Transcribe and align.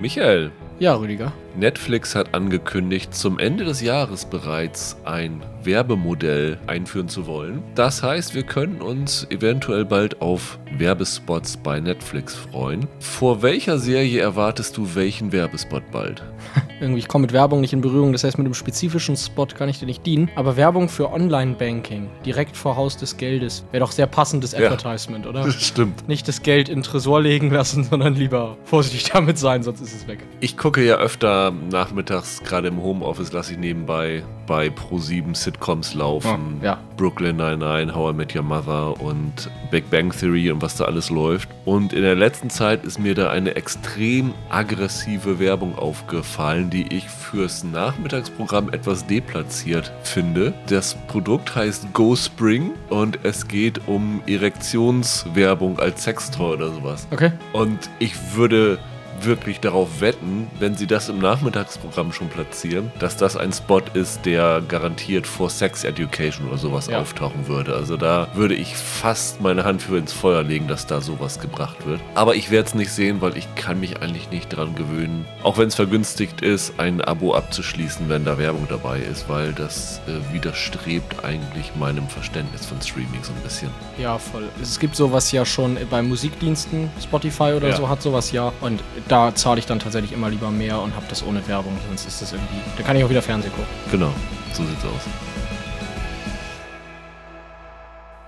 Michael, 0.00 0.50
Ja, 0.80 0.94
Rüdiger. 0.94 1.34
Netflix 1.56 2.14
hat 2.14 2.34
angekündigt, 2.34 3.14
zum 3.14 3.38
Ende 3.38 3.64
des 3.64 3.82
Jahres 3.82 4.24
bereits 4.24 4.96
ein 5.04 5.42
Werbemodell 5.62 6.58
einführen 6.66 7.08
zu 7.08 7.26
wollen. 7.26 7.62
Das 7.74 8.02
heißt, 8.02 8.34
wir 8.34 8.44
können 8.44 8.80
uns 8.80 9.26
eventuell 9.30 9.84
bald 9.84 10.22
auf 10.22 10.58
Werbespots 10.78 11.58
bei 11.58 11.80
Netflix 11.80 12.34
freuen. 12.34 12.88
Vor 12.98 13.42
welcher 13.42 13.78
Serie 13.78 14.20
erwartest 14.20 14.76
du 14.78 14.94
welchen 14.94 15.32
Werbespot 15.32 15.82
bald? 15.92 16.22
Irgendwie, 16.80 17.00
ich 17.00 17.08
komme 17.08 17.22
mit 17.22 17.34
Werbung 17.34 17.60
nicht 17.60 17.74
in 17.74 17.82
Berührung, 17.82 18.12
das 18.12 18.24
heißt, 18.24 18.38
mit 18.38 18.46
einem 18.46 18.54
spezifischen 18.54 19.16
Spot 19.16 19.46
kann 19.46 19.68
ich 19.68 19.78
dir 19.78 19.86
nicht 19.86 20.06
dienen. 20.06 20.30
Aber 20.34 20.56
Werbung 20.56 20.88
für 20.88 21.12
Online-Banking, 21.12 22.08
direkt 22.24 22.56
vor 22.56 22.76
Haus 22.76 22.96
des 22.96 23.18
Geldes, 23.18 23.66
wäre 23.70 23.84
doch 23.84 23.92
sehr 23.92 24.06
passendes 24.06 24.54
Advertisement, 24.54 25.26
oder? 25.26 25.50
stimmt. 25.50 26.08
Nicht 26.08 26.26
das 26.26 26.42
Geld 26.42 26.70
in 26.70 26.76
den 26.76 26.82
Tresor 26.84 27.20
legen 27.20 27.50
lassen, 27.50 27.84
sondern 27.90 28.14
lieber 28.14 28.56
vorsichtig 28.64 29.10
damit 29.10 29.36
sein, 29.36 29.62
sonst 29.62 29.82
ist 29.82 29.94
es 29.94 30.08
weg. 30.08 30.20
Ich 30.40 30.56
gucke 30.56 30.69
ja 30.78 30.96
öfter 30.96 31.52
nachmittags, 31.70 32.42
gerade 32.42 32.68
im 32.68 32.82
Homeoffice, 32.82 33.32
lasse 33.32 33.52
ich 33.52 33.58
nebenbei 33.58 34.22
bei 34.46 34.68
Pro7 34.68 35.34
Sitcoms 35.34 35.94
laufen. 35.94 36.58
Oh, 36.60 36.64
ja. 36.64 36.78
Brooklyn 36.96 37.36
Nine-Nine, 37.36 37.94
How 37.94 38.12
I 38.12 38.16
Met 38.16 38.34
Your 38.34 38.42
Mother 38.42 39.00
und 39.00 39.50
Big 39.70 39.88
Bang 39.90 40.10
Theory 40.10 40.50
und 40.50 40.60
was 40.60 40.76
da 40.76 40.84
alles 40.84 41.08
läuft. 41.08 41.48
Und 41.64 41.92
in 41.92 42.02
der 42.02 42.14
letzten 42.14 42.50
Zeit 42.50 42.84
ist 42.84 42.98
mir 42.98 43.14
da 43.14 43.30
eine 43.30 43.54
extrem 43.54 44.34
aggressive 44.48 45.38
Werbung 45.38 45.78
aufgefallen, 45.78 46.68
die 46.68 46.94
ich 46.94 47.08
fürs 47.08 47.62
Nachmittagsprogramm 47.64 48.72
etwas 48.72 49.06
deplatziert 49.06 49.92
finde. 50.02 50.52
Das 50.66 50.94
Produkt 51.06 51.54
heißt 51.54 51.92
Go 51.92 52.16
Spring 52.16 52.72
und 52.88 53.20
es 53.22 53.46
geht 53.46 53.86
um 53.86 54.20
Erektionswerbung 54.26 55.78
als 55.78 56.02
Sextoy 56.04 56.54
oder 56.54 56.72
sowas. 56.72 57.06
Okay. 57.10 57.32
Und 57.52 57.88
ich 57.98 58.14
würde 58.34 58.78
wirklich 59.24 59.60
darauf 59.60 60.00
wetten, 60.00 60.48
wenn 60.58 60.74
sie 60.76 60.86
das 60.86 61.08
im 61.08 61.18
Nachmittagsprogramm 61.18 62.12
schon 62.12 62.28
platzieren, 62.28 62.90
dass 62.98 63.16
das 63.16 63.36
ein 63.36 63.52
Spot 63.52 63.82
ist, 63.94 64.24
der 64.26 64.62
garantiert 64.66 65.26
vor 65.26 65.50
Sex 65.50 65.84
Education 65.84 66.48
oder 66.48 66.58
sowas 66.58 66.86
Ja. 66.86 67.00
auftauchen 67.00 67.48
würde. 67.48 67.74
Also 67.74 67.96
da 67.96 68.28
würde 68.34 68.54
ich 68.54 68.76
fast 68.76 69.40
meine 69.40 69.64
Hand 69.64 69.82
für 69.82 69.96
ins 69.98 70.12
Feuer 70.12 70.42
legen, 70.42 70.68
dass 70.68 70.86
da 70.86 71.00
sowas 71.00 71.40
gebracht 71.40 71.86
wird. 71.86 72.00
Aber 72.14 72.34
ich 72.34 72.50
werde 72.50 72.68
es 72.68 72.74
nicht 72.74 72.90
sehen, 72.92 73.20
weil 73.20 73.36
ich 73.36 73.52
kann 73.54 73.80
mich 73.80 74.00
eigentlich 74.02 74.30
nicht 74.30 74.48
dran 74.54 74.74
gewöhnen, 74.74 75.24
auch 75.42 75.58
wenn 75.58 75.68
es 75.68 75.74
vergünstigt 75.74 76.40
ist, 76.42 76.74
ein 76.78 77.00
Abo 77.00 77.34
abzuschließen, 77.34 78.08
wenn 78.08 78.24
da 78.24 78.38
Werbung 78.38 78.66
dabei 78.68 79.00
ist, 79.00 79.28
weil 79.28 79.52
das 79.52 80.00
äh, 80.06 80.32
widerstrebt 80.34 81.24
eigentlich 81.24 81.72
meinem 81.78 82.08
Verständnis 82.08 82.66
von 82.66 82.80
Streaming 82.80 83.22
so 83.22 83.32
ein 83.32 83.42
bisschen. 83.42 83.70
Ja, 83.98 84.18
voll. 84.18 84.48
Es 84.62 84.78
gibt 84.78 84.96
sowas 84.96 85.30
ja 85.32 85.44
schon 85.44 85.76
bei 85.90 86.02
Musikdiensten, 86.02 86.90
Spotify 87.02 87.52
oder 87.56 87.68
Ja. 87.70 87.76
so 87.76 87.88
hat 87.88 88.02
sowas 88.02 88.32
ja. 88.32 88.52
Und 88.60 88.82
da 89.10 89.34
zahle 89.34 89.58
ich 89.58 89.66
dann 89.66 89.80
tatsächlich 89.80 90.12
immer 90.12 90.30
lieber 90.30 90.50
mehr 90.50 90.80
und 90.80 90.94
habe 90.94 91.06
das 91.08 91.24
ohne 91.24 91.46
Werbung, 91.48 91.76
sonst 91.88 92.06
ist 92.06 92.22
das 92.22 92.32
irgendwie. 92.32 92.60
Da 92.76 92.84
kann 92.84 92.96
ich 92.96 93.02
auch 93.02 93.10
wieder 93.10 93.22
Fernsehen 93.22 93.52
gucken. 93.52 93.68
Genau, 93.90 94.12
so 94.52 94.62
sieht's 94.62 94.84
aus. 94.84 95.02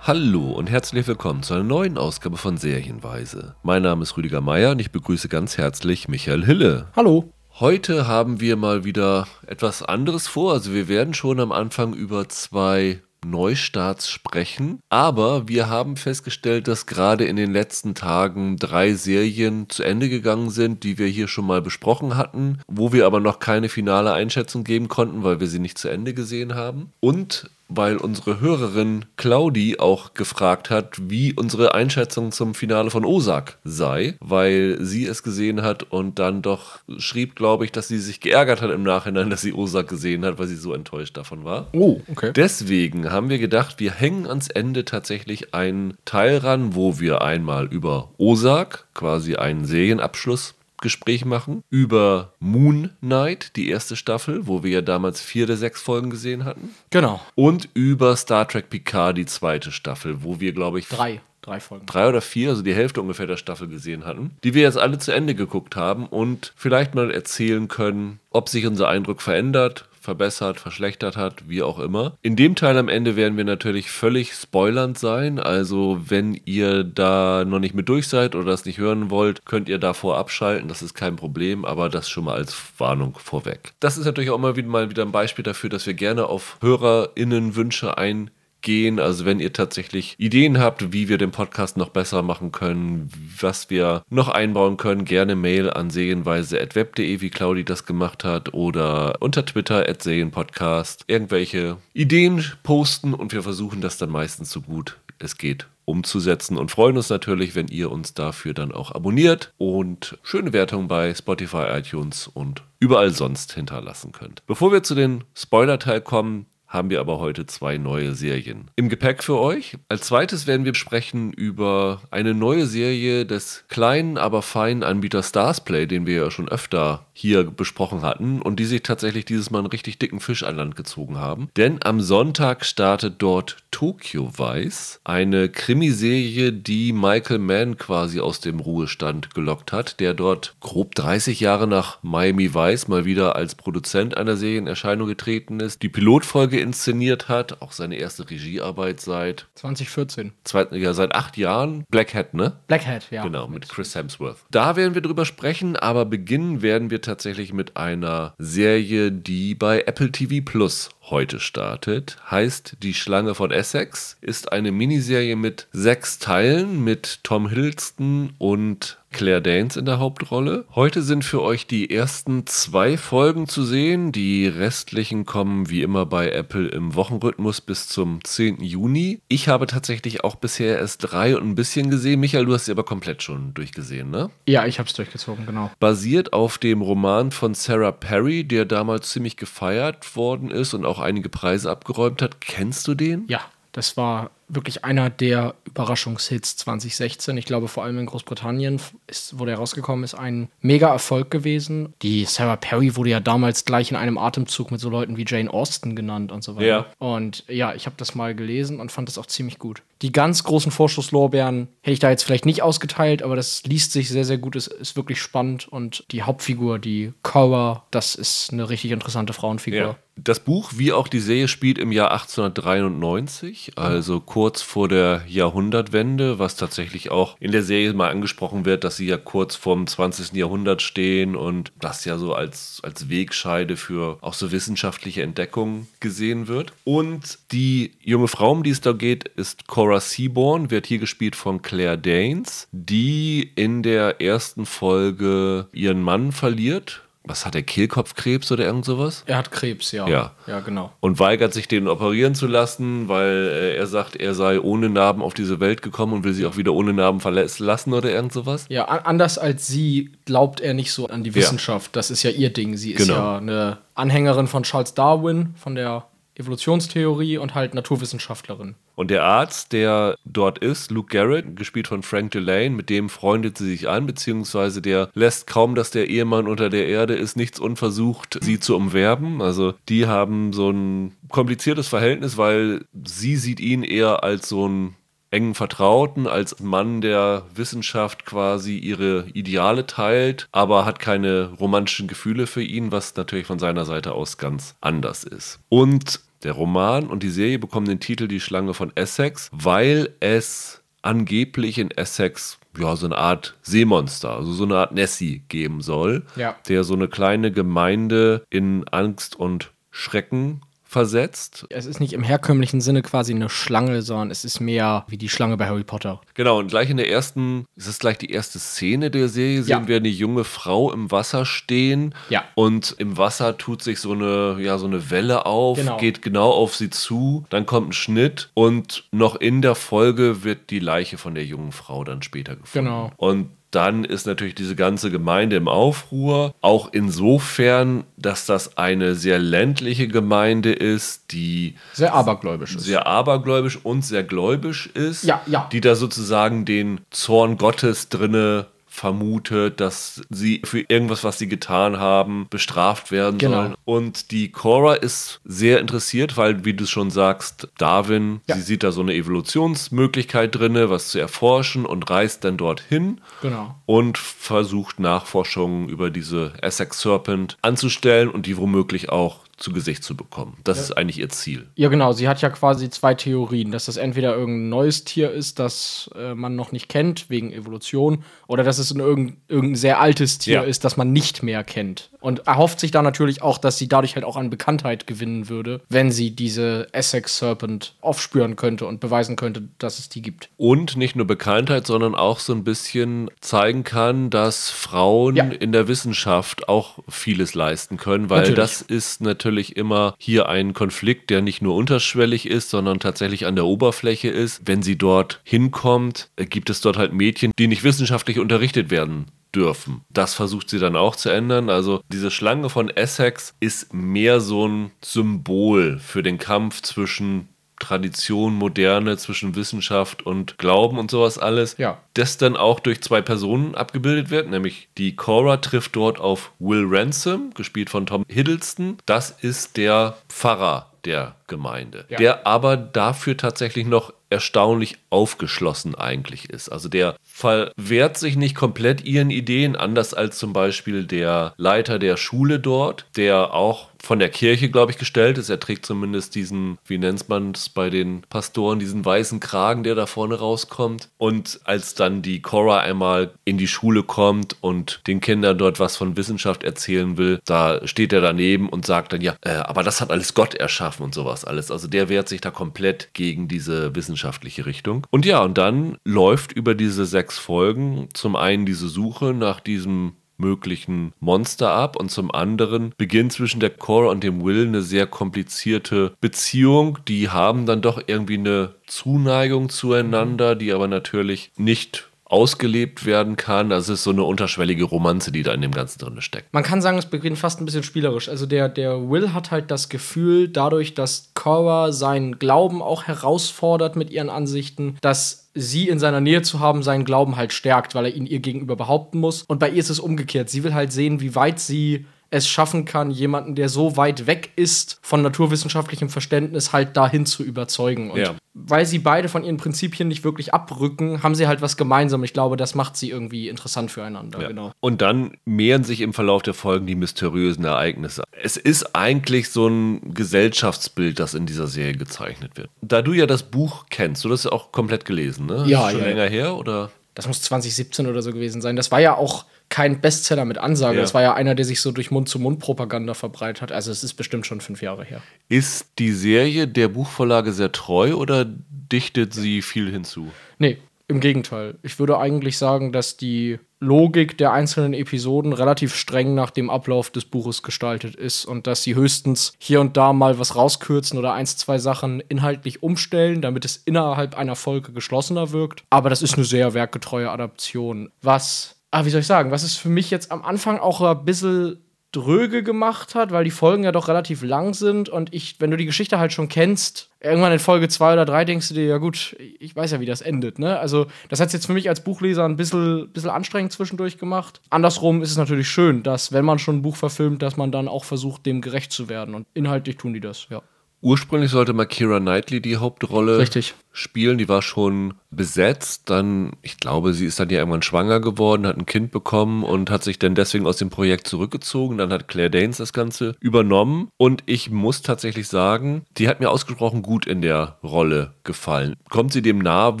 Hallo 0.00 0.50
und 0.50 0.68
herzlich 0.68 1.06
willkommen 1.06 1.42
zu 1.42 1.54
einer 1.54 1.62
neuen 1.62 1.96
Ausgabe 1.96 2.36
von 2.36 2.56
Serienweise. 2.56 3.54
Mein 3.62 3.82
Name 3.82 4.02
ist 4.02 4.16
Rüdiger 4.16 4.40
Meier 4.40 4.72
und 4.72 4.80
ich 4.80 4.90
begrüße 4.90 5.28
ganz 5.28 5.56
herzlich 5.56 6.08
Michael 6.08 6.44
Hille. 6.44 6.88
Hallo. 6.96 7.32
Heute 7.60 8.08
haben 8.08 8.40
wir 8.40 8.56
mal 8.56 8.84
wieder 8.84 9.28
etwas 9.46 9.84
anderes 9.84 10.26
vor. 10.26 10.52
Also 10.52 10.74
wir 10.74 10.88
werden 10.88 11.14
schon 11.14 11.38
am 11.38 11.52
Anfang 11.52 11.94
über 11.94 12.28
zwei 12.28 13.00
Neustarts 13.24 14.08
sprechen. 14.08 14.80
Aber 14.88 15.48
wir 15.48 15.68
haben 15.68 15.96
festgestellt, 15.96 16.68
dass 16.68 16.86
gerade 16.86 17.24
in 17.24 17.36
den 17.36 17.52
letzten 17.52 17.94
Tagen 17.94 18.56
drei 18.56 18.94
Serien 18.94 19.68
zu 19.68 19.82
Ende 19.82 20.08
gegangen 20.08 20.50
sind, 20.50 20.84
die 20.84 20.98
wir 20.98 21.06
hier 21.06 21.28
schon 21.28 21.46
mal 21.46 21.62
besprochen 21.62 22.16
hatten, 22.16 22.60
wo 22.66 22.92
wir 22.92 23.06
aber 23.06 23.20
noch 23.20 23.38
keine 23.38 23.68
finale 23.68 24.12
Einschätzung 24.12 24.64
geben 24.64 24.88
konnten, 24.88 25.22
weil 25.22 25.40
wir 25.40 25.46
sie 25.46 25.58
nicht 25.58 25.78
zu 25.78 25.88
Ende 25.88 26.14
gesehen 26.14 26.54
haben. 26.54 26.92
Und 27.00 27.50
weil 27.68 27.96
unsere 27.96 28.40
Hörerin 28.40 29.04
Claudi 29.16 29.78
auch 29.78 30.14
gefragt 30.14 30.70
hat, 30.70 30.96
wie 31.08 31.32
unsere 31.32 31.74
Einschätzung 31.74 32.32
zum 32.32 32.54
Finale 32.54 32.90
von 32.90 33.04
Osak 33.04 33.58
sei, 33.64 34.16
weil 34.20 34.78
sie 34.80 35.06
es 35.06 35.22
gesehen 35.22 35.62
hat 35.62 35.84
und 35.84 36.18
dann 36.18 36.42
doch 36.42 36.80
schrieb, 36.98 37.36
glaube 37.36 37.64
ich, 37.64 37.72
dass 37.72 37.88
sie 37.88 37.98
sich 37.98 38.20
geärgert 38.20 38.62
hat 38.62 38.70
im 38.70 38.82
Nachhinein, 38.82 39.30
dass 39.30 39.42
sie 39.42 39.52
Osak 39.52 39.88
gesehen 39.88 40.24
hat, 40.24 40.38
weil 40.38 40.46
sie 40.46 40.56
so 40.56 40.74
enttäuscht 40.74 41.16
davon 41.16 41.44
war. 41.44 41.68
Oh, 41.72 42.00
okay. 42.10 42.32
Deswegen 42.34 43.10
haben 43.10 43.28
wir 43.28 43.38
gedacht, 43.38 43.80
wir 43.80 43.92
hängen 43.92 44.26
ans 44.26 44.48
Ende 44.48 44.84
tatsächlich 44.84 45.54
einen 45.54 45.94
Teil 46.04 46.38
ran, 46.38 46.74
wo 46.74 47.00
wir 47.00 47.22
einmal 47.22 47.66
über 47.66 48.10
Osak, 48.18 48.86
quasi 48.94 49.36
einen 49.36 49.64
Serienabschluss, 49.64 50.54
Gespräch 50.84 51.24
machen, 51.24 51.64
über 51.70 52.32
Moon 52.38 52.90
Knight, 53.00 53.56
die 53.56 53.68
erste 53.68 53.96
Staffel, 53.96 54.46
wo 54.46 54.62
wir 54.62 54.70
ja 54.70 54.80
damals 54.82 55.20
vier 55.20 55.46
der 55.46 55.56
sechs 55.56 55.82
Folgen 55.82 56.10
gesehen 56.10 56.44
hatten, 56.44 56.70
Genau. 56.90 57.20
und 57.34 57.68
über 57.74 58.14
Star 58.14 58.46
Trek 58.46 58.70
Picard, 58.70 59.16
die 59.18 59.26
zweite 59.26 59.72
Staffel, 59.72 60.22
wo 60.22 60.38
wir, 60.38 60.52
glaube 60.52 60.78
ich, 60.78 60.86
Drei. 60.88 61.20
Drei 61.42 61.60
Folgen. 61.60 61.84
drei 61.84 62.08
oder 62.08 62.22
vier, 62.22 62.48
also 62.50 62.62
die 62.62 62.72
Hälfte 62.74 63.02
ungefähr 63.02 63.26
der 63.26 63.36
Staffel 63.36 63.68
gesehen 63.68 64.06
hatten, 64.06 64.30
die 64.44 64.54
wir 64.54 64.62
jetzt 64.62 64.78
alle 64.78 64.98
zu 64.98 65.12
Ende 65.12 65.34
geguckt 65.34 65.76
haben 65.76 66.06
und 66.06 66.54
vielleicht 66.56 66.94
mal 66.94 67.10
erzählen 67.10 67.68
können, 67.68 68.18
ob 68.30 68.48
sich 68.48 68.64
unser 68.66 68.88
Eindruck 68.88 69.20
verändert, 69.20 69.86
verbessert, 70.04 70.60
verschlechtert 70.60 71.16
hat, 71.16 71.48
wie 71.48 71.62
auch 71.62 71.78
immer. 71.78 72.16
In 72.22 72.36
dem 72.36 72.54
Teil 72.54 72.76
am 72.78 72.88
Ende 72.88 73.16
werden 73.16 73.36
wir 73.36 73.44
natürlich 73.44 73.90
völlig 73.90 74.34
spoilernd 74.34 74.98
sein, 74.98 75.38
also 75.38 76.00
wenn 76.06 76.40
ihr 76.44 76.84
da 76.84 77.44
noch 77.46 77.58
nicht 77.58 77.74
mit 77.74 77.88
durch 77.88 78.08
seid 78.08 78.34
oder 78.34 78.44
das 78.44 78.66
nicht 78.66 78.78
hören 78.78 79.10
wollt, 79.10 79.46
könnt 79.46 79.68
ihr 79.68 79.78
davor 79.78 80.18
abschalten, 80.18 80.68
das 80.68 80.82
ist 80.82 80.94
kein 80.94 81.16
Problem, 81.16 81.64
aber 81.64 81.88
das 81.88 82.08
schon 82.08 82.24
mal 82.24 82.34
als 82.34 82.54
Warnung 82.78 83.16
vorweg. 83.18 83.72
Das 83.80 83.96
ist 83.96 84.04
natürlich 84.04 84.30
auch 84.30 84.38
immer 84.38 84.56
wieder 84.56 84.68
mal 84.68 84.90
wieder 84.90 85.02
ein 85.02 85.12
Beispiel 85.12 85.42
dafür, 85.42 85.70
dass 85.70 85.86
wir 85.86 85.94
gerne 85.94 86.26
auf 86.26 86.58
HörerInnen-Wünsche 86.60 87.96
eingehen 87.98 88.30
gehen. 88.64 88.98
Also 88.98 89.24
wenn 89.24 89.38
ihr 89.38 89.52
tatsächlich 89.52 90.16
Ideen 90.18 90.58
habt, 90.58 90.92
wie 90.92 91.08
wir 91.08 91.18
den 91.18 91.30
Podcast 91.30 91.76
noch 91.76 91.90
besser 91.90 92.22
machen 92.22 92.50
können, 92.50 93.08
was 93.40 93.70
wir 93.70 94.02
noch 94.10 94.28
einbauen 94.28 94.76
können, 94.76 95.04
gerne 95.04 95.36
Mail 95.36 95.70
an 95.70 95.90
serienweise.web.de, 95.90 97.20
wie 97.20 97.30
Claudi 97.30 97.64
das 97.64 97.86
gemacht 97.86 98.24
hat, 98.24 98.52
oder 98.52 99.14
unter 99.20 99.46
Twitter 99.46 99.88
at 99.88 100.02
Serienpodcast. 100.02 101.04
Irgendwelche 101.06 101.76
Ideen 101.92 102.44
posten 102.64 103.14
und 103.14 103.32
wir 103.32 103.44
versuchen 103.44 103.80
das 103.80 103.98
dann 103.98 104.10
meistens 104.10 104.50
so 104.50 104.60
gut 104.60 104.98
es 105.18 105.38
geht 105.38 105.66
umzusetzen 105.86 106.56
und 106.56 106.70
freuen 106.70 106.96
uns 106.96 107.10
natürlich, 107.10 107.54
wenn 107.54 107.68
ihr 107.68 107.90
uns 107.90 108.14
dafür 108.14 108.54
dann 108.54 108.72
auch 108.72 108.92
abonniert 108.92 109.52
und 109.58 110.18
schöne 110.22 110.52
Wertungen 110.52 110.88
bei 110.88 111.14
Spotify, 111.14 111.66
iTunes 111.72 112.26
und 112.26 112.62
überall 112.80 113.10
sonst 113.10 113.52
hinterlassen 113.52 114.12
könnt. 114.12 114.46
Bevor 114.46 114.72
wir 114.72 114.82
zu 114.82 114.94
den 114.94 115.24
Spoiler-Teil 115.34 116.00
kommen, 116.00 116.46
haben 116.74 116.90
wir 116.90 117.00
aber 117.00 117.18
heute 117.20 117.46
zwei 117.46 117.78
neue 117.78 118.14
Serien 118.14 118.70
im 118.76 118.88
Gepäck 118.88 119.22
für 119.22 119.38
euch. 119.38 119.78
Als 119.88 120.08
zweites 120.08 120.46
werden 120.46 120.66
wir 120.66 120.74
sprechen 120.74 121.32
über 121.32 122.02
eine 122.10 122.34
neue 122.34 122.66
Serie 122.66 123.24
des 123.24 123.64
kleinen, 123.68 124.18
aber 124.18 124.42
feinen 124.42 124.82
Anbieters 124.82 125.30
Starsplay, 125.30 125.86
den 125.86 126.06
wir 126.06 126.16
ja 126.16 126.30
schon 126.30 126.48
öfter 126.48 127.06
hier 127.12 127.44
besprochen 127.44 128.02
hatten 128.02 128.42
und 128.42 128.58
die 128.58 128.64
sich 128.64 128.82
tatsächlich 128.82 129.24
dieses 129.24 129.50
Mal 129.50 129.60
einen 129.60 129.68
richtig 129.68 129.98
dicken 129.98 130.18
Fisch 130.18 130.42
an 130.42 130.56
Land 130.56 130.74
gezogen 130.74 131.18
haben. 131.18 131.48
Denn 131.56 131.78
am 131.84 132.00
Sonntag 132.00 132.64
startet 132.64 133.14
dort 133.18 133.58
Tokyo 133.70 134.32
Vice, 134.36 135.00
eine 135.04 135.48
Krimiserie, 135.48 136.52
die 136.52 136.92
Michael 136.92 137.38
Mann 137.38 137.78
quasi 137.78 138.18
aus 138.18 138.40
dem 138.40 138.58
Ruhestand 138.58 139.34
gelockt 139.34 139.72
hat, 139.72 140.00
der 140.00 140.14
dort 140.14 140.56
grob 140.60 140.94
30 140.96 141.38
Jahre 141.40 141.68
nach 141.68 141.98
Miami 142.02 142.54
Vice 142.54 142.88
mal 142.88 143.04
wieder 143.04 143.36
als 143.36 143.54
Produzent 143.54 144.16
einer 144.16 144.36
Serie 144.36 144.58
in 144.58 144.66
Erscheinung 144.66 145.06
getreten 145.06 145.60
ist, 145.60 145.82
die 145.82 145.88
Pilotfolge 145.88 146.63
inszeniert 146.64 147.28
hat, 147.28 147.62
auch 147.62 147.70
seine 147.70 147.96
erste 147.96 148.28
Regiearbeit 148.28 149.00
seit, 149.00 149.46
2014. 149.54 150.32
zwei, 150.42 150.66
ja, 150.72 150.92
seit 150.94 151.14
acht 151.14 151.36
Jahren. 151.36 151.84
Black 151.90 152.14
Hat, 152.14 152.34
ne? 152.34 152.58
Black 152.66 152.86
Hat, 152.86 153.10
ja. 153.10 153.22
Genau, 153.22 153.46
mit 153.46 153.68
Chris 153.68 153.94
Hemsworth. 153.94 154.38
Da 154.50 154.74
werden 154.74 154.94
wir 154.94 155.02
drüber 155.02 155.24
sprechen, 155.24 155.76
aber 155.76 156.04
beginnen 156.04 156.62
werden 156.62 156.90
wir 156.90 157.00
tatsächlich 157.00 157.52
mit 157.52 157.76
einer 157.76 158.34
Serie, 158.38 159.12
die 159.12 159.54
bei 159.54 159.82
Apple 159.82 160.10
TV 160.10 160.44
Plus 160.44 160.90
heute 161.10 161.40
startet. 161.40 162.16
Heißt 162.30 162.76
Die 162.82 162.94
Schlange 162.94 163.34
von 163.34 163.50
Essex, 163.50 164.16
ist 164.20 164.52
eine 164.52 164.72
Miniserie 164.72 165.36
mit 165.36 165.68
sechs 165.72 166.18
Teilen 166.18 166.82
mit 166.82 167.20
Tom 167.22 167.48
Hiddleston 167.48 168.34
und 168.38 168.98
Claire 169.14 169.40
Danes 169.40 169.76
in 169.76 169.84
der 169.84 170.00
Hauptrolle. 170.00 170.64
Heute 170.74 171.00
sind 171.00 171.24
für 171.24 171.40
euch 171.40 171.68
die 171.68 171.88
ersten 171.88 172.48
zwei 172.48 172.96
Folgen 172.96 173.46
zu 173.46 173.64
sehen. 173.64 174.10
Die 174.10 174.48
restlichen 174.48 175.24
kommen 175.24 175.70
wie 175.70 175.82
immer 175.82 176.04
bei 176.04 176.30
Apple 176.30 176.66
im 176.66 176.96
Wochenrhythmus 176.96 177.60
bis 177.60 177.86
zum 177.86 178.24
10. 178.24 178.60
Juni. 178.60 179.20
Ich 179.28 179.46
habe 179.46 179.68
tatsächlich 179.68 180.24
auch 180.24 180.34
bisher 180.34 180.78
erst 180.78 181.12
drei 181.12 181.36
und 181.36 181.44
ein 181.48 181.54
bisschen 181.54 181.90
gesehen. 181.90 182.18
Michael, 182.18 182.46
du 182.46 182.54
hast 182.54 182.64
sie 182.64 182.72
aber 182.72 182.84
komplett 182.84 183.22
schon 183.22 183.54
durchgesehen, 183.54 184.10
ne? 184.10 184.30
Ja, 184.48 184.66
ich 184.66 184.80
hab's 184.80 184.94
durchgezogen, 184.94 185.46
genau. 185.46 185.70
Basiert 185.78 186.32
auf 186.32 186.58
dem 186.58 186.82
Roman 186.82 187.30
von 187.30 187.54
Sarah 187.54 187.92
Perry, 187.92 188.42
der 188.42 188.64
damals 188.64 189.10
ziemlich 189.10 189.36
gefeiert 189.36 190.16
worden 190.16 190.50
ist 190.50 190.74
und 190.74 190.84
auch 190.84 190.93
einige 190.98 191.28
Preise 191.28 191.70
abgeräumt 191.70 192.22
hat. 192.22 192.40
Kennst 192.40 192.86
du 192.88 192.94
den? 192.94 193.24
Ja, 193.28 193.40
das 193.72 193.96
war 193.96 194.30
wirklich 194.48 194.84
einer 194.84 195.10
der 195.10 195.54
Überraschungshits 195.64 196.56
2016. 196.56 197.36
Ich 197.36 197.46
glaube, 197.46 197.68
vor 197.68 197.84
allem 197.84 197.98
in 197.98 198.06
Großbritannien 198.06 198.80
ist, 199.06 199.38
wo 199.38 199.44
der 199.44 199.56
rausgekommen 199.56 200.04
ist, 200.04 200.14
ein 200.14 200.48
mega 200.60 200.88
Erfolg 200.88 201.30
gewesen. 201.30 201.94
Die 202.02 202.24
Sarah 202.24 202.56
Perry 202.56 202.96
wurde 202.96 203.10
ja 203.10 203.20
damals 203.20 203.64
gleich 203.64 203.90
in 203.90 203.96
einem 203.96 204.18
Atemzug 204.18 204.70
mit 204.70 204.80
so 204.80 204.90
Leuten 204.90 205.16
wie 205.16 205.24
Jane 205.26 205.52
Austen 205.52 205.96
genannt 205.96 206.32
und 206.32 206.44
so 206.44 206.56
weiter. 206.56 206.66
Ja. 206.66 206.86
Und 206.98 207.44
ja, 207.48 207.74
ich 207.74 207.86
habe 207.86 207.96
das 207.96 208.14
mal 208.14 208.34
gelesen 208.34 208.80
und 208.80 208.92
fand 208.92 209.08
das 209.08 209.18
auch 209.18 209.26
ziemlich 209.26 209.58
gut. 209.58 209.82
Die 210.02 210.12
ganz 210.12 210.44
großen 210.44 210.70
Vorschusslorbeeren 210.70 211.68
hätte 211.80 211.94
ich 211.94 211.98
da 211.98 212.10
jetzt 212.10 212.24
vielleicht 212.24 212.44
nicht 212.44 212.62
ausgeteilt, 212.62 213.22
aber 213.22 213.36
das 213.36 213.62
liest 213.64 213.92
sich 213.92 214.10
sehr, 214.10 214.24
sehr 214.24 214.38
gut. 214.38 214.56
Es 214.56 214.66
ist 214.66 214.96
wirklich 214.96 215.20
spannend 215.20 215.66
und 215.68 216.04
die 216.10 216.22
Hauptfigur, 216.22 216.78
die 216.78 217.14
Cora, 217.22 217.84
das 217.90 218.14
ist 218.14 218.52
eine 218.52 218.68
richtig 218.68 218.90
interessante 218.90 219.32
Frauenfigur. 219.32 219.80
Ja. 219.80 219.96
Das 220.16 220.40
Buch 220.40 220.72
wie 220.76 220.92
auch 220.92 221.08
die 221.08 221.20
Serie 221.20 221.48
spielt 221.48 221.78
im 221.78 221.90
Jahr 221.90 222.12
1893, 222.12 223.72
also 223.76 224.20
kurz 224.34 224.62
vor 224.62 224.88
der 224.88 225.22
Jahrhundertwende, 225.28 226.40
was 226.40 226.56
tatsächlich 226.56 227.12
auch 227.12 227.36
in 227.38 227.52
der 227.52 227.62
Serie 227.62 227.92
mal 227.92 228.10
angesprochen 228.10 228.64
wird, 228.64 228.82
dass 228.82 228.96
sie 228.96 229.06
ja 229.06 229.16
kurz 229.16 229.54
vorm 229.54 229.86
20. 229.86 230.32
Jahrhundert 230.32 230.82
stehen 230.82 231.36
und 231.36 231.70
das 231.78 232.04
ja 232.04 232.18
so 232.18 232.34
als, 232.34 232.80
als 232.82 233.08
Wegscheide 233.08 233.76
für 233.76 234.18
auch 234.22 234.34
so 234.34 234.50
wissenschaftliche 234.50 235.22
Entdeckungen 235.22 235.86
gesehen 236.00 236.48
wird. 236.48 236.72
Und 236.82 237.38
die 237.52 237.92
junge 238.02 238.26
Frau, 238.26 238.50
um 238.50 238.64
die 238.64 238.70
es 238.70 238.80
da 238.80 238.90
geht, 238.90 239.28
ist 239.36 239.68
Cora 239.68 240.00
Seaborn, 240.00 240.68
wird 240.68 240.86
hier 240.86 240.98
gespielt 240.98 241.36
von 241.36 241.62
Claire 241.62 241.96
Danes, 241.96 242.66
die 242.72 243.52
in 243.54 243.84
der 243.84 244.20
ersten 244.20 244.66
Folge 244.66 245.68
ihren 245.70 246.02
Mann 246.02 246.32
verliert 246.32 247.03
was 247.26 247.46
hat 247.46 247.54
er, 247.54 247.62
Kehlkopfkrebs 247.62 248.52
oder 248.52 248.64
irgend 248.66 248.84
sowas? 248.84 249.24
Er 249.26 249.38
hat 249.38 249.50
Krebs, 249.50 249.92
ja. 249.92 250.06
Ja. 250.06 250.32
Ja, 250.46 250.60
genau. 250.60 250.92
Und 251.00 251.18
weigert 251.18 251.54
sich, 251.54 251.66
den 251.68 251.88
operieren 251.88 252.34
zu 252.34 252.46
lassen, 252.46 253.08
weil 253.08 253.48
äh, 253.50 253.76
er 253.76 253.86
sagt, 253.86 254.16
er 254.16 254.34
sei 254.34 254.60
ohne 254.60 254.90
Narben 254.90 255.22
auf 255.22 255.32
diese 255.32 255.58
Welt 255.58 255.80
gekommen 255.80 256.12
und 256.12 256.24
will 256.24 256.34
sich 256.34 256.44
auch 256.44 256.56
wieder 256.58 256.72
ohne 256.74 256.92
Narben 256.92 257.20
verlassen 257.20 257.94
oder 257.94 258.10
irgend 258.10 258.32
sowas. 258.32 258.66
Ja, 258.68 258.84
an 258.86 259.00
anders 259.04 259.38
als 259.38 259.66
sie 259.66 260.10
glaubt 260.26 260.60
er 260.60 260.74
nicht 260.74 260.92
so 260.92 261.06
an 261.08 261.22
die 261.24 261.34
Wissenschaft. 261.34 261.96
Das 261.96 262.10
ist 262.10 262.22
ja 262.22 262.30
ihr 262.30 262.50
Ding. 262.52 262.76
Sie 262.76 262.92
ist 262.92 263.06
Genau. 263.06 263.14
ja 263.14 263.36
eine 263.38 263.78
Anhängerin 263.94 264.46
von 264.46 264.62
Charles 264.62 264.92
Darwin, 264.94 265.54
von 265.56 265.74
der 265.74 266.04
Evolutionstheorie 266.36 267.38
und 267.38 267.54
halt 267.54 267.74
Naturwissenschaftlerin. 267.74 268.74
Und 268.96 269.10
der 269.10 269.24
Arzt, 269.24 269.72
der 269.72 270.16
dort 270.24 270.58
ist, 270.58 270.90
Luke 270.90 271.08
Garrett, 271.12 271.56
gespielt 271.56 271.88
von 271.88 272.02
Frank 272.02 272.32
Delane, 272.32 272.70
mit 272.70 272.90
dem 272.90 273.08
freundet 273.08 273.58
sie 273.58 273.66
sich 273.66 273.88
an, 273.88 274.06
beziehungsweise 274.06 274.82
der 274.82 275.10
lässt 275.14 275.46
kaum, 275.46 275.74
dass 275.74 275.90
der 275.90 276.08
Ehemann 276.08 276.46
unter 276.46 276.70
der 276.70 276.86
Erde 276.86 277.14
ist, 277.14 277.36
nichts 277.36 277.58
unversucht, 277.58 278.38
sie 278.42 278.60
zu 278.60 278.76
umwerben. 278.76 279.42
Also 279.42 279.74
die 279.88 280.06
haben 280.06 280.52
so 280.52 280.70
ein 280.70 281.12
kompliziertes 281.28 281.88
Verhältnis, 281.88 282.36
weil 282.36 282.84
sie 283.04 283.36
sieht 283.36 283.60
ihn 283.60 283.82
eher 283.82 284.22
als 284.22 284.48
so 284.48 284.66
einen 284.66 284.96
engen 285.34 285.54
Vertrauten, 285.54 286.26
als 286.26 286.60
Mann 286.60 287.00
der 287.00 287.42
Wissenschaft 287.54 288.24
quasi 288.24 288.78
ihre 288.78 289.26
Ideale 289.34 289.86
teilt, 289.86 290.48
aber 290.52 290.84
hat 290.84 290.98
keine 291.00 291.50
romantischen 291.58 292.06
Gefühle 292.08 292.46
für 292.46 292.62
ihn, 292.62 292.92
was 292.92 293.14
natürlich 293.16 293.46
von 293.46 293.58
seiner 293.58 293.84
Seite 293.84 294.12
aus 294.12 294.38
ganz 294.38 294.76
anders 294.80 295.24
ist. 295.24 295.58
Und 295.68 296.20
der 296.44 296.52
Roman 296.52 297.06
und 297.08 297.22
die 297.22 297.30
Serie 297.30 297.58
bekommen 297.58 297.86
den 297.86 298.00
Titel 298.00 298.28
Die 298.28 298.40
Schlange 298.40 298.74
von 298.74 298.92
Essex, 298.94 299.48
weil 299.52 300.10
es 300.20 300.82
angeblich 301.02 301.78
in 301.78 301.90
Essex 301.90 302.58
ja 302.78 302.96
so 302.96 303.06
eine 303.06 303.16
Art 303.18 303.56
Seemonster, 303.62 304.36
also 304.36 304.52
so 304.52 304.64
eine 304.64 304.76
Art 304.76 304.92
Nessie 304.92 305.42
geben 305.48 305.80
soll, 305.80 306.24
Ja. 306.36 306.56
der 306.68 306.84
so 306.84 306.94
eine 306.94 307.08
kleine 307.08 307.50
Gemeinde 307.52 308.44
in 308.50 308.86
Angst 308.88 309.36
und 309.36 309.72
Schrecken 309.90 310.60
versetzt. 310.94 311.66
Es 311.70 311.86
ist 311.86 311.98
nicht 311.98 312.12
im 312.12 312.22
herkömmlichen 312.22 312.80
Sinne 312.80 313.02
quasi 313.02 313.34
eine 313.34 313.48
Schlange, 313.50 314.00
sondern 314.02 314.30
es 314.30 314.44
ist 314.44 314.60
mehr 314.60 315.04
wie 315.08 315.18
die 315.18 315.28
Schlange 315.28 315.56
bei 315.56 315.66
Harry 315.66 315.82
Potter. 315.82 316.20
Genau, 316.34 316.60
und 316.60 316.68
gleich 316.68 316.88
in 316.88 316.96
der 316.98 317.10
ersten, 317.10 317.66
ist 317.74 317.88
es 317.88 317.98
gleich 317.98 318.16
die 318.16 318.30
erste 318.30 318.60
Szene 318.60 319.10
der 319.10 319.28
Serie, 319.28 319.64
sehen 319.64 319.82
Ja. 319.82 319.88
wir 319.88 319.96
eine 319.96 320.08
junge 320.08 320.44
Frau 320.44 320.92
im 320.92 321.10
Wasser 321.10 321.44
stehen. 321.46 322.14
Ja. 322.30 322.44
Und 322.54 322.94
im 322.98 323.18
Wasser 323.18 323.58
tut 323.58 323.82
sich 323.82 323.98
so 323.98 324.12
eine, 324.12 324.56
ja, 324.60 324.78
so 324.78 324.86
eine 324.86 325.10
Welle 325.10 325.46
auf, 325.46 325.78
Genau. 325.78 325.96
geht 325.96 326.22
genau 326.22 326.50
auf 326.52 326.76
sie 326.76 326.90
zu, 326.90 327.44
dann 327.50 327.66
kommt 327.66 327.88
ein 327.88 327.92
Schnitt 327.92 328.50
und 328.54 329.04
noch 329.10 329.34
in 329.34 329.60
der 329.62 329.74
Folge 329.74 330.44
wird 330.44 330.70
die 330.70 330.78
Leiche 330.78 331.18
von 331.18 331.34
der 331.34 331.44
jungen 331.44 331.72
Frau 331.72 332.04
dann 332.04 332.22
später 332.22 332.54
gefunden. 332.54 332.86
Genau. 332.86 333.10
Und 333.16 333.50
dann 333.74 334.04
ist 334.04 334.26
natürlich 334.26 334.54
diese 334.54 334.76
ganze 334.76 335.10
Gemeinde 335.10 335.56
im 335.56 335.68
Aufruhr. 335.68 336.54
Auch 336.60 336.88
insofern, 336.92 338.04
dass 338.16 338.46
das 338.46 338.76
eine 338.78 339.14
sehr 339.14 339.38
ländliche 339.38 340.08
Gemeinde 340.08 340.72
ist, 340.72 341.32
die 341.32 341.74
Sehr 341.92 342.14
abergläubisch 342.14 342.76
ist. 342.76 342.84
sehr 342.84 343.06
abergläubisch 343.06 343.78
und 343.82 344.04
sehr 344.04 344.22
gläubisch 344.22 344.86
ist, 344.86 345.24
Ja, 345.24 345.40
ja. 345.46 345.68
die 345.72 345.80
da 345.80 345.94
sozusagen 345.94 346.64
den 346.64 347.00
Zorn 347.10 347.56
Gottes 347.58 348.08
drinne 348.08 348.66
vermutet, 348.94 349.80
dass 349.80 350.22
sie 350.30 350.62
für 350.64 350.78
irgendwas, 350.88 351.24
was 351.24 351.38
sie 351.38 351.48
getan 351.48 351.98
haben, 351.98 352.46
bestraft 352.48 353.10
werden 353.10 353.38
Genau. 353.38 353.56
sollen. 353.62 353.74
Und 353.84 354.30
die 354.30 354.52
Cora 354.52 354.94
ist 354.94 355.40
sehr 355.44 355.80
interessiert, 355.80 356.36
weil, 356.36 356.64
wie 356.64 356.74
du 356.74 356.86
schon 356.86 357.10
sagst, 357.10 357.68
Darwin, 357.76 358.40
Ja. 358.46 358.54
sie 358.54 358.62
sieht 358.62 358.84
da 358.84 358.92
so 358.92 359.00
eine 359.00 359.14
Evolutionsmöglichkeit 359.14 360.54
drinne, 360.54 360.90
was 360.90 361.08
zu 361.08 361.18
erforschen 361.18 361.84
und 361.86 362.08
reist 362.08 362.44
dann 362.44 362.56
dorthin 362.56 363.20
Genau. 363.42 363.74
und 363.86 364.16
versucht 364.16 365.00
Nachforschungen 365.00 365.88
über 365.88 366.10
diese 366.10 366.52
Essex 366.62 367.00
Serpent 367.00 367.56
anzustellen 367.62 368.28
und 368.28 368.46
die 368.46 368.56
womöglich 368.56 369.08
auch 369.10 369.40
zu 369.56 369.72
Gesicht 369.72 370.02
zu 370.02 370.16
bekommen. 370.16 370.56
Das 370.64 370.80
ist 370.80 370.90
eigentlich 370.98 371.20
ihr 371.20 371.28
Ziel. 371.28 371.68
Ja, 371.76 371.88
genau. 371.88 372.12
Sie 372.12 372.26
hat 372.28 372.42
ja 372.42 372.50
quasi 372.50 372.90
zwei 372.90 373.14
Theorien, 373.14 373.70
dass 373.70 373.84
das 373.84 373.96
entweder 373.96 374.34
irgendein 374.34 374.68
neues 374.68 375.04
Tier 375.04 375.30
ist, 375.30 375.60
das 375.60 376.10
äh, 376.16 376.34
man 376.34 376.56
noch 376.56 376.72
nicht 376.72 376.88
kennt, 376.88 377.30
wegen 377.30 377.52
Evolution, 377.52 378.24
oder 378.48 378.64
dass 378.64 378.78
es 378.78 378.83
ein 378.92 379.00
irgendein, 379.00 379.36
irgendein 379.48 379.76
sehr 379.76 380.00
altes 380.00 380.38
Tier 380.38 380.54
Ja. 380.54 380.62
ist, 380.62 380.84
das 380.84 380.96
man 380.96 381.12
nicht 381.12 381.42
mehr 381.42 381.62
kennt. 381.64 382.10
Und 382.24 382.46
erhofft 382.46 382.80
sich 382.80 382.90
da 382.90 383.02
natürlich 383.02 383.42
auch, 383.42 383.58
dass 383.58 383.76
sie 383.76 383.86
dadurch 383.86 384.14
halt 384.14 384.24
auch 384.24 384.38
an 384.38 384.48
Bekanntheit 384.48 385.06
gewinnen 385.06 385.50
würde, 385.50 385.82
wenn 385.90 386.10
sie 386.10 386.30
diese 386.30 386.86
Essex 386.92 387.36
Serpent 387.36 387.96
aufspüren 388.00 388.56
könnte 388.56 388.86
und 388.86 388.98
beweisen 388.98 389.36
könnte, 389.36 389.68
dass 389.78 389.98
es 389.98 390.08
die 390.08 390.22
gibt. 390.22 390.48
Und 390.56 390.96
nicht 390.96 391.16
nur 391.16 391.26
Bekanntheit, 391.26 391.86
sondern 391.86 392.14
auch 392.14 392.38
so 392.38 392.54
ein 392.54 392.64
bisschen 392.64 393.30
zeigen 393.42 393.84
kann, 393.84 394.30
dass 394.30 394.70
Frauen 394.70 395.36
Ja. 395.36 395.44
in 395.44 395.72
der 395.72 395.86
Wissenschaft 395.86 396.66
auch 396.66 396.98
vieles 397.10 397.54
leisten 397.54 397.98
können, 397.98 398.30
weil 398.30 398.38
Natürlich. 398.38 398.56
das 398.56 398.80
ist 398.80 399.20
natürlich 399.20 399.76
immer 399.76 400.14
hier 400.18 400.48
ein 400.48 400.72
Konflikt, 400.72 401.28
der 401.28 401.42
nicht 401.42 401.60
nur 401.60 401.74
unterschwellig 401.74 402.46
ist, 402.48 402.70
sondern 402.70 403.00
tatsächlich 403.00 403.44
an 403.44 403.54
der 403.54 403.66
Oberfläche 403.66 404.28
ist. 404.28 404.62
Wenn 404.64 404.82
sie 404.82 404.96
dort 404.96 405.42
hinkommt, 405.44 406.30
gibt 406.36 406.70
es 406.70 406.80
dort 406.80 406.96
halt 406.96 407.12
Mädchen, 407.12 407.52
die 407.58 407.66
nicht 407.68 407.84
wissenschaftlich 407.84 408.38
unterrichtet 408.38 408.90
werden 408.90 409.26
dürfen. 409.54 410.02
Das 410.10 410.34
versucht 410.34 410.68
sie 410.70 410.78
dann 410.78 410.96
auch 410.96 411.16
zu 411.16 411.28
ändern. 411.30 411.70
Also 411.70 412.00
diese 412.12 412.30
Schlange 412.30 412.68
von 412.70 412.90
Essex 412.90 413.54
ist 413.60 413.92
mehr 413.94 414.40
so 414.40 414.66
ein 414.66 414.90
Symbol 415.02 415.98
für 415.98 416.22
den 416.22 416.38
Kampf 416.38 416.82
zwischen 416.82 417.48
Tradition, 417.80 418.54
Moderne, 418.54 419.16
zwischen 419.16 419.56
Wissenschaft 419.56 420.24
und 420.24 420.58
Glauben 420.58 420.96
und 420.98 421.10
sowas 421.10 421.38
alles. 421.38 421.76
Ja. 421.76 421.98
Das 422.14 422.38
dann 422.38 422.56
auch 422.56 422.78
durch 422.80 423.02
zwei 423.02 423.20
Personen 423.20 423.74
abgebildet 423.74 424.30
wird, 424.30 424.48
nämlich 424.48 424.88
die 424.96 425.16
Cora 425.16 425.56
trifft 425.58 425.96
dort 425.96 426.20
auf 426.20 426.52
Will 426.60 426.84
Ransom, 426.88 427.52
gespielt 427.54 427.90
von 427.90 428.06
Tom 428.06 428.24
Hiddleston. 428.28 428.98
Das 429.06 429.30
ist 429.30 429.76
der 429.76 430.16
Pfarrer 430.28 430.90
der 431.04 431.34
Gemeinde, 431.48 432.06
Ja. 432.08 432.16
der 432.16 432.46
aber 432.46 432.76
dafür 432.76 433.36
tatsächlich 433.36 433.86
noch 433.86 434.12
erstaunlich 434.30 434.96
aufgeschlossen 435.10 435.94
eigentlich 435.94 436.48
ist. 436.50 436.70
Also 436.70 436.88
der 436.88 437.16
verwehrt 437.36 438.16
sich 438.16 438.36
nicht 438.36 438.54
komplett 438.54 439.04
ihren 439.04 439.30
Ideen, 439.30 439.74
anders 439.74 440.14
als 440.14 440.38
zum 440.38 440.52
Beispiel 440.52 441.04
der 441.04 441.52
Leiter 441.56 441.98
der 441.98 442.16
Schule 442.16 442.60
dort, 442.60 443.06
der 443.16 443.52
auch 443.52 443.88
von 444.04 444.18
der 444.18 444.28
Kirche, 444.28 444.70
glaube 444.70 444.92
ich, 444.92 444.98
gestellt 444.98 445.38
ist. 445.38 445.48
Er 445.48 445.60
trägt 445.60 445.86
zumindest 445.86 446.34
diesen, 446.34 446.78
wie 446.86 446.98
nennt 446.98 447.28
man 447.28 447.52
es 447.52 447.68
bei 447.68 447.90
den 447.90 448.22
Pastoren, 448.28 448.78
diesen 448.78 449.04
weißen 449.04 449.40
Kragen, 449.40 449.82
der 449.82 449.94
da 449.94 450.06
vorne 450.06 450.36
rauskommt. 450.36 451.08
Und 451.18 451.60
als 451.64 451.94
dann 451.94 452.22
die 452.22 452.42
Cora 452.42 452.80
einmal 452.80 453.32
in 453.44 453.58
die 453.58 453.68
Schule 453.68 454.02
kommt 454.02 454.56
und 454.60 455.00
den 455.06 455.20
Kindern 455.20 455.58
dort 455.58 455.80
was 455.80 455.96
von 455.96 456.16
Wissenschaft 456.16 456.62
erzählen 456.62 457.16
will, 457.16 457.40
da 457.44 457.86
steht 457.86 458.12
er 458.12 458.20
daneben 458.20 458.68
und 458.68 458.86
sagt 458.86 459.12
dann, 459.12 459.20
ja, 459.20 459.34
äh, 459.42 459.50
aber 459.50 459.82
das 459.82 460.00
hat 460.00 460.10
alles 460.10 460.34
Gott 460.34 460.54
erschaffen 460.54 461.04
und 461.04 461.14
sowas 461.14 461.44
alles. 461.44 461.70
Also 461.70 461.88
der 461.88 462.08
wehrt 462.08 462.28
sich 462.28 462.40
da 462.40 462.50
komplett 462.50 463.10
gegen 463.14 463.48
diese 463.48 463.94
wissenschaftliche 463.94 464.66
Richtung. 464.66 465.06
Und 465.10 465.26
ja, 465.26 465.42
und 465.42 465.58
dann 465.58 465.98
läuft 466.04 466.52
über 466.52 466.74
diese 466.74 467.06
sechs 467.06 467.38
Folgen 467.38 468.08
zum 468.12 468.36
einen 468.36 468.66
diese 468.66 468.88
Suche 468.88 469.34
nach 469.34 469.60
diesem 469.60 470.14
möglichen 470.36 471.12
Monster 471.20 471.70
ab 471.70 471.96
und 471.96 472.10
zum 472.10 472.30
anderen 472.30 472.92
beginnt 472.96 473.32
zwischen 473.32 473.60
der 473.60 473.70
Cora 473.70 474.10
und 474.10 474.22
dem 474.22 474.44
Will 474.44 474.66
eine 474.66 474.82
sehr 474.82 475.06
komplizierte 475.06 476.14
Beziehung. 476.20 476.98
Die 477.08 477.28
haben 477.28 477.66
dann 477.66 477.82
doch 477.82 478.02
irgendwie 478.06 478.38
eine 478.38 478.74
Zuneigung 478.86 479.68
zueinander, 479.68 480.54
die 480.54 480.72
aber 480.72 480.88
natürlich 480.88 481.50
nicht 481.56 482.08
ausgelebt 482.24 483.06
werden 483.06 483.36
kann. 483.36 483.70
Das 483.70 483.88
ist 483.88 484.02
so 484.02 484.10
eine 484.10 484.24
unterschwellige 484.24 484.84
Romanze, 484.84 485.30
die 485.30 485.42
da 485.42 485.52
in 485.52 485.60
dem 485.60 485.70
Ganzen 485.70 485.98
drin 485.98 486.20
steckt. 486.20 486.52
Man 486.52 486.62
kann 486.62 486.82
sagen, 486.82 486.98
es 486.98 487.06
beginnt 487.06 487.38
fast 487.38 487.60
ein 487.60 487.64
bisschen 487.64 487.82
spielerisch. 487.82 488.28
Also 488.28 488.46
der, 488.46 488.68
der 488.68 489.08
Will 489.08 489.32
hat 489.32 489.50
halt 489.50 489.70
das 489.70 489.88
Gefühl, 489.88 490.48
dadurch, 490.48 490.94
dass 490.94 491.30
Cora 491.34 491.92
seinen 491.92 492.38
Glauben 492.38 492.82
auch 492.82 493.04
herausfordert 493.04 493.96
mit 493.96 494.10
ihren 494.10 494.30
Ansichten, 494.30 494.96
dass 495.00 495.43
sie 495.54 495.88
in 495.88 495.98
seiner 495.98 496.20
Nähe 496.20 496.42
zu 496.42 496.60
haben, 496.60 496.82
seinen 496.82 497.04
Glauben 497.04 497.36
halt 497.36 497.52
stärkt, 497.52 497.94
weil 497.94 498.06
er 498.06 498.14
ihn 498.14 498.26
ihr 498.26 498.40
gegenüber 498.40 498.76
behaupten 498.76 499.20
muss. 499.20 499.42
Und 499.42 499.60
bei 499.60 499.70
ihr 499.70 499.78
ist 499.78 499.90
es 499.90 500.00
umgekehrt. 500.00 500.50
Sie 500.50 500.64
will 500.64 500.74
halt 500.74 500.92
sehen, 500.92 501.20
wie 501.20 501.34
weit 501.34 501.60
sie 501.60 502.06
es 502.34 502.48
schaffen 502.48 502.84
kann, 502.84 503.10
jemanden, 503.10 503.54
der 503.54 503.68
so 503.68 503.96
weit 503.96 504.26
weg 504.26 504.50
ist 504.56 504.98
von 505.02 505.22
naturwissenschaftlichem 505.22 506.08
Verständnis, 506.08 506.72
halt 506.72 506.96
dahin 506.96 507.26
zu 507.26 507.42
überzeugen. 507.44 508.10
Und 508.10 508.18
Ja. 508.18 508.34
weil 508.52 508.86
sie 508.86 508.98
beide 508.98 509.28
von 509.28 509.42
ihren 509.44 509.56
Prinzipien 509.56 510.08
nicht 510.08 510.24
wirklich 510.24 510.52
abrücken, 510.54 511.22
haben 511.22 511.34
sie 511.34 511.46
halt 511.46 511.60
was 511.62 511.76
gemeinsam. 511.76 512.22
Ich 512.24 512.32
glaube, 512.32 512.56
das 512.56 512.74
macht 512.74 512.96
sie 512.96 513.10
irgendwie 513.10 513.48
interessant 513.48 513.90
füreinander. 513.90 514.40
Ja. 514.42 514.48
Genau. 514.48 514.72
Und 514.80 515.00
dann 515.02 515.36
mehren 515.44 515.84
sich 515.84 516.00
im 516.00 516.12
Verlauf 516.12 516.42
der 516.42 516.54
Folgen 516.54 516.86
die 516.86 516.94
mysteriösen 516.94 517.64
Ereignisse. 517.64 518.24
Es 518.42 518.56
ist 518.56 518.94
eigentlich 518.94 519.50
so 519.50 519.68
ein 519.68 520.14
Gesellschaftsbild, 520.14 521.18
das 521.18 521.34
in 521.34 521.46
dieser 521.46 521.66
Serie 521.66 521.94
gezeichnet 521.94 522.56
wird. 522.56 522.70
Da 522.82 523.02
du 523.02 523.12
ja 523.12 523.26
das 523.26 523.42
Buch 523.44 523.86
kennst, 523.90 524.24
du 524.24 524.30
hast 524.30 524.40
es 524.40 524.46
auch 524.46 524.72
komplett 524.72 525.04
gelesen, 525.04 525.46
ne? 525.46 525.64
Ja, 525.66 525.86
ist 525.86 525.92
schon 525.92 526.00
ja, 526.02 526.06
länger 526.08 526.28
her 526.28 526.56
oder? 526.56 526.90
Das 527.14 527.28
muss 527.28 527.40
2017 527.42 528.06
oder 528.06 528.22
so 528.22 528.32
gewesen 528.32 528.60
sein. 528.60 528.74
Das 528.76 528.90
war 528.90 529.00
ja 529.00 529.16
auch 529.16 529.44
kein 529.68 530.00
Bestseller 530.00 530.44
mit 530.44 530.58
Ansage. 530.58 530.96
Ja. 530.96 531.02
Das 531.02 531.14
war 531.14 531.22
ja 531.22 531.34
einer, 531.34 531.54
der 531.54 531.64
sich 531.64 531.80
so 531.80 531.90
durch 531.90 532.10
Mund-zu-Mund-Propaganda 532.10 533.14
verbreitet 533.14 533.62
hat. 533.62 533.72
Also 533.72 533.90
es 533.90 534.04
ist 534.04 534.14
bestimmt 534.14 534.46
schon 534.46 534.60
fünf 534.60 534.82
Jahre 534.82 535.04
her. 535.04 535.20
Ist 535.48 535.86
die 535.98 536.12
Serie 536.12 536.68
der 536.68 536.88
Buchvorlage 536.88 537.52
sehr 537.52 537.72
treu 537.72 538.14
oder 538.14 538.46
dichtet 538.46 539.34
sie 539.34 539.62
viel 539.62 539.90
hinzu? 539.90 540.30
Nee, 540.58 540.78
im 541.08 541.20
Gegenteil. 541.20 541.76
Ich 541.82 541.98
würde 541.98 542.18
eigentlich 542.18 542.56
sagen, 542.56 542.92
dass 542.92 543.16
die 543.16 543.58
Logik 543.78 544.38
der 544.38 544.52
einzelnen 544.52 544.94
Episoden 544.94 545.52
relativ 545.52 545.94
streng 545.94 546.34
nach 546.34 546.50
dem 546.50 546.70
Ablauf 546.70 547.10
des 547.10 547.26
Buches 547.26 547.62
gestaltet 547.62 548.16
ist 548.16 548.46
und 548.46 548.66
dass 548.66 548.82
sie 548.82 548.94
höchstens 548.94 549.52
hier 549.58 549.80
und 549.80 549.96
da 549.96 550.14
mal 550.14 550.38
was 550.38 550.56
rauskürzen 550.56 551.18
oder 551.18 551.34
eins, 551.34 551.58
zwei 551.58 551.78
Sachen 551.78 552.20
inhaltlich 552.20 552.82
umstellen, 552.82 553.42
damit 553.42 553.66
es 553.66 553.76
innerhalb 553.76 554.36
einer 554.36 554.56
Folge 554.56 554.92
geschlossener 554.92 555.52
wirkt. 555.52 555.84
Aber 555.90 556.08
das 556.08 556.22
ist 556.22 556.34
eine 556.36 556.44
sehr 556.44 556.72
werkgetreue 556.72 557.30
Adaption. 557.30 558.10
Was, 558.22 558.73
ah, 558.94 559.04
wie 559.04 559.10
soll 559.10 559.20
ich 559.20 559.26
sagen, 559.26 559.50
was 559.50 559.64
es 559.64 559.76
für 559.76 559.88
mich 559.88 560.10
jetzt 560.10 560.30
am 560.30 560.44
Anfang 560.44 560.78
auch 560.78 561.00
ein 561.00 561.24
bisschen 561.24 561.78
dröge 562.12 562.62
gemacht 562.62 563.16
hat, 563.16 563.32
weil 563.32 563.42
die 563.42 563.50
Folgen 563.50 563.82
ja 563.82 563.90
doch 563.90 564.06
relativ 564.06 564.44
lang 564.44 564.72
sind 564.72 565.08
und 565.08 565.34
ich, 565.34 565.56
wenn 565.58 565.72
du 565.72 565.76
die 565.76 565.84
Geschichte 565.84 566.20
halt 566.20 566.32
schon 566.32 566.48
kennst, 566.48 567.10
irgendwann 567.20 567.50
in 567.50 567.58
Folge 567.58 567.88
zwei 567.88 568.12
oder 568.12 568.24
drei 568.24 568.44
denkst 568.44 568.68
du 568.68 568.74
dir, 568.74 568.84
ja 568.84 568.98
gut, 568.98 569.34
ich 569.58 569.74
weiß 569.74 569.90
ja, 569.90 569.98
wie 569.98 570.06
das 570.06 570.20
endet, 570.20 570.60
ne? 570.60 570.78
Also, 570.78 571.06
das 571.28 571.40
hat 571.40 571.48
es 571.48 571.54
jetzt 571.54 571.66
für 571.66 571.72
mich 571.72 571.88
als 571.88 572.04
Buchleser 572.04 572.44
ein 572.44 572.54
bisschen, 572.54 573.10
bisschen 573.10 573.30
anstrengend 573.30 573.72
zwischendurch 573.72 574.16
gemacht. 574.16 574.60
Andersrum 574.70 575.22
ist 575.22 575.32
es 575.32 575.36
natürlich 575.36 575.66
schön, 575.66 576.04
dass, 576.04 576.30
wenn 576.30 576.44
man 576.44 576.60
schon 576.60 576.76
ein 576.76 576.82
Buch 576.82 576.94
verfilmt, 576.94 577.42
dass 577.42 577.56
man 577.56 577.72
dann 577.72 577.88
auch 577.88 578.04
versucht, 578.04 578.46
dem 578.46 578.60
gerecht 578.60 578.92
zu 578.92 579.08
werden. 579.08 579.34
Und 579.34 579.48
inhaltlich 579.54 579.96
tun 579.96 580.14
die 580.14 580.20
das, 580.20 580.46
ja. 580.50 580.62
Ursprünglich 581.04 581.50
sollte 581.50 581.74
mal 581.74 581.84
Kira 581.84 582.18
Knightley 582.18 582.62
die 582.62 582.78
Hauptrolle 582.78 583.36
Richtig. 583.36 583.74
spielen. 583.92 584.38
Die 584.38 584.48
war 584.48 584.62
schon 584.62 585.12
besetzt. 585.30 586.08
Dann, 586.08 586.52
ich 586.62 586.78
glaube, 586.78 587.12
sie 587.12 587.26
ist 587.26 587.38
dann 587.38 587.50
ja 587.50 587.58
irgendwann 587.58 587.82
schwanger 587.82 588.20
geworden, 588.20 588.66
hat 588.66 588.78
ein 588.78 588.86
Kind 588.86 589.12
bekommen 589.12 589.64
und 589.64 589.90
hat 589.90 590.02
sich 590.02 590.18
dann 590.18 590.34
deswegen 590.34 590.66
aus 590.66 590.78
dem 590.78 590.88
Projekt 590.88 591.28
zurückgezogen. 591.28 591.98
Dann 591.98 592.10
hat 592.10 592.26
Claire 592.26 592.48
Danes 592.48 592.78
das 592.78 592.94
Ganze 592.94 593.36
übernommen. 593.38 594.08
Und 594.16 594.44
ich 594.46 594.70
muss 594.70 595.02
tatsächlich 595.02 595.46
sagen, 595.48 596.06
die 596.16 596.26
hat 596.26 596.40
mir 596.40 596.50
ausgesprochen 596.50 597.02
gut 597.02 597.26
in 597.26 597.42
der 597.42 597.76
Rolle 597.82 598.32
gefallen. 598.42 598.96
Kommt 599.10 599.34
sie 599.34 599.42
dem 599.42 599.58
nahe, 599.58 600.00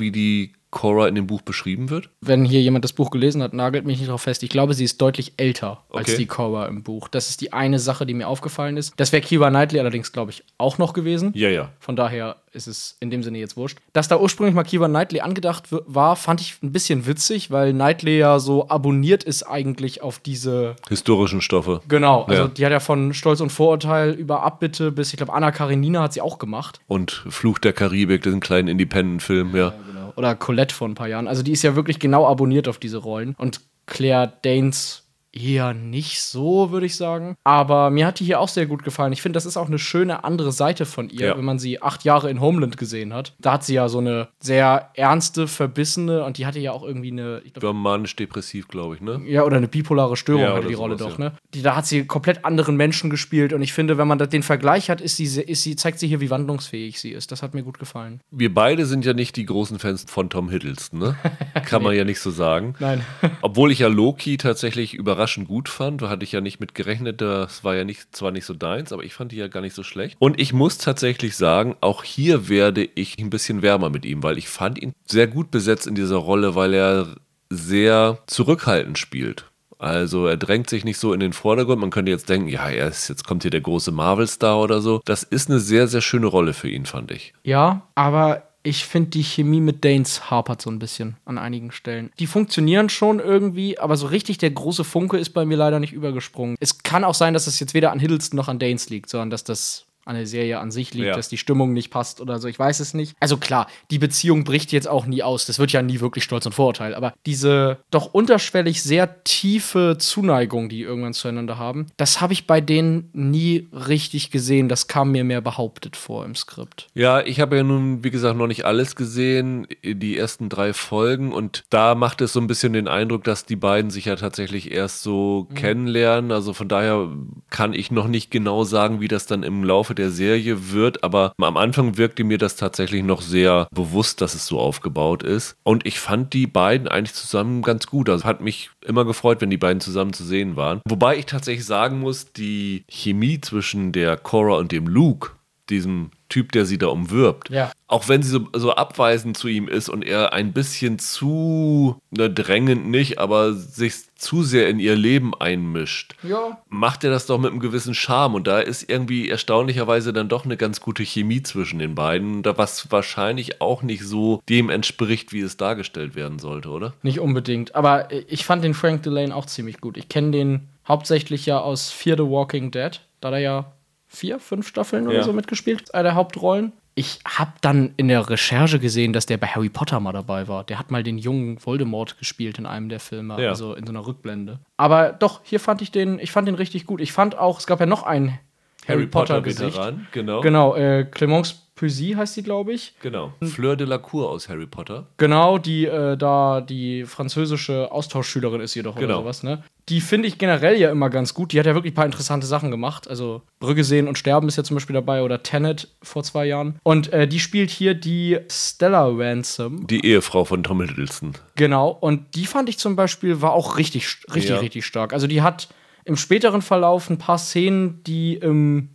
wie 0.00 0.10
die 0.10 0.54
Cora 0.74 1.08
in 1.08 1.14
dem 1.14 1.26
Buch 1.26 1.40
beschrieben 1.40 1.88
wird? 1.88 2.10
Wenn 2.20 2.44
hier 2.44 2.60
jemand 2.60 2.84
das 2.84 2.92
Buch 2.92 3.10
gelesen 3.10 3.42
hat, 3.42 3.54
nagelt 3.54 3.86
mich 3.86 3.98
nicht 4.00 4.10
drauf 4.10 4.22
fest. 4.22 4.42
Ich 4.42 4.50
glaube, 4.50 4.74
sie 4.74 4.84
ist 4.84 5.00
deutlich 5.00 5.32
älter 5.38 5.84
als 5.90 6.08
Okay. 6.10 6.18
die 6.18 6.26
Cora 6.26 6.66
im 6.66 6.82
Buch. 6.82 7.08
Das 7.08 7.30
ist 7.30 7.40
die 7.40 7.52
eine 7.54 7.78
Sache, 7.78 8.04
die 8.04 8.12
mir 8.14 8.28
aufgefallen 8.28 8.76
ist. 8.76 8.92
Das 8.98 9.12
wäre 9.12 9.22
Kira 9.22 9.48
Knightley 9.48 9.80
allerdings, 9.80 10.12
glaube 10.12 10.32
ich, 10.32 10.44
auch 10.58 10.76
noch 10.78 10.92
gewesen. 10.92 11.32
Ja, 11.34 11.48
ja. 11.48 11.70
Von 11.80 11.96
daher 11.96 12.36
ist 12.52 12.66
es 12.68 12.96
in 13.00 13.10
dem 13.10 13.22
Sinne 13.24 13.38
jetzt 13.38 13.56
wurscht. 13.56 13.78
Dass 13.94 14.06
da 14.06 14.18
ursprünglich 14.20 14.54
mal 14.54 14.62
Kiva 14.62 14.86
Knightley 14.86 15.20
angedacht 15.20 15.64
war, 15.70 16.14
fand 16.14 16.40
ich 16.40 16.56
ein 16.62 16.70
bisschen 16.70 17.04
witzig, 17.06 17.50
weil 17.50 17.72
Knightley 17.72 18.18
ja 18.18 18.38
so 18.38 18.68
abonniert 18.68 19.24
ist 19.24 19.42
eigentlich 19.44 20.02
auf 20.02 20.18
diese. 20.20 20.76
Historischen 20.88 21.40
Stoffe. 21.40 21.80
Genau, 21.88 22.22
also 22.24 22.42
Ja. 22.42 22.48
die 22.48 22.64
hat 22.64 22.70
ja 22.72 22.78
von 22.80 23.12
Stolz 23.14 23.40
und 23.40 23.50
Vorurteil 23.50 24.10
über 24.12 24.42
Abbitte 24.44 24.92
bis, 24.92 25.12
ich 25.12 25.16
glaube, 25.16 25.32
Anna 25.32 25.50
Karenina 25.50 26.02
hat 26.02 26.12
sie 26.12 26.20
auch 26.20 26.38
gemacht. 26.38 26.80
Und 26.86 27.24
Fluch 27.28 27.58
der 27.58 27.72
Karibik, 27.72 28.22
diesen 28.22 28.40
kleinen 28.40 28.68
Independent-Film, 28.68 29.56
ja. 29.56 29.72
Oder 30.16 30.34
Colette 30.34 30.74
vor 30.74 30.88
ein 30.88 30.94
paar 30.94 31.08
Jahren. 31.08 31.28
Also 31.28 31.42
die 31.42 31.52
ist 31.52 31.62
ja 31.62 31.76
wirklich 31.76 31.98
genau 31.98 32.26
abonniert 32.26 32.68
auf 32.68 32.78
diese 32.78 32.98
Rollen. 32.98 33.34
Und 33.38 33.60
Claire 33.86 34.32
Danes 34.42 35.03
eher 35.34 35.74
nicht 35.74 36.22
so, 36.22 36.70
würde 36.70 36.86
ich 36.86 36.96
sagen. 36.96 37.36
Aber 37.44 37.90
mir 37.90 38.06
hat 38.06 38.20
die 38.20 38.24
hier 38.24 38.40
auch 38.40 38.48
sehr 38.48 38.66
gut 38.66 38.84
gefallen. 38.84 39.12
Ich 39.12 39.22
finde, 39.22 39.36
das 39.36 39.46
ist 39.46 39.56
auch 39.56 39.66
eine 39.66 39.78
schöne 39.78 40.24
andere 40.24 40.52
Seite 40.52 40.86
von 40.86 41.08
ihr, 41.10 41.26
Ja. 41.28 41.36
wenn 41.36 41.44
man 41.44 41.58
sie 41.58 41.82
acht 41.82 42.04
Jahre 42.04 42.30
in 42.30 42.40
Homeland 42.40 42.76
gesehen 42.78 43.12
hat. 43.12 43.34
Da 43.40 43.52
hat 43.54 43.64
sie 43.64 43.74
ja 43.74 43.88
so 43.88 43.98
eine 43.98 44.28
sehr 44.40 44.90
ernste, 44.94 45.48
verbissene 45.48 46.24
und 46.24 46.38
die 46.38 46.46
hatte 46.46 46.58
ja 46.60 46.72
auch 46.72 46.82
irgendwie 46.82 47.10
eine, 47.10 47.40
ich 47.44 47.52
glaub, 47.54 47.74
manisch-depressiv, 47.74 48.68
glaube 48.68 48.94
ich, 48.96 49.00
ne? 49.00 49.20
ja, 49.26 49.42
oder 49.44 49.56
eine 49.56 49.68
bipolare 49.68 50.16
Störung 50.16 50.42
Ja, 50.42 50.54
hatte 50.54 50.68
die 50.68 50.74
Rolle 50.74 50.96
sowas, 50.98 51.14
doch, 51.14 51.18
ja. 51.18 51.30
ne? 51.30 51.36
Die, 51.54 51.62
da 51.62 51.76
hat 51.76 51.86
sie 51.86 52.04
komplett 52.06 52.44
anderen 52.44 52.76
Menschen 52.76 53.10
gespielt 53.10 53.52
und 53.52 53.62
ich 53.62 53.72
finde, 53.72 53.98
wenn 53.98 54.06
man 54.08 54.18
da 54.18 54.26
den 54.26 54.42
Vergleich 54.42 54.90
hat, 54.90 55.00
ist 55.00 55.16
sie, 55.16 55.24
ist 55.24 55.62
sie, 55.62 55.76
zeigt 55.76 55.98
sie 55.98 56.06
hier, 56.08 56.20
wie 56.20 56.30
wandlungsfähig 56.30 57.00
sie 57.00 57.10
ist. 57.10 57.32
Das 57.32 57.42
hat 57.42 57.54
mir 57.54 57.62
gut 57.62 57.78
gefallen. 57.78 58.20
Wir 58.30 58.52
beide 58.52 58.86
sind 58.86 59.04
ja 59.04 59.14
nicht 59.14 59.36
die 59.36 59.46
großen 59.46 59.78
Fans 59.78 60.04
von 60.08 60.30
Tom 60.30 60.48
Hiddleston, 60.50 60.98
ne? 61.00 61.16
Kann 61.66 61.82
man 61.82 61.94
ja 61.96 62.04
nicht 62.04 62.20
so 62.20 62.30
sagen. 62.30 62.74
Nein. 62.78 63.04
Obwohl 63.42 63.72
ich 63.72 63.80
ja 63.80 63.88
Loki 63.88 64.36
tatsächlich 64.36 64.94
überraschend 65.24 65.48
gut 65.48 65.68
fand, 65.68 66.02
da 66.02 66.10
hatte 66.10 66.24
ich 66.24 66.32
ja 66.32 66.40
nicht 66.40 66.60
mit 66.60 66.74
gerechnet, 66.74 67.20
das 67.20 67.64
war 67.64 67.74
ja 67.74 67.84
nicht, 67.84 68.14
zwar 68.14 68.30
nicht 68.30 68.44
so 68.44 68.52
deins, 68.52 68.92
aber 68.92 69.04
ich 69.04 69.14
fand 69.14 69.32
die 69.32 69.36
ja 69.36 69.48
gar 69.48 69.60
nicht 69.60 69.74
so 69.74 69.82
schlecht. 69.82 70.16
Und 70.18 70.38
ich 70.38 70.52
muss 70.52 70.76
tatsächlich 70.76 71.36
sagen, 71.36 71.76
auch 71.80 72.04
hier 72.04 72.48
werde 72.48 72.86
ich 72.94 73.18
ein 73.18 73.30
bisschen 73.30 73.62
wärmer 73.62 73.88
mit 73.88 74.04
ihm, 74.04 74.22
weil 74.22 74.36
ich 74.36 74.48
fand 74.48 74.80
ihn 74.80 74.92
sehr 75.06 75.26
gut 75.26 75.50
besetzt 75.50 75.86
in 75.86 75.94
dieser 75.94 76.16
Rolle, 76.16 76.54
weil 76.54 76.74
er 76.74 77.14
sehr 77.48 78.18
zurückhaltend 78.26 78.98
spielt. 78.98 79.46
Also 79.78 80.26
er 80.26 80.36
drängt 80.36 80.68
sich 80.68 80.84
nicht 80.84 80.98
so 80.98 81.12
in 81.12 81.20
den 81.20 81.32
Vordergrund. 81.32 81.80
Man 81.80 81.90
könnte 81.90 82.10
jetzt 82.10 82.28
denken, 82.28 82.48
ja, 82.48 82.68
er 82.68 82.88
ist, 82.88 83.08
jetzt 83.08 83.26
kommt 83.26 83.42
hier 83.42 83.50
der 83.50 83.60
große 83.60 83.92
Marvel-Star 83.92 84.60
oder 84.60 84.80
so. 84.80 85.00
Das 85.04 85.22
ist 85.22 85.50
eine 85.50 85.60
sehr, 85.60 85.88
sehr 85.88 86.00
schöne 86.00 86.26
Rolle 86.26 86.52
für 86.52 86.68
ihn, 86.68 86.86
fand 86.86 87.10
ich. 87.10 87.34
Ja, 87.42 87.82
aber 87.94 88.42
ich 88.66 88.86
finde, 88.86 89.10
die 89.10 89.22
Chemie 89.22 89.60
mit 89.60 89.84
Danes 89.84 90.30
hapert 90.30 90.62
so 90.62 90.70
ein 90.70 90.78
bisschen 90.78 91.16
an 91.26 91.36
einigen 91.36 91.70
Stellen. 91.70 92.10
Die 92.18 92.26
funktionieren 92.26 92.88
schon 92.88 93.20
irgendwie, 93.20 93.78
aber 93.78 93.96
so 93.96 94.06
richtig 94.06 94.38
der 94.38 94.50
große 94.50 94.84
Funke 94.84 95.18
ist 95.18 95.30
bei 95.30 95.44
mir 95.44 95.58
leider 95.58 95.78
nicht 95.80 95.92
übergesprungen. 95.92 96.56
Es 96.60 96.82
kann 96.82 97.04
auch 97.04 97.14
sein, 97.14 97.34
dass 97.34 97.46
es 97.46 97.60
jetzt 97.60 97.74
weder 97.74 97.92
an 97.92 98.00
Hiddleston 98.00 98.36
noch 98.38 98.48
an 98.48 98.58
Danes 98.58 98.88
liegt, 98.88 99.10
sondern 99.10 99.28
dass 99.28 99.44
das 99.44 99.84
an 100.04 100.14
der 100.16 100.26
Serie 100.26 100.58
an 100.60 100.70
sich 100.70 100.92
liegt, 100.92 101.06
Ja. 101.06 101.14
dass 101.16 101.28
die 101.28 101.38
Stimmung 101.38 101.72
nicht 101.72 101.90
passt 101.90 102.20
oder 102.20 102.38
so. 102.38 102.46
Ich 102.48 102.58
weiß 102.58 102.80
es 102.80 102.92
nicht. 102.94 103.16
Also 103.20 103.38
klar, 103.38 103.68
die 103.90 103.98
Beziehung 103.98 104.44
bricht 104.44 104.70
jetzt 104.72 104.86
auch 104.88 105.06
nie 105.06 105.22
aus. 105.22 105.46
Das 105.46 105.58
wird 105.58 105.72
ja 105.72 105.80
nie 105.82 106.00
wirklich 106.00 106.24
Stolz 106.24 106.44
und 106.44 106.52
Vorurteil. 106.52 106.94
Aber 106.94 107.14
diese 107.24 107.78
doch 107.90 108.12
unterschwellig 108.12 108.82
sehr 108.82 109.24
tiefe 109.24 109.96
Zuneigung, 109.98 110.68
die 110.68 110.74
die 110.74 110.82
irgendwann 110.82 111.14
zueinander 111.14 111.56
haben, 111.56 111.86
das 111.98 112.20
habe 112.20 112.32
ich 112.32 112.48
bei 112.48 112.60
denen 112.60 113.08
nie 113.12 113.68
richtig 113.72 114.32
gesehen. 114.32 114.68
Das 114.68 114.88
kam 114.88 115.12
mir 115.12 115.22
mehr 115.22 115.40
behauptet 115.40 115.94
vor 115.94 116.24
im 116.24 116.34
Skript. 116.34 116.88
Ja, 116.94 117.20
ich 117.20 117.38
habe 117.38 117.56
ja 117.56 117.62
nun, 117.62 118.02
wie 118.02 118.10
gesagt, 118.10 118.36
noch 118.36 118.48
nicht 118.48 118.64
alles 118.64 118.96
gesehen, 118.96 119.68
die 119.84 120.18
ersten 120.18 120.48
drei 120.48 120.72
Folgen. 120.72 121.32
Und 121.32 121.62
da 121.70 121.94
macht 121.94 122.20
es 122.22 122.32
so 122.32 122.40
ein 122.40 122.48
bisschen 122.48 122.72
den 122.72 122.88
Eindruck, 122.88 123.22
dass 123.22 123.46
die 123.46 123.54
beiden 123.54 123.92
sich 123.92 124.06
ja 124.06 124.16
tatsächlich 124.16 124.72
erst 124.72 125.04
so 125.04 125.46
kennenlernen. 125.54 126.32
Also 126.32 126.54
von 126.54 126.66
daher 126.66 127.08
kann 127.50 127.72
ich 127.72 127.92
noch 127.92 128.08
nicht 128.08 128.32
genau 128.32 128.64
sagen, 128.64 129.00
wie 129.00 129.06
das 129.06 129.26
dann 129.26 129.44
im 129.44 129.62
Laufe 129.62 129.93
der 129.98 130.10
Serie 130.10 130.72
wird. 130.72 131.04
Aber 131.04 131.32
am 131.40 131.56
Anfang 131.56 131.96
wirkte 131.96 132.24
mir 132.24 132.38
das 132.38 132.56
tatsächlich 132.56 133.02
noch 133.02 133.20
sehr 133.20 133.68
bewusst, 133.72 134.20
dass 134.20 134.34
es 134.34 134.46
so 134.46 134.58
aufgebaut 134.58 135.22
ist. 135.22 135.56
Und 135.62 135.86
ich 135.86 135.98
fand 135.98 136.32
die 136.32 136.46
beiden 136.46 136.88
eigentlich 136.88 137.14
zusammen 137.14 137.62
ganz 137.62 137.86
gut. 137.86 138.08
Also 138.08 138.24
hat 138.24 138.40
mich 138.40 138.70
immer 138.84 139.04
gefreut, 139.04 139.40
wenn 139.40 139.50
die 139.50 139.56
beiden 139.56 139.80
zusammen 139.80 140.12
zu 140.12 140.24
sehen 140.24 140.56
waren. 140.56 140.80
Wobei 140.86 141.16
ich 141.16 141.26
tatsächlich 141.26 141.66
sagen 141.66 142.00
muss, 142.00 142.32
die 142.32 142.84
Chemie 142.88 143.40
zwischen 143.40 143.92
der 143.92 144.16
Cora 144.16 144.58
und 144.58 144.72
dem 144.72 144.86
Luke, 144.86 145.30
diesem 145.70 146.10
Typ, 146.34 146.50
der 146.50 146.66
sie 146.66 146.78
da 146.78 146.88
umwirbt. 146.88 147.48
Ja. 147.50 147.70
Auch 147.86 148.08
wenn 148.08 148.20
sie 148.24 148.28
so, 148.30 148.48
so 148.56 148.72
abweisend 148.74 149.36
zu 149.36 149.46
ihm 149.46 149.68
ist 149.68 149.88
und 149.88 150.04
er 150.04 150.32
ein 150.32 150.52
bisschen 150.52 150.98
zu 150.98 152.00
ne, 152.10 152.28
drängend 152.28 152.88
nicht, 152.88 153.20
aber 153.20 153.52
sich 153.52 153.94
zu 154.16 154.42
sehr 154.42 154.68
in 154.68 154.80
ihr 154.80 154.96
Leben 154.96 155.32
einmischt, 155.38 156.16
Ja. 156.24 156.58
macht 156.68 157.04
er 157.04 157.12
das 157.12 157.26
doch 157.26 157.38
mit 157.38 157.52
einem 157.52 157.60
gewissen 157.60 157.94
Charme. 157.94 158.34
Und 158.34 158.48
da 158.48 158.58
ist 158.58 158.90
irgendwie 158.90 159.28
erstaunlicherweise 159.28 160.12
dann 160.12 160.28
doch 160.28 160.44
eine 160.44 160.56
ganz 160.56 160.80
gute 160.80 161.04
Chemie 161.04 161.44
zwischen 161.44 161.78
den 161.78 161.94
beiden, 161.94 162.42
da 162.42 162.58
was 162.58 162.90
wahrscheinlich 162.90 163.60
auch 163.60 163.84
nicht 163.84 164.02
so 164.02 164.42
dem 164.48 164.70
entspricht, 164.70 165.32
wie 165.32 165.40
es 165.40 165.56
dargestellt 165.56 166.16
werden 166.16 166.40
sollte, 166.40 166.68
oder? 166.70 166.94
Nicht 167.02 167.20
unbedingt. 167.20 167.76
Aber 167.76 168.08
ich 168.28 168.44
fand 168.44 168.64
den 168.64 168.74
Frank 168.74 169.04
Delane 169.04 169.32
auch 169.36 169.46
ziemlich 169.46 169.80
gut. 169.80 169.96
Ich 169.96 170.08
kenne 170.08 170.32
den 170.32 170.62
hauptsächlich 170.88 171.46
ja 171.46 171.60
aus 171.60 171.92
Fear 171.92 172.16
the 172.16 172.24
Walking 172.24 172.72
Dead. 172.72 173.00
Da 173.20 173.28
hat 173.28 173.34
er 173.34 173.38
ja 173.40 173.72
vier, 174.14 174.38
fünf 174.38 174.66
Staffeln 174.68 175.06
oder 175.06 175.18
Ja. 175.18 175.22
so 175.24 175.32
mitgespielt. 175.32 175.92
Einer 175.94 176.04
der 176.04 176.14
Hauptrollen. 176.14 176.72
ich 176.96 177.18
habe 177.26 177.50
dann 177.60 177.92
in 177.96 178.06
der 178.06 178.30
Recherche 178.30 178.78
gesehen, 178.78 179.12
dass 179.12 179.26
der 179.26 179.36
bei 179.36 179.48
Harry 179.48 179.68
Potter 179.68 179.98
mal 179.98 180.12
dabei 180.12 180.46
war. 180.46 180.62
Der 180.62 180.78
hat 180.78 180.92
mal 180.92 181.02
den 181.02 181.18
jungen 181.18 181.58
Voldemort 181.64 182.18
gespielt 182.18 182.58
in 182.58 182.66
einem 182.66 182.88
der 182.88 183.00
Filme, 183.00 183.42
Ja. 183.42 183.48
also 183.48 183.74
in 183.74 183.84
so 183.84 183.90
einer 183.92 184.06
Rückblende. 184.06 184.60
Aber 184.76 185.12
doch, 185.12 185.40
hier 185.42 185.58
fand 185.58 185.82
ich 185.82 185.90
den, 185.90 186.20
ich 186.20 186.30
fand 186.30 186.46
den 186.46 186.54
richtig 186.54 186.86
gut. 186.86 187.00
Ich 187.00 187.10
fand 187.12 187.36
auch, 187.36 187.58
es 187.58 187.66
gab 187.66 187.80
ja 187.80 187.86
noch 187.86 188.04
einen 188.04 188.38
Harry, 188.86 189.06
Potter, 189.06 189.40
Gesicht. 189.40 189.76
Veteran, 189.76 190.06
genau. 190.12 190.40
Genau, 190.40 190.76
äh, 190.76 191.04
Clemence 191.10 191.63
Puisy 191.74 192.12
heißt 192.16 192.36
die, 192.36 192.42
glaube 192.42 192.72
ich. 192.72 192.94
Genau. 193.02 193.32
Fleur 193.42 193.74
de 193.76 193.86
la 193.86 193.98
Cour 193.98 194.30
aus 194.30 194.48
Harry 194.48 194.66
Potter. 194.66 195.08
Genau, 195.16 195.58
die 195.58 195.86
äh, 195.86 196.16
da 196.16 196.60
die 196.60 197.04
französische 197.04 197.90
Austauschschülerin 197.90 198.60
ist 198.60 198.74
jedoch 198.74 198.96
oder 198.96 199.06
Genau. 199.08 199.20
sowas, 199.22 199.42
ne? 199.42 199.64
Die 199.88 200.00
finde 200.00 200.28
ich 200.28 200.38
generell 200.38 200.78
ja 200.80 200.90
immer 200.90 201.10
ganz 201.10 201.34
gut. 201.34 201.52
Die 201.52 201.58
hat 201.58 201.66
ja 201.66 201.74
wirklich 201.74 201.92
ein 201.92 201.96
paar 201.96 202.06
interessante 202.06 202.46
Sachen 202.46 202.70
gemacht. 202.70 203.06
Also 203.08 203.42
Brügge 203.60 203.84
sehen 203.84 204.08
und 204.08 204.16
sterben 204.16 204.48
ist 204.48 204.56
ja 204.56 204.64
zum 204.64 204.76
Beispiel 204.76 204.94
dabei 204.94 205.22
oder 205.22 205.42
Tenet 205.42 205.88
vor 206.02 206.22
zwei 206.22 206.46
Jahren. 206.46 206.78
Und 206.84 207.12
äh, 207.12 207.26
die 207.28 207.40
spielt 207.40 207.70
hier 207.70 207.94
die 207.94 208.38
Stella 208.50 209.06
Ransom. 209.08 209.86
Die 209.86 210.06
Ehefrau 210.06 210.44
von 210.46 210.62
Tom 210.62 210.80
Hiddleston. 210.80 211.32
Genau. 211.56 211.90
Und 211.90 212.34
die 212.36 212.46
fand 212.46 212.68
ich 212.70 212.78
zum 212.78 212.96
Beispiel 212.96 213.42
war 213.42 213.52
auch 213.52 213.76
richtig, 213.76 214.06
richtig, 214.32 214.50
Ja. 214.50 214.58
richtig 214.58 214.86
stark. 214.86 215.12
Also 215.12 215.26
die 215.26 215.42
hat 215.42 215.68
im 216.06 216.16
späteren 216.16 216.62
Verlauf 216.62 217.10
ein 217.10 217.18
paar 217.18 217.38
Szenen, 217.38 218.02
die 218.04 218.34
im 218.36 218.88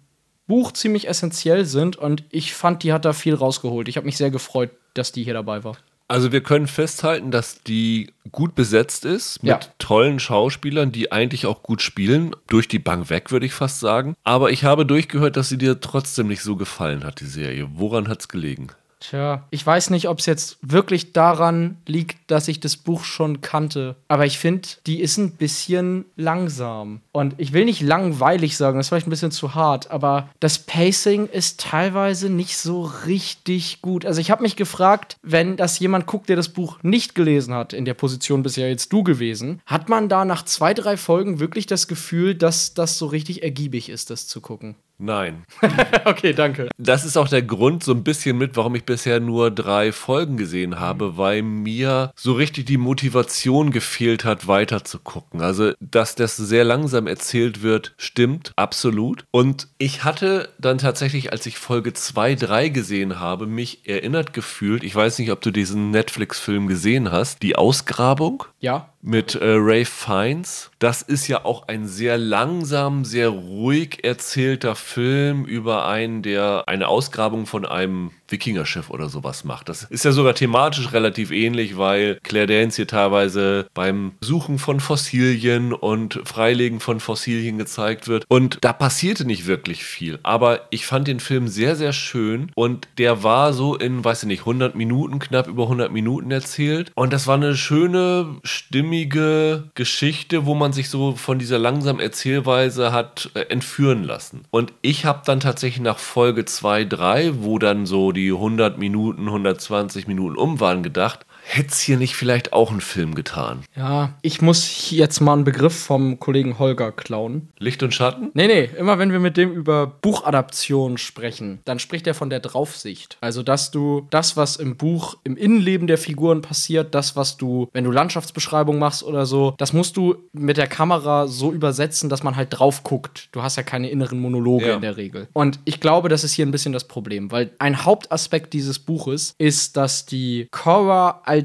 Buch 0.49 0.73
ziemlich 0.73 1.07
essentiell 1.07 1.63
sind. 1.63 1.95
Und 1.95 2.25
ich 2.29 2.53
fand, 2.53 2.83
die 2.83 2.91
hat 2.91 3.05
da 3.05 3.13
viel 3.13 3.35
rausgeholt. 3.35 3.87
Ich 3.87 3.95
habe 3.95 4.05
mich 4.05 4.17
sehr 4.17 4.31
gefreut, 4.31 4.71
dass 4.95 5.13
die 5.13 5.23
hier 5.23 5.33
dabei 5.35 5.63
war. 5.63 5.77
Also 6.09 6.31
wir 6.31 6.41
können 6.41 6.65
festhalten, 6.65 7.29
dass 7.29 7.61
die 7.61 8.11
gut 8.31 8.55
besetzt 8.55 9.05
ist 9.05 9.43
mit 9.43 9.49
Ja. 9.51 9.59
tollen 9.77 10.19
Schauspielern, 10.19 10.91
die 10.91 11.11
eigentlich 11.11 11.45
auch 11.45 11.61
gut 11.61 11.83
spielen. 11.83 12.35
Durch 12.47 12.67
die 12.67 12.79
Bank 12.79 13.11
weg, 13.11 13.31
würde 13.31 13.45
ich 13.45 13.53
fast 13.53 13.79
sagen. 13.79 14.15
Aber 14.23 14.49
ich 14.49 14.63
habe 14.63 14.87
durchgehört, 14.87 15.37
dass 15.37 15.49
sie 15.49 15.59
dir 15.59 15.79
trotzdem 15.79 16.27
nicht 16.27 16.41
so 16.41 16.55
gefallen 16.55 17.03
hat, 17.03 17.19
die 17.21 17.25
Serie. 17.27 17.69
Woran 17.75 18.07
hat 18.07 18.21
es 18.21 18.27
gelegen? 18.27 18.69
Tja, 18.99 19.47
ich 19.49 19.65
weiß 19.65 19.91
nicht, 19.91 20.09
ob 20.09 20.19
es 20.19 20.25
jetzt 20.25 20.57
wirklich 20.61 21.13
daran 21.13 21.77
liegt, 21.87 22.29
dass 22.29 22.49
ich 22.49 22.59
das 22.59 22.75
Buch 22.75 23.05
schon 23.05 23.39
kannte. 23.39 23.95
Aber 24.09 24.25
ich 24.25 24.37
finde, 24.37 24.67
die 24.85 24.99
ist 24.99 25.17
ein 25.17 25.31
bisschen 25.31 26.05
langsam. 26.17 26.99
Und 27.13 27.35
ich 27.37 27.53
will 27.53 27.63
nicht 27.63 27.81
langweilig 27.81 28.57
sagen, 28.57 28.77
das 28.77 28.87
ist 28.87 28.89
vielleicht 28.89 29.07
ein 29.07 29.11
bisschen 29.11 29.31
zu 29.31 29.55
hart, 29.55 29.89
aber 29.89 30.29
das 30.41 30.59
Pacing 30.59 31.27
ist 31.27 31.61
teilweise 31.61 32.29
nicht 32.29 32.57
so 32.57 32.83
richtig 33.05 33.81
gut. 33.81 34.05
Also 34.05 34.19
ich 34.19 34.31
habe 34.31 34.43
mich 34.43 34.57
gefragt, 34.57 35.15
wenn 35.21 35.55
das 35.55 35.79
jemand 35.79 36.05
guckt, 36.05 36.27
der 36.27 36.35
das 36.35 36.49
Buch 36.49 36.77
nicht 36.81 37.15
gelesen 37.15 37.53
hat, 37.53 37.71
in 37.71 37.85
der 37.85 37.93
Position 37.93 38.43
bisher 38.43 38.69
jetzt 38.69 38.91
du 38.91 39.03
gewesen, 39.03 39.61
hat 39.65 39.87
man 39.87 40.09
da 40.09 40.25
nach 40.25 40.43
zwei, 40.43 40.73
drei 40.73 40.97
Folgen 40.97 41.39
wirklich 41.39 41.67
das 41.67 41.87
Gefühl, 41.87 42.35
dass 42.35 42.73
das 42.73 42.97
so 42.97 43.05
richtig 43.05 43.43
ergiebig 43.43 43.87
ist, 43.87 44.09
das 44.09 44.27
zu 44.27 44.41
gucken? 44.41 44.75
Nein. 44.99 45.45
okay, 46.05 46.33
danke. 46.33 46.67
Das 46.77 47.05
ist 47.05 47.17
auch 47.17 47.29
der 47.29 47.41
Grund 47.41 47.85
so 47.85 47.93
ein 47.93 48.03
bisschen 48.03 48.37
mit, 48.37 48.57
warum 48.57 48.75
ich 48.75 48.83
bisher 48.83 49.21
nur 49.21 49.49
drei 49.49 49.93
Folgen 49.93 50.35
gesehen 50.35 50.79
habe, 50.79 51.17
weil 51.17 51.41
mir 51.41 52.11
so 52.15 52.33
richtig 52.33 52.65
die 52.65 52.77
Motivation 52.77 53.71
gefehlt 53.71 54.25
hat, 54.25 54.47
weiter 54.47 54.83
zu 54.83 54.99
gucken. 54.99 55.41
Also, 55.41 55.71
dass 55.79 56.15
das 56.15 56.35
sehr 56.35 56.65
langsam 56.65 57.07
erzählt 57.07 57.63
wird, 57.63 57.93
stimmt 57.97 58.51
absolut. 58.57 59.23
Und 59.31 59.69
ich 59.77 60.03
hatte 60.03 60.49
dann 60.59 60.77
tatsächlich, 60.77 61.31
als 61.31 61.45
ich 61.45 61.57
Folge 61.57 61.93
2, 61.93 62.35
3 62.35 62.67
gesehen 62.67 63.21
habe, 63.21 63.47
mich 63.47 63.87
erinnert 63.87 64.33
gefühlt, 64.33 64.83
ich 64.83 64.93
weiß 64.93 65.19
nicht, 65.19 65.31
ob 65.31 65.39
du 65.39 65.51
diesen 65.51 65.91
Netflix-Film 65.91 66.67
gesehen 66.67 67.09
hast, 67.11 67.41
Die 67.41 67.55
Ausgrabung 67.55 68.43
Ja, 68.59 68.89
mit 69.01 69.35
äh, 69.35 69.45
Ray 69.45 69.85
Fiennes. 69.85 70.71
Das 70.79 71.01
ist 71.01 71.27
ja 71.27 71.45
auch 71.45 71.67
ein 71.67 71.87
sehr 71.87 72.17
langsam, 72.17 73.05
sehr 73.05 73.29
ruhig 73.29 74.03
erzählter 74.03 74.75
Film 74.75 75.45
über 75.45 75.85
einen, 75.85 76.21
der 76.21 76.65
eine 76.67 76.87
Ausgrabung 76.87 77.45
von 77.45 77.65
einem 77.65 78.11
Wikingerschiff 78.31 78.89
oder 78.89 79.09
sowas 79.09 79.43
macht. 79.43 79.69
Das 79.69 79.83
ist 79.83 80.05
ja 80.05 80.11
sogar 80.11 80.33
thematisch 80.35 80.91
relativ 80.93 81.31
ähnlich, 81.31 81.77
weil 81.77 82.19
Claire 82.23 82.47
Danes 82.47 82.75
hier 82.75 82.87
teilweise 82.87 83.67
beim 83.73 84.13
Suchen 84.21 84.59
von 84.59 84.79
Fossilien 84.79 85.73
und 85.73 86.21
Freilegen 86.25 86.79
von 86.79 86.99
Fossilien 86.99 87.57
gezeigt 87.57 88.07
wird. 88.07 88.25
Und 88.27 88.59
da 88.61 88.73
passierte 88.73 89.25
nicht 89.25 89.47
wirklich 89.47 89.83
viel. 89.83 90.19
Aber 90.23 90.67
ich 90.69 90.85
fand 90.85 91.07
den 91.07 91.19
Film 91.19 91.47
sehr, 91.47 91.75
sehr 91.75 91.93
schön 91.93 92.51
und 92.55 92.87
der 92.97 93.23
war 93.23 93.53
so 93.53 93.75
in, 93.75 94.03
weiß 94.03 94.23
ich 94.23 94.27
nicht, 94.27 94.41
100 94.41 94.75
Minuten, 94.75 95.19
knapp 95.19 95.47
über 95.47 95.63
100 95.63 95.91
Minuten 95.91 96.31
erzählt. 96.31 96.91
Und 96.95 97.13
das 97.13 97.27
war 97.27 97.35
eine 97.35 97.55
schöne, 97.55 98.37
stimmige 98.43 99.69
Geschichte, 99.75 100.45
wo 100.45 100.55
man 100.55 100.73
sich 100.73 100.89
so 100.89 101.15
von 101.15 101.39
dieser 101.39 101.59
langsamen 101.59 102.01
Erzählweise 102.01 102.91
hat 102.91 103.31
äh, 103.33 103.41
entführen 103.49 104.03
lassen. 104.03 104.41
Und 104.51 104.73
ich 104.81 105.05
habe 105.05 105.21
dann 105.25 105.39
tatsächlich 105.39 105.81
nach 105.81 105.99
Folge 105.99 106.45
2, 106.45 106.85
3, 106.85 107.43
wo 107.43 107.59
dann 107.59 107.85
so 107.85 108.11
die 108.11 108.18
100 108.27 108.77
Minuten, 108.77 109.27
120 109.27 110.07
Minuten 110.07 110.37
um 110.37 110.59
waren, 110.59 110.83
gedacht, 110.83 111.25
hätte 111.51 111.69
es 111.69 111.79
hier 111.79 111.97
nicht 111.97 112.15
vielleicht 112.15 112.53
auch 112.53 112.69
einen 112.69 112.79
Film 112.81 113.15
getan? 113.15 113.63
Ja, 113.75 114.13
ich 114.21 114.41
muss 114.41 114.63
hier 114.65 114.99
jetzt 114.99 115.19
mal 115.19 115.33
einen 115.33 115.43
Begriff 115.43 115.73
vom 115.77 116.19
Kollegen 116.19 116.59
Holger 116.59 116.91
klauen. 116.91 117.49
Licht 117.57 117.81
und 117.81 117.93
Schatten? 117.93 118.29
Nee, 118.35 118.45
nee, 118.47 118.69
immer 118.77 118.99
wenn 118.99 119.11
wir 119.11 119.19
mit 119.19 119.35
dem 119.35 119.51
über 119.51 119.87
Buchadaption 119.87 120.97
sprechen, 120.99 121.59
dann 121.65 121.79
spricht 121.79 122.05
er 122.05 122.13
von 122.13 122.29
der 122.29 122.39
Draufsicht. 122.39 123.17
Also, 123.21 123.41
dass 123.41 123.71
du 123.71 124.05
das, 124.11 124.37
was 124.37 124.57
im 124.57 124.77
Buch 124.77 125.17
im 125.23 125.35
Innenleben 125.37 125.87
der 125.87 125.97
Figuren 125.97 126.41
passiert, 126.41 126.93
das, 126.93 127.15
was 127.15 127.37
du, 127.37 127.67
wenn 127.73 127.83
du 127.83 127.91
Landschaftsbeschreibung 127.91 128.77
machst 128.77 129.01
oder 129.03 129.25
so, 129.25 129.55
das 129.57 129.73
musst 129.73 129.97
du 129.97 130.15
mit 130.33 130.57
der 130.57 130.67
Kamera 130.67 131.27
so 131.27 131.51
übersetzen, 131.51 132.09
dass 132.09 132.21
man 132.21 132.35
halt 132.35 132.49
drauf 132.51 132.83
guckt. 132.83 133.29
Du 133.31 133.41
hast 133.41 133.55
ja 133.55 133.63
keine 133.63 133.89
inneren 133.89 134.19
Monologe 134.19 134.67
Ja. 134.67 134.75
in 134.75 134.81
der 134.81 134.97
Regel. 134.97 135.27
Und 135.33 135.59
ich 135.65 135.79
glaube, 135.79 136.09
das 136.09 136.23
ist 136.23 136.33
hier 136.33 136.45
ein 136.45 136.51
bisschen 136.51 136.73
das 136.73 136.87
Problem, 136.87 137.31
weil 137.31 137.51
ein 137.57 137.85
Hauptaspekt 137.85 138.53
dieses 138.53 138.77
Buches 138.77 139.33
ist, 139.39 139.77
dass 139.77 140.05
die 140.05 140.47
Cora 140.51 141.21
als 141.25 141.38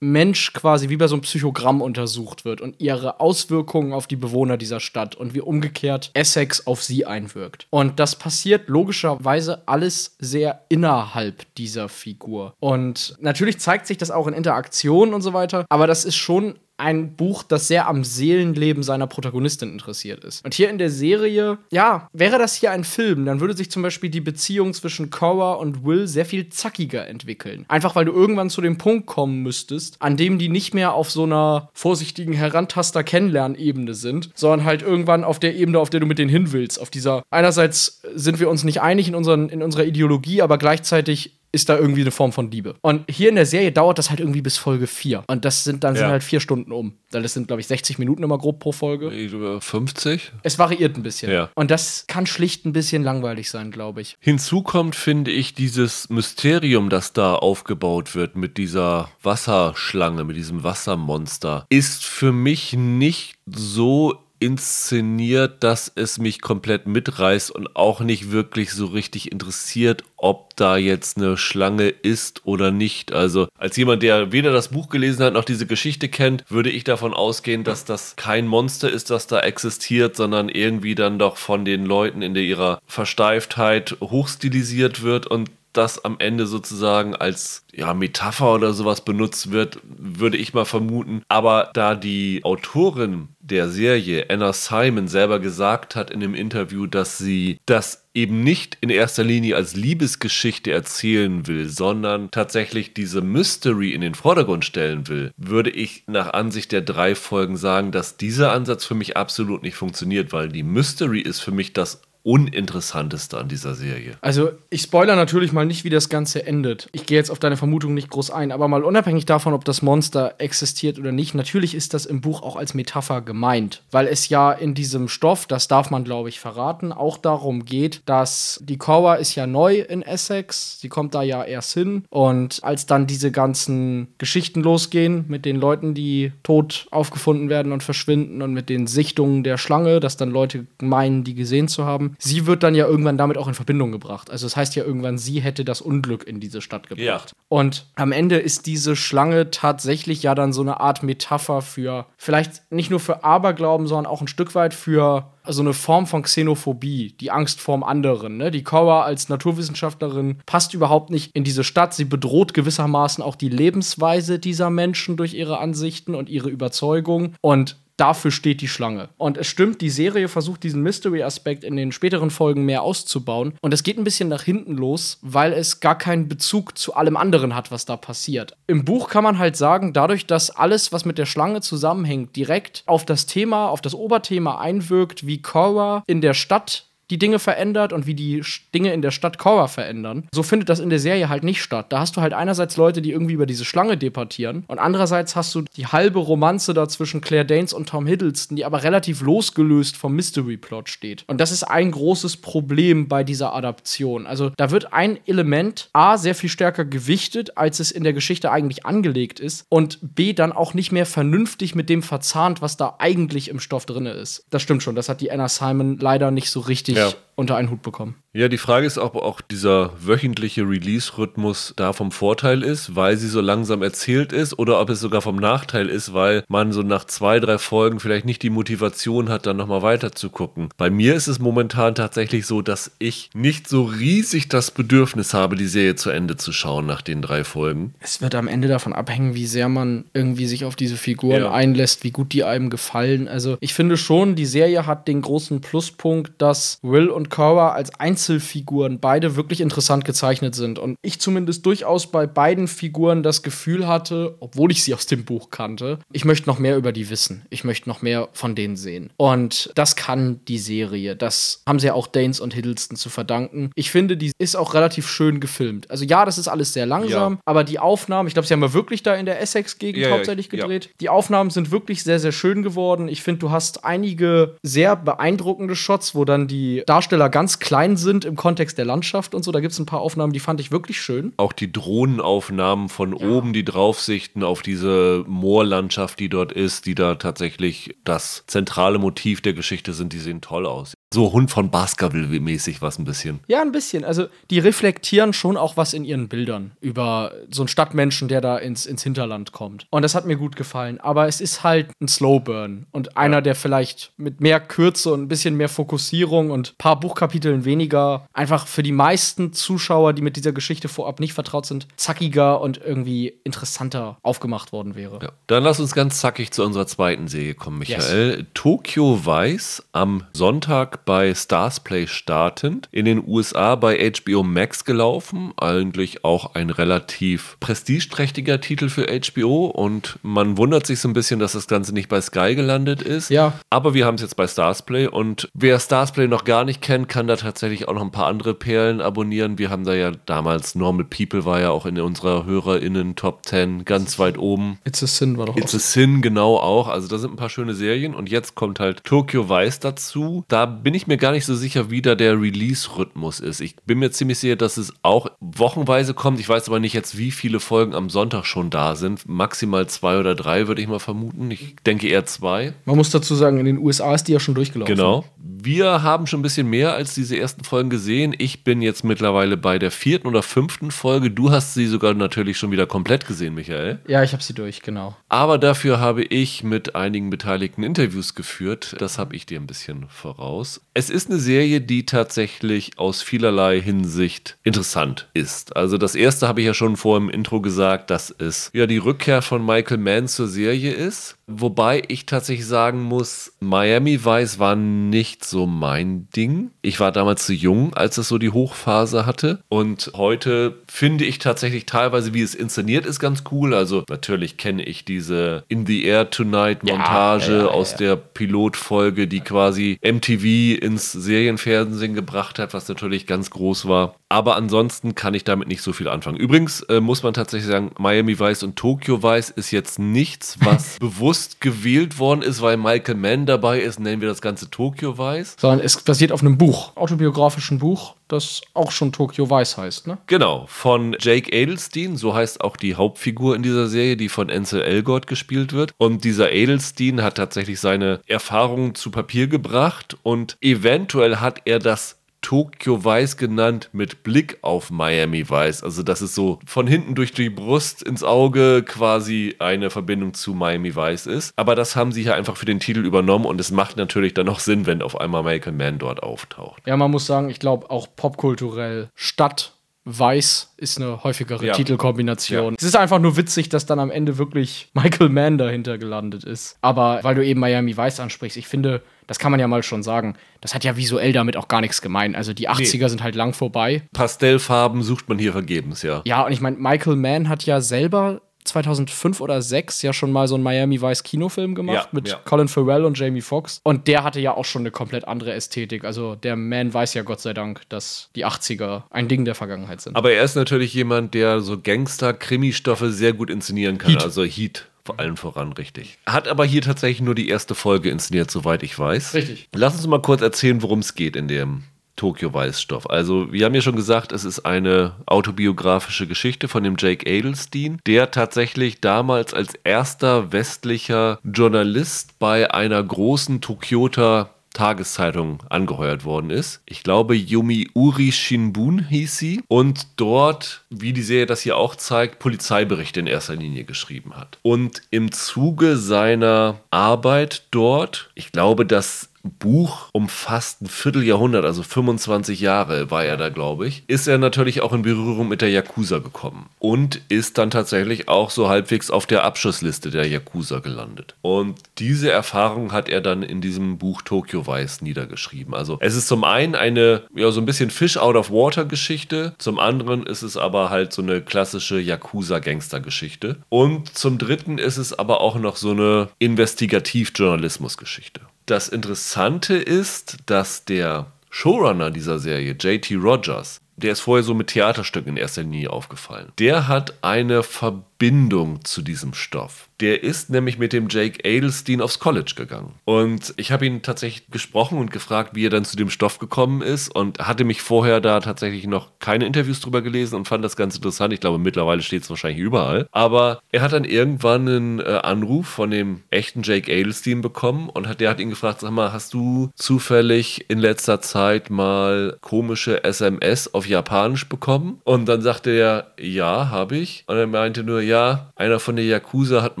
Mensch 0.00 0.54
quasi 0.54 0.88
wie 0.88 0.96
bei 0.96 1.06
so 1.06 1.14
einem 1.14 1.22
Psychogramm 1.22 1.82
untersucht 1.82 2.46
wird 2.46 2.62
und 2.62 2.80
ihre 2.80 3.20
Auswirkungen 3.20 3.92
auf 3.92 4.06
die 4.06 4.16
Bewohner 4.16 4.56
dieser 4.56 4.80
Stadt 4.80 5.14
und 5.14 5.34
wie 5.34 5.42
umgekehrt 5.42 6.10
Essex 6.14 6.66
auf 6.66 6.82
sie 6.82 7.04
einwirkt. 7.04 7.66
Und 7.68 8.00
das 8.00 8.16
passiert 8.16 8.68
logischerweise 8.68 9.68
alles 9.68 10.16
sehr 10.18 10.64
innerhalb 10.70 11.54
dieser 11.56 11.90
Figur. 11.90 12.54
Und 12.60 13.14
natürlich 13.20 13.58
zeigt 13.58 13.86
sich 13.86 13.98
das 13.98 14.10
auch 14.10 14.26
in 14.26 14.32
Interaktionen 14.32 15.12
und 15.12 15.20
so 15.20 15.34
weiter, 15.34 15.66
aber 15.68 15.86
das 15.86 16.06
ist 16.06 16.16
schon 16.16 16.58
ein 16.80 17.14
Buch, 17.14 17.42
das 17.42 17.68
sehr 17.68 17.86
am 17.86 18.04
Seelenleben 18.04 18.82
seiner 18.82 19.06
Protagonistin 19.06 19.72
interessiert 19.72 20.24
ist. 20.24 20.44
Und 20.44 20.54
hier 20.54 20.70
in 20.70 20.78
der 20.78 20.90
Serie, 20.90 21.58
ja, 21.70 22.08
wäre 22.12 22.38
das 22.38 22.54
hier 22.54 22.70
ein 22.72 22.84
Film, 22.84 23.26
dann 23.26 23.40
würde 23.40 23.56
sich 23.56 23.70
zum 23.70 23.82
Beispiel 23.82 24.10
die 24.10 24.20
Beziehung 24.20 24.74
zwischen 24.74 25.10
Cora 25.10 25.54
und 25.54 25.84
Will 25.84 26.08
sehr 26.08 26.24
viel 26.24 26.48
zackiger 26.48 27.06
entwickeln. 27.06 27.64
Einfach 27.68 27.94
weil 27.94 28.04
du 28.04 28.12
irgendwann 28.12 28.50
zu 28.50 28.60
dem 28.60 28.78
Punkt 28.78 29.06
kommen 29.06 29.42
müsstest, 29.42 29.96
an 30.00 30.16
dem 30.16 30.38
die 30.38 30.48
nicht 30.48 30.74
mehr 30.74 30.94
auf 30.94 31.10
so 31.10 31.24
einer 31.24 31.70
vorsichtigen 31.74 32.32
Herantaster-Kennenlernebene 32.32 33.94
sind, 33.94 34.30
sondern 34.34 34.64
halt 34.64 34.82
irgendwann 34.82 35.24
auf 35.24 35.38
der 35.38 35.54
Ebene, 35.54 35.78
auf 35.78 35.90
der 35.90 36.00
du 36.00 36.06
mit 36.06 36.18
denen 36.18 36.30
hin 36.30 36.52
willst. 36.52 36.80
Auf 36.80 36.90
dieser, 36.90 37.22
einerseits 37.30 38.02
sind 38.14 38.40
wir 38.40 38.48
uns 38.48 38.64
nicht 38.64 38.80
einig 38.80 39.08
in, 39.08 39.14
unseren, 39.14 39.48
in 39.48 39.62
unserer 39.62 39.84
Ideologie, 39.84 40.42
aber 40.42 40.58
gleichzeitig 40.58 41.39
ist 41.52 41.68
da 41.68 41.76
irgendwie 41.76 42.02
eine 42.02 42.10
Form 42.10 42.32
von 42.32 42.50
Liebe. 42.50 42.76
Und 42.80 43.10
hier 43.10 43.28
in 43.28 43.34
der 43.34 43.46
Serie 43.46 43.72
dauert 43.72 43.98
das 43.98 44.10
halt 44.10 44.20
irgendwie 44.20 44.40
bis 44.42 44.56
Folge 44.56 44.86
4. 44.86 45.24
Und 45.26 45.44
das 45.44 45.64
sind 45.64 45.82
dann 45.84 45.94
sind 45.94 46.04
Ja. 46.06 46.10
halt 46.10 46.22
vier 46.22 46.40
Stunden 46.40 46.72
um. 46.72 46.94
Weil 47.12 47.22
das 47.22 47.34
sind, 47.34 47.48
glaube 47.48 47.60
ich, 47.60 47.66
60 47.66 47.98
Minuten 47.98 48.22
immer 48.22 48.38
grob 48.38 48.60
pro 48.60 48.70
Folge. 48.72 49.12
Ich 49.12 49.30
glaube, 49.30 49.60
50? 49.60 50.32
Es 50.44 50.58
variiert 50.60 50.96
ein 50.96 51.02
bisschen. 51.02 51.30
Ja. 51.32 51.50
Und 51.56 51.70
das 51.72 52.04
kann 52.06 52.26
schlicht 52.26 52.66
ein 52.66 52.72
bisschen 52.72 53.02
langweilig 53.02 53.50
sein, 53.50 53.70
glaube 53.72 54.00
ich. 54.00 54.16
Hinzu 54.20 54.62
kommt, 54.62 54.94
finde 54.94 55.30
ich, 55.32 55.54
dieses 55.54 56.08
Mysterium, 56.08 56.88
das 56.88 57.12
da 57.12 57.34
aufgebaut 57.34 58.14
wird 58.14 58.36
mit 58.36 58.56
dieser 58.56 59.08
Wasserschlange, 59.22 60.22
mit 60.24 60.36
diesem 60.36 60.62
Wassermonster, 60.62 61.66
ist 61.68 62.04
für 62.04 62.32
mich 62.32 62.74
nicht 62.74 63.34
so 63.46 64.16
inszeniert, 64.40 65.62
dass 65.62 65.92
es 65.94 66.18
mich 66.18 66.40
komplett 66.40 66.86
mitreißt 66.86 67.50
und 67.50 67.76
auch 67.76 68.00
nicht 68.00 68.32
wirklich 68.32 68.72
so 68.72 68.86
richtig 68.86 69.30
interessiert, 69.30 70.02
ob 70.16 70.56
da 70.56 70.76
jetzt 70.76 71.18
eine 71.18 71.36
Schlange 71.36 71.88
ist 71.88 72.42
oder 72.44 72.70
nicht. 72.70 73.12
Also 73.12 73.48
als 73.58 73.76
jemand, 73.76 74.02
der 74.02 74.32
weder 74.32 74.52
das 74.52 74.68
Buch 74.68 74.88
gelesen 74.88 75.24
hat 75.24 75.34
noch 75.34 75.44
diese 75.44 75.66
Geschichte 75.66 76.08
kennt, 76.08 76.44
würde 76.48 76.70
ich 76.70 76.84
davon 76.84 77.14
ausgehen, 77.14 77.64
dass 77.64 77.84
das 77.84 78.16
kein 78.16 78.46
Monster 78.46 78.90
ist, 78.90 79.10
das 79.10 79.26
da 79.26 79.40
existiert, 79.40 80.16
sondern 80.16 80.48
irgendwie 80.48 80.94
dann 80.94 81.18
doch 81.18 81.36
von 81.36 81.64
den 81.64 81.84
Leuten 81.84 82.22
in 82.22 82.34
ihrer 82.34 82.80
Versteiftheit 82.86 83.96
hochstilisiert 84.00 85.02
wird 85.02 85.26
und 85.26 85.50
das 85.72 86.04
am 86.04 86.16
Ende 86.18 86.46
sozusagen 86.46 87.14
als 87.14 87.64
ja, 87.72 87.94
Metapher 87.94 88.54
oder 88.54 88.72
sowas 88.72 89.04
benutzt 89.04 89.52
wird, 89.52 89.78
würde 89.84 90.36
ich 90.36 90.54
mal 90.54 90.64
vermuten. 90.64 91.22
Aber 91.28 91.70
da 91.74 91.94
die 91.94 92.40
Autorin 92.44 93.28
der 93.40 93.68
Serie, 93.68 94.26
Anna 94.28 94.52
Simon, 94.52 95.08
selber 95.08 95.38
gesagt 95.40 95.96
hat 95.96 96.10
in 96.10 96.20
dem 96.20 96.34
Interview, 96.34 96.86
dass 96.86 97.18
sie 97.18 97.58
das 97.66 98.06
eben 98.12 98.42
nicht 98.42 98.76
in 98.80 98.90
erster 98.90 99.22
Linie 99.22 99.56
als 99.56 99.76
Liebesgeschichte 99.76 100.72
erzählen 100.72 101.46
will, 101.46 101.68
sondern 101.68 102.30
tatsächlich 102.30 102.92
diese 102.92 103.20
Mystery 103.20 103.92
in 103.92 104.00
den 104.00 104.14
Vordergrund 104.14 104.64
stellen 104.64 105.06
will, 105.08 105.32
würde 105.36 105.70
ich 105.70 106.04
nach 106.06 106.32
Ansicht 106.32 106.72
der 106.72 106.80
drei 106.80 107.14
Folgen 107.14 107.56
sagen, 107.56 107.92
dass 107.92 108.16
dieser 108.16 108.52
Ansatz 108.52 108.84
für 108.84 108.94
mich 108.94 109.16
absolut 109.16 109.62
nicht 109.62 109.76
funktioniert, 109.76 110.32
weil 110.32 110.48
die 110.48 110.64
Mystery 110.64 111.20
ist 111.20 111.40
für 111.40 111.52
mich 111.52 111.72
das 111.72 112.02
Uninteressanteste 112.22 113.38
an 113.38 113.48
dieser 113.48 113.74
Serie. 113.74 114.16
Also, 114.20 114.50
ich 114.68 114.82
spoiler 114.82 115.16
natürlich 115.16 115.52
mal 115.52 115.64
nicht, 115.64 115.84
wie 115.84 115.90
das 115.90 116.08
Ganze 116.08 116.46
endet. 116.46 116.88
Ich 116.92 117.06
gehe 117.06 117.16
jetzt 117.16 117.30
auf 117.30 117.38
deine 117.38 117.56
Vermutung 117.56 117.94
nicht 117.94 118.10
groß 118.10 118.30
ein, 118.30 118.52
aber 118.52 118.68
mal 118.68 118.84
unabhängig 118.84 119.24
davon, 119.24 119.54
ob 119.54 119.64
das 119.64 119.82
Monster 119.82 120.34
existiert 120.38 120.98
oder 120.98 121.12
nicht, 121.12 121.34
natürlich 121.34 121.74
ist 121.74 121.94
das 121.94 122.06
im 122.06 122.20
Buch 122.20 122.42
auch 122.42 122.56
als 122.56 122.74
Metapher 122.74 123.22
gemeint, 123.22 123.82
weil 123.90 124.06
es 124.06 124.28
ja 124.28 124.52
in 124.52 124.74
diesem 124.74 125.08
Stoff, 125.08 125.46
das 125.46 125.68
darf 125.68 125.90
man 125.90 126.04
glaube 126.04 126.28
ich 126.28 126.40
verraten, 126.40 126.92
auch 126.92 127.16
darum 127.18 127.64
geht, 127.64 128.02
dass 128.06 128.60
die 128.62 128.76
Korwa 128.76 129.14
ist 129.14 129.34
ja 129.34 129.46
neu 129.46 129.80
in 129.80 130.02
Essex, 130.02 130.80
sie 130.80 130.88
kommt 130.88 131.14
da 131.14 131.22
ja 131.22 131.44
erst 131.44 131.72
hin 131.74 132.04
und 132.10 132.60
als 132.62 132.86
dann 132.86 133.06
diese 133.06 133.30
ganzen 133.30 134.08
Geschichten 134.18 134.62
losgehen 134.62 135.24
mit 135.28 135.44
den 135.44 135.56
Leuten, 135.56 135.94
die 135.94 136.32
tot 136.42 136.86
aufgefunden 136.90 137.48
werden 137.48 137.72
und 137.72 137.82
verschwinden 137.82 138.42
und 138.42 138.52
mit 138.52 138.68
den 138.68 138.86
Sichtungen 138.86 139.42
der 139.42 139.58
Schlange, 139.58 140.00
dass 140.00 140.16
dann 140.16 140.30
Leute 140.30 140.66
meinen, 140.80 141.24
die 141.24 141.34
gesehen 141.34 141.68
zu 141.68 141.84
haben, 141.84 142.09
sie 142.18 142.46
wird 142.46 142.62
dann 142.62 142.74
ja 142.74 142.86
irgendwann 142.86 143.18
damit 143.18 143.38
auch 143.38 143.48
in 143.48 143.54
Verbindung 143.54 143.92
gebracht. 143.92 144.30
Also 144.30 144.46
das 144.46 144.56
heißt 144.56 144.76
ja 144.76 144.84
irgendwann, 144.84 145.18
sie 145.18 145.40
hätte 145.40 145.64
das 145.64 145.80
Unglück 145.80 146.26
in 146.26 146.40
diese 146.40 146.60
Stadt 146.60 146.88
gebracht. 146.88 147.00
Ja. 147.04 147.20
Und 147.48 147.86
am 147.96 148.12
Ende 148.12 148.38
ist 148.38 148.66
diese 148.66 148.96
Schlange 148.96 149.50
tatsächlich 149.50 150.22
ja 150.22 150.34
dann 150.34 150.52
so 150.52 150.62
eine 150.62 150.80
Art 150.80 151.02
Metapher 151.02 151.62
für 151.62 152.06
vielleicht 152.16 152.70
nicht 152.70 152.90
nur 152.90 153.00
für 153.00 153.24
Aberglauben, 153.24 153.86
sondern 153.86 154.06
auch 154.06 154.20
ein 154.20 154.28
Stück 154.28 154.54
weit 154.54 154.74
für 154.74 155.30
so 155.48 155.62
eine 155.62 155.72
Form 155.72 156.06
von 156.06 156.22
Xenophobie, 156.22 157.14
die 157.18 157.30
Angst 157.30 157.60
vorm 157.60 157.82
anderen. 157.82 158.36
Ne? 158.36 158.50
Die 158.50 158.62
Cora 158.62 159.02
als 159.02 159.28
Naturwissenschaftlerin 159.28 160.38
passt 160.46 160.74
überhaupt 160.74 161.10
nicht 161.10 161.34
in 161.34 161.44
diese 161.44 161.64
Stadt. 161.64 161.94
Sie 161.94 162.04
bedroht 162.04 162.54
gewissermaßen 162.54 163.24
auch 163.24 163.36
die 163.36 163.48
Lebensweise 163.48 164.38
dieser 164.38 164.70
Menschen 164.70 165.16
durch 165.16 165.34
ihre 165.34 165.58
Ansichten 165.58 166.14
und 166.14 166.28
ihre 166.28 166.50
Überzeugung. 166.50 167.34
Und 167.40 167.76
dafür 168.00 168.30
steht 168.30 168.60
die 168.60 168.68
Schlange. 168.68 169.10
Und 169.18 169.36
es 169.36 169.46
stimmt, 169.46 169.80
die 169.80 169.90
Serie 169.90 170.28
versucht 170.28 170.62
diesen 170.62 170.82
Mystery-Aspekt 170.82 171.64
in 171.64 171.76
den 171.76 171.92
späteren 171.92 172.30
Folgen 172.30 172.64
mehr 172.64 172.82
auszubauen. 172.82 173.54
Und 173.60 173.74
es 173.74 173.82
geht 173.82 173.98
ein 173.98 174.04
bisschen 174.04 174.28
nach 174.28 174.42
hinten 174.42 174.76
los, 174.76 175.18
weil 175.22 175.52
es 175.52 175.80
gar 175.80 175.98
keinen 175.98 176.28
Bezug 176.28 176.78
zu 176.78 176.94
allem 176.94 177.16
anderen 177.16 177.54
hat, 177.54 177.70
was 177.70 177.84
da 177.84 177.96
passiert. 177.96 178.56
Im 178.66 178.84
Buch 178.84 179.08
kann 179.08 179.24
man 179.24 179.38
halt 179.38 179.56
sagen, 179.56 179.92
dadurch, 179.92 180.26
dass 180.26 180.50
alles, 180.50 180.92
was 180.92 181.04
mit 181.04 181.18
der 181.18 181.26
Schlange 181.26 181.60
zusammenhängt, 181.60 182.36
direkt 182.36 182.82
auf 182.86 183.04
das 183.04 183.26
Thema, 183.26 183.68
auf 183.68 183.80
das 183.80 183.94
Oberthema 183.94 184.58
einwirkt, 184.58 185.26
wie 185.26 185.42
Korra 185.42 186.02
in 186.06 186.20
der 186.20 186.34
Stadt 186.34 186.89
die 187.10 187.18
Dinge 187.18 187.38
verändert 187.38 187.92
und 187.92 188.06
wie 188.06 188.14
die 188.14 188.42
Dinge 188.74 188.92
in 188.92 189.02
der 189.02 189.10
Stadt 189.10 189.38
Korra 189.38 189.68
verändern. 189.68 190.28
So 190.32 190.42
findet 190.42 190.68
das 190.68 190.80
in 190.80 190.90
der 190.90 190.98
Serie 190.98 191.28
halt 191.28 191.44
nicht 191.44 191.62
statt. 191.62 191.86
Da 191.90 192.00
hast 192.00 192.16
du 192.16 192.20
halt 192.20 192.32
einerseits 192.32 192.76
Leute, 192.76 193.02
die 193.02 193.10
irgendwie 193.10 193.34
über 193.34 193.46
diese 193.46 193.64
Schlange 193.64 193.96
debattieren 193.96 194.64
und 194.68 194.78
andererseits 194.78 195.36
hast 195.36 195.54
du 195.54 195.62
die 195.76 195.86
halbe 195.86 196.20
Romanze 196.20 196.74
da 196.74 196.88
zwischen 196.88 197.20
Claire 197.20 197.44
Danes 197.44 197.72
und 197.72 197.88
Tom 197.88 198.06
Hiddleston, 198.06 198.56
die 198.56 198.64
aber 198.64 198.82
relativ 198.82 199.22
losgelöst 199.22 199.96
vom 199.96 200.14
Mystery-Plot 200.14 200.88
steht. 200.88 201.24
Und 201.26 201.40
das 201.40 201.50
ist 201.50 201.64
ein 201.64 201.90
großes 201.90 202.38
Problem 202.38 203.08
bei 203.08 203.24
dieser 203.24 203.54
Adaption. 203.54 204.26
Also 204.26 204.50
da 204.56 204.70
wird 204.70 204.92
ein 204.92 205.18
Element 205.26 205.90
A 205.92 206.16
sehr 206.16 206.34
viel 206.34 206.50
stärker 206.50 206.84
gewichtet, 206.84 207.56
als 207.56 207.80
es 207.80 207.90
in 207.90 208.04
der 208.04 208.12
Geschichte 208.12 208.50
eigentlich 208.50 208.86
angelegt 208.86 209.40
ist 209.40 209.66
und 209.68 209.98
B 210.00 210.32
dann 210.32 210.52
auch 210.52 210.74
nicht 210.74 210.92
mehr 210.92 211.06
vernünftig 211.06 211.74
mit 211.74 211.88
dem 211.88 212.02
verzahnt, 212.02 212.62
was 212.62 212.76
da 212.76 212.96
eigentlich 212.98 213.48
im 213.48 213.60
Stoff 213.60 213.86
drin 213.86 214.06
ist. 214.06 214.44
Das 214.50 214.62
stimmt 214.62 214.82
schon, 214.82 214.94
das 214.94 215.08
hat 215.08 215.20
die 215.20 215.30
Anna 215.32 215.48
Simon 215.48 215.98
leider 215.98 216.30
nicht 216.30 216.50
so 216.50 216.60
richtig 216.60 216.99
ja. 217.00 217.12
Unter 217.40 217.56
einen 217.56 217.70
Hut 217.70 217.82
bekommen. 217.82 218.14
Ja, 218.32 218.46
die 218.46 218.58
Frage 218.58 218.86
ist, 218.86 218.96
ob 218.96 219.16
auch 219.16 219.40
dieser 219.40 219.90
wöchentliche 219.98 220.62
Release-Rhythmus 220.62 221.74
da 221.74 221.92
vom 221.92 222.12
Vorteil 222.12 222.62
ist, 222.62 222.94
weil 222.94 223.16
sie 223.16 223.26
so 223.26 223.40
langsam 223.40 223.82
erzählt 223.82 224.32
ist, 224.32 224.56
oder 224.56 224.80
ob 224.80 224.88
es 224.90 225.00
sogar 225.00 225.20
vom 225.20 225.34
Nachteil 225.34 225.88
ist, 225.88 226.14
weil 226.14 226.44
man 226.46 226.70
so 226.70 226.82
nach 226.82 227.04
zwei, 227.04 227.40
drei 227.40 227.58
Folgen 227.58 227.98
vielleicht 227.98 228.26
nicht 228.26 228.42
die 228.44 228.50
Motivation 228.50 229.30
hat, 229.30 229.46
dann 229.46 229.56
nochmal 229.56 229.82
weiter 229.82 230.12
zu 230.12 230.30
gucken. 230.30 230.68
Bei 230.76 230.90
mir 230.90 231.16
ist 231.16 231.26
es 231.26 231.40
momentan 231.40 231.96
tatsächlich 231.96 232.46
so, 232.46 232.62
dass 232.62 232.92
ich 233.00 233.30
nicht 233.34 233.68
so 233.68 233.82
riesig 233.82 234.48
das 234.48 234.70
Bedürfnis 234.70 235.34
habe, 235.34 235.56
die 235.56 235.66
Serie 235.66 235.96
zu 235.96 236.10
Ende 236.10 236.36
zu 236.36 236.52
schauen 236.52 236.86
nach 236.86 237.02
den 237.02 237.22
drei 237.22 237.42
Folgen. 237.42 237.94
Es 237.98 238.22
wird 238.22 238.36
am 238.36 238.46
Ende 238.46 238.68
davon 238.68 238.92
abhängen, 238.92 239.34
wie 239.34 239.46
sehr 239.46 239.68
man 239.68 240.04
irgendwie 240.14 240.46
sich 240.46 240.64
auf 240.64 240.76
diese 240.76 240.96
Figuren 240.96 241.42
ja. 241.42 241.50
einlässt, 241.50 242.04
wie 242.04 242.12
gut 242.12 242.32
die 242.32 242.44
einem 242.44 242.70
gefallen. 242.70 243.26
Also 243.26 243.56
ich 243.60 243.74
finde 243.74 243.96
schon, 243.96 244.36
die 244.36 244.46
Serie 244.46 244.86
hat 244.86 245.08
den 245.08 245.20
großen 245.20 245.60
Pluspunkt, 245.60 246.32
dass 246.38 246.78
Will 246.82 247.08
und 247.08 247.29
Cora 247.30 247.72
als 247.72 247.94
Einzelfiguren 247.98 249.00
beide 249.00 249.36
wirklich 249.36 249.60
interessant 249.60 250.04
gezeichnet 250.04 250.54
sind. 250.54 250.78
Und 250.78 250.96
ich 251.02 251.20
zumindest 251.20 251.64
durchaus 251.64 252.10
bei 252.10 252.26
beiden 252.26 252.68
Figuren 252.68 253.22
das 253.22 253.42
Gefühl 253.42 253.86
hatte, 253.86 254.36
obwohl 254.40 254.70
ich 254.70 254.82
sie 254.82 254.94
aus 254.94 255.06
dem 255.06 255.24
Buch 255.24 255.50
kannte, 255.50 255.98
ich 256.12 256.24
möchte 256.24 256.48
noch 256.48 256.58
mehr 256.58 256.76
über 256.76 256.92
die 256.92 257.10
wissen. 257.10 257.46
Ich 257.50 257.64
möchte 257.64 257.88
noch 257.88 258.02
mehr 258.02 258.28
von 258.32 258.54
denen 258.54 258.76
sehen. 258.76 259.12
Und 259.16 259.70
das 259.74 259.96
kann 259.96 260.40
die 260.46 260.58
Serie. 260.58 261.16
Das 261.16 261.62
haben 261.66 261.78
sie 261.78 261.86
ja 261.86 261.94
auch 261.94 262.06
Danes 262.06 262.40
und 262.40 262.54
Hiddleston 262.54 262.96
zu 262.96 263.08
verdanken. 263.08 263.70
Ich 263.74 263.90
finde, 263.90 264.16
die 264.16 264.32
ist 264.38 264.56
auch 264.56 264.74
relativ 264.74 265.08
schön 265.08 265.40
gefilmt. 265.40 265.90
Also 265.90 266.04
ja, 266.04 266.24
das 266.24 266.38
ist 266.38 266.48
alles 266.48 266.72
sehr 266.72 266.86
langsam, 266.86 267.34
ja. 267.34 267.40
aber 267.44 267.64
die 267.64 267.78
Aufnahmen, 267.78 268.26
ich 268.26 268.34
glaube, 268.34 268.46
sie 268.46 268.54
haben 268.54 268.62
ja 268.62 268.72
wirklich 268.72 269.02
da 269.02 269.14
in 269.14 269.26
der 269.26 269.40
Essex-Gegend 269.40 270.04
ja, 270.04 270.10
hauptsächlich 270.10 270.48
gedreht. 270.48 270.86
Ja. 270.86 270.90
Die 271.00 271.08
Aufnahmen 271.08 271.50
sind 271.50 271.70
wirklich 271.70 272.02
sehr, 272.02 272.18
sehr 272.18 272.32
schön 272.32 272.62
geworden. 272.62 273.08
Ich 273.08 273.22
finde, 273.22 273.40
du 273.40 273.50
hast 273.50 273.84
einige 273.84 274.56
sehr 274.62 274.96
beeindruckende 274.96 275.76
Shots, 275.76 276.14
wo 276.14 276.24
dann 276.24 276.48
die 276.48 276.82
Darsteller 276.86 277.09
ganz 277.28 277.58
klein 277.58 277.96
sind 277.96 278.24
im 278.24 278.36
Kontext 278.36 278.78
der 278.78 278.84
Landschaft 278.84 279.34
und 279.34 279.42
so. 279.42 279.52
Da 279.52 279.60
gibt 279.60 279.72
es 279.72 279.78
ein 279.78 279.86
paar 279.86 280.00
Aufnahmen, 280.00 280.32
die 280.32 280.40
fand 280.40 280.60
ich 280.60 280.70
wirklich 280.70 281.00
schön. 281.00 281.32
Auch 281.36 281.52
die 281.52 281.72
Drohnenaufnahmen 281.72 282.88
von 282.88 283.16
ja. 283.16 283.26
oben, 283.26 283.52
die 283.52 283.64
draufsichten 283.64 284.42
auf 284.42 284.62
diese 284.62 285.24
Moorlandschaft, 285.26 286.18
die 286.18 286.28
dort 286.28 286.52
ist, 286.52 286.86
die 286.86 286.94
da 286.94 287.16
tatsächlich 287.16 287.96
das 288.04 288.44
zentrale 288.46 288.98
Motiv 288.98 289.40
der 289.40 289.54
Geschichte 289.54 289.92
sind, 289.92 290.12
die 290.12 290.18
sehen 290.18 290.40
toll 290.40 290.66
aus. 290.66 290.94
So 291.12 291.32
Hund 291.32 291.50
von 291.50 291.72
Baskerville-mäßig 291.72 292.80
was 292.82 293.00
ein 293.00 293.04
bisschen. 293.04 293.40
Ja, 293.48 293.62
ein 293.62 293.72
bisschen. 293.72 294.04
Also 294.04 294.26
die 294.48 294.60
reflektieren 294.60 295.32
schon 295.32 295.56
auch 295.56 295.76
was 295.76 295.92
in 295.92 296.04
ihren 296.04 296.28
Bildern 296.28 296.70
über 296.80 297.32
so 297.50 297.62
einen 297.62 297.68
Stadtmenschen, 297.68 298.28
der 298.28 298.40
da 298.40 298.56
ins, 298.56 298.86
ins 298.86 299.02
Hinterland 299.02 299.50
kommt. 299.50 299.88
Und 299.90 300.02
das 300.02 300.14
hat 300.14 300.24
mir 300.24 300.36
gut 300.36 300.54
gefallen. 300.54 301.00
Aber 301.00 301.26
es 301.26 301.40
ist 301.40 301.64
halt 301.64 301.88
ein 302.00 302.06
Slowburn 302.06 302.86
und 302.92 303.16
einer, 303.16 303.38
ja. 303.38 303.40
der 303.40 303.54
vielleicht 303.56 304.12
mit 304.18 304.40
mehr 304.40 304.60
Kürze 304.60 305.12
und 305.12 305.22
ein 305.22 305.28
bisschen 305.28 305.56
mehr 305.56 305.68
Fokussierung 305.68 306.52
und 306.52 306.74
ein 306.74 306.78
paar 306.78 307.00
Buchkapiteln 307.00 307.64
weniger 307.64 308.28
einfach 308.32 308.68
für 308.68 308.84
die 308.84 308.92
meisten 308.92 309.52
Zuschauer, 309.52 310.12
die 310.12 310.22
mit 310.22 310.36
dieser 310.36 310.52
Geschichte 310.52 310.86
vorab 310.86 311.18
nicht 311.18 311.32
vertraut 311.32 311.66
sind, 311.66 311.88
zackiger 311.96 312.60
und 312.60 312.78
irgendwie 312.78 313.34
interessanter 313.42 314.18
aufgemacht 314.22 314.70
worden 314.70 314.94
wäre. 314.94 315.18
Ja. 315.22 315.32
Dann 315.48 315.64
lass 315.64 315.80
uns 315.80 315.92
ganz 315.92 316.20
zackig 316.20 316.52
zu 316.52 316.62
unserer 316.62 316.86
zweiten 316.86 317.26
Serie 317.26 317.54
kommen, 317.54 317.80
Michael. 317.80 318.36
Yes. 318.38 318.46
Tokyo 318.54 319.26
Weiß 319.26 319.82
am 319.90 320.22
Sonntag 320.32 320.99
bei 321.04 321.34
Starsplay 321.34 322.06
startend, 322.06 322.88
in 322.92 323.04
den 323.04 323.26
USA 323.26 323.74
bei 323.74 324.10
HBO 324.10 324.42
Max 324.42 324.84
gelaufen, 324.84 325.52
eigentlich 325.56 326.24
auch 326.24 326.54
ein 326.54 326.70
relativ 326.70 327.56
prestigeträchtiger 327.60 328.60
Titel 328.60 328.88
für 328.88 329.06
HBO 329.06 329.66
und 329.66 330.18
man 330.22 330.56
wundert 330.56 330.86
sich 330.86 331.00
so 331.00 331.08
ein 331.08 331.12
bisschen, 331.12 331.40
dass 331.40 331.52
das 331.52 331.66
Ganze 331.66 331.92
nicht 331.92 332.08
bei 332.08 332.20
Sky 332.20 332.54
gelandet 332.54 333.02
ist. 333.02 333.30
Ja. 333.30 333.54
Aber 333.70 333.94
wir 333.94 334.06
haben 334.06 334.16
es 334.16 334.22
jetzt 334.22 334.36
bei 334.36 334.46
Starsplay 334.46 335.06
und 335.06 335.48
wer 335.54 335.78
Starsplay 335.78 336.28
noch 336.28 336.44
gar 336.44 336.64
nicht 336.64 336.80
kennt, 336.80 337.08
kann 337.08 337.26
da 337.26 337.36
tatsächlich 337.36 337.88
auch 337.88 337.94
noch 337.94 338.02
ein 338.02 338.10
paar 338.10 338.26
andere 338.26 338.54
Perlen 338.54 339.00
abonnieren. 339.00 339.58
Wir 339.58 339.70
haben 339.70 339.84
da 339.84 339.94
ja 339.94 340.12
damals 340.26 340.74
Normal 340.74 341.04
People 341.04 341.44
war 341.44 341.60
ja 341.60 341.70
auch 341.70 341.86
in 341.86 342.00
unserer 342.00 342.44
HörerInnen 342.44 343.16
Top 343.16 343.46
10 343.46 343.84
ganz 343.84 344.18
weit 344.18 344.38
oben. 344.38 344.78
It's 344.84 345.02
a 345.02 345.06
Sin 345.06 345.36
war 345.38 345.46
doch 345.46 345.56
It's 345.56 345.74
a 345.74 345.78
Sin 345.78 346.22
genau 346.22 346.56
auch. 346.56 346.88
Also 346.88 347.08
da 347.08 347.18
sind 347.18 347.32
ein 347.32 347.36
paar 347.36 347.48
schöne 347.48 347.74
Serien 347.74 348.14
und 348.14 348.28
jetzt 348.28 348.54
kommt 348.54 348.80
halt 348.80 349.04
Tokyo 349.04 349.48
Vice 349.48 349.80
dazu. 349.80 350.44
Da 350.48 350.66
bin 350.66 350.89
bin 350.90 350.96
ich 350.96 351.06
mir 351.06 351.18
gar 351.18 351.30
nicht 351.30 351.46
so 351.46 351.54
sicher, 351.54 351.88
wie 351.92 352.02
da 352.02 352.16
der 352.16 352.32
Release-Rhythmus 352.40 353.38
ist. 353.38 353.60
Ich 353.60 353.76
bin 353.76 354.00
mir 354.00 354.10
ziemlich 354.10 354.40
sicher, 354.40 354.56
dass 354.56 354.76
es 354.76 354.92
auch 355.02 355.28
wochenweise 355.38 356.14
kommt. 356.14 356.40
Ich 356.40 356.48
weiß 356.48 356.66
aber 356.66 356.80
nicht 356.80 356.94
jetzt, 356.94 357.16
wie 357.16 357.30
viele 357.30 357.60
Folgen 357.60 357.94
am 357.94 358.10
Sonntag 358.10 358.44
schon 358.44 358.70
da 358.70 358.96
sind. 358.96 359.28
Maximal 359.28 359.86
zwei 359.86 360.18
oder 360.18 360.34
drei, 360.34 360.66
würde 360.66 360.82
ich 360.82 360.88
mal 360.88 360.98
vermuten. 360.98 361.48
Ich 361.52 361.76
denke 361.86 362.08
eher 362.08 362.26
zwei. 362.26 362.72
Man 362.86 362.96
muss 362.96 363.10
dazu 363.10 363.36
sagen, 363.36 363.58
in 363.58 363.66
den 363.66 363.78
USA 363.78 364.16
ist 364.16 364.24
die 364.24 364.32
ja 364.32 364.40
schon 364.40 364.56
durchgelaufen. 364.56 364.92
Genau. 364.92 365.24
Wir 365.52 366.02
haben 366.04 366.28
schon 366.28 366.40
ein 366.40 366.42
bisschen 366.42 366.68
mehr 366.68 366.94
als 366.94 367.14
diese 367.14 367.36
ersten 367.36 367.64
Folgen 367.64 367.90
gesehen. 367.90 368.34
Ich 368.38 368.62
bin 368.62 368.82
jetzt 368.82 369.02
mittlerweile 369.02 369.56
bei 369.56 369.80
der 369.80 369.90
vierten 369.90 370.28
oder 370.28 370.44
fünften 370.44 370.92
Folge. 370.92 371.30
Du 371.30 371.50
hast 371.50 371.74
sie 371.74 371.86
sogar 371.86 372.14
natürlich 372.14 372.56
schon 372.56 372.70
wieder 372.70 372.86
komplett 372.86 373.26
gesehen, 373.26 373.54
Michael. 373.54 373.98
Ja, 374.06 374.22
ich 374.22 374.32
habe 374.32 374.42
sie 374.42 374.54
durch, 374.54 374.80
genau. 374.82 375.16
Aber 375.28 375.58
dafür 375.58 375.98
habe 375.98 376.22
ich 376.22 376.62
mit 376.62 376.94
einigen 376.94 377.30
Beteiligten 377.30 377.82
Interviews 377.82 378.36
geführt. 378.36 378.94
Das 378.98 379.18
habe 379.18 379.34
ich 379.34 379.44
dir 379.44 379.58
ein 379.58 379.66
bisschen 379.66 380.06
voraus. 380.08 380.82
Es 380.94 381.10
ist 381.10 381.28
eine 381.28 381.40
Serie, 381.40 381.80
die 381.80 382.06
tatsächlich 382.06 382.92
aus 382.96 383.20
vielerlei 383.20 383.80
Hinsicht 383.80 384.56
interessant 384.62 385.28
ist. 385.34 385.74
Also 385.76 385.98
das 385.98 386.14
erste 386.14 386.46
habe 386.46 386.60
ich 386.60 386.66
ja 386.66 386.74
schon 386.74 386.96
vor 386.96 387.16
im 387.16 387.28
Intro 387.28 387.60
gesagt, 387.60 388.10
dass 388.10 388.32
es 388.38 388.70
ja 388.72 388.86
die 388.86 388.98
Rückkehr 388.98 389.42
von 389.42 389.64
Michael 389.66 389.98
Mann 389.98 390.28
zur 390.28 390.46
Serie 390.46 390.92
ist 390.92 391.38
Wobei 391.52 392.02
ich 392.06 392.26
tatsächlich 392.26 392.66
sagen 392.66 393.02
muss, 393.02 393.52
Miami 393.58 394.24
Vice 394.24 394.58
war 394.60 394.76
nicht 394.76 395.44
so 395.44 395.66
mein 395.66 396.28
Ding. 396.36 396.70
Ich 396.80 397.00
war 397.00 397.10
damals 397.10 397.44
zu 397.44 397.52
jung, 397.52 397.92
als 397.94 398.18
es 398.18 398.28
so 398.28 398.38
die 398.38 398.50
Hochphase 398.50 399.26
hatte. 399.26 399.62
Und 399.68 400.12
heute 400.14 400.78
finde 400.86 401.24
ich 401.24 401.40
tatsächlich 401.40 401.86
teilweise, 401.86 402.34
wie 402.34 402.42
es 402.42 402.54
inszeniert 402.54 403.04
ist, 403.04 403.18
ganz 403.18 403.42
cool. 403.50 403.74
Also 403.74 404.04
natürlich 404.08 404.58
kenne 404.58 404.84
ich 404.84 405.04
diese 405.04 405.64
In 405.66 405.86
the 405.86 406.04
Air 406.04 406.30
Tonight 406.30 406.84
Montage 406.84 407.50
Ja, 407.50 407.58
ja, 407.58 407.64
ja, 407.64 407.68
aus 407.68 407.96
der 407.96 408.14
Pilotfolge, 408.14 409.26
die 409.26 409.40
quasi 409.40 409.98
MTV 410.04 410.80
ins 410.80 411.10
Serienfernsehen 411.10 412.14
gebracht 412.14 412.60
hat, 412.60 412.74
was 412.74 412.88
natürlich 412.88 413.26
ganz 413.26 413.50
groß 413.50 413.88
war. 413.88 414.14
Aber 414.28 414.54
ansonsten 414.54 415.16
kann 415.16 415.34
ich 415.34 415.42
damit 415.42 415.66
nicht 415.66 415.82
so 415.82 415.92
viel 415.92 416.06
anfangen. 416.06 416.36
Übrigens 416.36 416.82
äh, 416.82 417.00
muss 417.00 417.24
man 417.24 417.34
tatsächlich 417.34 417.68
sagen, 417.68 417.90
Miami 417.98 418.38
Vice 418.38 418.62
und 418.62 418.76
Tokyo 418.76 419.24
Vice 419.24 419.50
ist 419.50 419.72
jetzt 419.72 419.98
nichts, 419.98 420.56
was 420.60 420.98
bewusst 421.00 421.39
gewählt 421.60 422.18
worden 422.18 422.42
ist, 422.42 422.62
weil 422.62 422.76
Michael 422.76 423.16
Mann 423.16 423.46
dabei 423.46 423.80
ist. 423.80 424.00
Nennen 424.00 424.20
wir 424.20 424.28
das 424.28 424.40
Ganze 424.40 424.70
Tokyo 424.70 425.18
Vice. 425.18 425.56
Sondern 425.58 425.80
es 425.80 425.96
basiert 425.96 426.32
auf 426.32 426.40
einem 426.40 426.58
Buch, 426.58 426.96
autobiografischen 426.96 427.78
Buch, 427.78 428.14
das 428.28 428.60
auch 428.74 428.92
schon 428.92 429.12
Tokyo 429.12 429.50
Vice 429.50 429.76
heißt, 429.76 430.06
ne? 430.06 430.18
Genau, 430.26 430.64
von 430.68 431.16
Jake 431.18 431.50
Adelstein, 431.52 432.16
so 432.16 432.34
heißt 432.34 432.60
auch 432.60 432.76
die 432.76 432.94
Hauptfigur 432.94 433.56
in 433.56 433.62
dieser 433.62 433.88
Serie, 433.88 434.16
die 434.16 434.28
von 434.28 434.50
Ansel 434.50 434.82
Elgort 434.82 435.26
gespielt 435.26 435.72
wird. 435.72 435.92
Und 435.98 436.24
dieser 436.24 436.46
Adelstein 436.46 437.22
hat 437.22 437.36
tatsächlich 437.36 437.80
seine 437.80 438.20
Erfahrungen 438.26 438.94
zu 438.94 439.10
Papier 439.10 439.48
gebracht 439.48 440.16
und 440.22 440.56
eventuell 440.60 441.36
hat 441.36 441.62
er 441.64 441.78
das 441.78 442.19
Tokyo 442.42 443.04
Vice 443.04 443.36
genannt 443.36 443.90
mit 443.92 444.22
Blick 444.22 444.58
auf 444.62 444.90
Miami 444.90 445.48
Vice. 445.48 445.82
Also 445.82 446.02
das 446.02 446.22
ist 446.22 446.34
so 446.34 446.58
von 446.66 446.86
hinten 446.86 447.14
durch 447.14 447.32
die 447.32 447.50
Brust 447.50 448.02
ins 448.02 448.22
Auge 448.24 448.82
quasi 448.82 449.56
eine 449.58 449.90
Verbindung 449.90 450.34
zu 450.34 450.54
Miami 450.54 450.96
Vice 450.96 451.26
ist. 451.26 451.52
Aber 451.56 451.74
das 451.74 451.96
haben 451.96 452.12
sie 452.12 452.22
hier 452.22 452.34
einfach 452.34 452.56
für 452.56 452.66
den 452.66 452.80
Titel 452.80 453.04
übernommen 453.04 453.44
und 453.44 453.60
es 453.60 453.70
macht 453.70 453.96
natürlich 453.96 454.34
dann 454.34 454.46
noch 454.46 454.60
Sinn, 454.60 454.86
wenn 454.86 455.02
auf 455.02 455.20
einmal 455.20 455.42
Michael 455.42 455.72
Mann 455.72 455.98
dort 455.98 456.22
auftaucht. 456.22 456.82
Ja, 456.86 456.96
man 456.96 457.10
muss 457.10 457.26
sagen, 457.26 457.50
ich 457.50 457.60
glaube 457.60 457.90
auch 457.90 458.08
popkulturell 458.16 459.08
Stadt 459.14 459.74
Weiß 460.04 460.72
ist 460.78 460.98
eine 460.98 461.22
häufigere 461.24 461.64
Ja. 461.64 461.74
Titelkombination. 461.74 462.74
Es 462.78 462.84
ist 462.84 462.96
einfach 462.96 463.18
nur 463.18 463.36
witzig, 463.36 463.68
dass 463.68 463.84
dann 463.84 463.98
am 463.98 464.10
Ende 464.10 464.38
wirklich 464.38 464.88
Michael 464.94 465.28
Mann 465.28 465.58
dahinter 465.58 465.98
gelandet 465.98 466.42
ist. 466.42 466.78
Aber 466.80 467.20
weil 467.22 467.34
du 467.34 467.44
eben 467.44 467.60
Miami 467.60 467.96
Vice 467.96 468.20
ansprichst, 468.20 468.56
ich 468.56 468.66
finde, 468.66 469.02
das 469.30 469.38
kann 469.38 469.52
man 469.52 469.60
ja 469.60 469.68
mal 469.68 469.84
schon 469.84 470.02
sagen, 470.02 470.34
das 470.60 470.74
hat 470.74 470.82
ja 470.82 470.96
visuell 470.96 471.32
damit 471.32 471.56
auch 471.56 471.68
gar 471.68 471.80
nichts 471.80 472.02
gemein. 472.02 472.34
Also 472.34 472.52
die 472.52 472.68
80er 472.68 473.08
sind 473.08 473.22
halt 473.22 473.36
lang 473.36 473.52
vorbei. 473.52 474.02
Pastellfarben 474.12 475.04
sucht 475.04 475.28
man 475.28 475.38
hier 475.38 475.52
vergebens, 475.52 476.02
ja. 476.02 476.22
Ja, 476.24 476.44
und 476.44 476.50
ich 476.50 476.60
meine, 476.60 476.78
Michael 476.78 477.14
Mann 477.14 477.48
hat 477.48 477.64
ja 477.64 477.80
selber 477.80 478.40
2005 478.64 479.40
oder 479.40 479.60
2006 479.60 480.02
ja 480.02 480.12
schon 480.12 480.32
mal 480.32 480.48
so 480.48 480.56
einen 480.56 480.64
Miami 480.64 481.00
Vice 481.00 481.22
Kinofilm 481.22 481.76
gemacht 481.76 482.06
Ja, 482.06 482.08
mit 482.10 482.26
ja. 482.26 482.40
Colin 482.44 482.66
Farrell 482.66 483.04
und 483.04 483.16
Jamie 483.16 483.40
Foxx. 483.40 483.80
Und 483.84 484.08
der 484.08 484.24
hatte 484.24 484.40
ja 484.40 484.52
auch 484.56 484.64
schon 484.64 484.82
eine 484.82 484.90
komplett 484.90 485.28
andere 485.28 485.52
Ästhetik. 485.52 486.02
Also 486.02 486.34
der 486.34 486.56
Man 486.56 486.92
weiß 486.92 487.14
ja 487.14 487.22
Gott 487.22 487.40
sei 487.40 487.54
Dank, 487.54 487.82
dass 487.88 488.30
die 488.34 488.44
80er 488.44 489.04
ein 489.10 489.28
Ding 489.28 489.44
der 489.44 489.54
Vergangenheit 489.54 490.00
sind. 490.00 490.16
Aber 490.16 490.32
er 490.32 490.42
ist 490.42 490.56
natürlich 490.56 490.92
jemand, 490.92 491.34
der 491.34 491.60
so 491.60 491.78
Gangster-Krimi-Stoffe 491.80 493.12
sehr 493.12 493.32
gut 493.32 493.48
inszenieren 493.48 493.96
kann. 493.96 494.10
Heat. 494.10 494.24
Also 494.24 494.42
Heat 494.42 494.88
vor 495.10 495.18
allem 495.18 495.36
voran, 495.36 495.72
richtig. 495.72 496.18
Hat 496.26 496.46
aber 496.46 496.64
hier 496.64 496.82
tatsächlich 496.82 497.20
nur 497.20 497.34
die 497.34 497.48
erste 497.48 497.74
Folge 497.74 498.10
inszeniert, 498.10 498.50
soweit 498.50 498.84
ich 498.84 498.96
weiß. 498.96 499.34
Richtig. 499.34 499.68
Lass 499.74 499.96
uns 499.96 500.06
mal 500.06 500.22
kurz 500.22 500.40
erzählen, 500.40 500.82
worum 500.82 501.00
es 501.00 501.16
geht 501.16 501.34
in 501.34 501.48
dem 501.48 501.82
Tokyo 502.14 502.54
Weiß-Stoff. 502.54 503.10
Also, 503.10 503.52
wir 503.52 503.64
haben 503.64 503.74
ja 503.74 503.80
schon 503.80 503.96
gesagt, 503.96 504.30
es 504.30 504.44
ist 504.44 504.60
eine 504.60 505.16
autobiografische 505.26 506.28
Geschichte 506.28 506.68
von 506.68 506.84
dem 506.84 506.94
Jake 506.96 507.28
Adelstein, 507.28 507.98
der 508.06 508.30
tatsächlich 508.30 509.00
damals 509.00 509.52
als 509.52 509.74
erster 509.82 510.52
westlicher 510.52 511.40
Journalist 511.42 512.38
bei 512.38 512.70
einer 512.70 513.02
großen 513.02 513.60
Tokioter 513.60 514.54
Tageszeitung 514.72 515.62
angeheuert 515.68 516.24
worden 516.24 516.50
ist. 516.50 516.80
Ich 516.86 517.02
glaube, 517.02 517.34
Yomiuri 517.34 518.32
Shinbun 518.32 519.06
hieß 519.08 519.36
sie. 519.36 519.62
Und 519.68 520.06
dort, 520.16 520.84
wie 520.90 521.12
die 521.12 521.22
Serie 521.22 521.46
das 521.46 521.60
hier 521.60 521.76
auch 521.76 521.96
zeigt, 521.96 522.38
Polizeiberichte 522.38 523.20
in 523.20 523.26
erster 523.26 523.56
Linie 523.56 523.84
geschrieben 523.84 524.36
hat. 524.36 524.58
Und 524.62 525.02
im 525.10 525.32
Zuge 525.32 525.96
seiner 525.96 526.80
Arbeit 526.90 527.64
dort, 527.70 528.30
ich 528.34 528.52
glaube, 528.52 528.86
das 528.86 529.29
Buch 529.42 530.08
umfasst 530.12 530.82
ein 530.82 530.86
Vierteljahrhundert, 530.86 531.64
also 531.64 531.82
25 531.82 532.60
Jahre 532.60 533.10
war 533.10 533.24
er 533.24 533.36
da, 533.36 533.48
glaube 533.48 533.86
ich, 533.86 534.04
ist 534.06 534.26
er 534.26 534.38
natürlich 534.38 534.82
auch 534.82 534.92
in 534.92 535.02
Berührung 535.02 535.48
mit 535.48 535.62
der 535.62 535.70
Yakuza 535.70 536.18
gekommen 536.18 536.68
und 536.78 537.20
ist 537.28 537.58
dann 537.58 537.70
tatsächlich 537.70 538.28
auch 538.28 538.50
so 538.50 538.68
halbwegs 538.68 539.10
auf 539.10 539.26
der 539.26 539.44
Abschussliste 539.44 540.10
der 540.10 540.28
Yakuza 540.28 540.80
gelandet. 540.80 541.34
Und 541.42 541.78
diese 541.98 542.30
Erfahrung 542.30 542.92
hat 542.92 543.08
er 543.08 543.20
dann 543.20 543.42
in 543.42 543.60
diesem 543.60 543.98
Buch 543.98 544.22
Tokyo 544.22 544.66
Vice 544.66 545.02
niedergeschrieben. 545.02 545.74
Also 545.74 545.98
es 546.00 546.16
ist 546.16 546.28
zum 546.28 546.44
einen 546.44 546.74
eine, 546.74 547.22
ja, 547.34 547.50
so 547.50 547.60
ein 547.60 547.66
bisschen 547.66 547.90
Fish 547.90 548.18
out 548.18 548.36
of 548.36 548.50
water 548.50 548.84
Geschichte, 548.84 549.54
zum 549.58 549.78
anderen 549.78 550.26
ist 550.26 550.42
es 550.42 550.56
aber 550.56 550.90
halt 550.90 551.12
so 551.12 551.22
eine 551.22 551.40
klassische 551.40 551.98
Yakuza-Gangster-Geschichte 551.98 553.56
und 553.68 554.16
zum 554.16 554.38
dritten 554.38 554.78
ist 554.78 554.98
es 554.98 555.18
aber 555.18 555.40
auch 555.40 555.56
noch 555.56 555.76
so 555.76 555.92
eine 555.92 556.28
Investigativ-Journalismus-Geschichte. 556.38 558.42
Das 558.70 558.88
Interessante 558.88 559.74
ist, 559.74 560.36
dass 560.46 560.84
der 560.84 561.32
Showrunner 561.50 562.12
dieser 562.12 562.38
Serie, 562.38 562.76
JT 562.78 563.10
Rogers, 563.20 563.80
der 563.96 564.12
ist 564.12 564.20
vorher 564.20 564.44
so 564.44 564.54
mit 564.54 564.68
Theaterstücken 564.68 565.30
in 565.30 565.36
erster 565.38 565.64
Linie 565.64 565.90
aufgefallen. 565.90 566.52
Der 566.60 566.86
hat 566.86 567.14
eine 567.24 567.64
Verbindung 567.64 568.84
zu 568.84 569.02
diesem 569.02 569.34
Stoff. 569.34 569.89
Der 570.00 570.22
ist 570.22 570.50
nämlich 570.50 570.78
mit 570.78 570.92
dem 570.92 571.08
Jake 571.08 571.40
Adelstein 571.44 572.00
aufs 572.00 572.18
College 572.18 572.52
gegangen. 572.56 572.94
Und 573.04 573.52
ich 573.56 573.70
habe 573.72 573.86
ihn 573.86 574.02
tatsächlich 574.02 574.50
gesprochen 574.50 574.98
und 574.98 575.10
gefragt, 575.10 575.54
wie 575.54 575.66
er 575.66 575.70
dann 575.70 575.84
zu 575.84 575.96
dem 575.96 576.10
Stoff 576.10 576.38
gekommen 576.38 576.82
ist 576.82 577.14
und 577.14 577.38
hatte 577.38 577.64
mich 577.64 577.82
vorher 577.82 578.20
da 578.20 578.40
tatsächlich 578.40 578.86
noch 578.86 579.08
keine 579.18 579.46
Interviews 579.46 579.80
drüber 579.80 580.02
gelesen 580.02 580.36
und 580.36 580.48
fand 580.48 580.64
das 580.64 580.76
ganz 580.76 580.96
interessant. 580.96 581.32
Ich 581.32 581.40
glaube, 581.40 581.58
mittlerweile 581.58 582.02
steht 582.02 582.22
es 582.22 582.30
wahrscheinlich 582.30 582.60
überall. 582.60 583.08
Aber 583.12 583.60
er 583.72 583.82
hat 583.82 583.92
dann 583.92 584.04
irgendwann 584.04 584.68
einen 584.68 585.00
äh, 585.00 585.20
Anruf 585.22 585.66
von 585.68 585.90
dem 585.90 586.22
echten 586.30 586.62
Jake 586.62 586.90
Adelstein 586.90 587.42
bekommen 587.42 587.88
und 587.88 588.08
hat, 588.08 588.20
der 588.20 588.30
hat 588.30 588.40
ihn 588.40 588.50
gefragt, 588.50 588.80
sag 588.80 588.90
mal, 588.90 589.12
hast 589.12 589.34
du 589.34 589.70
zufällig 589.74 590.64
in 590.68 590.78
letzter 590.78 591.20
Zeit 591.20 591.70
mal 591.70 592.38
komische 592.40 593.04
SMS 593.04 593.72
auf 593.74 593.86
Japanisch 593.86 594.48
bekommen? 594.48 595.00
Und 595.04 595.28
dann 595.28 595.42
sagte 595.42 595.70
er, 595.70 596.12
ja, 596.18 596.70
habe 596.70 596.96
ich. 596.96 597.24
Und 597.26 597.36
er 597.36 597.46
meinte 597.46 597.84
nur, 597.84 598.00
ja, 598.00 598.52
einer 598.56 598.80
von 598.80 598.96
der 598.96 599.04
Yakuza 599.04 599.62
hat 599.62 599.78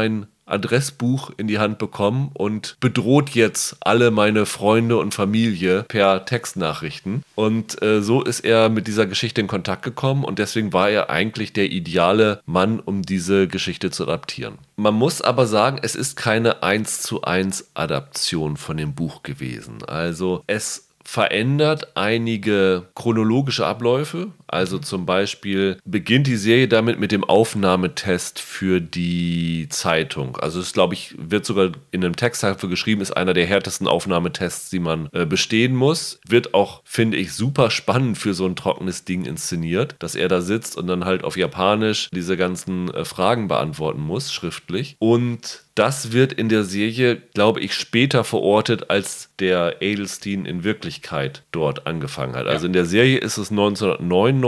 mein 0.00 0.26
Adressbuch 0.46 1.30
in 1.36 1.46
die 1.46 1.58
Hand 1.58 1.78
bekommen 1.78 2.30
und 2.32 2.76
bedroht 2.80 3.30
jetzt 3.30 3.76
alle 3.80 4.10
meine 4.10 4.46
Freunde 4.46 4.96
und 4.96 5.14
Familie 5.14 5.84
per 5.84 6.24
Textnachrichten. 6.24 7.22
Und 7.34 7.80
äh, 7.82 8.02
so 8.02 8.22
ist 8.22 8.40
er 8.40 8.70
mit 8.70 8.86
dieser 8.86 9.06
Geschichte 9.06 9.42
in 9.42 9.46
Kontakt 9.46 9.82
gekommen 9.82 10.24
und 10.24 10.38
deswegen 10.38 10.72
war 10.72 10.88
er 10.90 11.10
eigentlich 11.10 11.52
der 11.52 11.70
ideale 11.70 12.40
Mann, 12.46 12.80
um 12.80 13.02
diese 13.02 13.46
Geschichte 13.46 13.90
zu 13.90 14.04
adaptieren. 14.04 14.54
Man 14.76 14.94
muss 14.94 15.20
aber 15.20 15.46
sagen, 15.46 15.78
es 15.82 15.94
ist 15.94 16.16
keine 16.16 16.62
1 16.62 17.02
zu 17.02 17.22
1 17.22 17.72
Adaption 17.74 18.56
von 18.56 18.78
dem 18.78 18.94
Buch 18.94 19.22
gewesen. 19.22 19.84
Also 19.86 20.42
es 20.46 20.88
verändert 21.10 21.96
einige 21.96 22.86
chronologische 22.94 23.66
Abläufe. 23.66 24.28
Also 24.50 24.78
zum 24.78 25.06
Beispiel 25.06 25.78
beginnt 25.84 26.26
die 26.26 26.36
Serie 26.36 26.68
damit 26.68 26.98
mit 26.98 27.12
dem 27.12 27.24
Aufnahmetest 27.24 28.40
für 28.40 28.80
die 28.80 29.68
Zeitung. 29.70 30.36
Also 30.36 30.60
es 30.60 30.72
glaube 30.72 30.94
ich, 30.94 31.14
wird 31.18 31.46
sogar 31.46 31.72
in 31.90 32.04
einem 32.04 32.16
Text 32.16 32.42
dafür 32.42 32.68
geschrieben, 32.68 33.00
ist 33.00 33.16
einer 33.16 33.34
der 33.34 33.46
härtesten 33.46 33.86
Aufnahmetests, 33.86 34.70
die 34.70 34.80
man 34.80 35.08
äh, 35.12 35.24
bestehen 35.24 35.74
muss. 35.74 36.20
Wird 36.26 36.54
auch, 36.54 36.82
finde 36.84 37.16
ich, 37.16 37.32
super 37.32 37.70
spannend 37.70 38.18
für 38.18 38.34
so 38.34 38.46
ein 38.46 38.56
trockenes 38.56 39.04
Ding 39.04 39.24
inszeniert, 39.24 39.94
dass 39.98 40.14
er 40.14 40.28
da 40.28 40.40
sitzt 40.40 40.76
und 40.76 40.86
dann 40.86 41.04
halt 41.04 41.24
auf 41.24 41.36
Japanisch 41.36 42.08
diese 42.12 42.36
ganzen 42.36 42.92
äh, 42.92 43.04
Fragen 43.04 43.48
beantworten 43.48 44.00
muss, 44.00 44.32
schriftlich. 44.32 44.96
Und 44.98 45.64
das 45.74 46.12
wird 46.12 46.32
in 46.32 46.48
der 46.48 46.64
Serie, 46.64 47.16
glaube 47.16 47.60
ich, 47.60 47.74
später 47.74 48.24
verortet, 48.24 48.90
als 48.90 49.30
der 49.38 49.76
Adelstein 49.80 50.44
in 50.44 50.64
Wirklichkeit 50.64 51.42
dort 51.52 51.86
angefangen 51.86 52.34
hat. 52.34 52.46
Also 52.46 52.66
in 52.66 52.72
der 52.72 52.84
Serie 52.84 53.18
ist 53.18 53.38
es 53.38 53.50
1999 53.50 54.39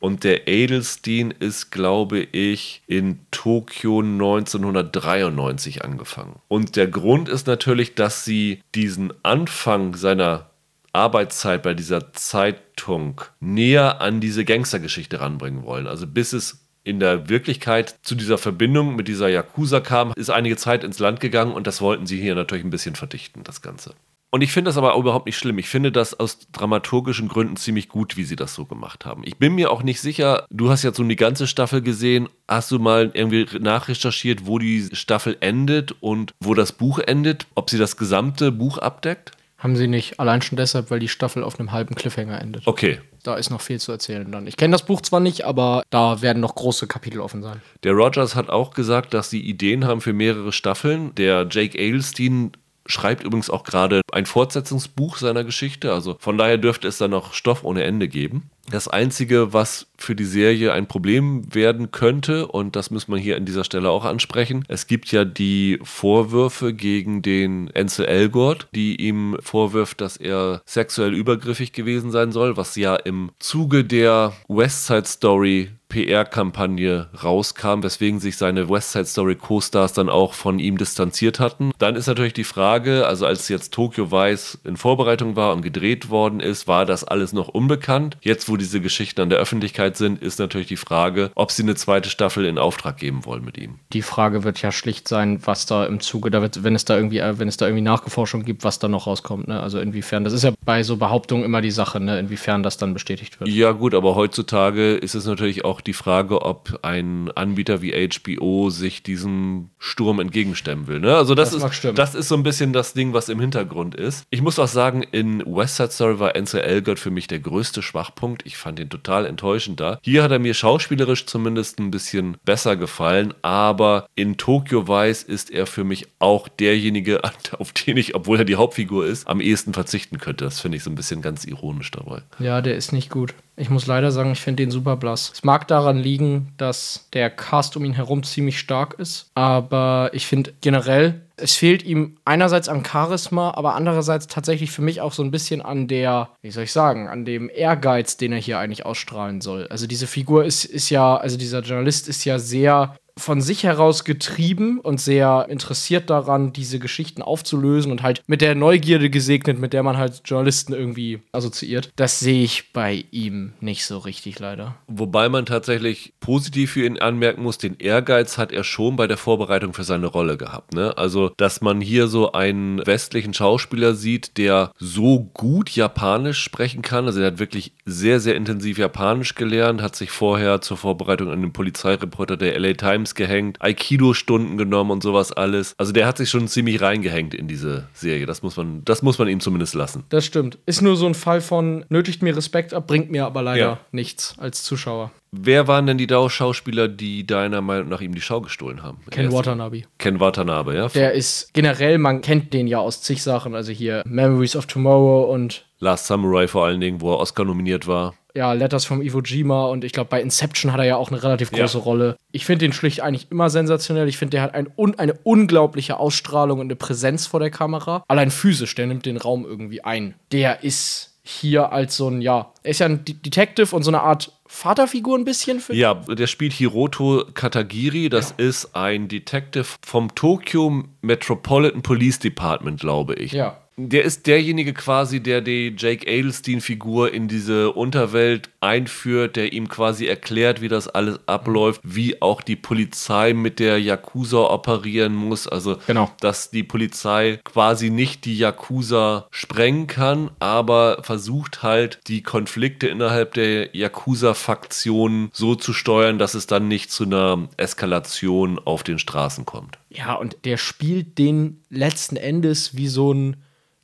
und 0.00 0.24
der 0.24 0.42
Adelstein 0.42 1.30
ist, 1.30 1.70
glaube 1.70 2.20
ich, 2.20 2.82
in 2.86 3.20
Tokio 3.30 4.00
1993 4.00 5.84
angefangen. 5.84 6.36
Und 6.48 6.76
der 6.76 6.86
Grund 6.88 7.28
ist 7.28 7.46
natürlich, 7.46 7.94
dass 7.94 8.24
sie 8.24 8.62
diesen 8.74 9.12
Anfang 9.22 9.94
seiner 9.94 10.50
Arbeitszeit 10.92 11.62
bei 11.62 11.74
dieser 11.74 12.12
Zeitung 12.12 13.20
näher 13.38 14.00
an 14.00 14.20
diese 14.20 14.44
Gangstergeschichte 14.44 15.20
ranbringen 15.20 15.64
wollen. 15.64 15.86
Also 15.86 16.06
bis 16.06 16.32
es 16.32 16.66
in 16.82 16.98
der 16.98 17.28
Wirklichkeit 17.28 17.96
zu 18.02 18.14
dieser 18.14 18.38
Verbindung 18.38 18.96
mit 18.96 19.06
dieser 19.06 19.28
Yakuza 19.28 19.80
kam, 19.80 20.12
ist 20.16 20.30
einige 20.30 20.56
Zeit 20.56 20.82
ins 20.82 20.98
Land 20.98 21.20
gegangen 21.20 21.52
und 21.52 21.66
das 21.66 21.80
wollten 21.80 22.06
sie 22.06 22.20
hier 22.20 22.34
natürlich 22.34 22.64
ein 22.64 22.70
bisschen 22.70 22.96
verdichten, 22.96 23.44
das 23.44 23.62
Ganze. 23.62 23.94
Und 24.30 24.42
ich 24.42 24.52
finde 24.52 24.68
das 24.68 24.76
aber 24.76 24.94
auch 24.94 25.00
überhaupt 25.00 25.26
nicht 25.26 25.36
schlimm. 25.36 25.58
Ich 25.58 25.68
finde 25.68 25.90
das 25.90 26.18
aus 26.18 26.38
dramaturgischen 26.52 27.28
Gründen 27.28 27.56
ziemlich 27.56 27.88
gut, 27.88 28.16
wie 28.16 28.24
sie 28.24 28.36
das 28.36 28.54
so 28.54 28.64
gemacht 28.64 29.04
haben. 29.04 29.22
Ich 29.24 29.38
bin 29.38 29.54
mir 29.54 29.70
auch 29.72 29.82
nicht 29.82 30.00
sicher, 30.00 30.46
du 30.50 30.70
hast 30.70 30.84
jetzt 30.84 30.98
so 30.98 31.04
die 31.04 31.16
ganze 31.16 31.48
Staffel 31.48 31.82
gesehen. 31.82 32.28
Hast 32.46 32.70
du 32.70 32.78
mal 32.78 33.10
irgendwie 33.12 33.46
nachrecherchiert, 33.58 34.46
wo 34.46 34.58
die 34.58 34.88
Staffel 34.92 35.36
endet 35.40 35.96
und 36.00 36.32
wo 36.40 36.54
das 36.54 36.72
Buch 36.72 37.00
endet? 37.00 37.46
Ob 37.56 37.70
sie 37.70 37.78
das 37.78 37.96
gesamte 37.96 38.52
Buch 38.52 38.78
abdeckt? 38.78 39.32
Haben 39.58 39.76
sie 39.76 39.88
nicht. 39.88 40.18
Allein 40.18 40.40
schon 40.40 40.56
deshalb, 40.56 40.90
weil 40.90 41.00
die 41.00 41.08
Staffel 41.08 41.44
auf 41.44 41.58
einem 41.58 41.72
halben 41.72 41.94
Cliffhanger 41.94 42.40
endet. 42.40 42.66
Okay. 42.66 42.98
Da 43.22 43.34
ist 43.34 43.50
noch 43.50 43.60
viel 43.60 43.78
zu 43.78 43.92
erzählen 43.92 44.30
dann. 44.32 44.46
Ich 44.46 44.56
kenne 44.56 44.72
das 44.72 44.86
Buch 44.86 45.02
zwar 45.02 45.20
nicht, 45.20 45.44
aber 45.44 45.82
da 45.90 46.22
werden 46.22 46.40
noch 46.40 46.54
große 46.54 46.86
Kapitel 46.86 47.20
offen 47.20 47.42
sein. 47.42 47.60
Der 47.82 47.92
Rogers 47.92 48.34
hat 48.34 48.48
auch 48.48 48.70
gesagt, 48.70 49.12
dass 49.12 49.28
sie 49.28 49.40
Ideen 49.42 49.84
haben 49.84 50.00
für 50.00 50.14
mehrere 50.14 50.52
Staffeln. 50.52 51.14
Der 51.16 51.46
Jake 51.50 51.78
Ailstein 51.78 52.52
schreibt 52.90 53.24
übrigens 53.24 53.50
auch 53.50 53.64
gerade 53.64 54.02
ein 54.12 54.26
Fortsetzungsbuch 54.26 55.16
seiner 55.16 55.44
Geschichte. 55.44 55.92
Also 55.92 56.16
von 56.18 56.38
daher 56.38 56.58
dürfte 56.58 56.88
es 56.88 56.98
da 56.98 57.08
noch 57.08 57.34
Stoff 57.34 57.64
ohne 57.64 57.84
Ende 57.84 58.08
geben. 58.08 58.50
Das 58.68 58.88
Einzige, 58.88 59.52
was 59.52 59.86
für 59.96 60.14
die 60.14 60.24
Serie 60.24 60.72
ein 60.72 60.86
Problem 60.86 61.54
werden 61.54 61.90
könnte, 61.90 62.46
und 62.46 62.76
das 62.76 62.90
muss 62.90 63.08
man 63.08 63.18
hier 63.18 63.36
an 63.36 63.44
dieser 63.44 63.64
Stelle 63.64 63.90
auch 63.90 64.04
ansprechen, 64.04 64.64
es 64.68 64.86
gibt 64.86 65.12
ja 65.12 65.24
die 65.24 65.78
Vorwürfe 65.82 66.72
gegen 66.72 67.22
den 67.22 67.70
Ansel 67.74 68.06
Elgort, 68.06 68.68
die 68.74 68.96
ihm 68.96 69.36
vorwirft, 69.40 70.00
dass 70.00 70.16
er 70.16 70.62
sexuell 70.64 71.14
übergriffig 71.14 71.72
gewesen 71.72 72.10
sein 72.10 72.32
soll, 72.32 72.56
was 72.56 72.76
ja 72.76 72.96
im 72.96 73.30
Zuge 73.38 73.84
der 73.84 74.32
West 74.48 74.86
Side 74.86 75.06
Story 75.06 75.70
PR-Kampagne 75.90 77.08
rauskam, 77.22 77.82
weswegen 77.82 78.20
sich 78.20 78.38
seine 78.38 78.70
West 78.70 78.92
Side 78.92 79.04
Story 79.04 79.34
Co-Stars 79.34 79.92
dann 79.92 80.08
auch 80.08 80.32
von 80.32 80.58
ihm 80.58 80.78
distanziert 80.78 81.38
hatten. 81.38 81.72
Dann 81.78 81.96
ist 81.96 82.06
natürlich 82.06 82.32
die 82.32 82.44
Frage, 82.44 83.06
also 83.06 83.26
als 83.26 83.48
jetzt 83.48 83.74
Tokyo 83.74 84.10
Vice 84.10 84.58
in 84.64 84.78
Vorbereitung 84.78 85.36
war 85.36 85.52
und 85.52 85.60
gedreht 85.60 86.08
worden 86.08 86.40
ist, 86.40 86.66
war 86.66 86.86
das 86.86 87.04
alles 87.04 87.32
noch 87.34 87.48
unbekannt. 87.48 88.16
Jetzt, 88.22 88.48
wo 88.50 88.56
diese 88.56 88.80
Geschichten 88.80 89.20
an 89.20 89.30
der 89.30 89.38
Öffentlichkeit 89.38 89.96
sind, 89.96 90.22
ist 90.22 90.38
natürlich 90.38 90.66
die 90.66 90.76
Frage, 90.76 91.30
ob 91.34 91.50
sie 91.50 91.62
eine 91.62 91.74
zweite 91.74 92.10
Staffel 92.10 92.44
in 92.44 92.58
Auftrag 92.58 92.96
geben 92.96 93.24
wollen 93.24 93.44
mit 93.44 93.56
ihm. 93.58 93.76
Die 93.92 94.02
Frage 94.02 94.44
wird 94.44 94.60
ja 94.62 94.72
schlicht 94.72 95.08
sein, 95.08 95.40
was 95.44 95.66
da 95.66 95.86
im 95.86 96.00
Zuge, 96.00 96.30
da 96.30 96.42
wird, 96.42 96.62
wenn 96.64 96.74
es 96.74 96.84
da 96.84 96.96
irgendwie, 96.96 97.18
äh, 97.18 97.38
wenn 97.38 97.48
es 97.48 97.56
da 97.56 97.66
irgendwie 97.66 97.82
Nachgeforschung 97.82 98.44
gibt, 98.44 98.64
was 98.64 98.78
da 98.78 98.88
noch 98.88 99.06
rauskommt. 99.06 99.48
Ne? 99.48 99.60
Also 99.60 99.78
inwiefern, 99.78 100.24
das 100.24 100.32
ist 100.32 100.42
ja 100.42 100.52
bei 100.64 100.82
so 100.82 100.96
Behauptungen 100.96 101.44
immer 101.44 101.60
die 101.60 101.70
Sache, 101.70 102.00
ne? 102.00 102.18
inwiefern 102.18 102.62
das 102.62 102.76
dann 102.76 102.92
bestätigt 102.92 103.40
wird. 103.40 103.50
Ja 103.50 103.72
gut, 103.72 103.94
aber 103.94 104.14
heutzutage 104.14 104.94
ist 104.94 105.14
es 105.14 105.26
natürlich 105.26 105.64
auch 105.64 105.80
die 105.80 105.92
Frage, 105.92 106.42
ob 106.42 106.80
ein 106.82 107.30
Anbieter 107.34 107.82
wie 107.82 107.92
HBO 107.92 108.70
sich 108.70 109.02
diesem 109.02 109.70
Sturm 109.78 110.20
entgegenstemmen 110.20 110.86
will. 110.86 111.00
Ne? 111.00 111.16
Also 111.16 111.34
das, 111.34 111.50
Das 111.50 111.74
ist, 111.74 111.98
das 111.98 112.14
ist 112.14 112.28
so 112.28 112.34
ein 112.34 112.42
bisschen 112.42 112.72
das 112.72 112.92
Ding, 112.92 113.12
was 113.12 113.28
im 113.28 113.40
Hintergrund 113.40 113.94
ist. 113.94 114.24
Ich 114.30 114.42
muss 114.42 114.58
auch 114.58 114.68
sagen, 114.68 115.02
in 115.02 115.42
West 115.46 115.76
Side 115.76 115.90
Story 115.90 116.18
war 116.18 116.36
Ansel 116.36 116.60
Elgort 116.60 116.98
für 116.98 117.10
mich 117.10 117.26
der 117.26 117.40
größte 117.40 117.82
Schwachpunkt. 117.82 118.39
Ich 118.44 118.56
fand 118.56 118.78
ihn 118.78 118.88
total 118.88 119.26
enttäuschend 119.26 119.80
da. 119.80 119.98
Hier 120.02 120.22
hat 120.22 120.30
er 120.30 120.38
mir 120.38 120.54
schauspielerisch 120.54 121.26
zumindest 121.26 121.78
ein 121.78 121.90
bisschen 121.90 122.36
besser 122.44 122.76
gefallen, 122.76 123.34
aber 123.42 124.06
in 124.14 124.36
Tokyo 124.36 124.88
Vice 124.88 125.22
ist 125.22 125.50
er 125.50 125.66
für 125.66 125.84
mich 125.84 126.08
auch 126.18 126.48
derjenige, 126.48 127.20
auf 127.58 127.72
den 127.72 127.96
ich, 127.96 128.14
obwohl 128.14 128.38
er 128.38 128.44
die 128.44 128.56
Hauptfigur 128.56 129.06
ist, 129.06 129.28
am 129.28 129.40
ehesten 129.40 129.74
verzichten 129.74 130.18
könnte. 130.18 130.44
Das 130.44 130.60
finde 130.60 130.76
ich 130.76 130.82
so 130.82 130.90
ein 130.90 130.94
bisschen 130.94 131.22
ganz 131.22 131.44
ironisch 131.44 131.90
dabei. 131.90 132.22
Ja, 132.38 132.60
der 132.60 132.76
ist 132.76 132.92
nicht 132.92 133.10
gut. 133.10 133.34
Ich 133.56 133.68
muss 133.68 133.86
leider 133.86 134.10
sagen, 134.10 134.32
ich 134.32 134.40
finde 134.40 134.62
den 134.62 134.70
super 134.70 134.96
blass. 134.96 135.32
Es 135.34 135.44
mag 135.44 135.68
daran 135.68 135.98
liegen, 135.98 136.52
dass 136.56 137.08
der 137.12 137.28
Cast 137.28 137.76
um 137.76 137.84
ihn 137.84 137.92
herum 137.92 138.22
ziemlich 138.22 138.58
stark 138.58 138.94
ist, 138.98 139.30
aber 139.34 140.10
ich 140.14 140.26
finde 140.26 140.54
generell, 140.62 141.20
es 141.40 141.56
fehlt 141.56 141.82
ihm 141.82 142.16
einerseits 142.24 142.68
an 142.68 142.84
Charisma, 142.84 143.52
aber 143.54 143.74
andererseits 143.74 144.26
tatsächlich 144.26 144.70
für 144.70 144.82
mich 144.82 145.00
auch 145.00 145.12
so 145.12 145.22
ein 145.22 145.30
bisschen 145.30 145.62
an 145.62 145.88
der, 145.88 146.30
wie 146.42 146.50
soll 146.50 146.64
ich 146.64 146.72
sagen, 146.72 147.08
an 147.08 147.24
dem 147.24 147.50
Ehrgeiz, 147.52 148.16
den 148.16 148.32
er 148.32 148.38
hier 148.38 148.58
eigentlich 148.58 148.86
ausstrahlen 148.86 149.40
soll. 149.40 149.66
Also 149.68 149.86
diese 149.86 150.06
Figur 150.06 150.44
ist, 150.44 150.64
ist 150.64 150.90
ja, 150.90 151.16
also 151.16 151.36
dieser 151.36 151.60
Journalist 151.60 152.08
ist 152.08 152.24
ja 152.24 152.38
sehr 152.38 152.96
von 153.20 153.40
sich 153.40 153.64
heraus 153.64 154.04
getrieben 154.04 154.80
und 154.80 155.00
sehr 155.00 155.46
interessiert 155.48 156.10
daran, 156.10 156.52
diese 156.52 156.78
Geschichten 156.78 157.22
aufzulösen 157.22 157.92
und 157.92 158.02
halt 158.02 158.22
mit 158.26 158.40
der 158.40 158.54
Neugierde 158.54 159.10
gesegnet, 159.10 159.58
mit 159.58 159.72
der 159.72 159.82
man 159.82 159.96
halt 159.96 160.22
Journalisten 160.24 160.72
irgendwie 160.72 161.20
assoziiert. 161.32 161.90
Das 161.96 162.20
sehe 162.20 162.42
ich 162.42 162.72
bei 162.72 163.04
ihm 163.10 163.52
nicht 163.60 163.84
so 163.84 163.98
richtig 163.98 164.38
leider. 164.38 164.76
Wobei 164.86 165.28
man 165.28 165.46
tatsächlich 165.46 166.12
positiv 166.20 166.72
für 166.72 166.86
ihn 166.86 166.98
anmerken 166.98 167.42
muss, 167.42 167.58
den 167.58 167.76
Ehrgeiz 167.78 168.38
hat 168.38 168.52
er 168.52 168.64
schon 168.64 168.96
bei 168.96 169.06
der 169.06 169.16
Vorbereitung 169.16 169.74
für 169.74 169.84
seine 169.84 170.06
Rolle 170.06 170.36
gehabt. 170.36 170.74
Ne? 170.74 170.96
Also, 170.96 171.30
dass 171.36 171.60
man 171.60 171.80
hier 171.80 172.08
so 172.08 172.32
einen 172.32 172.84
westlichen 172.86 173.34
Schauspieler 173.34 173.94
sieht, 173.94 174.38
der 174.38 174.72
so 174.78 175.30
gut 175.34 175.70
Japanisch 175.70 176.42
sprechen 176.42 176.82
kann. 176.82 177.06
Also, 177.06 177.20
er 177.20 177.28
hat 177.28 177.38
wirklich 177.38 177.72
sehr, 177.84 178.20
sehr 178.20 178.36
intensiv 178.36 178.78
Japanisch 178.78 179.34
gelernt, 179.34 179.82
hat 179.82 179.96
sich 179.96 180.10
vorher 180.10 180.60
zur 180.60 180.76
Vorbereitung 180.76 181.30
an 181.30 181.40
den 181.40 181.52
Polizeireporter 181.52 182.36
der 182.36 182.58
LA 182.58 182.74
Times 182.74 183.09
gehängt, 183.14 183.60
Aikido-Stunden 183.60 184.56
genommen 184.56 184.90
und 184.90 185.02
sowas 185.02 185.32
alles. 185.32 185.74
Also, 185.78 185.92
der 185.92 186.06
hat 186.06 186.16
sich 186.18 186.30
schon 186.30 186.48
ziemlich 186.48 186.80
reingehängt 186.80 187.34
in 187.34 187.48
diese 187.48 187.88
Serie. 187.92 188.26
Das 188.26 188.42
muss 188.42 188.56
man, 188.56 188.84
das 188.84 189.02
muss 189.02 189.18
man 189.18 189.28
ihm 189.28 189.40
zumindest 189.40 189.74
lassen. 189.74 190.04
Das 190.08 190.24
stimmt. 190.24 190.58
Ist 190.66 190.82
nur 190.82 190.96
so 190.96 191.06
ein 191.06 191.14
Fall 191.14 191.40
von 191.40 191.84
nötigt 191.88 192.22
mir 192.22 192.36
Respekt 192.36 192.74
ab, 192.74 192.86
bringt 192.86 193.10
mir 193.10 193.26
aber 193.26 193.42
leider 193.42 193.58
Ja. 193.60 193.80
nichts 193.92 194.34
als 194.38 194.62
Zuschauer. 194.62 195.10
Wer 195.32 195.68
waren 195.68 195.86
denn 195.86 195.96
die 195.96 196.08
Schauspieler, 196.28 196.88
die 196.88 197.24
deiner 197.24 197.60
Meinung 197.60 197.88
nach 197.88 198.00
ihm 198.00 198.14
die 198.14 198.20
Schau 198.20 198.40
gestohlen 198.40 198.82
haben? 198.82 198.98
Ken 199.10 199.26
Erst- 199.26 199.36
Watanabe. 199.36 199.82
Ken 199.98 200.18
Watanabe, 200.18 200.74
ja. 200.74 200.88
Der 200.88 201.12
ist 201.12 201.54
generell, 201.54 201.98
man 201.98 202.20
kennt 202.20 202.52
den 202.52 202.66
ja 202.66 202.78
aus 202.80 203.00
zig 203.02 203.22
Sachen. 203.22 203.54
Also 203.54 203.70
hier 203.70 204.02
Memories 204.06 204.56
of 204.56 204.66
Tomorrow 204.66 205.32
und 205.32 205.66
Last 205.78 206.08
Samurai 206.08 206.46
vor 206.48 206.66
allen 206.66 206.80
Dingen, 206.80 207.00
wo 207.00 207.12
er 207.12 207.20
Oscar 207.20 207.44
nominiert 207.44 207.86
war. 207.86 208.14
Ja, 208.34 208.52
Letters 208.52 208.84
from 208.84 209.02
Iwo 209.02 209.20
Jima 209.20 209.66
und 209.66 209.84
ich 209.84 209.92
glaube, 209.92 210.08
bei 210.10 210.20
Inception 210.20 210.72
hat 210.72 210.78
er 210.80 210.86
ja 210.86 210.96
auch 210.96 211.10
eine 211.10 211.22
relativ 211.22 211.50
große 211.50 211.78
Ja. 211.78 211.84
Rolle. 211.84 212.16
Ich 212.32 212.44
finde 212.44 212.64
den 212.64 212.72
schlicht 212.72 213.00
eigentlich 213.00 213.26
immer 213.30 213.50
sensationell. 213.50 214.08
Ich 214.08 214.18
finde, 214.18 214.32
der 214.32 214.42
hat 214.42 214.54
ein, 214.54 214.68
un, 214.76 214.98
eine 214.98 215.14
unglaubliche 215.22 215.98
Ausstrahlung 215.98 216.60
und 216.60 216.66
eine 216.66 216.76
Präsenz 216.76 217.26
vor 217.26 217.40
der 217.40 217.50
Kamera. 217.50 218.04
Allein 218.08 218.30
physisch, 218.30 218.74
der 218.74 218.86
nimmt 218.86 219.06
den 219.06 219.16
Raum 219.16 219.44
irgendwie 219.44 219.82
ein. 219.82 220.14
Der 220.32 220.62
ist 220.64 221.08
hier 221.22 221.70
als 221.72 221.96
so 221.96 222.08
ein, 222.08 222.22
ja, 222.22 222.52
er 222.62 222.70
ist 222.70 222.80
ja 222.80 222.86
ein 222.86 223.04
Detective 223.04 223.74
und 223.76 223.82
so 223.82 223.90
eine 223.90 224.00
Art 224.00 224.32
Vaterfigur 224.46 225.16
ein 225.16 225.24
bisschen 225.24 225.60
für 225.60 225.74
Ja, 225.74 225.94
der 225.94 226.26
spielt 226.26 226.52
Hiroto 226.52 227.24
Katagiri. 227.34 228.08
Das 228.08 228.32
ist 228.32 228.74
ein 228.74 229.06
Detective 229.06 229.66
vom 229.84 230.12
Tokyo 230.16 230.82
Metropolitan 231.02 231.82
Police 231.82 232.18
Department, 232.18 232.80
glaube 232.80 233.14
ich. 233.14 233.30
Ja. 233.32 233.59
Der 233.88 234.04
ist 234.04 234.26
derjenige 234.26 234.74
quasi, 234.74 235.20
der 235.20 235.40
die 235.40 235.74
Jake 235.76 236.06
Adelstein-Figur 236.06 237.14
in 237.14 237.28
diese 237.28 237.72
Unterwelt 237.72 238.50
einführt, 238.60 239.36
der 239.36 239.52
ihm 239.52 239.68
quasi 239.68 240.06
erklärt, 240.06 240.60
wie 240.60 240.68
das 240.68 240.86
alles 240.86 241.18
abläuft, 241.26 241.80
wie 241.82 242.20
auch 242.20 242.42
die 242.42 242.56
Polizei 242.56 243.32
mit 243.32 243.58
der 243.58 243.80
Yakuza 243.80 244.38
operieren 244.38 245.14
muss. 245.14 245.48
Also, 245.48 245.78
Genau. 245.86 246.10
dass 246.20 246.50
die 246.50 246.62
Polizei 246.62 247.40
quasi 247.44 247.88
nicht 247.90 248.26
die 248.26 248.36
Yakuza 248.36 249.26
sprengen 249.30 249.86
kann, 249.86 250.30
aber 250.40 251.02
versucht 251.02 251.62
halt, 251.62 252.00
die 252.06 252.22
Konflikte 252.22 252.86
innerhalb 252.86 253.34
der 253.34 253.74
Yakuza-Fraktionen 253.74 255.30
so 255.32 255.54
zu 255.54 255.72
steuern, 255.72 256.18
dass 256.18 256.34
es 256.34 256.46
dann 256.46 256.68
nicht 256.68 256.90
zu 256.90 257.04
einer 257.04 257.48
Eskalation 257.56 258.58
auf 258.58 258.82
den 258.82 258.98
Straßen 258.98 259.46
kommt. 259.46 259.78
Ja, 259.88 260.14
und 260.14 260.36
der 260.44 260.56
spielt 260.56 261.18
den 261.18 261.62
letzten 261.70 262.16
Endes 262.16 262.76
wie 262.76 262.88
so 262.88 263.12
ein 263.12 263.36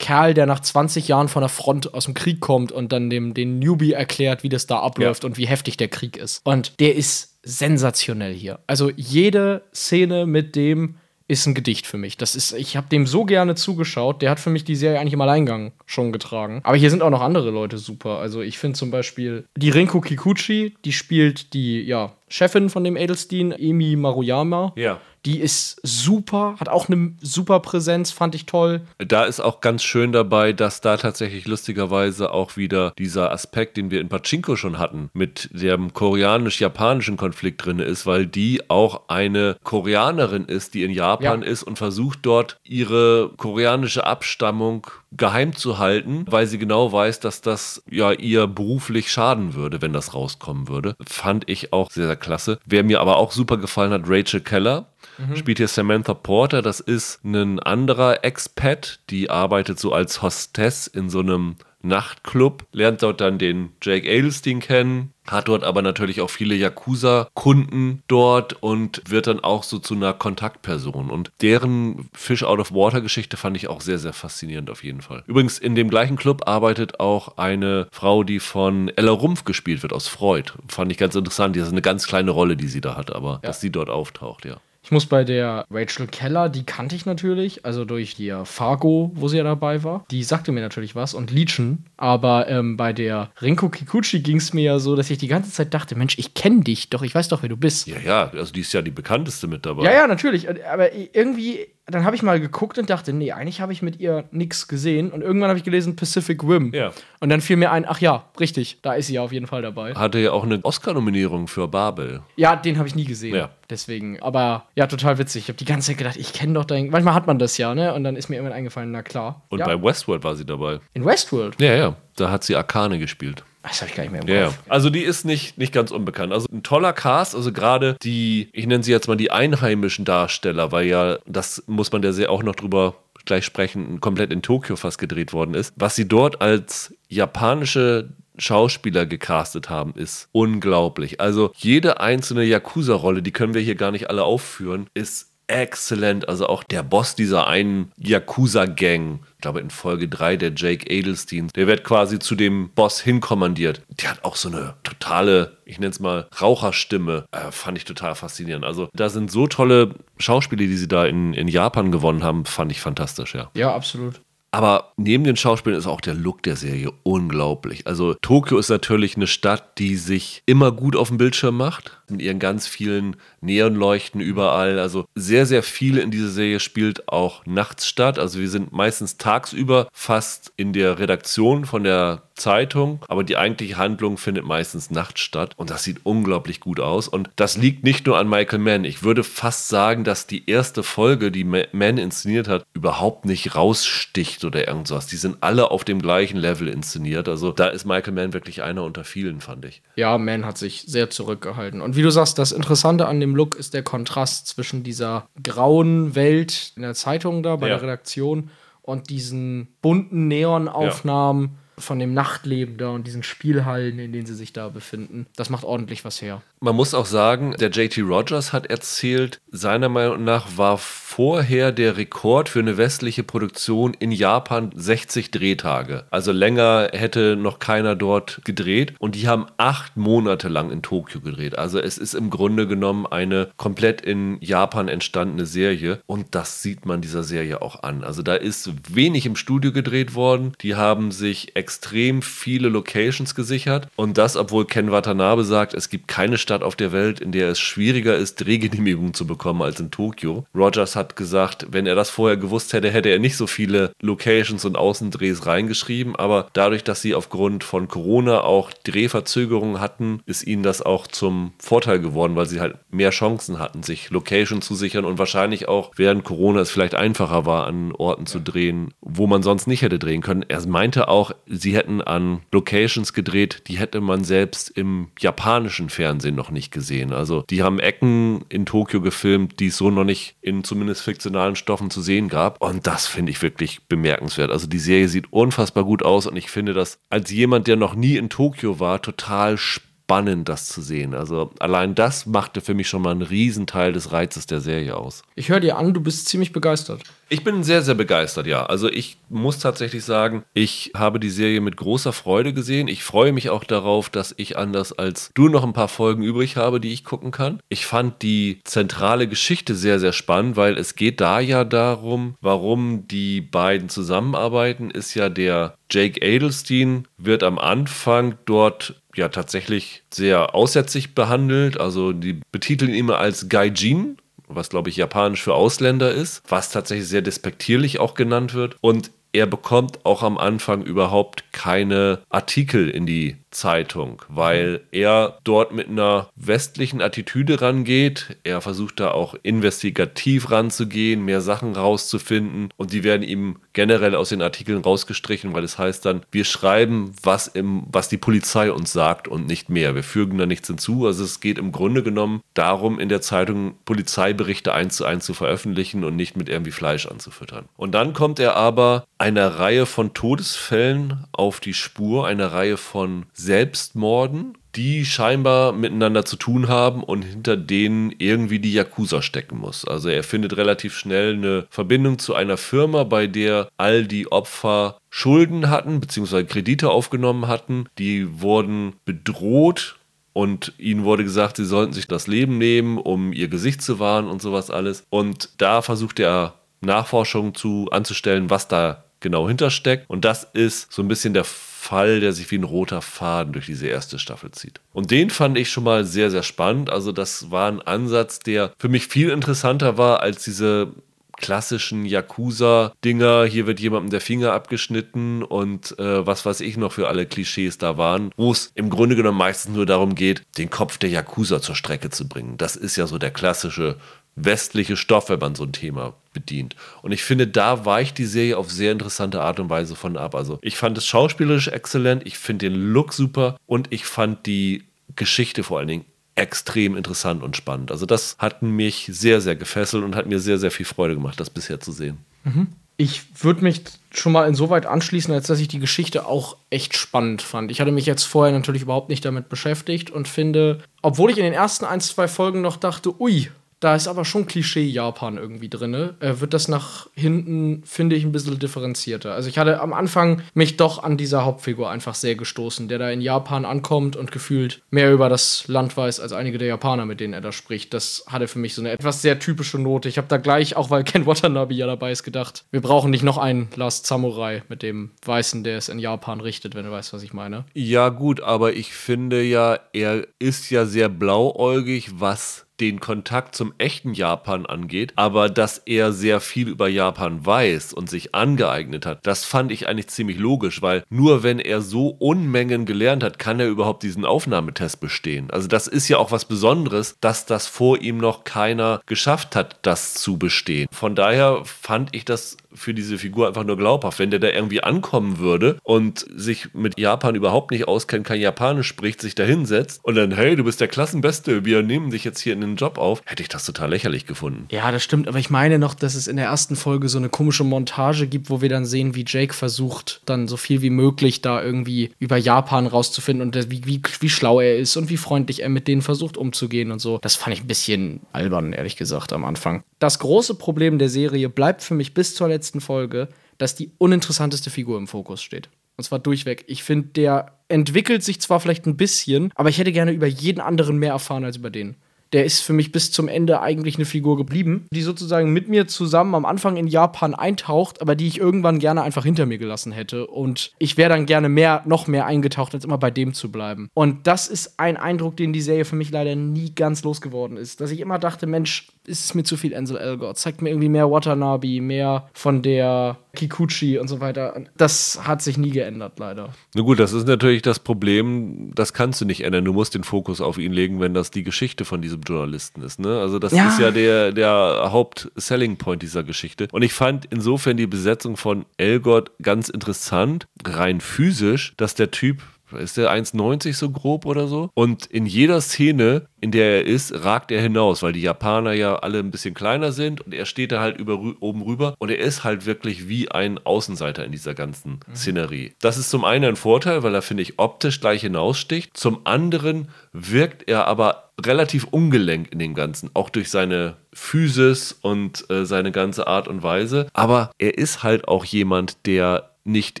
Kerl, 0.00 0.34
der 0.34 0.46
nach 0.46 0.58
20 0.60 1.06
Jahren 1.06 1.28
von 1.28 1.42
der 1.42 1.48
Front 1.48 1.94
aus 1.94 2.06
dem 2.06 2.14
Krieg 2.14 2.40
kommt 2.40 2.72
und 2.72 2.90
dann 2.90 3.08
dem 3.10 3.34
den 3.34 3.60
Newbie 3.60 3.92
erklärt, 3.92 4.42
wie 4.42 4.48
das 4.48 4.66
da 4.66 4.80
abläuft 4.80 5.22
Ja. 5.22 5.28
und 5.28 5.38
wie 5.38 5.46
heftig 5.46 5.76
der 5.76 5.86
Krieg 5.88 6.16
ist. 6.16 6.40
Und 6.44 6.80
der 6.80 6.96
ist 6.96 7.38
sensationell 7.44 8.34
hier. 8.34 8.58
Also 8.66 8.90
jede 8.96 9.62
Szene 9.72 10.26
mit 10.26 10.56
dem 10.56 10.96
ist 11.28 11.46
ein 11.46 11.54
Gedicht 11.54 11.86
für 11.86 11.96
mich. 11.96 12.16
Das 12.16 12.34
ist, 12.34 12.52
ich 12.54 12.76
habe 12.76 12.88
dem 12.88 13.06
so 13.06 13.24
gerne 13.24 13.54
zugeschaut. 13.54 14.20
Der 14.20 14.30
hat 14.30 14.40
für 14.40 14.50
mich 14.50 14.64
die 14.64 14.74
Serie 14.74 14.98
eigentlich 14.98 15.12
im 15.12 15.20
Alleingang 15.20 15.70
schon 15.86 16.10
getragen. 16.10 16.60
Aber 16.64 16.76
hier 16.76 16.90
sind 16.90 17.02
auch 17.02 17.10
noch 17.10 17.20
andere 17.20 17.50
Leute 17.50 17.78
super. 17.78 18.18
Also 18.18 18.40
ich 18.40 18.58
finde 18.58 18.76
zum 18.76 18.90
Beispiel 18.90 19.44
die 19.56 19.70
Rinko 19.70 20.00
Kikuchi, 20.00 20.74
die 20.84 20.92
spielt 20.92 21.54
die 21.54 21.82
ja, 21.82 22.14
Chefin 22.28 22.68
von 22.68 22.82
dem 22.82 22.96
Edelstein, 22.96 23.52
Emi 23.52 23.94
Maruyama. 23.94 24.72
Ja. 24.74 25.00
Die 25.26 25.38
ist 25.40 25.78
super, 25.82 26.54
hat 26.58 26.68
auch 26.68 26.88
eine 26.88 27.12
super 27.20 27.60
Präsenz, 27.60 28.10
fand 28.10 28.34
ich 28.34 28.46
toll. 28.46 28.80
Da 28.98 29.24
ist 29.24 29.40
auch 29.40 29.60
ganz 29.60 29.82
schön 29.82 30.12
dabei, 30.12 30.52
dass 30.52 30.80
da 30.80 30.96
tatsächlich 30.96 31.46
lustigerweise 31.46 32.32
auch 32.32 32.56
wieder 32.56 32.92
dieser 32.98 33.30
Aspekt, 33.30 33.76
den 33.76 33.90
wir 33.90 34.00
in 34.00 34.08
Pachinko 34.08 34.56
schon 34.56 34.78
hatten, 34.78 35.10
mit 35.12 35.50
dem 35.52 35.92
koreanisch-japanischen 35.92 37.16
Konflikt 37.16 37.64
drin 37.64 37.78
ist, 37.80 38.06
weil 38.06 38.26
die 38.26 38.70
auch 38.70 39.08
eine 39.08 39.56
Koreanerin 39.62 40.46
ist, 40.46 40.74
die 40.74 40.84
in 40.84 40.90
Japan 40.90 41.42
Ja. 41.42 41.48
ist 41.48 41.62
und 41.62 41.76
versucht 41.76 42.20
dort 42.22 42.58
ihre 42.64 43.30
koreanische 43.36 44.06
Abstammung 44.06 44.86
geheim 45.12 45.54
zu 45.56 45.78
halten, 45.78 46.24
weil 46.30 46.46
sie 46.46 46.58
genau 46.58 46.92
weiß, 46.92 47.20
dass 47.20 47.40
das 47.40 47.82
ja 47.90 48.12
ihr 48.12 48.46
beruflich 48.46 49.10
schaden 49.10 49.54
würde, 49.54 49.82
wenn 49.82 49.92
das 49.92 50.14
rauskommen 50.14 50.68
würde. 50.68 50.94
Fand 51.04 51.48
ich 51.50 51.72
auch 51.72 51.90
sehr, 51.90 52.06
sehr 52.06 52.16
klasse. 52.16 52.58
Wer 52.64 52.84
mir 52.84 53.00
aber 53.00 53.16
auch 53.16 53.32
super 53.32 53.56
gefallen 53.56 53.92
hat, 53.92 54.02
Rachel 54.06 54.40
Keller. 54.40 54.86
Mhm. 55.28 55.36
Spielt 55.36 55.58
hier 55.58 55.68
Samantha 55.68 56.14
Porter. 56.14 56.62
Das 56.62 56.80
ist 56.80 57.24
ein 57.24 57.60
anderer 57.60 58.24
Expat, 58.24 59.00
die 59.10 59.30
arbeitet 59.30 59.78
so 59.78 59.92
als 59.92 60.22
Hostess 60.22 60.86
in 60.86 61.10
so 61.10 61.20
einem 61.20 61.56
Nachtclub, 61.82 62.66
lernt 62.72 63.02
dort 63.02 63.20
dann 63.20 63.38
den 63.38 63.70
Jake 63.80 64.06
Adelstein 64.06 64.60
kennen, 64.60 65.12
hat 65.26 65.48
dort 65.48 65.64
aber 65.64 65.82
natürlich 65.82 66.20
auch 66.20 66.28
viele 66.28 66.54
Yakuza-Kunden 66.54 68.02
dort 68.06 68.62
und 68.62 69.02
wird 69.08 69.26
dann 69.26 69.40
auch 69.40 69.62
so 69.62 69.78
zu 69.78 69.94
einer 69.94 70.12
Kontaktperson. 70.12 71.10
Und 71.10 71.32
deren 71.40 72.10
Fish 72.12 72.42
Out 72.42 72.58
of 72.58 72.72
Water-Geschichte 72.72 73.36
fand 73.36 73.56
ich 73.56 73.68
auch 73.68 73.80
sehr, 73.80 73.98
sehr 73.98 74.12
faszinierend 74.12 74.70
auf 74.70 74.84
jeden 74.84 75.00
Fall. 75.00 75.22
Übrigens, 75.26 75.58
in 75.58 75.74
dem 75.74 75.88
gleichen 75.88 76.16
Club 76.16 76.46
arbeitet 76.46 77.00
auch 77.00 77.38
eine 77.38 77.88
Frau, 77.92 78.24
die 78.24 78.40
von 78.40 78.88
Ella 78.96 79.12
Rumpf 79.12 79.44
gespielt 79.44 79.82
wird 79.82 79.92
aus 79.92 80.08
Freud. 80.08 80.52
Fand 80.68 80.92
ich 80.92 80.98
ganz 80.98 81.14
interessant. 81.14 81.56
Die 81.56 81.60
ist 81.60 81.72
eine 81.72 81.82
ganz 81.82 82.06
kleine 82.06 82.30
Rolle, 82.30 82.56
die 82.56 82.68
sie 82.68 82.80
da 82.80 82.96
hat, 82.96 83.14
aber 83.14 83.34
ja. 83.34 83.38
dass 83.42 83.60
sie 83.60 83.70
dort 83.70 83.88
auftaucht, 83.88 84.44
ja. 84.44 84.58
Ich 84.82 84.90
muss 84.90 85.06
bei 85.06 85.24
der 85.24 85.66
Rachel 85.70 86.06
Keller, 86.06 86.48
die 86.48 86.64
kannte 86.64 86.96
ich 86.96 87.04
natürlich, 87.04 87.64
also 87.64 87.84
durch 87.84 88.14
die 88.14 88.34
Fargo, 88.44 89.12
wo 89.14 89.28
sie 89.28 89.36
ja 89.36 89.44
dabei 89.44 89.84
war. 89.84 90.04
Die 90.10 90.24
sagte 90.24 90.52
mir 90.52 90.62
natürlich 90.62 90.94
was 90.94 91.14
und 91.14 91.30
Legion. 91.30 91.84
Aber 92.00 92.48
ähm, 92.48 92.78
bei 92.78 92.94
der 92.94 93.30
Rinko 93.42 93.68
Kikuchi 93.68 94.20
ging 94.20 94.38
es 94.38 94.54
mir 94.54 94.62
ja 94.62 94.78
so, 94.78 94.96
dass 94.96 95.10
ich 95.10 95.18
die 95.18 95.28
ganze 95.28 95.52
Zeit 95.52 95.74
dachte, 95.74 95.96
Mensch, 95.96 96.16
ich 96.16 96.32
kenne 96.32 96.62
dich 96.62 96.88
doch, 96.88 97.02
ich 97.02 97.14
weiß 97.14 97.28
doch, 97.28 97.42
wer 97.42 97.50
du 97.50 97.58
bist. 97.58 97.86
Ja, 97.88 97.98
ja, 98.02 98.30
also 98.30 98.54
die 98.54 98.60
ist 98.60 98.72
ja 98.72 98.80
die 98.80 98.90
bekannteste 98.90 99.46
mit 99.46 99.66
dabei. 99.66 99.84
Ja, 99.84 99.92
ja, 99.92 100.06
natürlich. 100.06 100.48
Aber 100.48 100.94
irgendwie 100.94 101.68
dann 101.90 102.04
habe 102.04 102.16
ich 102.16 102.22
mal 102.22 102.40
geguckt 102.40 102.78
und 102.78 102.88
dachte, 102.90 103.12
nee, 103.12 103.32
eigentlich 103.32 103.60
habe 103.60 103.72
ich 103.72 103.82
mit 103.82 104.00
ihr 104.00 104.24
nichts 104.30 104.68
gesehen. 104.68 105.10
Und 105.10 105.22
irgendwann 105.22 105.48
habe 105.48 105.58
ich 105.58 105.64
gelesen 105.64 105.96
Pacific 105.96 106.42
Rim. 106.42 106.72
Ja. 106.72 106.92
Und 107.20 107.28
dann 107.28 107.40
fiel 107.40 107.56
mir 107.56 107.70
ein, 107.70 107.84
ach 107.86 108.00
ja, 108.00 108.24
richtig, 108.38 108.78
da 108.82 108.94
ist 108.94 109.08
sie 109.08 109.14
ja 109.14 109.22
auf 109.22 109.32
jeden 109.32 109.46
Fall 109.46 109.62
dabei. 109.62 109.94
Hatte 109.94 110.18
ja 110.18 110.32
auch 110.32 110.44
eine 110.44 110.60
Oscar-Nominierung 110.62 111.48
für 111.48 111.68
Babel. 111.68 112.22
Ja, 112.36 112.56
den 112.56 112.78
habe 112.78 112.88
ich 112.88 112.94
nie 112.94 113.04
gesehen. 113.04 113.34
Ja. 113.34 113.50
Deswegen, 113.68 114.20
aber 114.20 114.66
ja, 114.74 114.86
total 114.86 115.18
witzig. 115.18 115.44
Ich 115.44 115.48
habe 115.48 115.58
die 115.58 115.64
ganze 115.64 115.88
Zeit 115.88 115.98
gedacht, 115.98 116.16
ich 116.16 116.32
kenne 116.32 116.54
doch 116.54 116.64
dein. 116.64 116.90
Manchmal 116.90 117.14
hat 117.14 117.26
man 117.26 117.38
das 117.38 117.56
ja, 117.56 117.74
ne? 117.74 117.94
Und 117.94 118.04
dann 118.04 118.16
ist 118.16 118.28
mir 118.28 118.36
irgendwann 118.36 118.56
eingefallen, 118.56 118.90
na 118.90 119.02
klar. 119.02 119.42
Und 119.48 119.60
ja. 119.60 119.66
bei 119.66 119.80
Westworld 119.80 120.24
war 120.24 120.34
sie 120.34 120.44
dabei. 120.44 120.80
In 120.92 121.04
Westworld? 121.04 121.60
Ja, 121.60 121.74
ja. 121.74 121.89
Da 122.16 122.30
hat 122.30 122.44
sie 122.44 122.56
Arkane 122.56 122.98
gespielt. 122.98 123.44
Das 123.62 123.80
habe 123.82 123.90
ich 123.90 123.96
gar 123.96 124.02
nicht 124.04 124.12
mehr 124.12 124.22
im 124.22 124.26
Kopf. 124.26 124.56
Ja. 124.56 124.72
Also 124.72 124.88
die 124.88 125.02
ist 125.02 125.24
nicht, 125.24 125.58
nicht 125.58 125.72
ganz 125.72 125.90
unbekannt. 125.90 126.32
Also 126.32 126.46
ein 126.50 126.62
toller 126.62 126.92
Cast, 126.92 127.34
also 127.34 127.52
gerade 127.52 127.96
die, 128.02 128.48
ich 128.52 128.66
nenne 128.66 128.82
sie 128.82 128.90
jetzt 128.90 129.06
mal 129.06 129.16
die 129.16 129.30
einheimischen 129.30 130.04
Darsteller, 130.04 130.72
weil 130.72 130.86
ja, 130.86 131.18
das 131.26 131.62
muss 131.66 131.92
man 131.92 132.02
ja 132.02 132.12
sehr 132.12 132.30
auch 132.30 132.42
noch 132.42 132.54
drüber 132.54 132.94
gleich 133.26 133.44
sprechen, 133.44 134.00
komplett 134.00 134.32
in 134.32 134.40
Tokio 134.40 134.76
fast 134.76 134.98
gedreht 134.98 135.34
worden 135.34 135.54
ist. 135.54 135.74
Was 135.76 135.94
sie 135.94 136.08
dort 136.08 136.40
als 136.40 136.94
japanische 137.08 138.08
Schauspieler 138.38 139.04
gecastet 139.04 139.68
haben, 139.68 139.92
ist 139.94 140.28
unglaublich. 140.32 141.20
Also 141.20 141.52
jede 141.56 142.00
einzelne 142.00 142.44
Yakuza-Rolle, 142.44 143.22
die 143.22 143.32
können 143.32 143.52
wir 143.52 143.60
hier 143.60 143.74
gar 143.74 143.90
nicht 143.90 144.08
alle 144.08 144.24
aufführen, 144.24 144.88
ist 144.94 145.29
exzellent. 145.50 146.28
Also 146.28 146.46
auch 146.46 146.64
der 146.64 146.82
Boss 146.82 147.14
dieser 147.14 147.46
einen 147.46 147.92
Yakuza-Gang, 147.96 149.20
ich 149.36 149.40
glaube 149.40 149.60
in 149.60 149.70
Folge 149.70 150.08
3, 150.08 150.36
der 150.36 150.52
Jake 150.54 150.86
Adelstein, 150.90 151.48
der 151.54 151.66
wird 151.66 151.84
quasi 151.84 152.18
zu 152.18 152.34
dem 152.34 152.70
Boss 152.70 153.00
hinkommandiert. 153.00 153.82
Der 154.02 154.10
hat 154.10 154.24
auch 154.24 154.36
so 154.36 154.48
eine 154.48 154.74
totale, 154.82 155.58
ich 155.64 155.78
nenne 155.78 155.90
es 155.90 156.00
mal, 156.00 156.28
Raucherstimme. 156.40 157.26
Äh, 157.32 157.50
fand 157.50 157.78
ich 157.78 157.84
total 157.84 158.14
faszinierend. 158.14 158.64
Also 158.64 158.88
da 158.94 159.08
sind 159.08 159.30
so 159.30 159.46
tolle 159.46 159.94
Schauspieler, 160.18 160.66
die 160.66 160.76
sie 160.76 160.88
da 160.88 161.04
in, 161.06 161.34
in 161.34 161.48
Japan 161.48 161.92
gewonnen 161.92 162.22
haben, 162.22 162.44
fand 162.44 162.72
ich 162.72 162.80
fantastisch, 162.80 163.34
ja. 163.34 163.50
Ja, 163.54 163.74
absolut. 163.74 164.20
Aber 164.52 164.92
neben 164.96 165.24
den 165.24 165.36
Schauspielern 165.36 165.78
ist 165.78 165.86
auch 165.86 166.00
der 166.00 166.14
Look 166.14 166.42
der 166.42 166.56
Serie 166.56 166.90
unglaublich. 167.04 167.86
Also 167.86 168.14
Tokio 168.14 168.58
ist 168.58 168.68
natürlich 168.68 169.16
eine 169.16 169.28
Stadt, 169.28 169.78
die 169.78 169.96
sich 169.96 170.42
immer 170.46 170.72
gut 170.72 170.96
auf 170.96 171.08
dem 171.08 171.18
Bildschirm 171.18 171.56
macht. 171.56 171.99
Mit 172.10 172.22
ihren 172.22 172.38
ganz 172.38 172.66
vielen 172.66 173.16
Neonleuchten 173.40 174.20
überall. 174.20 174.78
Also 174.78 175.06
sehr, 175.14 175.46
sehr 175.46 175.62
viel 175.62 175.98
in 175.98 176.10
dieser 176.10 176.28
Serie 176.28 176.60
spielt 176.60 177.08
auch 177.08 177.44
nachts 177.46 177.86
statt. 177.86 178.18
Also 178.18 178.40
wir 178.40 178.48
sind 178.48 178.72
meistens 178.72 179.16
tagsüber 179.16 179.88
fast 179.92 180.52
in 180.56 180.72
der 180.72 180.98
Redaktion 180.98 181.64
von 181.64 181.84
der 181.84 182.22
Zeitung, 182.40 183.00
aber 183.06 183.22
die 183.22 183.36
eigentliche 183.36 183.76
Handlung 183.76 184.16
findet 184.16 184.44
meistens 184.44 184.90
nachts 184.90 185.20
statt 185.20 185.52
und 185.56 185.70
das 185.70 185.84
sieht 185.84 186.00
unglaublich 186.04 186.60
gut 186.60 186.80
aus 186.80 187.06
und 187.06 187.30
das 187.36 187.56
liegt 187.56 187.84
nicht 187.84 188.06
nur 188.06 188.18
an 188.18 188.28
Michael 188.28 188.58
Mann. 188.58 188.84
Ich 188.84 189.02
würde 189.02 189.22
fast 189.22 189.68
sagen, 189.68 190.04
dass 190.04 190.26
die 190.26 190.48
erste 190.50 190.82
Folge, 190.82 191.30
die 191.30 191.44
Mann 191.44 191.98
inszeniert 191.98 192.48
hat, 192.48 192.64
überhaupt 192.72 193.26
nicht 193.26 193.54
raussticht 193.54 194.44
oder 194.44 194.66
irgendwas. 194.66 195.06
Die 195.06 195.16
sind 195.16 195.38
alle 195.42 195.70
auf 195.70 195.84
dem 195.84 196.00
gleichen 196.00 196.38
Level 196.38 196.68
inszeniert. 196.68 197.28
Also 197.28 197.52
da 197.52 197.68
ist 197.68 197.84
Michael 197.84 198.14
Mann 198.14 198.32
wirklich 198.32 198.62
einer 198.62 198.84
unter 198.84 199.04
vielen, 199.04 199.40
fand 199.40 199.66
ich. 199.66 199.82
Ja, 199.96 200.16
Mann 200.16 200.46
hat 200.46 200.56
sich 200.56 200.84
sehr 200.86 201.10
zurückgehalten. 201.10 201.82
Und 201.82 201.96
wie 201.96 201.99
du 202.02 202.10
sagst, 202.10 202.38
das 202.38 202.52
Interessante 202.52 203.06
an 203.06 203.20
dem 203.20 203.34
Look 203.34 203.56
ist 203.56 203.74
der 203.74 203.82
Kontrast 203.82 204.46
zwischen 204.46 204.82
dieser 204.82 205.28
grauen 205.42 206.14
Welt 206.14 206.72
in 206.76 206.82
der 206.82 206.94
Zeitung 206.94 207.42
da 207.42 207.56
bei 207.56 207.68
ja. 207.68 207.74
der 207.74 207.82
Redaktion 207.82 208.50
und 208.82 209.10
diesen 209.10 209.68
bunten 209.82 210.28
Neonaufnahmen. 210.28 211.44
Ja 211.44 211.50
von 211.80 211.98
dem 211.98 212.14
Nachtleben 212.14 212.76
da 212.76 212.90
und 212.90 213.06
diesen 213.06 213.22
Spielhallen, 213.22 213.98
in 213.98 214.12
denen 214.12 214.26
sie 214.26 214.34
sich 214.34 214.52
da 214.52 214.68
befinden. 214.68 215.26
Das 215.36 215.50
macht 215.50 215.64
ordentlich 215.64 216.04
was 216.04 216.22
her. 216.22 216.42
Man 216.60 216.76
muss 216.76 216.94
auch 216.94 217.06
sagen, 217.06 217.54
der 217.58 217.70
JT 217.70 217.98
Rogers 217.98 218.52
hat 218.52 218.66
erzählt, 218.66 219.40
seiner 219.50 219.88
Meinung 219.88 220.24
nach 220.24 220.58
war 220.58 220.78
vorher 220.78 221.72
der 221.72 221.96
Rekord 221.96 222.48
für 222.48 222.60
eine 222.60 222.76
westliche 222.76 223.24
Produktion 223.24 223.94
in 223.94 224.12
Japan 224.12 224.70
60 224.74 225.30
Drehtage. 225.30 226.04
Also 226.10 226.32
länger 226.32 226.90
hätte 226.92 227.36
noch 227.36 227.58
keiner 227.58 227.96
dort 227.96 228.42
gedreht. 228.44 228.94
Und 228.98 229.14
die 229.14 229.26
haben 229.26 229.46
acht 229.56 229.96
Monate 229.96 230.48
lang 230.48 230.70
in 230.70 230.82
Tokio 230.82 231.20
gedreht. 231.20 231.58
Also 231.58 231.80
es 231.80 231.98
ist 231.98 232.14
im 232.14 232.30
Grunde 232.30 232.66
genommen 232.66 233.06
eine 233.06 233.48
komplett 233.56 234.00
in 234.02 234.38
Japan 234.40 234.88
entstandene 234.88 235.46
Serie. 235.46 236.00
Und 236.06 236.34
das 236.34 236.62
sieht 236.62 236.86
man 236.86 237.00
dieser 237.00 237.22
Serie 237.22 237.62
auch 237.62 237.82
an. 237.82 238.04
Also 238.04 238.22
da 238.22 238.34
ist 238.34 238.70
wenig 238.94 239.26
im 239.26 239.36
Studio 239.36 239.72
gedreht 239.72 240.14
worden. 240.14 240.52
Die 240.60 240.74
haben 240.74 241.10
sich 241.10 241.56
extrem 241.70 242.20
viele 242.20 242.68
Locations 242.68 243.36
gesichert. 243.36 243.86
Und 243.94 244.18
das, 244.18 244.36
obwohl 244.36 244.64
Ken 244.64 244.90
Watanabe 244.90 245.44
sagt, 245.44 245.72
es 245.72 245.88
gibt 245.88 246.08
keine 246.08 246.36
Stadt 246.36 246.64
auf 246.64 246.74
der 246.74 246.90
Welt, 246.90 247.20
in 247.20 247.30
der 247.30 247.48
es 247.48 247.60
schwieriger 247.60 248.16
ist, 248.16 248.44
Drehgenehmigungen 248.44 249.14
zu 249.14 249.24
bekommen 249.24 249.62
als 249.62 249.78
in 249.78 249.92
Tokio. 249.92 250.46
Rogers 250.52 250.96
hat 250.96 251.14
gesagt, 251.14 251.68
wenn 251.70 251.86
er 251.86 251.94
das 251.94 252.10
vorher 252.10 252.36
gewusst 252.36 252.72
hätte, 252.72 252.90
hätte 252.90 253.08
er 253.08 253.20
nicht 253.20 253.36
so 253.36 253.46
viele 253.46 253.92
Locations 254.00 254.64
und 254.64 254.76
Außendrehs 254.76 255.46
reingeschrieben. 255.46 256.16
Aber 256.16 256.48
dadurch, 256.54 256.82
dass 256.82 257.02
sie 257.02 257.14
aufgrund 257.14 257.62
von 257.62 257.86
Corona 257.86 258.40
auch 258.40 258.72
Drehverzögerungen 258.72 259.80
hatten, 259.80 260.22
ist 260.26 260.44
ihnen 260.44 260.64
das 260.64 260.82
auch 260.82 261.06
zum 261.06 261.52
Vorteil 261.60 262.00
geworden, 262.00 262.34
weil 262.34 262.46
sie 262.46 262.58
halt 262.58 262.74
mehr 262.90 263.10
Chancen 263.10 263.60
hatten, 263.60 263.84
sich 263.84 264.10
Locations 264.10 264.66
zu 264.66 264.74
sichern 264.74 265.04
und 265.04 265.20
wahrscheinlich 265.20 265.68
auch 265.68 265.92
während 265.94 266.24
Corona 266.24 266.62
es 266.62 266.70
vielleicht 266.72 266.96
einfacher 266.96 267.46
war, 267.46 267.68
an 267.68 267.92
Orten 267.92 268.26
zu 268.26 268.40
drehen, 268.40 268.92
wo 269.00 269.28
man 269.28 269.44
sonst 269.44 269.68
nicht 269.68 269.82
hätte 269.82 270.00
drehen 270.00 270.20
können. 270.20 270.44
Er 270.48 270.66
meinte 270.66 271.06
auch, 271.06 271.30
sie 271.60 271.74
hätten 271.74 272.00
an 272.00 272.40
Locations 272.52 273.12
gedreht, 273.12 273.64
die 273.68 273.78
hätte 273.78 274.00
man 274.00 274.24
selbst 274.24 274.70
im 274.70 275.08
japanischen 275.18 275.90
Fernsehen 275.90 276.34
noch 276.34 276.50
nicht 276.50 276.72
gesehen. 276.72 277.12
Also 277.12 277.42
die 277.50 277.62
haben 277.62 277.78
Ecken 277.78 278.44
in 278.48 278.66
Tokio 278.66 279.00
gefilmt, 279.00 279.60
die 279.60 279.66
es 279.66 279.76
so 279.76 279.90
noch 279.90 280.04
nicht 280.04 280.36
in 280.40 280.64
zumindest 280.64 281.02
fiktionalen 281.02 281.56
Stoffen 281.56 281.90
zu 281.90 282.00
sehen 282.00 282.28
gab. 282.28 282.60
Und 282.62 282.86
das 282.86 283.06
finde 283.06 283.32
ich 283.32 283.42
wirklich 283.42 283.82
bemerkenswert. 283.88 284.50
Also 284.50 284.66
die 284.66 284.78
Serie 284.78 285.08
sieht 285.08 285.32
unfassbar 285.32 285.84
gut 285.84 286.02
aus 286.02 286.26
und 286.26 286.36
ich 286.36 286.50
finde 286.50 286.74
das 286.74 286.98
als 287.08 287.30
jemand, 287.30 287.66
der 287.66 287.76
noch 287.76 287.94
nie 287.94 288.16
in 288.16 288.30
Tokio 288.30 288.80
war, 288.80 289.02
total 289.02 289.58
spannend 289.58 289.90
spannend, 290.10 290.48
das 290.48 290.66
zu 290.66 290.82
sehen. 290.82 291.14
Also 291.14 291.52
allein 291.60 291.94
das 291.94 292.26
machte 292.26 292.60
für 292.60 292.74
mich 292.74 292.88
schon 292.88 293.00
mal 293.00 293.12
einen 293.12 293.22
Riesenteil 293.22 293.92
des 293.92 294.10
Reizes 294.10 294.44
der 294.46 294.60
Serie 294.60 294.96
aus. 294.96 295.22
Ich 295.36 295.50
höre 295.50 295.60
dir 295.60 295.78
an, 295.78 295.94
du 295.94 296.00
bist 296.00 296.26
ziemlich 296.26 296.50
begeistert. 296.50 297.02
Ich 297.32 297.44
bin 297.44 297.62
sehr, 297.62 297.82
sehr 297.82 297.94
begeistert, 297.94 298.48
ja. 298.48 298.66
Also 298.66 298.88
ich 298.90 299.16
muss 299.28 299.60
tatsächlich 299.60 300.04
sagen, 300.04 300.42
ich 300.52 300.90
habe 300.96 301.20
die 301.20 301.30
Serie 301.30 301.60
mit 301.60 301.76
großer 301.76 302.12
Freude 302.12 302.52
gesehen. 302.52 302.88
Ich 302.88 303.04
freue 303.04 303.32
mich 303.32 303.50
auch 303.50 303.62
darauf, 303.62 304.10
dass 304.10 304.34
ich 304.36 304.58
anders 304.58 304.92
als 304.92 305.30
du 305.34 305.48
noch 305.48 305.62
ein 305.62 305.72
paar 305.72 305.86
Folgen 305.86 306.24
übrig 306.24 306.56
habe, 306.56 306.80
die 306.80 306.92
ich 306.92 307.04
gucken 307.04 307.30
kann. 307.30 307.60
Ich 307.68 307.86
fand 307.86 308.22
die 308.22 308.60
zentrale 308.64 309.28
Geschichte 309.28 309.76
sehr, 309.76 310.00
sehr 310.00 310.12
spannend, 310.12 310.56
weil 310.56 310.76
es 310.76 310.96
geht 310.96 311.20
da 311.20 311.38
ja 311.38 311.62
darum, 311.62 312.34
warum 312.40 313.06
die 313.06 313.40
beiden 313.40 313.88
zusammenarbeiten, 313.88 314.90
ist 314.90 315.14
ja 315.14 315.28
der 315.28 315.76
Jake 315.88 316.20
Adelstein 316.20 317.06
wird 317.16 317.44
am 317.44 317.60
Anfang 317.60 318.38
dort 318.44 319.00
ja 319.14 319.28
tatsächlich 319.28 320.02
sehr 320.12 320.54
aussätzlich 320.54 321.14
behandelt. 321.14 321.78
Also 321.78 322.12
die 322.12 322.40
betiteln 322.52 322.94
ihn 322.94 323.10
als 323.10 323.48
Gaijin, 323.48 324.16
was 324.54 324.68
glaube 324.68 324.90
ich 324.90 324.96
japanisch 324.96 325.42
für 325.42 325.54
Ausländer 325.54 326.12
ist, 326.12 326.42
was 326.48 326.70
tatsächlich 326.70 327.08
sehr 327.08 327.22
despektierlich 327.22 328.00
auch 328.00 328.14
genannt 328.14 328.54
wird. 328.54 328.76
Und 328.80 329.10
er 329.32 329.46
bekommt 329.46 330.04
auch 330.04 330.22
am 330.22 330.38
Anfang 330.38 330.82
überhaupt 330.82 331.52
keine 331.52 332.20
Artikel 332.30 332.88
in 332.88 333.06
die 333.06 333.36
Zeitung, 333.50 334.22
weil 334.28 334.80
er 334.92 335.38
dort 335.44 335.72
mit 335.72 335.88
einer 335.88 336.28
westlichen 336.36 337.02
Attitüde 337.02 337.60
rangeht. 337.60 338.36
Er 338.44 338.60
versucht 338.60 339.00
da 339.00 339.10
auch 339.10 339.34
investigativ 339.42 340.50
ranzugehen, 340.50 341.24
mehr 341.24 341.40
Sachen 341.40 341.74
rauszufinden 341.74 342.70
und 342.76 342.92
die 342.92 343.04
werden 343.04 343.22
ihm 343.22 343.56
generell 343.72 344.14
aus 344.14 344.30
den 344.30 344.42
Artikeln 344.42 344.82
rausgestrichen, 344.82 345.52
weil 345.52 345.64
es 345.64 345.78
heißt 345.78 346.04
dann, 346.04 346.22
wir 346.30 346.44
schreiben, 346.44 347.14
was, 347.22 347.46
im, 347.46 347.84
was 347.90 348.08
die 348.08 348.16
Polizei 348.16 348.72
uns 348.72 348.92
sagt 348.92 349.28
und 349.28 349.46
nicht 349.46 349.68
mehr. 349.68 349.94
Wir 349.94 350.02
fügen 350.02 350.38
da 350.38 350.46
nichts 350.46 350.68
hinzu. 350.68 351.06
Also 351.06 351.24
es 351.24 351.40
geht 351.40 351.58
im 351.58 351.72
Grunde 351.72 352.02
genommen 352.02 352.42
darum, 352.54 352.98
in 352.98 353.08
der 353.08 353.20
Zeitung 353.20 353.74
Polizeiberichte 353.84 354.72
eins 354.72 354.96
zu 354.96 355.04
eins 355.04 355.24
zu 355.24 355.34
veröffentlichen 355.34 356.04
und 356.04 356.16
nicht 356.16 356.36
mit 356.36 356.48
irgendwie 356.48 356.72
Fleisch 356.72 357.06
anzufüttern. 357.06 357.66
Und 357.76 357.92
dann 357.92 358.12
kommt 358.12 358.38
er 358.38 358.56
aber 358.56 359.04
einer 359.18 359.58
Reihe 359.58 359.86
von 359.86 360.14
Todesfällen 360.14 361.24
auf 361.32 361.60
die 361.60 361.74
Spur, 361.74 362.26
einer 362.26 362.52
Reihe 362.52 362.76
von 362.76 363.26
Selbstmorden, 363.42 364.56
die 364.76 365.04
scheinbar 365.04 365.72
miteinander 365.72 366.24
zu 366.24 366.36
tun 366.36 366.68
haben 366.68 367.02
und 367.02 367.22
hinter 367.22 367.56
denen 367.56 368.14
irgendwie 368.18 368.60
die 368.60 368.72
Yakuza 368.72 369.22
stecken 369.22 369.58
muss. 369.58 369.84
Also 369.84 370.08
er 370.08 370.22
findet 370.22 370.56
relativ 370.56 370.96
schnell 370.96 371.34
eine 371.34 371.66
Verbindung 371.70 372.18
zu 372.18 372.34
einer 372.34 372.56
Firma, 372.56 373.04
bei 373.04 373.26
der 373.26 373.68
all 373.76 374.06
die 374.06 374.30
Opfer 374.30 374.98
Schulden 375.08 375.70
hatten, 375.70 376.00
beziehungsweise 376.00 376.44
Kredite 376.44 376.90
aufgenommen 376.90 377.48
hatten. 377.48 377.86
Die 377.98 378.40
wurden 378.40 378.94
bedroht 379.04 379.96
und 380.32 380.72
ihnen 380.78 381.04
wurde 381.04 381.24
gesagt, 381.24 381.56
sie 381.56 381.64
sollten 381.64 381.92
sich 381.92 382.06
das 382.06 382.26
Leben 382.26 382.58
nehmen, 382.58 382.98
um 382.98 383.32
ihr 383.32 383.48
Gesicht 383.48 383.82
zu 383.82 383.98
wahren 383.98 384.28
und 384.28 384.40
sowas 384.40 384.70
alles. 384.70 385.04
Und 385.10 385.50
da 385.58 385.82
versucht 385.82 386.20
er 386.20 386.54
Nachforschungen 386.80 387.54
zu 387.54 387.88
anzustellen, 387.90 388.50
was 388.50 388.68
da 388.68 389.04
genau 389.18 389.48
hintersteckt. 389.48 390.08
Und 390.08 390.24
das 390.24 390.44
ist 390.44 390.92
so 390.92 391.02
ein 391.02 391.08
bisschen 391.08 391.34
der 391.34 391.44
Fall, 391.80 392.20
der 392.20 392.32
sich 392.32 392.50
wie 392.50 392.58
ein 392.58 392.64
roter 392.64 393.00
Faden 393.00 393.54
durch 393.54 393.66
diese 393.66 393.86
erste 393.86 394.18
Staffel 394.18 394.50
zieht. 394.50 394.80
Und 394.92 395.10
den 395.10 395.30
fand 395.30 395.56
ich 395.56 395.70
schon 395.70 395.84
mal 395.84 396.04
sehr, 396.04 396.30
sehr 396.30 396.42
spannend. 396.42 396.90
Also 396.90 397.10
das 397.10 397.50
war 397.50 397.68
ein 397.68 397.80
Ansatz, 397.80 398.38
der 398.38 398.72
für 398.78 398.90
mich 398.90 399.06
viel 399.06 399.30
interessanter 399.30 399.96
war 399.96 400.20
als 400.20 400.44
diese 400.44 400.92
klassischen 401.38 402.04
Yakuza-Dinger. 402.04 403.46
Hier 403.46 403.66
wird 403.66 403.80
jemandem 403.80 404.10
der 404.10 404.20
Finger 404.20 404.52
abgeschnitten 404.52 405.42
und 405.42 405.98
äh, 405.98 406.26
was 406.26 406.44
weiß 406.44 406.60
ich 406.60 406.76
noch 406.76 406.92
für 406.92 407.08
alle 407.08 407.24
Klischees 407.24 407.78
da 407.78 407.96
waren, 407.96 408.30
wo 408.36 408.52
es 408.52 408.70
im 408.74 408.90
Grunde 408.90 409.16
genommen 409.16 409.38
meistens 409.38 409.74
nur 409.74 409.86
darum 409.86 410.14
geht, 410.14 410.42
den 410.58 410.68
Kopf 410.68 410.98
der 410.98 411.08
Yakuza 411.08 411.62
zur 411.62 411.76
Strecke 411.76 412.10
zu 412.10 412.28
bringen. 412.28 412.58
Das 412.58 412.76
ist 412.76 412.96
ja 412.96 413.06
so 413.06 413.16
der 413.16 413.30
klassische 413.30 413.96
westliche 414.36 414.96
Stoff, 414.96 415.30
wenn 415.30 415.40
man 415.40 415.54
so 415.54 415.64
ein 415.64 415.72
Thema 415.72 416.14
bedient. 416.32 416.76
Und 417.02 417.12
ich 417.12 417.22
finde, 417.22 417.46
da 417.46 417.84
weicht 417.84 418.18
die 418.18 418.26
Serie 418.26 418.56
auf 418.56 418.70
sehr 418.70 418.92
interessante 418.92 419.40
Art 419.40 419.60
und 419.60 419.68
Weise 419.68 419.96
von 419.96 420.16
ab. 420.16 420.34
Also 420.34 420.58
ich 420.62 420.76
fand 420.76 420.96
es 420.98 421.06
schauspielerisch 421.06 421.68
exzellent, 421.68 422.26
ich 422.26 422.38
finde 422.38 422.70
den 422.70 422.92
Look 422.92 423.12
super 423.12 423.56
und 423.66 423.88
ich 423.92 424.04
fand 424.04 424.46
die 424.46 424.84
Geschichte 425.16 425.62
vor 425.62 425.78
allen 425.78 425.88
Dingen 425.88 426.04
extrem 426.36 426.96
interessant 426.96 427.42
und 427.42 427.56
spannend. 427.56 427.90
Also 427.90 428.06
das 428.06 428.36
hat 428.38 428.62
mich 428.62 429.08
sehr, 429.12 429.40
sehr 429.40 429.56
gefesselt 429.56 430.04
und 430.04 430.16
hat 430.16 430.26
mir 430.26 430.38
sehr, 430.38 430.58
sehr 430.58 430.70
viel 430.70 430.86
Freude 430.86 431.14
gemacht, 431.14 431.38
das 431.38 431.50
bisher 431.50 431.80
zu 431.80 431.92
sehen. 431.92 432.18
Mhm. 432.44 432.68
Ich 432.96 433.22
würde 433.42 433.62
mich 433.62 433.82
schon 434.10 434.32
mal 434.32 434.46
insoweit 434.46 434.84
anschließen, 434.84 435.32
als 435.32 435.46
dass 435.46 435.58
ich 435.58 435.68
die 435.68 435.78
Geschichte 435.78 436.26
auch 436.26 436.56
echt 436.68 436.96
spannend 436.96 437.40
fand. 437.40 437.70
Ich 437.70 437.80
hatte 437.80 437.92
mich 437.92 438.04
jetzt 438.04 438.24
vorher 438.24 438.52
natürlich 438.52 438.82
überhaupt 438.82 439.08
nicht 439.08 439.24
damit 439.24 439.48
beschäftigt 439.48 440.10
und 440.10 440.28
finde, 440.28 440.80
obwohl 441.00 441.30
ich 441.30 441.38
in 441.38 441.44
den 441.44 441.54
ersten 441.54 441.86
ein, 441.86 442.00
zwei 442.00 442.28
Folgen 442.28 442.60
noch 442.60 442.76
dachte, 442.76 443.18
ui, 443.20 443.50
da 443.80 443.94
ist 443.94 444.08
aber 444.08 444.24
schon 444.24 444.46
Klischee 444.46 444.84
Japan 444.84 445.38
irgendwie 445.38 445.68
drin. 445.68 445.94
Äh, 445.94 446.40
wird 446.40 446.54
das 446.54 446.68
nach 446.68 447.08
hinten, 447.14 447.82
finde 447.84 448.14
ich, 448.14 448.24
ein 448.24 448.32
bisschen 448.32 448.58
differenzierter. 448.58 449.34
Also 449.34 449.48
ich 449.48 449.58
hatte 449.58 449.80
am 449.80 449.92
Anfang 449.92 450.42
mich 450.54 450.76
doch 450.76 451.02
an 451.02 451.16
dieser 451.16 451.44
Hauptfigur 451.44 451.90
einfach 451.90 452.14
sehr 452.14 452.34
gestoßen, 452.34 452.88
der 452.88 452.98
da 452.98 453.10
in 453.10 453.22
Japan 453.22 453.64
ankommt 453.64 454.16
und 454.16 454.32
gefühlt 454.32 454.82
mehr 454.90 455.12
über 455.12 455.28
das 455.28 455.66
Land 455.66 455.96
weiß 455.96 456.20
als 456.20 456.32
einige 456.32 456.58
der 456.58 456.68
Japaner, 456.68 457.06
mit 457.06 457.20
denen 457.20 457.32
er 457.32 457.40
da 457.40 457.52
spricht. 457.52 457.94
Das 457.94 458.24
hatte 458.26 458.48
für 458.48 458.58
mich 458.58 458.74
so 458.74 458.82
eine 458.82 458.90
etwas 458.90 459.22
sehr 459.22 459.38
typische 459.38 459.78
Note. 459.78 460.08
Ich 460.08 460.18
habe 460.18 460.28
da 460.28 460.36
gleich, 460.36 460.76
auch 460.76 460.90
weil 460.90 461.02
Ken 461.04 461.24
Watanabe 461.26 461.74
ja 461.74 461.86
dabei 461.86 462.12
ist, 462.12 462.22
gedacht, 462.22 462.64
wir 462.70 462.82
brauchen 462.82 463.10
nicht 463.10 463.24
noch 463.24 463.38
einen 463.38 463.68
Last 463.76 464.06
Samurai 464.06 464.62
mit 464.68 464.82
dem 464.82 465.12
Weißen, 465.24 465.64
der 465.64 465.78
es 465.78 465.88
in 465.88 465.98
Japan 465.98 466.40
richtet, 466.40 466.74
wenn 466.74 466.84
du 466.84 466.90
weißt, 466.90 467.14
was 467.14 467.22
ich 467.22 467.32
meine. 467.32 467.64
Ja 467.72 468.10
gut, 468.10 468.42
aber 468.42 468.74
ich 468.74 468.92
finde 468.92 469.42
ja, 469.42 469.78
er 469.94 470.26
ist 470.38 470.70
ja 470.70 470.84
sehr 470.84 471.08
blauäugig, 471.08 472.20
was 472.20 472.66
den 472.80 473.00
Kontakt 473.00 473.54
zum 473.54 473.74
echten 473.78 474.14
Japan 474.14 474.66
angeht, 474.66 475.12
aber 475.16 475.48
dass 475.48 475.78
er 475.78 476.12
sehr 476.12 476.40
viel 476.40 476.68
über 476.68 476.88
Japan 476.88 477.44
weiß 477.44 477.92
und 477.92 478.08
sich 478.08 478.34
angeeignet 478.34 479.06
hat, 479.06 479.26
das 479.26 479.44
fand 479.44 479.70
ich 479.70 479.88
eigentlich 479.88 480.08
ziemlich 480.08 480.38
logisch, 480.38 480.82
weil 480.82 481.04
nur 481.10 481.42
wenn 481.42 481.58
er 481.58 481.80
so 481.80 482.08
Unmengen 482.08 482.86
gelernt 482.86 483.22
hat, 483.22 483.38
kann 483.38 483.60
er 483.60 483.68
überhaupt 483.68 484.02
diesen 484.02 484.24
Aufnahmetest 484.24 485.00
bestehen. 485.00 485.50
Also 485.50 485.68
das 485.68 485.86
ist 485.86 486.08
ja 486.08 486.18
auch 486.18 486.32
was 486.32 486.44
Besonderes, 486.44 487.16
dass 487.20 487.46
das 487.46 487.66
vor 487.66 487.98
ihm 488.00 488.18
noch 488.18 488.44
keiner 488.44 489.00
geschafft 489.06 489.56
hat, 489.56 489.78
das 489.82 490.14
zu 490.14 490.38
bestehen. 490.38 490.88
Von 490.90 491.14
daher 491.14 491.62
fand 491.64 492.14
ich 492.14 492.24
das 492.24 492.56
für 492.74 492.94
diese 492.94 493.18
Figur 493.18 493.48
einfach 493.48 493.64
nur 493.64 493.76
glaubhaft. 493.76 494.18
Wenn 494.18 494.30
der 494.30 494.40
da 494.40 494.48
irgendwie 494.48 494.82
ankommen 494.82 495.38
würde 495.38 495.78
und 495.82 496.26
sich 496.34 496.74
mit 496.74 496.98
Japan 496.98 497.34
überhaupt 497.34 497.70
nicht 497.70 497.88
auskennt, 497.88 498.26
kein 498.26 498.40
Japanisch 498.40 498.86
spricht, 498.86 499.20
sich 499.20 499.34
da 499.34 499.44
hinsetzt 499.44 500.00
und 500.02 500.14
dann, 500.14 500.32
hey, 500.32 500.56
du 500.56 500.64
bist 500.64 500.80
der 500.80 500.88
Klassenbeste, 500.88 501.64
wir 501.64 501.82
nehmen 501.82 502.10
dich 502.10 502.24
jetzt 502.24 502.40
hier 502.40 502.52
in 502.52 502.60
den 502.60 502.76
Job 502.76 502.98
auf, 502.98 503.22
hätte 503.26 503.42
ich 503.42 503.48
das 503.48 503.64
total 503.64 503.90
lächerlich 503.90 504.26
gefunden. 504.26 504.66
Ja, 504.70 504.90
das 504.92 505.02
stimmt, 505.02 505.28
aber 505.28 505.38
ich 505.38 505.50
meine 505.50 505.78
noch, 505.78 505.94
dass 505.94 506.14
es 506.14 506.26
in 506.26 506.36
der 506.36 506.46
ersten 506.46 506.76
Folge 506.76 507.08
so 507.08 507.18
eine 507.18 507.28
komische 507.28 507.64
Montage 507.64 508.26
gibt, 508.26 508.50
wo 508.50 508.60
wir 508.60 508.68
dann 508.68 508.84
sehen, 508.84 509.14
wie 509.14 509.24
Jake 509.26 509.54
versucht, 509.54 510.22
dann 510.26 510.48
so 510.48 510.56
viel 510.56 510.82
wie 510.82 510.90
möglich 510.90 511.42
da 511.42 511.62
irgendwie 511.62 512.10
über 512.18 512.36
Japan 512.36 512.86
rauszufinden 512.86 513.46
und 513.46 513.70
wie, 513.70 513.84
wie, 513.86 514.02
wie 514.20 514.28
schlau 514.28 514.60
er 514.60 514.78
ist 514.78 514.96
und 514.96 515.10
wie 515.10 515.16
freundlich 515.16 515.62
er 515.62 515.68
mit 515.68 515.88
denen 515.88 516.02
versucht 516.02 516.36
umzugehen 516.36 516.90
und 516.90 517.00
so. 517.00 517.18
Das 517.18 517.36
fand 517.36 517.56
ich 517.56 517.64
ein 517.64 517.68
bisschen 517.68 518.20
albern, 518.32 518.72
ehrlich 518.72 518.96
gesagt, 518.96 519.32
am 519.32 519.44
Anfang. 519.44 519.82
Das 519.98 520.18
große 520.18 520.54
Problem 520.54 520.98
der 520.98 521.10
Serie 521.10 521.48
bleibt 521.48 521.82
für 521.82 521.94
mich 521.94 522.14
bis 522.14 522.34
zur 522.34 522.48
letzten 522.48 522.59
letzten 522.60 522.82
Folge, 522.82 523.28
dass 523.56 523.74
die 523.74 523.90
uninteressanteste 523.96 524.68
Figur 524.68 524.98
im 524.98 525.08
Fokus 525.08 525.42
steht. 525.42 525.70
Und 525.96 526.04
zwar 526.04 526.18
durchweg. 526.18 526.64
Ich 526.66 526.82
finde, 526.82 527.08
der 527.08 527.58
entwickelt 527.68 528.22
sich 528.22 528.38
zwar 528.40 528.60
vielleicht 528.60 528.86
ein 528.86 528.98
bisschen, 528.98 529.50
aber 529.54 529.70
ich 529.70 529.78
hätte 529.78 529.92
gerne 529.92 530.12
über 530.12 530.26
jeden 530.26 530.60
anderen 530.60 530.98
mehr 530.98 531.12
erfahren 531.12 531.44
als 531.44 531.56
über 531.56 531.70
den 531.70 531.96
der 532.32 532.44
ist 532.44 532.60
für 532.60 532.72
mich 532.72 532.92
bis 532.92 533.10
zum 533.10 533.28
Ende 533.28 533.60
eigentlich 533.60 533.96
eine 533.96 534.04
Figur 534.04 534.36
geblieben, 534.36 534.86
die 534.92 535.02
sozusagen 535.02 535.52
mit 535.52 535.68
mir 535.68 535.88
zusammen 535.88 536.34
am 536.34 536.44
Anfang 536.44 536.76
in 536.76 536.86
Japan 536.86 537.34
eintaucht, 537.34 538.00
aber 538.00 538.14
die 538.14 538.26
ich 538.26 538.38
irgendwann 538.38 538.78
gerne 538.78 539.02
einfach 539.02 539.24
hinter 539.24 539.46
mir 539.46 539.58
gelassen 539.58 539.92
hätte. 539.92 540.26
Und 540.26 540.72
ich 540.78 540.96
wäre 540.96 541.10
dann 541.10 541.26
gerne 541.26 541.48
mehr, 541.48 541.82
noch 541.86 542.06
mehr 542.06 542.26
eingetaucht, 542.26 542.74
als 542.74 542.84
immer 542.84 542.98
bei 542.98 543.10
dem 543.10 543.34
zu 543.34 543.50
bleiben. 543.50 543.88
Und 543.94 544.26
das 544.26 544.48
ist 544.48 544.78
ein 544.78 544.96
Eindruck, 544.96 545.36
den 545.36 545.52
die 545.52 545.60
Serie 545.60 545.84
für 545.84 545.96
mich 545.96 546.10
leider 546.10 546.36
nie 546.36 546.74
ganz 546.74 547.02
losgeworden 547.02 547.56
ist. 547.56 547.80
Dass 547.80 547.90
ich 547.90 548.00
immer 548.00 548.18
dachte, 548.18 548.46
Mensch, 548.46 548.88
ist 549.06 549.24
es 549.24 549.34
mir 549.34 549.42
zu 549.42 549.56
viel 549.56 549.74
Ansel 549.74 549.96
Elgort. 549.96 550.38
Zeigt 550.38 550.62
mir 550.62 550.70
irgendwie 550.70 550.88
mehr 550.88 551.10
Watanabe, 551.10 551.80
mehr 551.80 552.28
von 552.32 552.62
der 552.62 553.18
Kikuchi 553.34 553.98
und 553.98 554.08
so 554.08 554.20
weiter. 554.20 554.64
Das 554.76 555.20
hat 555.22 555.42
sich 555.42 555.56
nie 555.56 555.70
geändert, 555.70 556.18
leider. 556.18 556.50
Na 556.74 556.82
gut, 556.82 556.98
das 556.98 557.12
ist 557.12 557.26
natürlich 557.26 557.62
das 557.62 557.78
Problem, 557.78 558.72
das 558.74 558.92
kannst 558.92 559.20
du 559.20 559.24
nicht 559.24 559.42
ändern. 559.42 559.64
Du 559.64 559.72
musst 559.72 559.94
den 559.94 560.04
Fokus 560.04 560.40
auf 560.40 560.58
ihn 560.58 560.72
legen, 560.72 561.00
wenn 561.00 561.14
das 561.14 561.30
die 561.30 561.42
Geschichte 561.42 561.84
von 561.84 562.02
diesem 562.02 562.22
Journalisten 562.22 562.82
ist. 562.82 562.98
Ne? 562.98 563.18
Also 563.20 563.38
das 563.38 563.52
ja. 563.52 563.68
ist 563.68 563.78
ja 563.78 563.90
der, 563.90 564.32
der 564.32 564.90
Haupt-Selling-Point 564.92 566.02
dieser 566.02 566.24
Geschichte. 566.24 566.68
Und 566.72 566.82
ich 566.82 566.92
fand 566.92 567.26
insofern 567.30 567.76
die 567.76 567.86
Besetzung 567.86 568.36
von 568.36 568.66
Elgort 568.76 569.30
ganz 569.42 569.68
interessant, 569.68 570.46
rein 570.64 571.00
physisch, 571.00 571.74
dass 571.76 571.94
der 571.94 572.10
Typ 572.10 572.42
ist 572.72 572.96
der 572.96 573.10
1,90 573.10 573.74
so 573.74 573.90
grob 573.90 574.26
oder 574.26 574.46
so? 574.46 574.70
Und 574.74 575.06
in 575.06 575.26
jeder 575.26 575.60
Szene, 575.60 576.26
in 576.40 576.50
der 576.50 576.76
er 576.76 576.86
ist, 576.86 577.24
ragt 577.24 577.50
er 577.50 577.60
hinaus, 577.60 578.02
weil 578.02 578.12
die 578.12 578.22
Japaner 578.22 578.72
ja 578.72 578.96
alle 578.96 579.18
ein 579.18 579.30
bisschen 579.30 579.54
kleiner 579.54 579.92
sind 579.92 580.20
und 580.20 580.34
er 580.34 580.46
steht 580.46 580.72
da 580.72 580.80
halt 580.80 580.98
über, 580.98 581.18
oben 581.40 581.62
rüber 581.62 581.94
und 581.98 582.10
er 582.10 582.18
ist 582.18 582.44
halt 582.44 582.66
wirklich 582.66 583.08
wie 583.08 583.30
ein 583.30 583.58
Außenseiter 583.64 584.24
in 584.24 584.32
dieser 584.32 584.54
ganzen 584.54 585.00
mhm. 585.06 585.14
Szenerie. 585.14 585.72
Das 585.80 585.98
ist 585.98 586.10
zum 586.10 586.24
einen 586.24 586.44
ein 586.44 586.56
Vorteil, 586.56 587.02
weil 587.02 587.14
er, 587.14 587.22
finde 587.22 587.42
ich, 587.42 587.58
optisch 587.58 588.00
gleich 588.00 588.22
hinaussticht. 588.22 588.96
Zum 588.96 589.20
anderen 589.24 589.88
wirkt 590.12 590.68
er 590.68 590.86
aber 590.86 591.30
relativ 591.46 591.84
ungelenk 591.90 592.52
in 592.52 592.58
dem 592.58 592.74
Ganzen, 592.74 593.10
auch 593.14 593.30
durch 593.30 593.50
seine 593.50 593.96
Physis 594.12 594.92
und 595.00 595.48
äh, 595.50 595.64
seine 595.64 595.92
ganze 595.92 596.26
Art 596.26 596.48
und 596.48 596.62
Weise. 596.62 597.06
Aber 597.12 597.50
er 597.58 597.78
ist 597.78 598.02
halt 598.02 598.28
auch 598.28 598.44
jemand, 598.44 599.06
der 599.06 599.49
nicht 599.64 600.00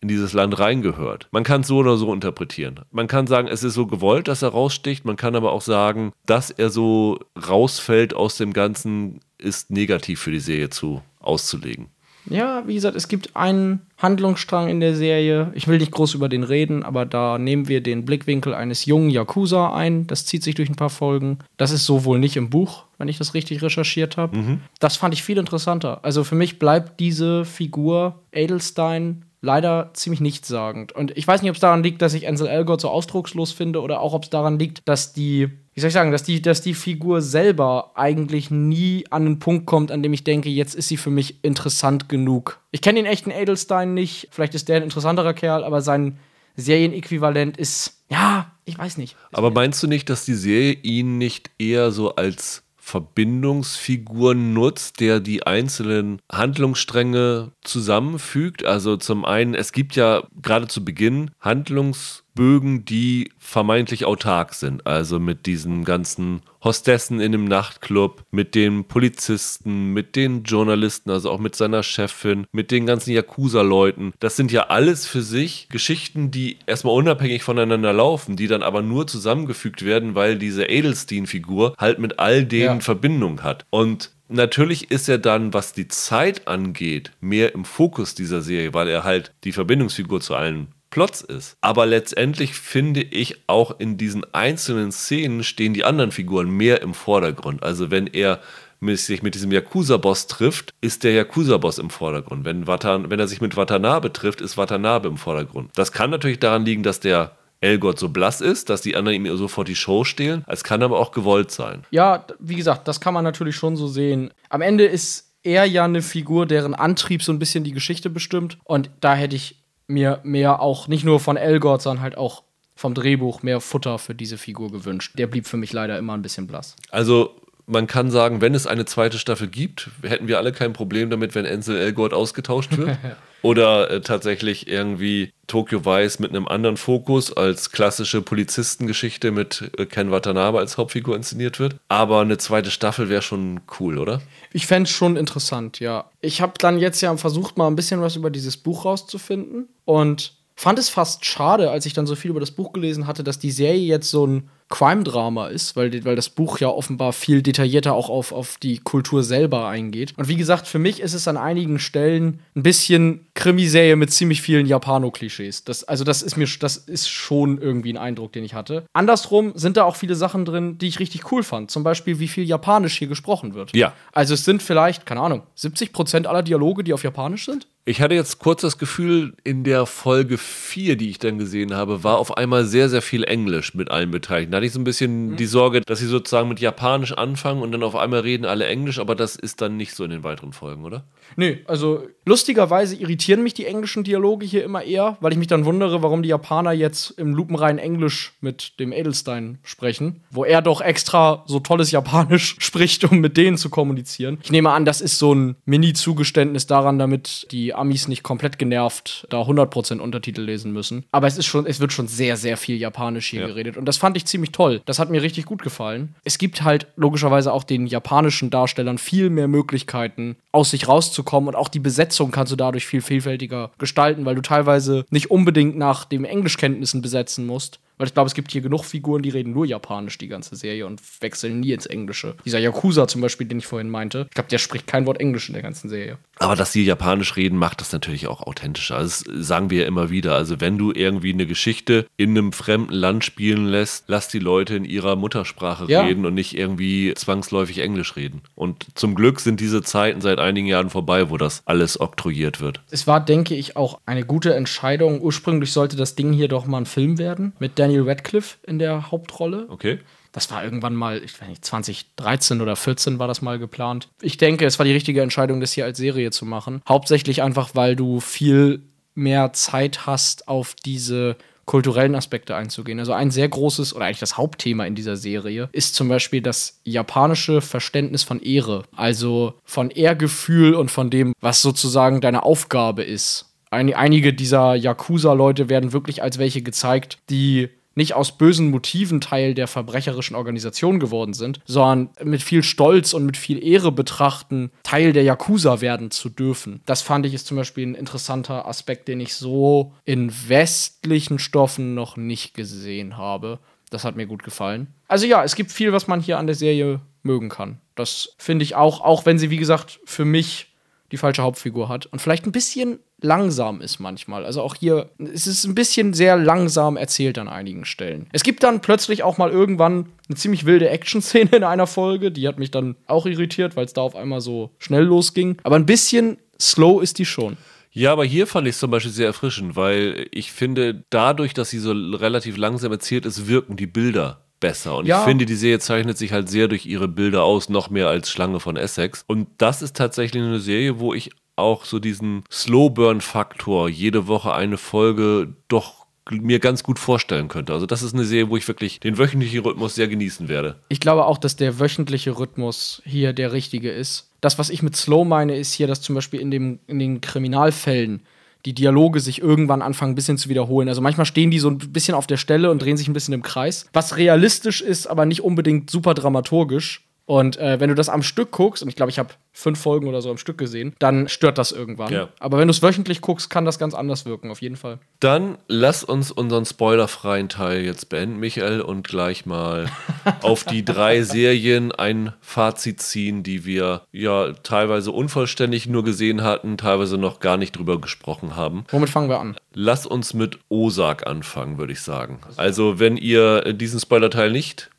in 0.00 0.08
dieses 0.08 0.32
Land 0.32 0.58
reingehört. 0.58 1.28
Man 1.30 1.44
kann 1.44 1.60
es 1.62 1.68
so 1.68 1.78
oder 1.78 1.96
so 1.96 2.12
interpretieren. 2.12 2.80
Man 2.90 3.06
kann 3.06 3.26
sagen, 3.26 3.48
es 3.48 3.62
ist 3.62 3.74
so 3.74 3.86
gewollt, 3.86 4.28
dass 4.28 4.42
er 4.42 4.50
raussticht. 4.50 5.04
Man 5.04 5.16
kann 5.16 5.36
aber 5.36 5.52
auch 5.52 5.62
sagen, 5.62 6.12
dass 6.26 6.50
er 6.50 6.70
so 6.70 7.20
rausfällt 7.48 8.14
aus 8.14 8.36
dem 8.36 8.52
Ganzen, 8.52 9.20
ist 9.38 9.70
negativ 9.70 10.20
für 10.20 10.30
die 10.30 10.40
Serie 10.40 10.70
zu 10.70 11.02
auszulegen. 11.20 11.88
Ja, 12.26 12.62
wie 12.66 12.74
gesagt, 12.74 12.96
es 12.96 13.08
gibt 13.08 13.34
einen 13.34 13.80
Handlungsstrang 13.98 14.68
in 14.68 14.80
der 14.80 14.94
Serie. 14.94 15.50
Ich 15.54 15.66
will 15.66 15.78
nicht 15.78 15.90
groß 15.90 16.14
über 16.14 16.28
den 16.28 16.44
reden, 16.44 16.84
aber 16.84 17.04
da 17.04 17.38
nehmen 17.38 17.68
wir 17.68 17.80
den 17.80 18.04
Blickwinkel 18.04 18.54
eines 18.54 18.86
jungen 18.86 19.10
Yakuza 19.10 19.74
ein. 19.74 20.06
Das 20.06 20.24
zieht 20.24 20.44
sich 20.44 20.54
durch 20.54 20.68
ein 20.68 20.76
paar 20.76 20.90
Folgen. 20.90 21.38
Das 21.56 21.72
ist 21.72 21.84
so 21.84 22.04
wohl 22.04 22.20
nicht 22.20 22.36
im 22.36 22.48
Buch, 22.48 22.84
wenn 22.98 23.08
ich 23.08 23.18
das 23.18 23.34
richtig 23.34 23.62
recherchiert 23.62 24.16
habe. 24.16 24.36
Mhm. 24.36 24.60
Das 24.78 24.96
fand 24.96 25.14
ich 25.14 25.24
viel 25.24 25.38
interessanter. 25.38 26.04
Also 26.04 26.22
für 26.22 26.36
mich 26.36 26.60
bleibt 26.60 27.00
diese 27.00 27.44
Figur 27.44 28.20
Edelstein 28.30 29.24
leider 29.42 29.90
ziemlich 29.92 30.20
nichtssagend. 30.20 30.92
Und 30.92 31.16
ich 31.16 31.26
weiß 31.26 31.42
nicht, 31.42 31.50
ob 31.50 31.56
es 31.56 31.60
daran 31.60 31.82
liegt, 31.82 32.00
dass 32.00 32.14
ich 32.14 32.28
Ansel 32.28 32.46
Elgort 32.46 32.80
so 32.80 32.88
ausdruckslos 32.88 33.52
finde 33.52 33.82
oder 33.82 34.00
auch 34.00 34.14
ob 34.14 34.22
es 34.22 34.30
daran 34.30 34.58
liegt, 34.58 34.88
dass 34.88 35.12
die, 35.12 35.50
wie 35.74 35.80
soll 35.80 35.88
ich 35.88 35.94
sagen, 35.94 36.12
dass 36.12 36.22
die, 36.22 36.40
dass 36.40 36.62
die 36.62 36.74
Figur 36.74 37.20
selber 37.20 37.90
eigentlich 37.96 38.50
nie 38.52 39.04
an 39.10 39.26
einen 39.26 39.38
Punkt 39.40 39.66
kommt, 39.66 39.90
an 39.90 40.02
dem 40.02 40.12
ich 40.12 40.22
denke, 40.22 40.48
jetzt 40.48 40.76
ist 40.76 40.88
sie 40.88 40.96
für 40.96 41.10
mich 41.10 41.44
interessant 41.44 42.08
genug. 42.08 42.60
Ich 42.70 42.80
kenne 42.80 43.00
den 43.00 43.06
echten 43.06 43.32
Edelstein 43.32 43.94
nicht, 43.94 44.28
vielleicht 44.30 44.54
ist 44.54 44.68
der 44.68 44.76
ein 44.76 44.84
interessanterer 44.84 45.34
Kerl, 45.34 45.64
aber 45.64 45.82
sein 45.82 46.18
Serienäquivalent 46.54 47.56
ist, 47.56 48.04
ja, 48.08 48.52
ich 48.64 48.78
weiß 48.78 48.96
nicht. 48.96 49.16
Aber 49.32 49.50
meinst 49.50 49.82
du 49.82 49.88
nicht, 49.88 50.08
dass 50.08 50.24
die 50.24 50.34
Serie 50.34 50.72
ihn 50.72 51.18
nicht 51.18 51.50
eher 51.58 51.90
so 51.90 52.14
als 52.14 52.62
Verbindungsfigur 52.92 54.34
nutzt, 54.34 55.00
der 55.00 55.20
die 55.20 55.46
einzelnen 55.46 56.20
Handlungsstränge 56.30 57.52
zusammenfügt. 57.62 58.66
Also 58.66 58.98
zum 58.98 59.24
einen, 59.24 59.54
es 59.54 59.72
gibt 59.72 59.96
ja 59.96 60.24
gerade 60.42 60.68
zu 60.68 60.84
Beginn 60.84 61.30
Handlungsbögen, 61.40 62.84
die 62.84 63.32
vermeintlich 63.38 64.04
autark 64.04 64.52
sind. 64.52 64.86
Also 64.86 65.18
mit 65.18 65.46
diesen 65.46 65.84
ganzen 65.86 66.42
Hostessen 66.64 67.20
in 67.20 67.32
dem 67.32 67.44
Nachtclub, 67.44 68.24
mit 68.30 68.54
den 68.54 68.84
Polizisten, 68.84 69.92
mit 69.92 70.16
den 70.16 70.44
Journalisten, 70.44 71.10
also 71.10 71.30
auch 71.30 71.38
mit 71.38 71.56
seiner 71.56 71.82
Chefin, 71.82 72.46
mit 72.52 72.70
den 72.70 72.86
ganzen 72.86 73.12
Yakuza-Leuten. 73.12 74.12
Das 74.20 74.36
sind 74.36 74.52
ja 74.52 74.68
alles 74.68 75.06
für 75.06 75.22
sich 75.22 75.68
Geschichten, 75.70 76.30
die 76.30 76.58
erstmal 76.66 76.94
unabhängig 76.94 77.42
voneinander 77.42 77.92
laufen, 77.92 78.36
die 78.36 78.46
dann 78.46 78.62
aber 78.62 78.82
nur 78.82 79.06
zusammengefügt 79.06 79.84
werden, 79.84 80.14
weil 80.14 80.38
diese 80.38 80.64
Edelstein-Figur 80.64 81.74
halt 81.78 81.98
mit 81.98 82.18
all 82.18 82.44
denen 82.44 82.76
ja. 82.76 82.80
Verbindung 82.80 83.42
hat. 83.42 83.66
Und 83.70 84.10
Natürlich 84.32 84.90
ist 84.90 85.10
er 85.10 85.18
dann, 85.18 85.52
was 85.52 85.74
die 85.74 85.88
Zeit 85.88 86.48
angeht, 86.48 87.12
mehr 87.20 87.54
im 87.54 87.66
Fokus 87.66 88.14
dieser 88.14 88.40
Serie, 88.40 88.72
weil 88.72 88.88
er 88.88 89.04
halt 89.04 89.34
die 89.44 89.52
Verbindungsfigur 89.52 90.22
zu 90.22 90.34
allen 90.34 90.68
Plots 90.92 91.22
ist. 91.22 91.56
Aber 91.60 91.86
letztendlich 91.86 92.54
finde 92.54 93.02
ich 93.02 93.42
auch 93.48 93.80
in 93.80 93.96
diesen 93.96 94.24
einzelnen 94.32 94.92
Szenen 94.92 95.42
stehen 95.42 95.74
die 95.74 95.84
anderen 95.84 96.12
Figuren 96.12 96.50
mehr 96.50 96.82
im 96.82 96.94
Vordergrund. 96.94 97.64
Also 97.64 97.90
wenn 97.90 98.06
er 98.06 98.40
sich 98.80 99.22
mit 99.22 99.34
diesem 99.34 99.50
Yakuza-Boss 99.50 100.26
trifft, 100.26 100.74
ist 100.80 101.02
der 101.02 101.12
Yakuza-Boss 101.12 101.78
im 101.78 101.90
Vordergrund. 101.90 102.44
Wenn, 102.44 102.66
Watan, 102.66 103.10
wenn 103.10 103.18
er 103.18 103.26
sich 103.26 103.40
mit 103.40 103.56
Watanabe 103.56 104.12
trifft, 104.12 104.40
ist 104.40 104.56
Watanabe 104.56 105.08
im 105.08 105.16
Vordergrund. 105.16 105.70
Das 105.74 105.92
kann 105.92 106.10
natürlich 106.10 106.40
daran 106.40 106.64
liegen, 106.64 106.82
dass 106.82 107.00
der 107.00 107.32
Elgort 107.62 107.98
so 107.98 108.08
blass 108.08 108.40
ist, 108.40 108.68
dass 108.68 108.82
die 108.82 108.96
anderen 108.96 109.24
ihm 109.24 109.36
sofort 109.36 109.68
die 109.68 109.76
Show 109.76 110.04
stehlen. 110.04 110.44
Es 110.46 110.64
kann 110.64 110.82
aber 110.82 110.98
auch 110.98 111.12
gewollt 111.12 111.52
sein. 111.52 111.84
Ja, 111.90 112.26
wie 112.38 112.56
gesagt, 112.56 112.86
das 112.86 113.00
kann 113.00 113.14
man 113.14 113.24
natürlich 113.24 113.56
schon 113.56 113.76
so 113.76 113.86
sehen. 113.86 114.30
Am 114.50 114.60
Ende 114.60 114.84
ist 114.84 115.30
er 115.44 115.64
ja 115.64 115.84
eine 115.84 116.02
Figur, 116.02 116.44
deren 116.46 116.74
Antrieb 116.74 117.22
so 117.22 117.32
ein 117.32 117.38
bisschen 117.38 117.64
die 117.64 117.72
Geschichte 117.72 118.10
bestimmt. 118.10 118.58
Und 118.64 118.90
da 119.00 119.14
hätte 119.14 119.36
ich 119.36 119.61
mir 119.92 120.20
mehr 120.22 120.60
auch 120.60 120.88
nicht 120.88 121.04
nur 121.04 121.20
von 121.20 121.36
Elgort, 121.36 121.82
sondern 121.82 122.02
halt 122.02 122.16
auch 122.16 122.42
vom 122.74 122.94
Drehbuch 122.94 123.42
mehr 123.42 123.60
Futter 123.60 123.98
für 123.98 124.14
diese 124.14 124.38
Figur 124.38 124.72
gewünscht. 124.72 125.18
Der 125.18 125.26
blieb 125.26 125.46
für 125.46 125.56
mich 125.56 125.72
leider 125.72 125.98
immer 125.98 126.14
ein 126.14 126.22
bisschen 126.22 126.46
blass. 126.46 126.76
Also 126.90 127.36
man 127.66 127.86
kann 127.86 128.10
sagen, 128.10 128.40
wenn 128.40 128.54
es 128.54 128.66
eine 128.66 128.84
zweite 128.84 129.18
Staffel 129.18 129.48
gibt, 129.48 129.90
hätten 130.02 130.26
wir 130.26 130.38
alle 130.38 130.52
kein 130.52 130.72
Problem 130.72 131.10
damit, 131.10 131.34
wenn 131.34 131.46
Ansel 131.46 131.76
Elgort 131.76 132.12
ausgetauscht 132.12 132.76
wird. 132.76 132.98
Oder 133.42 133.90
äh, 133.90 134.00
tatsächlich 134.00 134.68
irgendwie 134.68 135.32
Tokyo 135.48 135.84
Vice 135.84 136.20
mit 136.20 136.30
einem 136.30 136.46
anderen 136.48 136.76
Fokus 136.76 137.36
als 137.36 137.70
klassische 137.70 138.22
Polizistengeschichte 138.22 139.32
mit 139.32 139.70
äh, 139.76 139.86
Ken 139.86 140.10
Watanabe 140.10 140.58
als 140.58 140.78
Hauptfigur 140.78 141.16
inszeniert 141.16 141.58
wird. 141.58 141.76
Aber 141.88 142.20
eine 142.20 142.38
zweite 142.38 142.70
Staffel 142.70 143.08
wäre 143.08 143.22
schon 143.22 143.60
cool, 143.80 143.98
oder? 143.98 144.22
Ich 144.52 144.66
fände 144.66 144.88
es 144.88 144.94
schon 144.94 145.16
interessant, 145.16 145.80
ja. 145.80 146.10
Ich 146.20 146.40
habe 146.40 146.54
dann 146.58 146.78
jetzt 146.78 147.00
ja 147.00 147.16
versucht, 147.16 147.58
mal 147.58 147.66
ein 147.66 147.76
bisschen 147.76 148.00
was 148.00 148.16
über 148.16 148.30
dieses 148.30 148.56
Buch 148.56 148.84
rauszufinden. 148.84 149.68
Und 149.84 150.34
fand 150.54 150.78
es 150.78 150.88
fast 150.88 151.24
schade, 151.24 151.70
als 151.70 151.86
ich 151.86 151.92
dann 151.92 152.06
so 152.06 152.14
viel 152.14 152.30
über 152.30 152.40
das 152.40 152.52
Buch 152.52 152.72
gelesen 152.72 153.06
hatte, 153.06 153.24
dass 153.24 153.38
die 153.38 153.50
Serie 153.50 153.82
jetzt 153.82 154.10
so 154.10 154.26
ein 154.26 154.48
Crime-Drama 154.72 155.48
ist, 155.48 155.76
weil, 155.76 156.02
weil 156.06 156.16
das 156.16 156.30
Buch 156.30 156.58
ja 156.58 156.68
offenbar 156.68 157.12
viel 157.12 157.42
detaillierter 157.42 157.92
auch 157.92 158.08
auf, 158.08 158.32
auf 158.32 158.56
die 158.56 158.78
Kultur 158.78 159.22
selber 159.22 159.68
eingeht. 159.68 160.14
Und 160.16 160.28
wie 160.28 160.36
gesagt, 160.36 160.66
für 160.66 160.78
mich 160.78 161.00
ist 161.00 161.12
es 161.12 161.28
an 161.28 161.36
einigen 161.36 161.78
Stellen 161.78 162.40
ein 162.56 162.62
bisschen 162.62 163.26
Krimiserie 163.34 163.96
mit 163.96 164.10
ziemlich 164.12 164.40
vielen 164.40 164.64
Japano-Klischees. 164.64 165.64
Das, 165.64 165.84
also, 165.84 166.04
das 166.04 166.22
ist 166.22 166.38
mir 166.38 166.48
das 166.58 166.78
ist 166.78 167.10
schon 167.10 167.60
irgendwie 167.60 167.92
ein 167.92 167.98
Eindruck, 167.98 168.32
den 168.32 168.44
ich 168.44 168.54
hatte. 168.54 168.84
Andersrum 168.94 169.52
sind 169.54 169.76
da 169.76 169.84
auch 169.84 169.96
viele 169.96 170.14
Sachen 170.14 170.46
drin, 170.46 170.78
die 170.78 170.88
ich 170.88 171.00
richtig 171.00 171.30
cool 171.30 171.42
fand. 171.42 171.70
Zum 171.70 171.84
Beispiel, 171.84 172.18
wie 172.18 172.28
viel 172.28 172.44
Japanisch 172.44 172.96
hier 172.96 173.08
gesprochen 173.08 173.52
wird. 173.52 173.76
Ja. 173.76 173.92
Also, 174.12 174.32
es 174.32 174.46
sind 174.46 174.62
vielleicht, 174.62 175.04
keine 175.04 175.20
Ahnung, 175.20 175.42
70 175.54 175.92
Prozent 175.92 176.26
aller 176.26 176.42
Dialoge, 176.42 176.82
die 176.82 176.94
auf 176.94 177.02
Japanisch 177.02 177.44
sind. 177.44 177.66
Ich 177.84 178.00
hatte 178.00 178.14
jetzt 178.14 178.38
kurz 178.38 178.60
das 178.60 178.78
Gefühl, 178.78 179.34
in 179.42 179.64
der 179.64 179.86
Folge 179.86 180.38
4, 180.38 180.96
die 180.96 181.10
ich 181.10 181.18
dann 181.18 181.38
gesehen 181.38 181.74
habe, 181.74 182.04
war 182.04 182.18
auf 182.18 182.36
einmal 182.36 182.64
sehr, 182.64 182.88
sehr 182.88 183.02
viel 183.02 183.24
Englisch 183.24 183.74
mit 183.74 183.90
allen 183.90 184.12
Beteiligten. 184.12 184.52
Da 184.52 184.58
hatte 184.62 184.68
ich 184.68 184.72
so 184.72 184.80
ein 184.80 184.84
bisschen 184.84 185.30
mhm. 185.32 185.36
die 185.36 185.46
Sorge, 185.46 185.80
dass 185.80 185.98
sie 185.98 186.06
sozusagen 186.06 186.48
mit 186.48 186.60
Japanisch 186.60 187.12
anfangen 187.12 187.62
und 187.62 187.72
dann 187.72 187.82
auf 187.82 187.96
einmal 187.96 188.20
reden 188.20 188.44
alle 188.44 188.66
Englisch, 188.66 189.00
aber 189.00 189.16
das 189.16 189.34
ist 189.34 189.60
dann 189.60 189.76
nicht 189.76 189.94
so 189.94 190.04
in 190.04 190.10
den 190.10 190.22
weiteren 190.22 190.52
Folgen, 190.52 190.84
oder? 190.84 191.04
Nö, 191.36 191.56
also 191.66 192.06
lustigerweise 192.24 192.94
irritieren 192.94 193.42
mich 193.42 193.54
die 193.54 193.66
englischen 193.66 194.04
Dialoge 194.04 194.46
hier 194.46 194.62
immer 194.62 194.82
eher, 194.84 195.16
weil 195.20 195.32
ich 195.32 195.38
mich 195.38 195.48
dann 195.48 195.64
wundere, 195.64 196.02
warum 196.02 196.22
die 196.22 196.28
Japaner 196.28 196.72
jetzt 196.72 197.10
im 197.12 197.34
lupenreinen 197.34 197.78
Englisch 197.78 198.34
mit 198.40 198.78
dem 198.78 198.92
Edelstein 198.92 199.58
sprechen, 199.64 200.20
wo 200.30 200.44
er 200.44 200.62
doch 200.62 200.80
extra 200.80 201.42
so 201.46 201.58
tolles 201.58 201.90
Japanisch 201.90 202.56
spricht, 202.60 203.04
um 203.04 203.18
mit 203.18 203.36
denen 203.36 203.56
zu 203.56 203.68
kommunizieren. 203.68 204.38
Ich 204.44 204.52
nehme 204.52 204.70
an, 204.70 204.84
das 204.84 205.00
ist 205.00 205.18
so 205.18 205.34
ein 205.34 205.56
Mini-Zugeständnis 205.64 206.68
daran, 206.68 207.00
damit 207.00 207.48
die 207.50 207.74
Amis 207.74 208.06
nicht 208.06 208.22
komplett 208.22 208.60
genervt 208.60 209.26
da 209.30 209.42
100% 209.42 209.98
Untertitel 209.98 210.42
lesen 210.42 210.72
müssen. 210.72 211.04
Aber 211.10 211.26
es 211.26 211.36
ist 211.36 211.46
schon, 211.46 211.66
es 211.66 211.80
wird 211.80 211.92
schon 211.92 212.06
sehr, 212.06 212.36
sehr 212.36 212.56
viel 212.56 212.76
Japanisch 212.76 213.28
hier 213.28 213.40
ja. 213.40 213.46
geredet 213.48 213.76
und 213.76 213.86
das 213.86 213.96
fand 213.96 214.16
ich 214.16 214.26
ziemlich 214.26 214.51
toll. 214.52 214.80
Das 214.84 214.98
hat 214.98 215.10
mir 215.10 215.22
richtig 215.22 215.46
gut 215.46 215.62
gefallen. 215.62 216.14
Es 216.24 216.38
gibt 216.38 216.62
halt 216.62 216.86
logischerweise 216.96 217.52
auch 217.52 217.64
den 217.64 217.86
japanischen 217.86 218.50
Darstellern 218.50 218.98
viel 218.98 219.30
mehr 219.30 219.48
Möglichkeiten, 219.48 220.36
aus 220.52 220.70
sich 220.70 220.88
rauszukommen 220.88 221.48
und 221.48 221.56
auch 221.56 221.68
die 221.68 221.80
Besetzung 221.80 222.30
kannst 222.30 222.52
du 222.52 222.56
dadurch 222.56 222.86
viel 222.86 223.02
vielfältiger 223.02 223.70
gestalten, 223.78 224.24
weil 224.24 224.34
du 224.34 224.42
teilweise 224.42 225.04
nicht 225.10 225.30
unbedingt 225.30 225.76
nach 225.76 226.04
den 226.04 226.24
Englischkenntnissen 226.24 227.02
besetzen 227.02 227.46
musst, 227.46 227.80
weil 228.02 228.08
ich 228.08 228.14
glaube, 228.14 228.26
es 228.26 228.34
gibt 228.34 228.50
hier 228.50 228.62
genug 228.62 228.84
Figuren, 228.84 229.22
die 229.22 229.28
reden 229.28 229.52
nur 229.52 229.64
Japanisch 229.64 230.18
die 230.18 230.26
ganze 230.26 230.56
Serie 230.56 230.86
und 230.88 231.00
wechseln 231.20 231.60
nie 231.60 231.70
ins 231.70 231.86
Englische. 231.86 232.34
Dieser 232.44 232.58
Yakuza 232.58 233.06
zum 233.06 233.20
Beispiel, 233.20 233.46
den 233.46 233.60
ich 233.60 233.66
vorhin 233.66 233.90
meinte, 233.90 234.26
ich 234.28 234.34
glaube, 234.34 234.48
der 234.48 234.58
spricht 234.58 234.88
kein 234.88 235.06
Wort 235.06 235.20
Englisch 235.20 235.48
in 235.48 235.52
der 235.52 235.62
ganzen 235.62 235.88
Serie. 235.88 236.18
Aber 236.40 236.56
dass 236.56 236.72
die 236.72 236.84
Japanisch 236.84 237.36
reden, 237.36 237.56
macht 237.56 237.80
das 237.80 237.92
natürlich 237.92 238.26
auch 238.26 238.40
authentischer. 238.40 238.96
Also 238.96 239.24
das 239.24 239.46
sagen 239.46 239.70
wir 239.70 239.82
ja 239.82 239.86
immer 239.86 240.10
wieder. 240.10 240.34
Also 240.34 240.60
wenn 240.60 240.78
du 240.78 240.90
irgendwie 240.90 241.32
eine 241.32 241.46
Geschichte 241.46 242.06
in 242.16 242.30
einem 242.30 242.52
fremden 242.52 242.92
Land 242.92 243.24
spielen 243.24 243.66
lässt, 243.66 244.06
lass 244.08 244.26
die 244.26 244.40
Leute 244.40 244.74
in 244.74 244.84
ihrer 244.84 245.14
Muttersprache 245.14 245.84
ja. 245.86 246.02
reden 246.02 246.26
und 246.26 246.34
nicht 246.34 246.58
irgendwie 246.58 247.14
zwangsläufig 247.14 247.78
Englisch 247.78 248.16
reden. 248.16 248.42
Und 248.56 248.86
zum 248.96 249.14
Glück 249.14 249.38
sind 249.38 249.60
diese 249.60 249.82
Zeiten 249.82 250.20
seit 250.20 250.40
einigen 250.40 250.66
Jahren 250.66 250.90
vorbei, 250.90 251.30
wo 251.30 251.36
das 251.36 251.62
alles 251.66 252.00
oktroyiert 252.00 252.60
wird. 252.60 252.80
Es 252.90 253.06
war, 253.06 253.24
denke 253.24 253.54
ich, 253.54 253.76
auch 253.76 254.00
eine 254.06 254.24
gute 254.24 254.54
Entscheidung. 254.54 255.20
Ursprünglich 255.20 255.70
sollte 255.70 255.96
das 255.96 256.16
Ding 256.16 256.32
hier 256.32 256.48
doch 256.48 256.66
mal 256.66 256.78
ein 256.78 256.86
Film 256.86 257.18
werden 257.18 257.52
mit 257.60 257.78
Daniel 257.78 257.91
Daniel 257.92 258.08
Radcliffe 258.08 258.58
in 258.66 258.78
der 258.78 259.10
Hauptrolle. 259.10 259.66
Okay. 259.68 259.98
Das 260.32 260.50
war 260.50 260.64
irgendwann 260.64 260.94
mal, 260.94 261.22
ich 261.22 261.38
weiß 261.40 261.48
nicht, 261.48 261.64
2013 261.64 262.62
oder 262.62 262.74
14 262.74 263.18
war 263.18 263.28
das 263.28 263.42
mal 263.42 263.58
geplant. 263.58 264.08
Ich 264.22 264.38
denke, 264.38 264.64
es 264.64 264.78
war 264.78 264.86
die 264.86 264.92
richtige 264.92 265.20
Entscheidung, 265.20 265.60
das 265.60 265.72
hier 265.72 265.84
als 265.84 265.98
Serie 265.98 266.30
zu 266.30 266.46
machen. 266.46 266.80
Hauptsächlich 266.88 267.42
einfach, 267.42 267.74
weil 267.74 267.96
du 267.96 268.20
viel 268.20 268.80
mehr 269.14 269.52
Zeit 269.52 270.06
hast, 270.06 270.48
auf 270.48 270.74
diese 270.74 271.36
kulturellen 271.66 272.14
Aspekte 272.14 272.56
einzugehen. 272.56 272.98
Also 272.98 273.12
ein 273.12 273.30
sehr 273.30 273.48
großes 273.48 273.94
oder 273.94 274.06
eigentlich 274.06 274.18
das 274.18 274.36
Hauptthema 274.36 274.84
in 274.84 274.94
dieser 274.94 275.16
Serie 275.16 275.68
ist 275.72 275.94
zum 275.94 276.08
Beispiel 276.08 276.40
das 276.40 276.80
japanische 276.84 277.60
Verständnis 277.60 278.24
von 278.24 278.40
Ehre. 278.40 278.84
Also 278.96 279.54
von 279.64 279.90
Ehrgefühl 279.90 280.74
und 280.74 280.90
von 280.90 281.10
dem, 281.10 281.34
was 281.40 281.62
sozusagen 281.62 282.20
deine 282.20 282.42
Aufgabe 282.42 283.04
ist. 283.04 283.46
einige 283.70 284.32
dieser 284.32 284.74
Yakuza-Leute 284.74 285.68
werden 285.68 285.92
wirklich 285.92 286.22
als 286.22 286.38
welche 286.38 286.62
gezeigt, 286.62 287.18
die 287.30 287.68
nicht 287.94 288.14
aus 288.14 288.36
bösen 288.36 288.70
Motiven 288.70 289.20
Teil 289.20 289.54
der 289.54 289.68
verbrecherischen 289.68 290.36
Organisation 290.36 291.00
geworden 291.00 291.34
sind, 291.34 291.60
sondern 291.64 292.10
mit 292.22 292.42
viel 292.42 292.62
Stolz 292.62 293.12
und 293.12 293.26
mit 293.26 293.36
viel 293.36 293.62
Ehre 293.62 293.92
betrachten, 293.92 294.70
Teil 294.82 295.12
der 295.12 295.24
Yakuza 295.24 295.80
werden 295.80 296.10
zu 296.10 296.28
dürfen. 296.28 296.80
Das 296.86 297.02
fand 297.02 297.26
ich 297.26 297.34
ist 297.34 297.46
zum 297.46 297.56
Beispiel 297.56 297.86
ein 297.86 297.94
interessanter 297.94 298.66
Aspekt, 298.66 299.08
den 299.08 299.20
ich 299.20 299.34
so 299.34 299.92
in 300.04 300.32
westlichen 300.48 301.38
Stoffen 301.38 301.94
noch 301.94 302.16
nicht 302.16 302.54
gesehen 302.54 303.16
habe. 303.16 303.58
Das 303.90 304.04
hat 304.04 304.16
mir 304.16 304.26
gut 304.26 304.42
gefallen. 304.42 304.88
Also 305.06 305.26
ja, 305.26 305.44
es 305.44 305.54
gibt 305.54 305.70
viel, 305.70 305.92
was 305.92 306.06
man 306.06 306.20
hier 306.20 306.38
an 306.38 306.46
der 306.46 306.56
Serie 306.56 307.00
mögen 307.22 307.50
kann. 307.50 307.78
Das 307.94 308.34
finde 308.38 308.62
ich 308.64 308.74
auch, 308.74 309.02
auch 309.02 309.26
wenn 309.26 309.38
sie, 309.38 309.50
wie 309.50 309.58
gesagt, 309.58 310.00
für 310.04 310.24
mich 310.24 310.71
die 311.12 311.18
falsche 311.18 311.42
Hauptfigur 311.42 311.88
hat 311.88 312.06
und 312.06 312.20
vielleicht 312.20 312.46
ein 312.46 312.52
bisschen 312.52 312.98
langsam 313.20 313.80
ist 313.80 314.00
manchmal. 314.00 314.44
Also 314.44 314.62
auch 314.62 314.74
hier, 314.74 315.10
es 315.18 315.46
ist 315.46 315.64
ein 315.64 315.74
bisschen 315.74 316.14
sehr 316.14 316.36
langsam 316.36 316.96
erzählt 316.96 317.38
an 317.38 317.48
einigen 317.48 317.84
Stellen. 317.84 318.28
Es 318.32 318.42
gibt 318.42 318.62
dann 318.62 318.80
plötzlich 318.80 319.22
auch 319.22 319.38
mal 319.38 319.50
irgendwann 319.50 320.06
eine 320.28 320.36
ziemlich 320.36 320.66
wilde 320.66 320.88
Action-Szene 320.88 321.50
in 321.52 321.64
einer 321.64 321.86
Folge, 321.86 322.32
die 322.32 322.48
hat 322.48 322.58
mich 322.58 322.70
dann 322.70 322.96
auch 323.06 323.26
irritiert, 323.26 323.76
weil 323.76 323.84
es 323.84 323.92
da 323.92 324.00
auf 324.00 324.16
einmal 324.16 324.40
so 324.40 324.70
schnell 324.78 325.04
losging. 325.04 325.58
Aber 325.62 325.76
ein 325.76 325.86
bisschen 325.86 326.38
slow 326.60 327.02
ist 327.02 327.18
die 327.18 327.26
schon. 327.26 327.56
Ja, 327.94 328.12
aber 328.12 328.24
hier 328.24 328.46
fand 328.46 328.66
ich 328.66 328.74
es 328.74 328.80
zum 328.80 328.90
Beispiel 328.90 329.12
sehr 329.12 329.26
erfrischend, 329.26 329.76
weil 329.76 330.26
ich 330.30 330.50
finde, 330.50 331.04
dadurch, 331.10 331.52
dass 331.52 331.68
sie 331.68 331.78
so 331.78 331.92
relativ 331.92 332.56
langsam 332.56 332.90
erzählt 332.90 333.26
ist, 333.26 333.48
wirken 333.48 333.76
die 333.76 333.86
Bilder 333.86 334.41
besser. 334.62 334.96
Und 334.96 335.04
Ja. 335.06 335.18
ich 335.18 335.24
finde, 335.24 335.44
die 335.44 335.54
Serie 335.54 335.78
zeichnet 335.78 336.16
sich 336.16 336.32
halt 336.32 336.48
sehr 336.48 336.68
durch 336.68 336.86
ihre 336.86 337.08
Bilder 337.08 337.42
aus, 337.42 337.68
noch 337.68 337.90
mehr 337.90 338.08
als 338.08 338.30
Schlange 338.30 338.60
von 338.60 338.76
Essex. 338.76 339.22
Und 339.26 339.48
das 339.58 339.82
ist 339.82 339.94
tatsächlich 339.94 340.42
eine 340.42 340.60
Serie, 340.60 340.98
wo 340.98 341.12
ich 341.12 341.30
auch 341.56 341.84
so 341.84 341.98
diesen 341.98 342.44
Slow-Burn-Faktor, 342.50 343.90
jede 343.90 344.26
Woche 344.26 344.54
eine 344.54 344.78
Folge, 344.78 345.54
doch 345.68 346.06
mir 346.30 346.60
ganz 346.60 346.82
gut 346.84 346.98
vorstellen 347.00 347.48
könnte. 347.48 347.72
Also 347.72 347.84
das 347.84 348.02
ist 348.02 348.14
eine 348.14 348.24
Serie, 348.24 348.48
wo 348.48 348.56
ich 348.56 348.66
wirklich 348.68 349.00
den 349.00 349.18
wöchentlichen 349.18 349.60
Rhythmus 349.60 349.96
sehr 349.96 350.06
genießen 350.06 350.48
werde. 350.48 350.76
Ich 350.88 351.00
glaube 351.00 351.26
auch, 351.26 351.36
dass 351.36 351.56
der 351.56 351.80
wöchentliche 351.80 352.38
Rhythmus 352.38 353.02
hier 353.04 353.32
der 353.32 353.52
richtige 353.52 353.90
ist. 353.90 354.30
Das, 354.40 354.58
was 354.58 354.70
ich 354.70 354.82
mit 354.82 354.94
Slow 354.96 355.24
meine, 355.24 355.56
ist 355.56 355.72
hier, 355.74 355.88
dass 355.88 356.00
zum 356.00 356.14
Beispiel 356.14 356.40
in, 356.40 356.50
dem, 356.52 356.78
in 356.86 356.98
den 357.00 357.20
Kriminalfällen 357.20 358.22
die 358.66 358.74
Dialoge 358.74 359.20
sich 359.20 359.42
irgendwann 359.42 359.82
anfangen, 359.82 360.12
ein 360.12 360.14
bisschen 360.14 360.38
zu 360.38 360.48
wiederholen. 360.48 360.88
Also 360.88 361.00
manchmal 361.00 361.26
stehen 361.26 361.50
die 361.50 361.58
so 361.58 361.68
ein 361.68 361.78
bisschen 361.78 362.14
auf 362.14 362.26
der 362.26 362.36
Stelle 362.36 362.70
und 362.70 362.80
drehen 362.80 362.96
sich 362.96 363.08
ein 363.08 363.12
bisschen 363.12 363.34
im 363.34 363.42
Kreis. 363.42 363.86
Was 363.92 364.16
realistisch 364.16 364.80
ist, 364.80 365.06
aber 365.06 365.26
nicht 365.26 365.42
unbedingt 365.42 365.90
super 365.90 366.14
dramaturgisch. 366.14 367.04
Und 367.32 367.56
äh, 367.56 367.80
wenn 367.80 367.88
du 367.88 367.94
das 367.94 368.10
am 368.10 368.22
Stück 368.22 368.50
guckst, 368.50 368.82
und 368.82 368.90
ich 368.90 368.94
glaube, 368.94 369.08
ich 369.08 369.18
habe 369.18 369.30
fünf 369.54 369.80
Folgen 369.80 370.06
oder 370.06 370.20
so 370.20 370.30
am 370.30 370.36
Stück 370.36 370.58
gesehen, 370.58 370.94
dann 370.98 371.28
stört 371.28 371.56
das 371.56 371.72
irgendwann. 371.72 372.12
Ja. 372.12 372.28
Aber 372.38 372.58
wenn 372.58 372.68
du 372.68 372.72
es 372.72 372.82
wöchentlich 372.82 373.22
guckst, 373.22 373.48
kann 373.48 373.64
das 373.64 373.78
ganz 373.78 373.94
anders 373.94 374.26
wirken, 374.26 374.50
auf 374.50 374.60
jeden 374.60 374.76
Fall. 374.76 374.98
Dann 375.18 375.56
lass 375.66 376.04
uns 376.04 376.30
unseren 376.30 376.66
spoilerfreien 376.66 377.48
Teil 377.48 377.86
jetzt 377.86 378.10
beenden, 378.10 378.38
Michael, 378.38 378.82
und 378.82 379.08
gleich 379.08 379.46
mal 379.46 379.86
auf 380.42 380.64
die 380.64 380.84
drei 380.84 381.22
Serien 381.22 381.90
ein 381.90 382.34
Fazit 382.42 383.00
ziehen, 383.00 383.42
die 383.42 383.64
wir 383.64 384.02
ja 384.12 384.52
teilweise 384.62 385.10
unvollständig 385.10 385.86
nur 385.86 386.04
gesehen 386.04 386.42
hatten, 386.42 386.76
teilweise 386.76 387.16
noch 387.16 387.40
gar 387.40 387.56
nicht 387.56 387.72
drüber 387.72 387.98
gesprochen 387.98 388.56
haben. 388.56 388.84
Womit 388.90 389.08
fangen 389.08 389.30
wir 389.30 389.40
an? 389.40 389.56
Lass 389.72 390.04
uns 390.04 390.34
mit 390.34 390.58
Osak 390.68 391.26
anfangen, 391.26 391.78
würde 391.78 391.94
ich 391.94 392.02
sagen. 392.02 392.40
Also, 392.58 392.98
wenn 392.98 393.16
ihr 393.16 393.72
diesen 393.72 394.00
Spoilerteil 394.00 394.52
nicht 394.52 394.90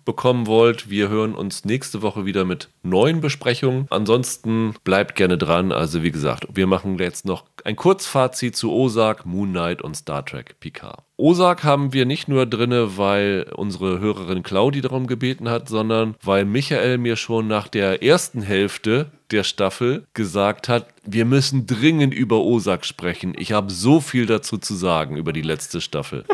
mitbekommen 0.00 0.46
wollt, 0.46 0.88
wir 0.88 1.08
hören 1.08 1.34
uns 1.34 1.64
nächste 1.64 2.02
Woche 2.02 2.24
wieder 2.24 2.44
mit 2.44 2.68
neuen 2.82 3.20
Besprechungen. 3.20 3.86
Ansonsten 3.90 4.74
bleibt 4.82 5.14
gerne 5.14 5.36
dran. 5.36 5.72
Also, 5.72 6.02
wie 6.02 6.10
gesagt, 6.10 6.46
wir 6.52 6.66
machen 6.66 6.98
jetzt 6.98 7.26
noch 7.26 7.44
ein 7.64 7.76
Kurzfazit 7.76 8.56
zu 8.56 8.72
Osak, 8.72 9.26
Moon 9.26 9.50
Knight 9.50 9.82
und 9.82 9.96
Star 9.96 10.24
Trek 10.24 10.58
Picard. 10.60 11.02
Osak 11.16 11.64
haben 11.64 11.92
wir 11.92 12.06
nicht 12.06 12.28
nur 12.28 12.46
drinne, 12.46 12.96
weil 12.96 13.52
unsere 13.54 14.00
Hörerin 14.00 14.42
Claudi 14.42 14.80
darum 14.80 15.06
gebeten 15.06 15.50
hat, 15.50 15.68
sondern 15.68 16.14
weil 16.22 16.46
Michael 16.46 16.96
mir 16.96 17.16
schon 17.16 17.46
nach 17.46 17.68
der 17.68 18.02
ersten 18.02 18.40
Hälfte 18.40 19.10
der 19.30 19.44
Staffel 19.44 20.06
gesagt 20.14 20.68
hat, 20.68 20.88
wir 21.04 21.26
müssen 21.26 21.66
dringend 21.66 22.14
über 22.14 22.40
Osak 22.40 22.86
sprechen. 22.86 23.34
Ich 23.36 23.52
habe 23.52 23.70
so 23.70 24.00
viel 24.00 24.26
dazu 24.26 24.56
zu 24.56 24.74
sagen 24.74 25.16
über 25.16 25.32
die 25.32 25.42
letzte 25.42 25.80
Staffel. 25.82 26.24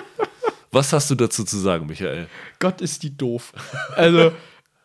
Was 0.72 0.92
hast 0.92 1.10
du 1.10 1.14
dazu 1.14 1.44
zu 1.44 1.56
sagen, 1.58 1.86
Michael? 1.86 2.28
Gott 2.58 2.80
ist 2.80 3.02
die 3.02 3.16
doof. 3.16 3.52
Also, 3.94 4.32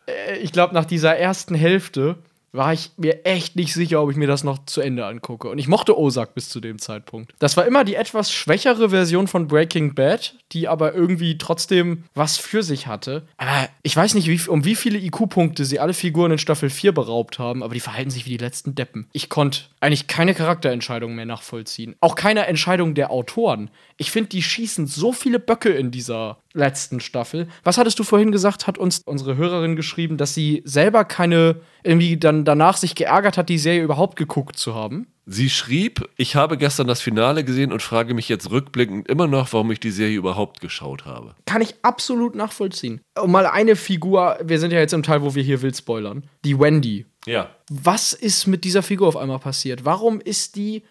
äh, 0.06 0.38
ich 0.38 0.52
glaube, 0.52 0.74
nach 0.74 0.84
dieser 0.84 1.16
ersten 1.16 1.54
Hälfte 1.54 2.16
war 2.52 2.72
ich 2.72 2.90
mir 2.96 3.24
echt 3.24 3.56
nicht 3.56 3.72
sicher, 3.72 4.02
ob 4.02 4.10
ich 4.10 4.16
mir 4.16 4.26
das 4.28 4.44
noch 4.44 4.64
zu 4.66 4.80
Ende 4.80 5.06
angucke. 5.06 5.48
Und 5.48 5.58
ich 5.58 5.68
mochte 5.68 5.98
Ozark 5.98 6.34
bis 6.34 6.50
zu 6.50 6.60
dem 6.60 6.78
Zeitpunkt. 6.78 7.32
Das 7.38 7.56
war 7.56 7.66
immer 7.66 7.84
die 7.84 7.94
etwas 7.94 8.32
schwächere 8.32 8.90
Version 8.90 9.26
von 9.26 9.48
Breaking 9.48 9.94
Bad, 9.94 10.36
die 10.52 10.68
aber 10.68 10.94
irgendwie 10.94 11.38
trotzdem 11.38 12.04
was 12.14 12.36
für 12.36 12.62
sich 12.62 12.86
hatte. 12.86 13.26
Aber 13.38 13.68
ich 13.82 13.96
weiß 13.96 14.14
nicht, 14.14 14.28
wie, 14.28 14.48
um 14.48 14.64
wie 14.64 14.76
viele 14.76 14.98
IQ-Punkte 14.98 15.64
sie 15.64 15.80
alle 15.80 15.94
Figuren 15.94 16.32
in 16.32 16.38
Staffel 16.38 16.68
4 16.68 16.92
beraubt 16.92 17.38
haben, 17.38 17.62
aber 17.62 17.74
die 17.74 17.80
verhalten 17.80 18.10
sich 18.10 18.26
wie 18.26 18.30
die 18.30 18.44
letzten 18.44 18.74
Deppen. 18.74 19.08
Ich 19.12 19.28
konnte 19.28 19.62
eigentlich 19.80 20.06
keine 20.06 20.34
Charakterentscheidungen 20.34 21.16
mehr 21.16 21.26
nachvollziehen. 21.26 21.96
Auch 22.00 22.14
keine 22.14 22.46
Entscheidung 22.46 22.94
der 22.94 23.10
Autoren. 23.10 23.70
Ich 23.96 24.10
finde, 24.10 24.28
die 24.28 24.42
schießen 24.42 24.86
so 24.86 25.12
viele 25.12 25.38
Böcke 25.38 25.70
in 25.70 25.90
dieser 25.90 26.38
letzten 26.54 27.00
Staffel. 27.00 27.48
Was 27.64 27.78
hattest 27.78 27.98
du 27.98 28.04
vorhin 28.04 28.32
gesagt? 28.32 28.66
Hat 28.66 28.78
uns 28.78 29.02
unsere 29.04 29.36
Hörerin 29.36 29.76
geschrieben, 29.76 30.16
dass 30.16 30.34
sie 30.34 30.62
selber 30.64 31.04
keine, 31.04 31.56
irgendwie 31.82 32.16
dann 32.16 32.44
danach 32.44 32.76
sich 32.76 32.94
geärgert 32.94 33.36
hat, 33.36 33.48
die 33.48 33.58
Serie 33.58 33.82
überhaupt 33.82 34.16
geguckt 34.16 34.56
zu 34.56 34.74
haben? 34.74 35.06
Sie 35.24 35.50
schrieb, 35.50 36.08
ich 36.16 36.34
habe 36.34 36.58
gestern 36.58 36.88
das 36.88 37.00
Finale 37.00 37.44
gesehen 37.44 37.72
und 37.72 37.80
frage 37.80 38.12
mich 38.12 38.28
jetzt 38.28 38.50
rückblickend 38.50 39.08
immer 39.08 39.28
noch, 39.28 39.52
warum 39.52 39.70
ich 39.70 39.78
die 39.78 39.92
Serie 39.92 40.16
überhaupt 40.16 40.60
geschaut 40.60 41.04
habe. 41.04 41.36
Kann 41.46 41.62
ich 41.62 41.76
absolut 41.82 42.34
nachvollziehen. 42.34 43.00
Und 43.20 43.30
mal 43.30 43.46
eine 43.46 43.76
Figur, 43.76 44.36
wir 44.42 44.58
sind 44.58 44.72
ja 44.72 44.80
jetzt 44.80 44.94
im 44.94 45.04
Teil, 45.04 45.22
wo 45.22 45.36
wir 45.36 45.42
hier 45.44 45.62
wild 45.62 45.76
spoilern. 45.76 46.24
Die 46.44 46.58
Wendy. 46.58 47.06
Ja. 47.24 47.50
Was 47.70 48.14
ist 48.14 48.48
mit 48.48 48.64
dieser 48.64 48.82
Figur 48.82 49.06
auf 49.06 49.16
einmal 49.16 49.38
passiert? 49.38 49.84
Warum 49.84 50.20
ist 50.20 50.56
die 50.56 50.82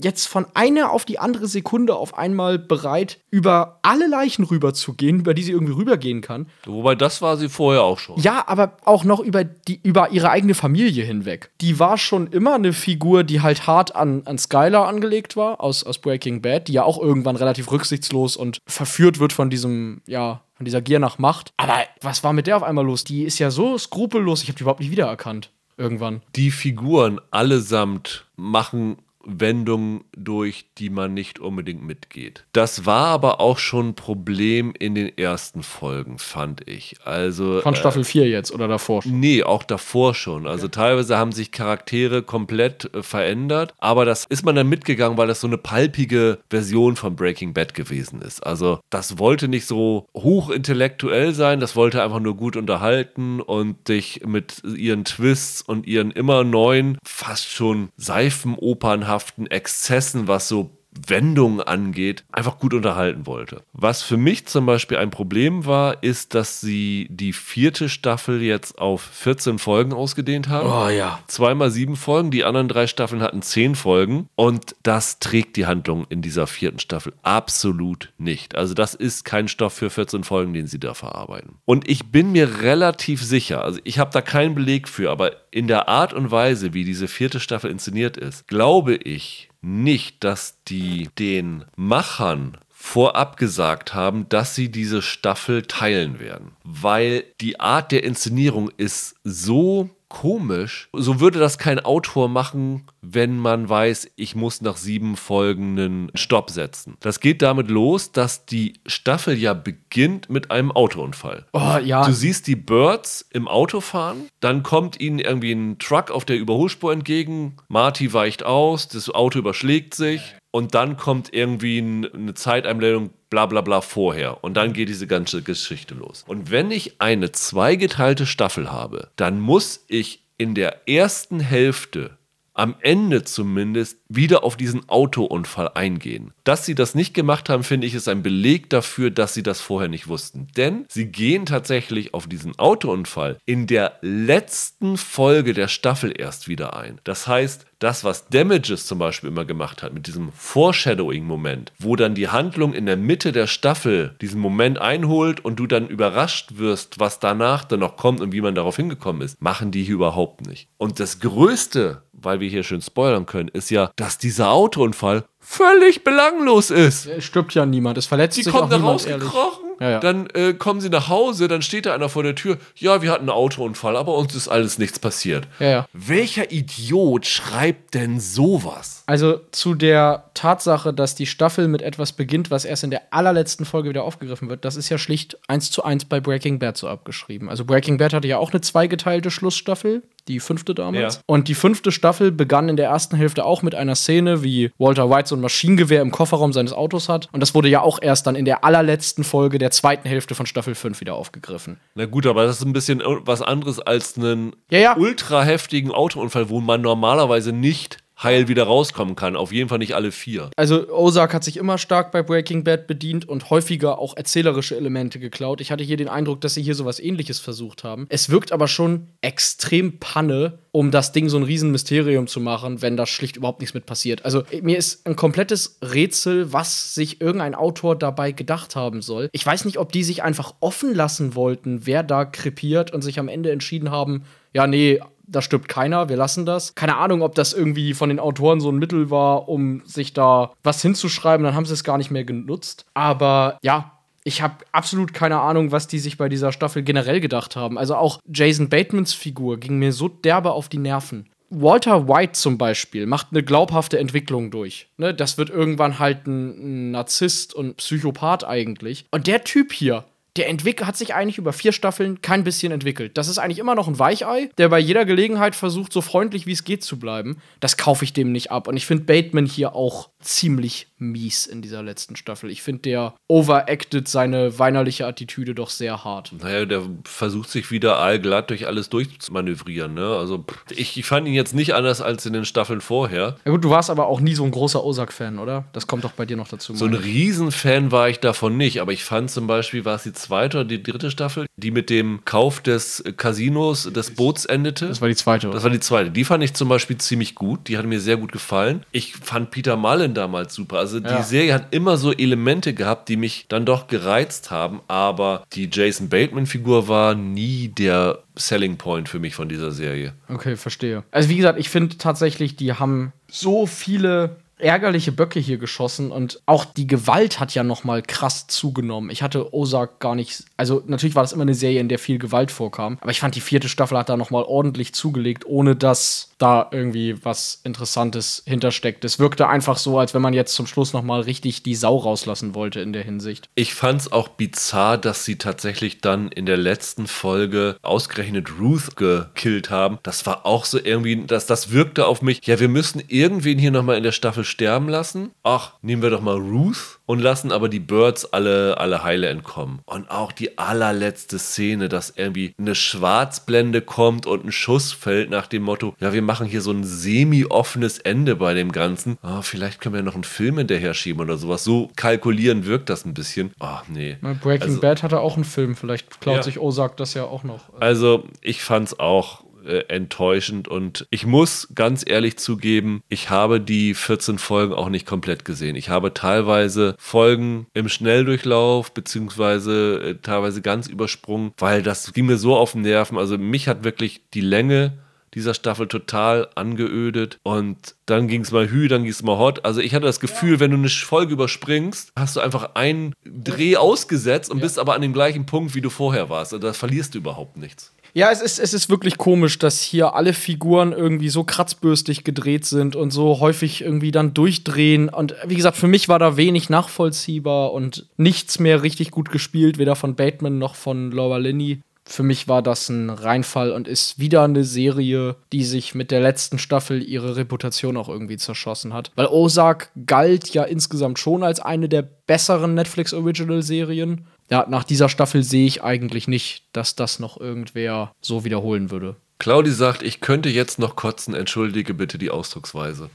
jetzt 0.00 0.26
von 0.26 0.46
einer 0.54 0.92
auf 0.92 1.04
die 1.04 1.18
andere 1.18 1.46
Sekunde 1.46 1.96
auf 1.96 2.16
einmal 2.16 2.58
bereit, 2.58 3.18
über 3.30 3.78
alle 3.82 4.06
Leichen 4.06 4.44
rüberzugehen, 4.44 5.20
über 5.20 5.34
die 5.34 5.42
sie 5.42 5.52
irgendwie 5.52 5.72
rübergehen 5.72 6.20
kann? 6.20 6.46
Wobei 6.64 6.94
das 6.94 7.20
war 7.22 7.36
sie 7.36 7.48
vorher 7.48 7.82
auch 7.82 7.98
schon. 7.98 8.20
Ja, 8.20 8.44
aber 8.46 8.76
auch 8.84 9.04
noch 9.04 9.20
über, 9.20 9.44
die, 9.44 9.80
über 9.82 10.10
ihre 10.10 10.30
eigene 10.30 10.54
Familie 10.54 11.04
hinweg. 11.04 11.50
Die 11.60 11.78
war 11.78 11.98
schon 11.98 12.28
immer 12.28 12.54
eine 12.54 12.72
Figur, 12.72 13.24
die 13.24 13.40
halt 13.40 13.66
hart 13.66 13.96
an, 13.96 14.22
an 14.24 14.38
Skylar 14.38 14.86
angelegt 14.86 15.36
war, 15.36 15.60
aus, 15.60 15.84
aus 15.84 15.98
Breaking 15.98 16.42
Bad, 16.42 16.68
die 16.68 16.72
ja 16.72 16.84
auch 16.84 17.00
irgendwann 17.00 17.36
relativ 17.36 17.70
rücksichtslos 17.70 18.36
und 18.36 18.58
verführt 18.66 19.18
wird 19.18 19.32
von 19.32 19.50
diesem, 19.50 20.02
ja, 20.06 20.42
von 20.54 20.64
dieser 20.64 20.82
Gier 20.82 20.98
nach 20.98 21.18
Macht. 21.18 21.52
Aber 21.56 21.74
was 22.00 22.24
war 22.24 22.32
mit 22.32 22.46
der 22.46 22.56
auf 22.56 22.62
einmal 22.62 22.84
los? 22.84 23.04
Die 23.04 23.24
ist 23.24 23.38
ja 23.38 23.50
so 23.50 23.78
skrupellos, 23.78 24.42
ich 24.42 24.48
habe 24.48 24.56
die 24.56 24.62
überhaupt 24.62 24.80
nicht 24.80 24.90
wiedererkannt. 24.90 25.50
Irgendwann. 25.76 26.22
Die 26.34 26.50
Figuren 26.50 27.20
allesamt 27.30 28.26
machen 28.34 28.96
Wendungen 29.28 30.04
durch, 30.16 30.64
die 30.78 30.90
man 30.90 31.12
nicht 31.14 31.38
unbedingt 31.38 31.82
mitgeht. 31.82 32.44
Das 32.52 32.86
war 32.86 33.06
aber 33.08 33.40
auch 33.40 33.58
schon 33.58 33.90
ein 33.90 33.94
Problem 33.94 34.72
in 34.78 34.94
den 34.94 35.16
ersten 35.16 35.62
Folgen, 35.62 36.18
fand 36.18 36.66
ich. 36.66 36.96
Also 37.04 37.60
Von 37.60 37.74
Staffel 37.74 38.04
4 38.04 38.28
jetzt 38.28 38.52
oder 38.52 38.68
davor. 38.68 39.02
Nee, 39.04 39.42
auch 39.42 39.62
davor 39.62 40.14
schon. 40.14 40.46
Also 40.46 40.68
teilweise 40.68 41.18
haben 41.18 41.32
sich 41.32 41.52
Charaktere 41.52 42.22
komplett 42.22 42.92
äh, 42.94 43.02
verändert, 43.02 43.74
aber 43.78 44.04
das 44.04 44.24
ist 44.24 44.44
man 44.44 44.54
dann 44.54 44.68
mitgegangen, 44.68 45.18
weil 45.18 45.28
das 45.28 45.42
so 45.42 45.46
eine 45.46 45.58
palpige 45.58 46.38
Version 46.48 46.96
von 46.96 47.14
Breaking 47.14 47.52
Bad 47.52 47.74
gewesen 47.74 48.22
ist. 48.22 48.44
Also 48.44 48.80
das 48.88 49.18
wollte 49.18 49.48
nicht 49.48 49.66
so 49.66 50.06
hochintellektuell 50.16 51.34
sein, 51.34 51.60
das 51.60 51.76
wollte 51.76 52.02
einfach 52.02 52.20
nur 52.20 52.36
gut 52.36 52.56
unterhalten 52.56 53.40
und 53.40 53.88
dich 53.88 54.22
mit 54.26 54.62
ihren 54.64 55.04
Twists 55.04 55.60
und 55.60 55.86
ihren 55.86 56.10
immer 56.10 56.44
neuen, 56.44 56.98
fast 57.04 57.50
schon 57.50 57.90
seifenopernhaften 57.96 59.17
Exzessen, 59.50 60.26
was 60.26 60.48
so 60.48 60.70
Wendungen 61.06 61.60
angeht, 61.60 62.24
einfach 62.32 62.58
gut 62.58 62.74
unterhalten 62.74 63.26
wollte. 63.26 63.62
Was 63.72 64.02
für 64.02 64.16
mich 64.16 64.46
zum 64.46 64.66
Beispiel 64.66 64.98
ein 64.98 65.10
Problem 65.10 65.66
war, 65.66 66.02
ist, 66.02 66.34
dass 66.34 66.60
sie 66.60 67.06
die 67.10 67.32
vierte 67.32 67.88
Staffel 67.88 68.42
jetzt 68.42 68.78
auf 68.78 69.02
14 69.02 69.58
Folgen 69.58 69.92
ausgedehnt 69.92 70.48
haben. 70.48 70.68
Oh 70.68 70.88
ja. 70.88 71.20
Zweimal 71.26 71.70
sieben 71.70 71.96
Folgen, 71.96 72.30
die 72.30 72.44
anderen 72.44 72.68
drei 72.68 72.86
Staffeln 72.86 73.22
hatten 73.22 73.42
zehn 73.42 73.74
Folgen 73.74 74.28
und 74.34 74.76
das 74.82 75.18
trägt 75.18 75.56
die 75.56 75.66
Handlung 75.66 76.06
in 76.08 76.22
dieser 76.22 76.46
vierten 76.46 76.78
Staffel 76.78 77.12
absolut 77.22 78.12
nicht. 78.18 78.54
Also 78.54 78.74
das 78.74 78.94
ist 78.94 79.24
kein 79.24 79.48
Stoff 79.48 79.72
für 79.72 79.90
14 79.90 80.24
Folgen, 80.24 80.52
den 80.52 80.66
sie 80.66 80.80
da 80.80 80.94
verarbeiten. 80.94 81.56
Und 81.64 81.88
ich 81.88 82.10
bin 82.10 82.32
mir 82.32 82.62
relativ 82.62 83.22
sicher, 83.22 83.64
also 83.64 83.80
ich 83.84 83.98
habe 83.98 84.10
da 84.12 84.20
keinen 84.20 84.54
Beleg 84.54 84.88
für, 84.88 85.10
aber 85.10 85.32
in 85.50 85.66
der 85.66 85.88
Art 85.88 86.12
und 86.12 86.30
Weise, 86.30 86.74
wie 86.74 86.84
diese 86.84 87.08
vierte 87.08 87.40
Staffel 87.40 87.70
inszeniert 87.70 88.16
ist, 88.16 88.48
glaube 88.48 88.94
ich 88.94 89.47
nicht, 89.60 90.24
dass 90.24 90.62
die 90.64 91.08
den 91.18 91.64
Machern 91.76 92.58
vorab 92.68 93.36
gesagt 93.36 93.92
haben, 93.92 94.28
dass 94.28 94.54
sie 94.54 94.70
diese 94.70 95.02
Staffel 95.02 95.62
teilen 95.62 96.20
werden. 96.20 96.52
Weil 96.62 97.24
die 97.40 97.58
Art 97.58 97.90
der 97.90 98.04
Inszenierung 98.04 98.70
ist 98.76 99.16
so 99.24 99.90
komisch. 100.08 100.88
So 100.92 101.20
würde 101.20 101.38
das 101.38 101.58
kein 101.58 101.78
Autor 101.80 102.28
machen, 102.28 102.84
wenn 103.02 103.38
man 103.38 103.68
weiß, 103.68 104.10
ich 104.16 104.34
muss 104.34 104.60
nach 104.62 104.76
sieben 104.76 105.16
Folgen 105.16 105.78
einen 105.78 106.10
Stopp 106.14 106.50
setzen. 106.50 106.96
Das 107.00 107.20
geht 107.20 107.42
damit 107.42 107.70
los, 107.70 108.12
dass 108.12 108.46
die 108.46 108.74
Staffel 108.86 109.36
ja 109.38 109.54
beginnt 109.54 110.30
mit 110.30 110.50
einem 110.50 110.72
Autounfall. 110.72 111.46
Oh 111.52 111.76
ja. 111.82 112.04
Du 112.06 112.12
siehst 112.12 112.46
die 112.46 112.56
Birds 112.56 113.26
im 113.32 113.48
Auto 113.48 113.80
fahren, 113.80 114.28
dann 114.40 114.62
kommt 114.62 115.00
ihnen 115.00 115.18
irgendwie 115.18 115.52
ein 115.52 115.78
Truck 115.78 116.10
auf 116.10 116.24
der 116.24 116.36
Überholspur 116.36 116.92
entgegen, 116.92 117.56
Marty 117.68 118.12
weicht 118.12 118.44
aus, 118.44 118.88
das 118.88 119.10
Auto 119.10 119.38
überschlägt 119.38 119.94
sich 119.94 120.34
und 120.50 120.74
dann 120.74 120.96
kommt 120.96 121.32
irgendwie 121.34 121.78
ein- 121.78 122.06
eine 122.12 122.34
Zeiteinblendung, 122.34 123.10
bla 123.30 123.46
bla 123.46 123.60
bla 123.60 123.80
vorher. 123.80 124.42
Und 124.42 124.54
dann 124.56 124.72
geht 124.72 124.88
diese 124.88 125.06
ganze 125.06 125.42
Geschichte 125.42 125.94
los. 125.94 126.24
Und 126.26 126.50
wenn 126.50 126.70
ich 126.70 127.00
eine 127.00 127.32
zweigeteilte 127.32 128.26
Staffel 128.26 128.70
habe, 128.70 129.10
dann 129.16 129.40
muss 129.40 129.84
ich 129.88 130.24
in 130.36 130.54
der 130.54 130.88
ersten 130.88 131.40
Hälfte 131.40 132.16
am 132.58 132.74
Ende 132.80 133.22
zumindest 133.22 133.98
wieder 134.08 134.42
auf 134.42 134.56
diesen 134.56 134.88
Autounfall 134.88 135.70
eingehen. 135.74 136.32
Dass 136.42 136.66
sie 136.66 136.74
das 136.74 136.94
nicht 136.94 137.14
gemacht 137.14 137.48
haben, 137.48 137.62
finde 137.62 137.86
ich, 137.86 137.94
ist 137.94 138.08
ein 138.08 138.22
Beleg 138.22 138.68
dafür, 138.68 139.10
dass 139.10 139.32
sie 139.32 139.42
das 139.42 139.60
vorher 139.60 139.88
nicht 139.88 140.08
wussten. 140.08 140.48
Denn 140.56 140.84
sie 140.88 141.06
gehen 141.06 141.46
tatsächlich 141.46 142.14
auf 142.14 142.26
diesen 142.26 142.58
Autounfall 142.58 143.38
in 143.46 143.66
der 143.66 143.98
letzten 144.00 144.96
Folge 144.96 145.54
der 145.54 145.68
Staffel 145.68 146.12
erst 146.18 146.48
wieder 146.48 146.76
ein. 146.76 147.00
Das 147.04 147.28
heißt, 147.28 147.66
das, 147.78 148.02
was 148.02 148.28
Damages 148.28 148.86
zum 148.86 148.98
Beispiel 148.98 149.30
immer 149.30 149.44
gemacht 149.44 149.82
hat, 149.82 149.94
mit 149.94 150.06
diesem 150.06 150.32
Foreshadowing-Moment, 150.32 151.72
wo 151.78 151.94
dann 151.94 152.14
die 152.14 152.28
Handlung 152.28 152.74
in 152.74 152.86
der 152.86 152.96
Mitte 152.96 153.30
der 153.30 153.46
Staffel 153.46 154.16
diesen 154.20 154.40
Moment 154.40 154.80
einholt 154.80 155.44
und 155.44 155.56
du 155.56 155.66
dann 155.66 155.86
überrascht 155.86 156.56
wirst, 156.56 156.98
was 156.98 157.20
danach 157.20 157.64
dann 157.64 157.80
noch 157.80 157.96
kommt 157.96 158.20
und 158.20 158.32
wie 158.32 158.40
man 158.40 158.56
darauf 158.56 158.76
hingekommen 158.76 159.22
ist, 159.22 159.40
machen 159.40 159.70
die 159.70 159.84
hier 159.84 159.94
überhaupt 159.94 160.46
nicht. 160.46 160.68
Und 160.76 160.98
das 160.98 161.20
Größte, 161.20 162.02
weil 162.22 162.40
wir 162.40 162.48
hier 162.48 162.62
schön 162.62 162.80
spoilern 162.82 163.26
können, 163.26 163.48
ist 163.48 163.70
ja, 163.70 163.90
dass 163.96 164.18
dieser 164.18 164.50
Autounfall 164.50 165.24
völlig 165.40 166.04
belanglos 166.04 166.70
ist. 166.70 167.06
Es 167.06 167.24
stirbt 167.24 167.54
ja 167.54 167.64
niemand, 167.64 167.96
es 167.96 168.06
verletzt 168.06 168.36
Die 168.36 168.42
sich 168.42 168.52
kommen 168.52 168.64
auch 168.66 168.70
da 168.70 168.76
niemand 168.76 169.06
ehrlich. 169.06 169.24
rausgekrochen, 169.24 169.68
Ja, 169.80 169.90
ja. 169.92 170.00
dann 170.00 170.26
äh, 170.34 170.52
kommen 170.52 170.80
sie 170.82 170.90
nach 170.90 171.08
Hause, 171.08 171.48
dann 171.48 171.62
steht 171.62 171.86
da 171.86 171.94
einer 171.94 172.10
vor 172.10 172.22
der 172.22 172.34
Tür. 172.34 172.58
Ja, 172.76 173.00
wir 173.00 173.10
hatten 173.10 173.22
einen 173.22 173.30
Autounfall, 173.30 173.96
aber 173.96 174.14
uns 174.16 174.34
ist 174.34 174.48
alles 174.48 174.78
nichts 174.78 174.98
passiert. 174.98 175.46
Ja. 175.58 175.86
Welcher 175.94 176.52
Idiot 176.52 177.24
schreibt 177.24 177.94
denn 177.94 178.20
sowas? 178.20 179.04
Also 179.06 179.40
zu 179.52 179.74
der 179.74 180.24
Tatsache, 180.34 180.92
dass 180.92 181.14
die 181.14 181.24
Staffel 181.26 181.66
mit 181.66 181.80
etwas 181.80 182.12
beginnt, 182.12 182.50
was 182.50 182.66
erst 182.66 182.84
in 182.84 182.90
der 182.90 183.02
allerletzten 183.10 183.64
Folge 183.64 183.88
wieder 183.88 184.04
aufgegriffen 184.04 184.50
wird, 184.50 184.66
das 184.66 184.76
ist 184.76 184.90
ja 184.90 184.98
schlicht 184.98 185.38
eins 185.48 185.70
zu 185.70 185.82
eins 185.82 186.04
bei 186.04 186.20
Breaking 186.20 186.58
Bad 186.58 186.76
so 186.76 186.88
abgeschrieben. 186.88 187.48
Also 187.48 187.64
Breaking 187.64 187.96
Bad 187.96 188.12
hatte 188.12 188.28
ja 188.28 188.36
auch 188.36 188.50
eine 188.52 188.60
zweigeteilte 188.60 189.30
Schlussstaffel, 189.30 190.02
die 190.28 190.40
fünfte 190.40 190.74
damals. 190.74 191.16
Ja. 191.16 191.20
Und 191.26 191.48
die 191.48 191.54
fünfte 191.54 191.90
Staffel 191.90 192.30
begann 192.30 192.68
in 192.68 192.76
der 192.76 192.88
ersten 192.88 193.16
Hälfte 193.16 193.44
auch 193.44 193.62
mit 193.62 193.74
einer 193.74 193.94
Szene, 193.94 194.42
wie 194.42 194.70
Walter 194.78 195.10
White 195.10 195.28
so 195.28 195.36
ein 195.36 195.40
Maschinengewehr 195.40 196.02
im 196.02 196.10
Kofferraum 196.10 196.52
seines 196.52 196.72
Autos 196.72 197.08
hat. 197.08 197.28
Und 197.32 197.40
das 197.40 197.54
wurde 197.54 197.68
ja 197.68 197.80
auch 197.80 197.98
erst 198.00 198.26
dann 198.26 198.36
in 198.36 198.44
der 198.44 198.64
allerletzten 198.64 199.24
Folge 199.24 199.58
der 199.58 199.70
zweiten 199.70 200.08
Hälfte 200.08 200.34
von 200.34 200.46
Staffel 200.46 200.74
5 200.74 201.00
wieder 201.00 201.14
aufgegriffen. 201.14 201.80
Na 201.94 202.06
gut, 202.06 202.26
aber 202.26 202.44
das 202.44 202.58
ist 202.58 202.64
ein 202.64 202.72
bisschen 202.72 203.02
was 203.04 203.42
anderes 203.42 203.80
als 203.80 204.16
einen 204.16 204.54
Ja, 204.70 204.78
ja. 204.78 204.96
ultra 204.96 205.42
heftigen 205.42 205.90
Autounfall, 205.90 206.50
wo 206.50 206.60
man 206.60 206.80
normalerweise 206.80 207.52
nicht 207.52 207.98
heil 208.22 208.48
wieder 208.48 208.64
rauskommen 208.64 209.16
kann. 209.16 209.36
Auf 209.36 209.52
jeden 209.52 209.68
Fall 209.68 209.78
nicht 209.78 209.94
alle 209.94 210.12
vier. 210.12 210.50
Also 210.56 210.88
Ozark 210.90 211.34
hat 211.34 211.44
sich 211.44 211.56
immer 211.56 211.78
stark 211.78 212.10
bei 212.10 212.22
Breaking 212.22 212.64
Bad 212.64 212.86
bedient 212.86 213.28
und 213.28 213.50
häufiger 213.50 213.98
auch 213.98 214.16
erzählerische 214.16 214.76
Elemente 214.76 215.18
geklaut. 215.18 215.60
Ich 215.60 215.70
hatte 215.70 215.84
hier 215.84 215.96
den 215.96 216.08
Eindruck, 216.08 216.40
dass 216.40 216.54
sie 216.54 216.62
hier 216.62 216.74
sowas 216.74 216.98
ähnliches 216.98 217.38
versucht 217.38 217.84
haben. 217.84 218.06
Es 218.08 218.28
wirkt 218.28 218.52
aber 218.52 218.66
schon 218.66 219.06
extrem 219.20 219.98
Panne, 219.98 220.58
um 220.72 220.90
das 220.90 221.12
Ding 221.12 221.28
so 221.28 221.36
ein 221.36 221.44
Riesenmysterium 221.44 222.26
zu 222.26 222.40
machen, 222.40 222.82
wenn 222.82 222.96
da 222.96 223.06
schlicht 223.06 223.36
überhaupt 223.36 223.60
nichts 223.60 223.74
mit 223.74 223.86
passiert. 223.86 224.24
Also 224.24 224.42
mir 224.62 224.78
ist 224.78 225.06
ein 225.06 225.16
komplettes 225.16 225.78
Rätsel, 225.82 226.52
was 226.52 226.94
sich 226.94 227.20
irgendein 227.20 227.54
Autor 227.54 227.96
dabei 227.96 228.32
gedacht 228.32 228.76
haben 228.76 229.00
soll. 229.02 229.28
Ich 229.32 229.46
weiß 229.46 229.64
nicht, 229.64 229.78
ob 229.78 229.92
die 229.92 230.02
sich 230.02 230.22
einfach 230.22 230.54
offen 230.60 230.94
lassen 230.94 231.34
wollten, 231.34 231.86
wer 231.86 232.02
da 232.02 232.24
krepiert 232.24 232.92
und 232.92 233.02
sich 233.02 233.18
am 233.18 233.28
Ende 233.28 233.52
entschieden 233.52 233.90
haben, 233.90 234.24
ja, 234.54 234.66
nee, 234.66 235.00
da 235.28 235.42
stirbt 235.42 235.68
keiner, 235.68 236.08
wir 236.08 236.16
lassen 236.16 236.46
das. 236.46 236.74
Keine 236.74 236.96
Ahnung, 236.96 237.22
ob 237.22 237.34
das 237.34 237.52
irgendwie 237.52 237.94
von 237.94 238.08
den 238.08 238.18
Autoren 238.18 238.60
so 238.60 238.70
ein 238.70 238.78
Mittel 238.78 239.10
war, 239.10 239.48
um 239.48 239.82
sich 239.84 240.12
da 240.12 240.52
was 240.62 240.82
hinzuschreiben, 240.82 241.44
dann 241.44 241.54
haben 241.54 241.66
sie 241.66 241.74
es 241.74 241.84
gar 241.84 241.98
nicht 241.98 242.10
mehr 242.10 242.24
genutzt. 242.24 242.86
Aber 242.94 243.58
ja, 243.62 243.92
ich 244.24 244.42
habe 244.42 244.64
absolut 244.72 245.14
keine 245.14 245.40
Ahnung, 245.40 245.72
was 245.72 245.86
die 245.86 245.98
sich 245.98 246.18
bei 246.18 246.28
dieser 246.28 246.52
Staffel 246.52 246.82
generell 246.82 247.20
gedacht 247.20 247.56
haben. 247.56 247.78
Also 247.78 247.96
auch 247.96 248.20
Jason 248.26 248.68
Batemans 248.68 249.14
Figur 249.14 249.58
ging 249.58 249.78
mir 249.78 249.92
so 249.92 250.08
derbe 250.08 250.52
auf 250.52 250.68
die 250.68 250.78
Nerven. 250.78 251.28
Walter 251.50 252.08
White 252.08 252.32
zum 252.32 252.58
Beispiel 252.58 253.06
macht 253.06 253.28
eine 253.30 253.42
glaubhafte 253.42 253.98
Entwicklung 253.98 254.50
durch. 254.50 254.88
Ne, 254.98 255.14
das 255.14 255.38
wird 255.38 255.48
irgendwann 255.48 255.98
halt 255.98 256.26
ein, 256.26 256.90
Narzisst 256.90 257.54
und 257.54 257.78
Psychopath 257.78 258.44
eigentlich. 258.44 259.06
Und 259.10 259.26
der 259.26 259.44
Typ 259.44 259.72
hier, 259.72 260.04
der 260.38 260.48
entwick 260.48 260.84
hat 260.84 260.96
sich 260.96 261.14
eigentlich 261.14 261.38
über 261.38 261.52
vier 261.52 261.72
Staffeln 261.72 262.22
kein 262.22 262.44
bisschen 262.44 262.70
entwickelt. 262.70 263.18
Das 263.18 263.26
ist 263.26 263.38
eigentlich 263.38 263.58
immer 263.58 263.74
noch 263.74 263.88
ein 263.88 263.98
Weichei, 263.98 264.50
der 264.56 264.68
bei 264.68 264.78
jeder 264.78 265.04
Gelegenheit 265.04 265.56
versucht, 265.56 265.92
so 265.92 266.00
freundlich 266.00 266.46
wie 266.46 266.52
es 266.52 266.62
geht 266.62 266.84
zu 266.84 266.98
bleiben. 266.98 267.38
Das 267.58 267.76
kaufe 267.76 268.04
ich 268.04 268.12
dem 268.12 268.30
nicht 268.30 268.52
ab. 268.52 268.68
Und 268.68 268.76
ich 268.76 268.86
finde 268.86 269.04
Bateman 269.04 269.46
hier 269.46 269.74
auch 269.74 270.10
ziemlich 270.20 270.88
mies 270.98 271.46
in 271.46 271.62
dieser 271.62 271.82
letzten 271.82 272.16
Staffel. 272.16 272.50
Ich 272.50 272.62
finde, 272.62 272.82
der 272.82 273.14
overacted 273.28 274.08
seine 274.08 274.58
weinerliche 274.58 275.06
Attitüde 275.06 275.54
doch 275.54 275.70
sehr 275.70 276.04
hart. 276.04 276.32
Naja, 276.40 276.64
der 276.64 276.82
versucht 277.04 277.50
sich 277.50 277.70
wieder 277.70 277.98
allglatt 277.98 278.50
durch 278.50 278.66
alles 278.66 278.88
durchzumanövrieren. 278.88 279.94
Ne? 279.94 280.16
Also 280.16 280.44
ich, 280.70 280.96
ich 280.98 281.06
fand 281.06 281.28
ihn 281.28 281.34
jetzt 281.34 281.54
nicht 281.54 281.74
anders 281.74 282.00
als 282.00 282.26
in 282.26 282.32
den 282.32 282.44
Staffeln 282.44 282.80
vorher. 282.80 283.36
Ja 283.44 283.52
gut, 283.52 283.64
du 283.64 283.70
warst 283.70 283.90
aber 283.90 284.06
auch 284.06 284.20
nie 284.20 284.34
so 284.34 284.44
ein 284.44 284.50
großer 284.50 284.84
Ozark-Fan, 284.84 285.38
oder? 285.38 285.64
Das 285.72 285.86
kommt 285.86 286.04
doch 286.04 286.12
bei 286.12 286.26
dir 286.26 286.36
noch 286.36 286.48
dazu. 286.48 286.74
So 286.74 286.86
ein. 286.86 286.94
Riesenfan 286.94 287.92
war 287.92 288.08
ich 288.08 288.18
davon 288.18 288.56
nicht, 288.56 288.80
aber 288.80 288.92
ich 288.92 289.04
fand 289.04 289.30
zum 289.30 289.46
Beispiel, 289.46 289.84
war 289.84 289.94
es 289.94 290.02
die 290.02 290.12
zweite 290.12 290.58
oder 290.58 290.68
die 290.68 290.82
dritte 290.82 291.10
Staffel, 291.10 291.46
die 291.56 291.70
mit 291.70 291.90
dem 291.90 292.24
Kauf 292.24 292.60
des 292.60 293.04
Casinos, 293.16 293.84
des 293.92 294.14
Boots 294.14 294.44
endete. 294.44 294.88
das 294.88 295.00
war 295.00 295.08
die 295.08 295.14
zweite. 295.14 295.50
Das 295.50 295.62
war 295.62 295.70
die 295.70 295.80
zweite. 295.80 296.10
Die 296.10 296.24
fand 296.24 296.42
ich 296.42 296.54
zum 296.54 296.68
Beispiel 296.68 296.98
ziemlich 296.98 297.36
gut. 297.36 297.68
Die 297.68 297.78
hat 297.78 297.86
mir 297.86 298.00
sehr 298.00 298.16
gut 298.16 298.32
gefallen. 298.32 298.84
Ich 298.90 299.14
fand 299.14 299.50
Peter 299.50 299.76
Mullen 299.76 300.07
damals 300.14 300.54
super. 300.54 300.78
Also 300.78 301.00
die 301.00 301.06
Ja. 301.08 301.22
Serie 301.22 301.54
hat 301.54 301.66
immer 301.74 301.96
so 301.96 302.12
Elemente 302.12 302.74
gehabt, 302.74 303.08
die 303.08 303.16
mich 303.16 303.46
dann 303.48 303.64
doch 303.66 303.86
gereizt 303.88 304.50
haben. 304.50 304.80
Aber 304.88 305.44
die 305.52 305.68
Jason 305.72 306.08
Bateman-Figur 306.08 306.88
war 306.88 307.14
nie 307.14 307.68
der 307.68 308.18
Selling 308.36 308.76
Point 308.76 309.08
für 309.08 309.18
mich 309.18 309.34
von 309.34 309.48
dieser 309.48 309.72
Serie. 309.72 310.12
Okay, 310.28 310.56
verstehe. 310.56 311.02
Also 311.10 311.28
wie 311.28 311.36
gesagt, 311.36 311.58
ich 311.58 311.68
finde 311.68 311.96
tatsächlich, 311.98 312.56
die 312.56 312.72
haben 312.72 313.12
so 313.30 313.66
viele 313.66 314.36
ärgerliche 314.58 315.12
Böcke 315.12 315.40
hier 315.40 315.58
geschossen 315.58 316.10
und 316.10 316.40
auch 316.46 316.64
die 316.64 316.86
Gewalt 316.86 317.40
hat 317.40 317.54
ja 317.54 317.62
noch 317.62 317.84
mal 317.84 318.02
krass 318.02 318.46
zugenommen. 318.46 319.10
Ich 319.10 319.22
hatte 319.22 319.54
Ozark 319.54 320.00
gar 320.00 320.14
nicht, 320.14 320.44
also 320.56 320.82
natürlich 320.86 321.14
war 321.14 321.22
das 321.22 321.32
immer 321.32 321.42
eine 321.42 321.54
Serie, 321.54 321.80
in 321.80 321.88
der 321.88 321.98
viel 321.98 322.18
Gewalt 322.18 322.50
vorkam, 322.50 322.98
aber 323.00 323.10
ich 323.10 323.20
fand 323.20 323.34
die 323.34 323.40
vierte 323.40 323.68
Staffel 323.68 323.98
hat 323.98 324.08
da 324.08 324.16
noch 324.16 324.30
mal 324.30 324.42
ordentlich 324.42 324.92
zugelegt, 324.94 325.46
ohne 325.46 325.76
dass 325.76 326.30
da 326.38 326.68
irgendwie 326.70 327.16
was 327.24 327.60
Interessantes 327.64 328.42
hintersteckt. 328.46 329.04
Es 329.04 329.18
wirkte 329.18 329.48
einfach 329.48 329.76
so, 329.76 329.98
als 329.98 330.14
wenn 330.14 330.22
man 330.22 330.34
jetzt 330.34 330.54
zum 330.54 330.66
Schluss 330.66 330.92
noch 330.92 331.02
mal 331.02 331.20
richtig 331.20 331.62
die 331.62 331.74
Sau 331.74 331.96
rauslassen 331.96 332.54
wollte 332.54 332.80
in 332.80 332.92
der 332.92 333.02
Hinsicht. 333.02 333.48
Ich 333.54 333.74
fand 333.74 334.02
es 334.02 334.12
auch 334.12 334.28
bizarr, 334.28 334.98
dass 334.98 335.24
sie 335.24 335.36
tatsächlich 335.36 336.00
dann 336.00 336.28
in 336.28 336.46
der 336.46 336.56
letzten 336.56 337.06
Folge 337.06 337.76
ausgerechnet 337.82 338.48
Ruth 338.60 338.96
gekillt 338.96 339.70
haben. 339.70 339.98
Das 340.02 340.26
war 340.26 340.46
auch 340.46 340.64
so 340.64 340.78
irgendwie, 340.82 341.24
das, 341.26 341.46
das 341.46 341.72
wirkte 341.72 342.06
auf 342.06 342.22
mich, 342.22 342.46
ja, 342.46 342.60
wir 342.60 342.68
müssen 342.68 343.02
irgendwen 343.08 343.58
hier 343.58 343.72
nochmal 343.72 343.96
in 343.96 344.04
der 344.04 344.12
Staffel 344.12 344.44
sterben 344.48 344.88
lassen. 344.88 345.30
Ach, 345.42 345.74
nehmen 345.82 346.02
wir 346.02 346.10
doch 346.10 346.20
mal 346.20 346.36
Ruth 346.36 346.98
und 347.06 347.20
lassen 347.20 347.52
aber 347.52 347.68
die 347.68 347.80
Birds 347.80 348.24
alle, 348.32 348.78
alle 348.78 349.02
heile 349.04 349.28
entkommen. 349.28 349.80
Und 349.86 350.10
auch 350.10 350.32
die 350.32 350.58
allerletzte 350.58 351.38
Szene, 351.38 351.88
dass 351.88 352.12
irgendwie 352.16 352.54
eine 352.58 352.74
Schwarzblende 352.74 353.80
kommt 353.80 354.26
und 354.26 354.44
ein 354.44 354.52
Schuss 354.52 354.92
fällt 354.92 355.30
nach 355.30 355.46
dem 355.46 355.62
Motto, 355.62 355.94
ja, 356.00 356.12
wir 356.12 356.22
machen 356.22 356.46
hier 356.46 356.60
so 356.60 356.70
ein 356.72 356.84
semi-offenes 356.84 357.98
Ende 357.98 358.36
bei 358.36 358.54
dem 358.54 358.72
Ganzen. 358.72 359.18
Ah, 359.22 359.42
vielleicht 359.42 359.80
können 359.80 359.94
wir 359.94 360.02
noch 360.02 360.14
einen 360.14 360.24
Film 360.24 360.58
hinterher 360.58 360.94
schieben 360.94 361.20
oder 361.22 361.36
sowas. 361.36 361.64
So 361.64 361.90
kalkulieren 361.96 362.64
wirkt 362.66 362.90
das 362.90 363.04
ein 363.04 363.14
bisschen. 363.14 363.52
Ach, 363.58 363.84
nee. 363.88 364.16
Breaking 364.42 364.68
Also- 364.68 364.80
Bad 364.80 365.02
hatte 365.02 365.20
auch 365.20 365.34
einen 365.36 365.44
Film, 365.44 365.76
vielleicht 365.76 366.20
klaut 366.20 366.36
Ja. 366.36 366.42
sich 366.42 366.58
Ozark 366.58 366.96
das 366.96 367.14
ja 367.14 367.24
auch 367.24 367.42
noch. 367.44 367.60
Also, 367.80 368.24
ich 368.40 368.62
fand's 368.62 368.98
auch 368.98 369.44
äh, 369.68 369.84
enttäuschend 369.88 370.66
und 370.68 371.06
ich 371.10 371.26
muss 371.26 371.68
ganz 371.74 372.04
ehrlich 372.06 372.38
zugeben, 372.38 373.02
ich 373.08 373.30
habe 373.30 373.60
die 373.60 373.94
14 373.94 374.38
Folgen 374.38 374.72
auch 374.72 374.88
nicht 374.88 375.06
komplett 375.06 375.44
gesehen. 375.44 375.76
Ich 375.76 375.88
habe 375.88 376.14
teilweise 376.14 376.96
Folgen 376.98 377.66
im 377.74 377.88
Schnelldurchlauf 377.88 378.92
beziehungsweise 378.92 380.00
äh, 380.00 380.14
teilweise 380.22 380.62
ganz 380.62 380.88
übersprungen, 380.88 381.52
weil 381.58 381.82
das 381.82 382.12
ging 382.12 382.26
mir 382.26 382.38
so 382.38 382.56
auf 382.56 382.72
den 382.72 382.82
Nerven. 382.82 383.18
Also 383.18 383.38
mich 383.38 383.68
hat 383.68 383.84
wirklich 383.84 384.22
die 384.32 384.40
Länge 384.40 384.98
dieser 385.34 385.54
Staffel 385.54 385.88
total 385.88 386.48
angeödet 386.54 387.38
und 387.42 387.94
dann 388.06 388.28
ging 388.28 388.42
es 388.42 388.50
mal 388.50 388.70
hü, 388.70 388.88
dann 388.88 389.02
ging 389.02 389.12
es 389.12 389.22
mal 389.22 389.38
hot. 389.38 389.64
Also 389.64 389.80
ich 389.80 389.94
hatte 389.94 390.06
das 390.06 390.20
Gefühl, 390.20 390.60
wenn 390.60 390.70
du 390.70 390.76
eine 390.76 390.88
Folge 390.88 391.32
überspringst, 391.32 392.12
hast 392.16 392.36
du 392.36 392.40
einfach 392.40 392.74
einen 392.74 393.14
Dreh 393.24 393.76
ausgesetzt 393.76 394.50
und 394.50 394.60
bist 394.60 394.78
aber 394.78 394.94
an 394.94 395.02
dem 395.02 395.12
gleichen 395.12 395.46
Punkt, 395.46 395.74
wie 395.74 395.80
du 395.80 395.90
vorher 395.90 396.30
warst. 396.30 396.52
Also 396.54 396.66
da 396.66 396.72
verlierst 396.72 397.14
du 397.14 397.18
überhaupt 397.18 397.56
nichts. 397.56 397.92
Ja, 398.14 398.30
es 398.30 398.40
ist, 398.40 398.58
es 398.58 398.74
ist 398.74 398.90
wirklich 398.90 399.18
komisch, 399.18 399.58
dass 399.58 399.82
hier 399.82 400.14
alle 400.14 400.32
Figuren 400.32 400.92
irgendwie 400.92 401.28
so 401.28 401.44
kratzbürstig 401.44 402.24
gedreht 402.24 402.64
sind 402.64 402.96
und 402.96 403.10
so 403.10 403.40
häufig 403.40 403.82
irgendwie 403.82 404.10
dann 404.10 404.34
durchdrehen. 404.34 405.08
Und 405.08 405.34
wie 405.46 405.56
gesagt, 405.56 405.76
für 405.76 405.88
mich 405.88 406.08
war 406.08 406.18
da 406.18 406.36
wenig 406.36 406.70
nachvollziehbar 406.70 407.72
und 407.72 408.06
nichts 408.16 408.58
mehr 408.58 408.82
richtig 408.82 409.10
gut 409.10 409.30
gespielt, 409.30 409.78
weder 409.78 409.96
von 409.96 410.14
Bateman 410.16 410.58
noch 410.58 410.74
von 410.74 411.10
Laura 411.10 411.38
Linney. 411.38 411.80
Für 412.08 412.22
mich 412.22 412.48
war 412.48 412.62
das 412.62 412.88
ein 412.88 413.10
Reinfall 413.10 413.70
und 413.70 413.86
ist 413.86 414.18
wieder 414.18 414.42
eine 414.42 414.64
Serie, 414.64 415.36
die 415.52 415.62
sich 415.62 415.94
mit 415.94 416.10
der 416.10 416.20
letzten 416.20 416.58
Staffel 416.58 417.02
ihre 417.02 417.36
Reputation 417.36 417.98
auch 417.98 418.08
irgendwie 418.08 418.38
zerschossen 418.38 418.94
hat. 418.94 419.12
Weil 419.14 419.26
Ozark 419.26 419.90
galt 420.06 420.54
ja 420.54 420.64
insgesamt 420.64 421.18
schon 421.18 421.42
als 421.42 421.60
eine 421.60 421.86
der 421.86 422.00
besseren 422.00 422.72
Netflix 422.72 423.12
Original 423.12 423.60
Serien. 423.60 424.26
Ja, 424.50 424.66
nach 424.68 424.84
dieser 424.84 425.08
Staffel 425.08 425.42
sehe 425.42 425.66
ich 425.66 425.82
eigentlich 425.82 426.28
nicht, 426.28 426.64
dass 426.72 426.96
das 426.96 427.18
noch 427.18 427.38
irgendwer 427.38 428.12
so 428.20 428.44
wiederholen 428.44 428.90
würde. 428.90 429.16
Claudi 429.38 429.70
sagt, 429.70 430.02
ich 430.02 430.20
könnte 430.20 430.48
jetzt 430.48 430.80
noch 430.80 430.96
kotzen, 430.96 431.32
entschuldige 431.32 431.94
bitte 431.94 432.18
die 432.18 432.30
Ausdrucksweise. 432.30 433.08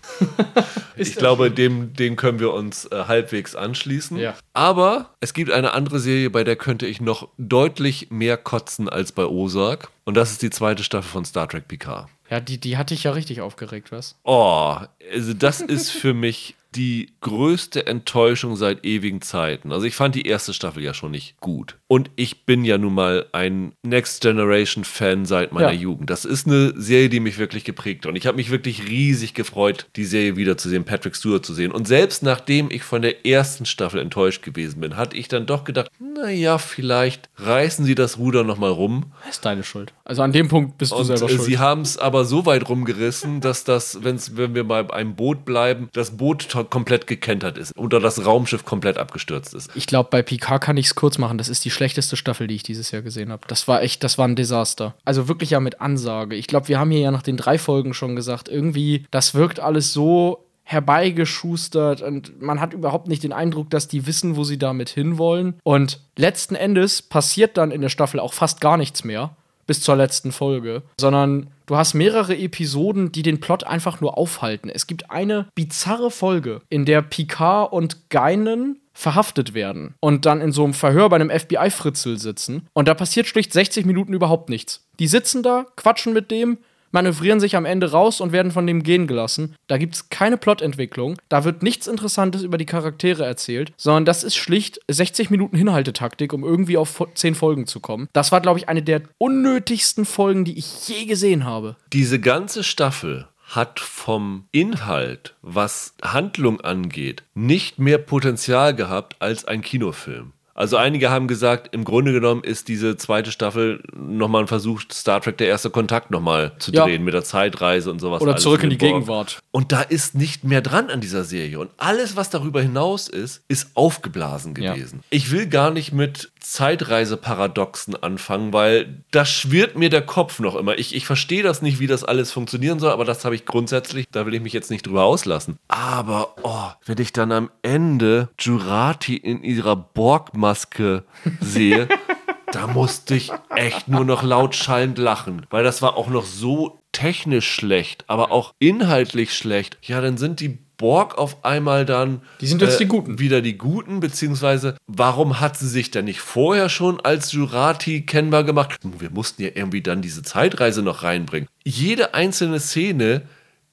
ich 0.95 1.15
glaube, 1.15 1.51
dem, 1.51 1.93
dem 1.93 2.15
können 2.15 2.39
wir 2.39 2.53
uns 2.53 2.85
äh, 2.85 3.03
halbwegs 3.07 3.55
anschließen. 3.55 4.17
Ja. 4.17 4.33
Aber 4.53 5.09
es 5.19 5.33
gibt 5.33 5.51
eine 5.51 5.73
andere 5.73 5.99
Serie, 5.99 6.29
bei 6.29 6.45
der 6.45 6.55
könnte 6.55 6.85
ich 6.85 7.01
noch 7.01 7.27
deutlich 7.37 8.09
mehr 8.09 8.37
kotzen 8.37 8.87
als 8.87 9.11
bei 9.11 9.25
Ozark. 9.25 9.89
Und 10.05 10.15
das 10.15 10.31
ist 10.31 10.41
die 10.41 10.49
zweite 10.49 10.83
Staffel 10.83 11.09
von 11.09 11.25
Star 11.25 11.49
Trek 11.49 11.67
Picard. 11.67 12.07
Ja, 12.29 12.39
die, 12.39 12.57
die 12.57 12.77
hatte 12.77 12.93
ich 12.93 13.03
ja 13.03 13.11
richtig 13.11 13.41
aufgeregt, 13.41 13.91
was? 13.91 14.15
Oh, 14.23 14.77
also 15.11 15.33
das 15.33 15.59
ist 15.59 15.91
für 15.91 16.13
mich 16.13 16.55
die 16.75 17.13
größte 17.21 17.87
Enttäuschung 17.87 18.55
seit 18.55 18.85
ewigen 18.85 19.21
Zeiten. 19.21 19.71
Also 19.71 19.85
ich 19.85 19.95
fand 19.95 20.15
die 20.15 20.27
erste 20.27 20.53
Staffel 20.53 20.83
ja 20.83 20.93
schon 20.93 21.11
nicht 21.11 21.39
gut. 21.39 21.77
Und 21.87 22.09
ich 22.15 22.45
bin 22.45 22.65
ja 22.65 22.77
nun 22.77 22.93
mal 22.93 23.27
ein 23.31 23.73
Next 23.83 24.21
Generation 24.21 24.83
Fan 24.83 25.25
seit 25.25 25.51
meiner 25.51 25.71
Ja. 25.71 25.79
Jugend. 25.79 26.09
Das 26.09 26.25
ist 26.25 26.47
eine 26.47 26.73
Serie, 26.75 27.09
die 27.09 27.19
mich 27.19 27.37
wirklich 27.37 27.63
geprägt 27.63 28.05
hat. 28.05 28.09
Und 28.09 28.15
ich 28.15 28.25
habe 28.27 28.37
mich 28.37 28.49
wirklich 28.49 28.87
riesig 28.89 29.33
gefreut, 29.33 29.87
die 29.95 30.05
Serie 30.05 30.35
wiederzusehen, 30.35 30.83
Patrick 30.83 31.15
Stewart 31.15 31.45
zu 31.45 31.53
sehen. 31.53 31.71
Und 31.71 31.87
selbst 31.87 32.23
nachdem 32.23 32.71
ich 32.71 32.83
von 32.83 33.01
der 33.01 33.25
ersten 33.25 33.65
Staffel 33.65 33.99
enttäuscht 34.01 34.41
gewesen 34.43 34.81
bin, 34.81 34.97
hatte 34.97 35.15
ich 35.15 35.27
dann 35.27 35.45
doch 35.45 35.63
gedacht, 35.63 35.89
naja, 35.99 36.57
vielleicht 36.57 37.29
reißen 37.37 37.85
sie 37.85 37.95
das 37.95 38.17
Ruder 38.17 38.43
nochmal 38.43 38.71
rum. 38.71 39.11
Das 39.25 39.35
ist 39.35 39.45
deine 39.45 39.63
Schuld. 39.63 39.93
Also 40.03 40.21
an 40.23 40.31
dem 40.31 40.47
Punkt 40.47 40.77
bist 40.77 40.91
du 40.91 40.95
Und 40.97 41.05
selber 41.05 41.25
äh, 41.25 41.29
schuld. 41.29 41.41
sie 41.43 41.57
haben 41.59 41.81
es 41.81 41.97
aber 41.97 42.25
so 42.25 42.45
weit 42.45 42.67
rumgerissen, 42.67 43.39
dass 43.41 43.63
das, 43.63 44.03
wenn 44.03 44.55
wir 44.55 44.63
bei 44.63 44.89
einem 44.91 45.15
Boot 45.15 45.45
bleiben, 45.45 45.89
das 45.93 46.17
Boot 46.17 46.49
to- 46.49 46.62
komplett 46.63 47.07
gekentert 47.07 47.57
ist 47.57 47.75
oder 47.77 47.99
das 47.99 48.25
Raumschiff 48.25 48.65
komplett 48.65 48.97
abgestürzt 48.97 49.53
ist. 49.53 49.69
Ich 49.75 49.87
glaube, 49.87 50.09
bei 50.11 50.21
Picard 50.21 50.61
kann 50.61 50.77
ich 50.77 50.87
es 50.87 50.95
kurz 50.95 51.17
machen. 51.17 51.37
Das 51.37 51.49
ist 51.49 51.65
die 51.65 51.71
schlechteste 51.71 52.15
Staffel, 52.15 52.47
die 52.47 52.55
ich 52.55 52.63
dieses 52.63 52.91
Jahr 52.91 53.01
gesehen 53.01 53.31
habe. 53.31 53.43
Das 53.47 53.67
war 53.67 53.81
echt, 53.81 54.03
das 54.03 54.17
war 54.17 54.27
ein 54.27 54.35
Desaster. 54.35 54.95
Also 55.05 55.27
wirklich 55.27 55.51
ja 55.51 55.59
mit 55.59 55.81
Ansage. 55.81 56.35
Ich 56.35 56.47
glaube, 56.47 56.67
wir 56.67 56.79
haben 56.79 56.91
hier 56.91 57.01
ja 57.01 57.11
nach 57.11 57.23
den 57.23 57.37
drei 57.37 57.57
Folgen 57.57 57.93
schon 57.93 58.15
gesagt, 58.15 58.49
irgendwie, 58.49 59.05
das 59.11 59.33
wirkt 59.33 59.59
alles 59.59 59.93
so 59.93 60.45
herbeigeschustert 60.63 62.01
und 62.01 62.41
man 62.41 62.61
hat 62.61 62.73
überhaupt 62.73 63.07
nicht 63.07 63.23
den 63.23 63.33
Eindruck, 63.33 63.69
dass 63.69 63.89
die 63.89 64.07
wissen, 64.07 64.37
wo 64.37 64.45
sie 64.45 64.57
damit 64.57 64.89
hinwollen. 64.89 65.55
Und 65.63 65.99
letzten 66.15 66.55
Endes 66.55 67.01
passiert 67.01 67.57
dann 67.57 67.71
in 67.71 67.81
der 67.81 67.89
Staffel 67.89 68.19
auch 68.19 68.33
fast 68.33 68.61
gar 68.61 68.77
nichts 68.77 69.03
mehr 69.03 69.35
bis 69.65 69.81
zur 69.81 69.95
letzten 69.95 70.31
Folge, 70.31 70.83
sondern 70.99 71.47
du 71.65 71.77
hast 71.77 71.93
mehrere 71.93 72.37
Episoden, 72.37 73.11
die 73.11 73.23
den 73.23 73.39
Plot 73.39 73.63
einfach 73.63 74.01
nur 74.01 74.17
aufhalten. 74.17 74.69
Es 74.69 74.87
gibt 74.87 75.11
eine 75.11 75.47
bizarre 75.55 76.11
Folge, 76.11 76.61
in 76.69 76.85
der 76.85 77.01
Picard 77.01 77.71
und 77.71 78.09
Guinan 78.09 78.77
verhaftet 78.93 79.53
werden 79.53 79.95
und 79.99 80.25
dann 80.25 80.39
in 80.39 80.51
so 80.51 80.63
einem 80.63 80.73
Verhör 80.73 81.09
bei 81.09 81.15
einem 81.15 81.31
FBI-Fritzel 81.31 82.19
sitzen 82.19 82.67
und 82.73 82.87
da 82.87 82.93
passiert 82.93 83.25
schlicht 83.25 83.51
60 83.51 83.85
Minuten 83.85 84.13
überhaupt 84.13 84.49
nichts. 84.49 84.85
Die 84.99 85.07
sitzen 85.07 85.41
da, 85.41 85.65
quatschen 85.75 86.13
mit 86.13 86.29
dem, 86.29 86.59
manövrieren 86.93 87.39
sich 87.41 87.55
am 87.57 87.65
Ende 87.65 87.91
raus 87.91 88.21
und 88.21 88.31
werden 88.31 88.51
von 88.53 88.65
dem 88.65 88.83
gehen 88.83 89.07
gelassen. 89.07 89.55
Da 89.67 89.77
gibt 89.77 89.95
es 89.95 90.09
keine 90.09 90.37
Plotentwicklung, 90.37 91.17
da 91.29 91.43
wird 91.43 91.61
nichts 91.63 91.87
Interessantes 91.87 92.43
über 92.43 92.57
die 92.57 92.65
Charaktere 92.65 93.25
erzählt, 93.25 93.73
sondern 93.77 94.05
das 94.05 94.23
ist 94.23 94.35
schlicht 94.35 94.79
60 94.87 95.29
Minuten 95.29 95.57
Hinhaltetaktik, 95.57 96.31
um 96.31 96.43
irgendwie 96.43 96.77
auf 96.77 96.99
fo- 97.01 97.13
10 97.13 97.35
Folgen 97.35 97.67
zu 97.67 97.79
kommen. 97.79 98.07
Das 98.13 98.31
war, 98.31 98.39
glaube 98.41 98.59
ich, 98.59 98.69
eine 98.69 98.83
der 98.83 99.01
unnötigsten 99.17 100.05
Folgen, 100.05 100.45
die 100.45 100.57
ich 100.57 100.87
je 100.87 101.05
gesehen 101.05 101.43
habe. 101.45 101.75
Diese 101.91 102.19
ganze 102.19 102.63
Staffel 102.63 103.27
hat 103.47 103.79
vom 103.79 104.45
Inhalt, 104.51 105.35
was 105.41 105.93
Handlung 106.03 106.61
angeht, 106.61 107.23
nicht 107.33 107.79
mehr 107.79 107.97
Potenzial 107.97 108.75
gehabt 108.75 109.15
als 109.19 109.45
ein 109.45 109.61
Kinofilm. 109.61 110.32
Also 110.55 110.77
einige 110.77 111.09
haben 111.09 111.27
gesagt, 111.27 111.73
im 111.73 111.83
Grunde 111.83 112.11
genommen 112.13 112.43
ist 112.43 112.67
diese 112.67 112.95
zweite 112.95 113.31
Staffel 113.31 113.81
nochmal 113.95 114.41
ein 114.43 114.47
Versuch, 114.47 114.81
Star 114.91 115.19
Trek 115.19 115.37
der 115.39 115.47
erste 115.47 115.71
Kontakt 115.71 116.11
nochmal 116.11 116.51
zu 116.59 116.71
Ja. 116.71 116.85
drehen 116.85 117.03
mit 117.03 117.15
der 117.15 117.23
Zeitreise 117.23 117.89
und 117.89 117.99
sowas. 117.99 118.21
Oder 118.21 118.35
zurück 118.37 118.63
in 118.63 118.69
die 118.69 118.75
Borg. 118.75 118.91
Gegenwart. 118.93 119.39
Und 119.51 119.71
da 119.71 119.81
ist 119.81 120.13
nicht 120.13 120.43
mehr 120.43 120.61
dran 120.61 120.91
an 120.91 121.01
dieser 121.01 121.23
Serie. 121.23 121.59
Und 121.59 121.71
alles, 121.77 122.15
was 122.15 122.29
darüber 122.29 122.61
hinaus 122.61 123.07
ist, 123.07 123.41
ist 123.47 123.71
aufgeblasen 123.73 124.53
Ja. 124.59 124.73
gewesen. 124.75 124.99
Ich 125.09 125.31
will 125.31 125.47
gar 125.47 125.71
nicht 125.71 125.91
mit 125.91 126.31
Zeitreiseparadoxen 126.43 127.95
anfangen, 127.95 128.53
weil 128.53 129.03
da 129.11 129.25
schwirrt 129.25 129.77
mir 129.77 129.89
der 129.89 130.03
Kopf 130.03 130.39
noch 130.39 130.55
immer. 130.55 130.77
Ich, 130.77 130.93
ich 130.93 131.05
verstehe 131.05 131.41
das 131.41 131.61
nicht, 131.61 131.79
wie 131.79 131.87
das 131.87 132.03
alles 132.03 132.31
funktionieren 132.31 132.79
soll, 132.79 132.91
aber 132.91 133.05
das 133.05 133.25
habe 133.25 133.35
ich 133.35 133.45
grundsätzlich, 133.45 134.05
da 134.11 134.25
will 134.25 134.35
ich 134.35 134.41
mich 134.41 134.53
jetzt 134.53 134.69
nicht 134.69 134.85
drüber 134.85 135.05
auslassen. 135.05 135.57
Aber, 135.67 136.35
oh, 136.43 136.69
wenn 136.85 136.99
ich 136.99 137.13
dann 137.13 137.31
am 137.31 137.49
Ende 137.61 138.29
Jurati 138.39 139.15
in 139.15 139.43
ihrer 139.43 139.75
Borgmaske 139.75 141.03
sehe, 141.39 141.87
da 142.51 142.67
musste 142.67 143.15
ich 143.15 143.31
echt 143.49 143.87
nur 143.87 144.05
noch 144.05 144.21
laut 144.21 144.55
schallend 144.55 144.97
lachen, 144.97 145.45
weil 145.49 145.63
das 145.63 145.81
war 145.81 145.97
auch 145.97 146.07
noch 146.07 146.25
so 146.25 146.83
technisch 146.91 147.49
schlecht, 147.49 148.05
aber 148.07 148.31
auch 148.31 148.53
inhaltlich 148.59 149.35
schlecht. 149.35 149.77
Ja, 149.81 149.99
dann 149.99 150.17
sind 150.17 150.39
die 150.39 150.59
Borg 150.77 151.17
auf 151.17 151.43
einmal 151.45 151.85
dann 151.85 152.15
äh, 152.15 152.19
Die 152.41 152.47
sind 152.47 152.61
jetzt 152.61 152.79
die 152.79 152.85
Guten. 152.85 153.19
wieder 153.19 153.41
die 153.41 153.57
Guten, 153.57 153.99
beziehungsweise 153.99 154.75
warum 154.87 155.39
hat 155.39 155.57
sie 155.57 155.67
sich 155.67 155.91
denn 155.91 156.05
nicht 156.05 156.19
vorher 156.19 156.69
schon 156.69 156.99
als 157.01 157.31
Jurati 157.31 158.01
kennbar 158.05 158.43
gemacht? 158.43 158.75
Wir 158.99 159.09
mussten 159.09 159.41
ja 159.43 159.49
irgendwie 159.53 159.81
dann 159.81 160.01
diese 160.01 160.23
Zeitreise 160.23 160.81
noch 160.81 161.03
reinbringen. 161.03 161.47
Jede 161.63 162.13
einzelne 162.13 162.59
Szene 162.59 163.23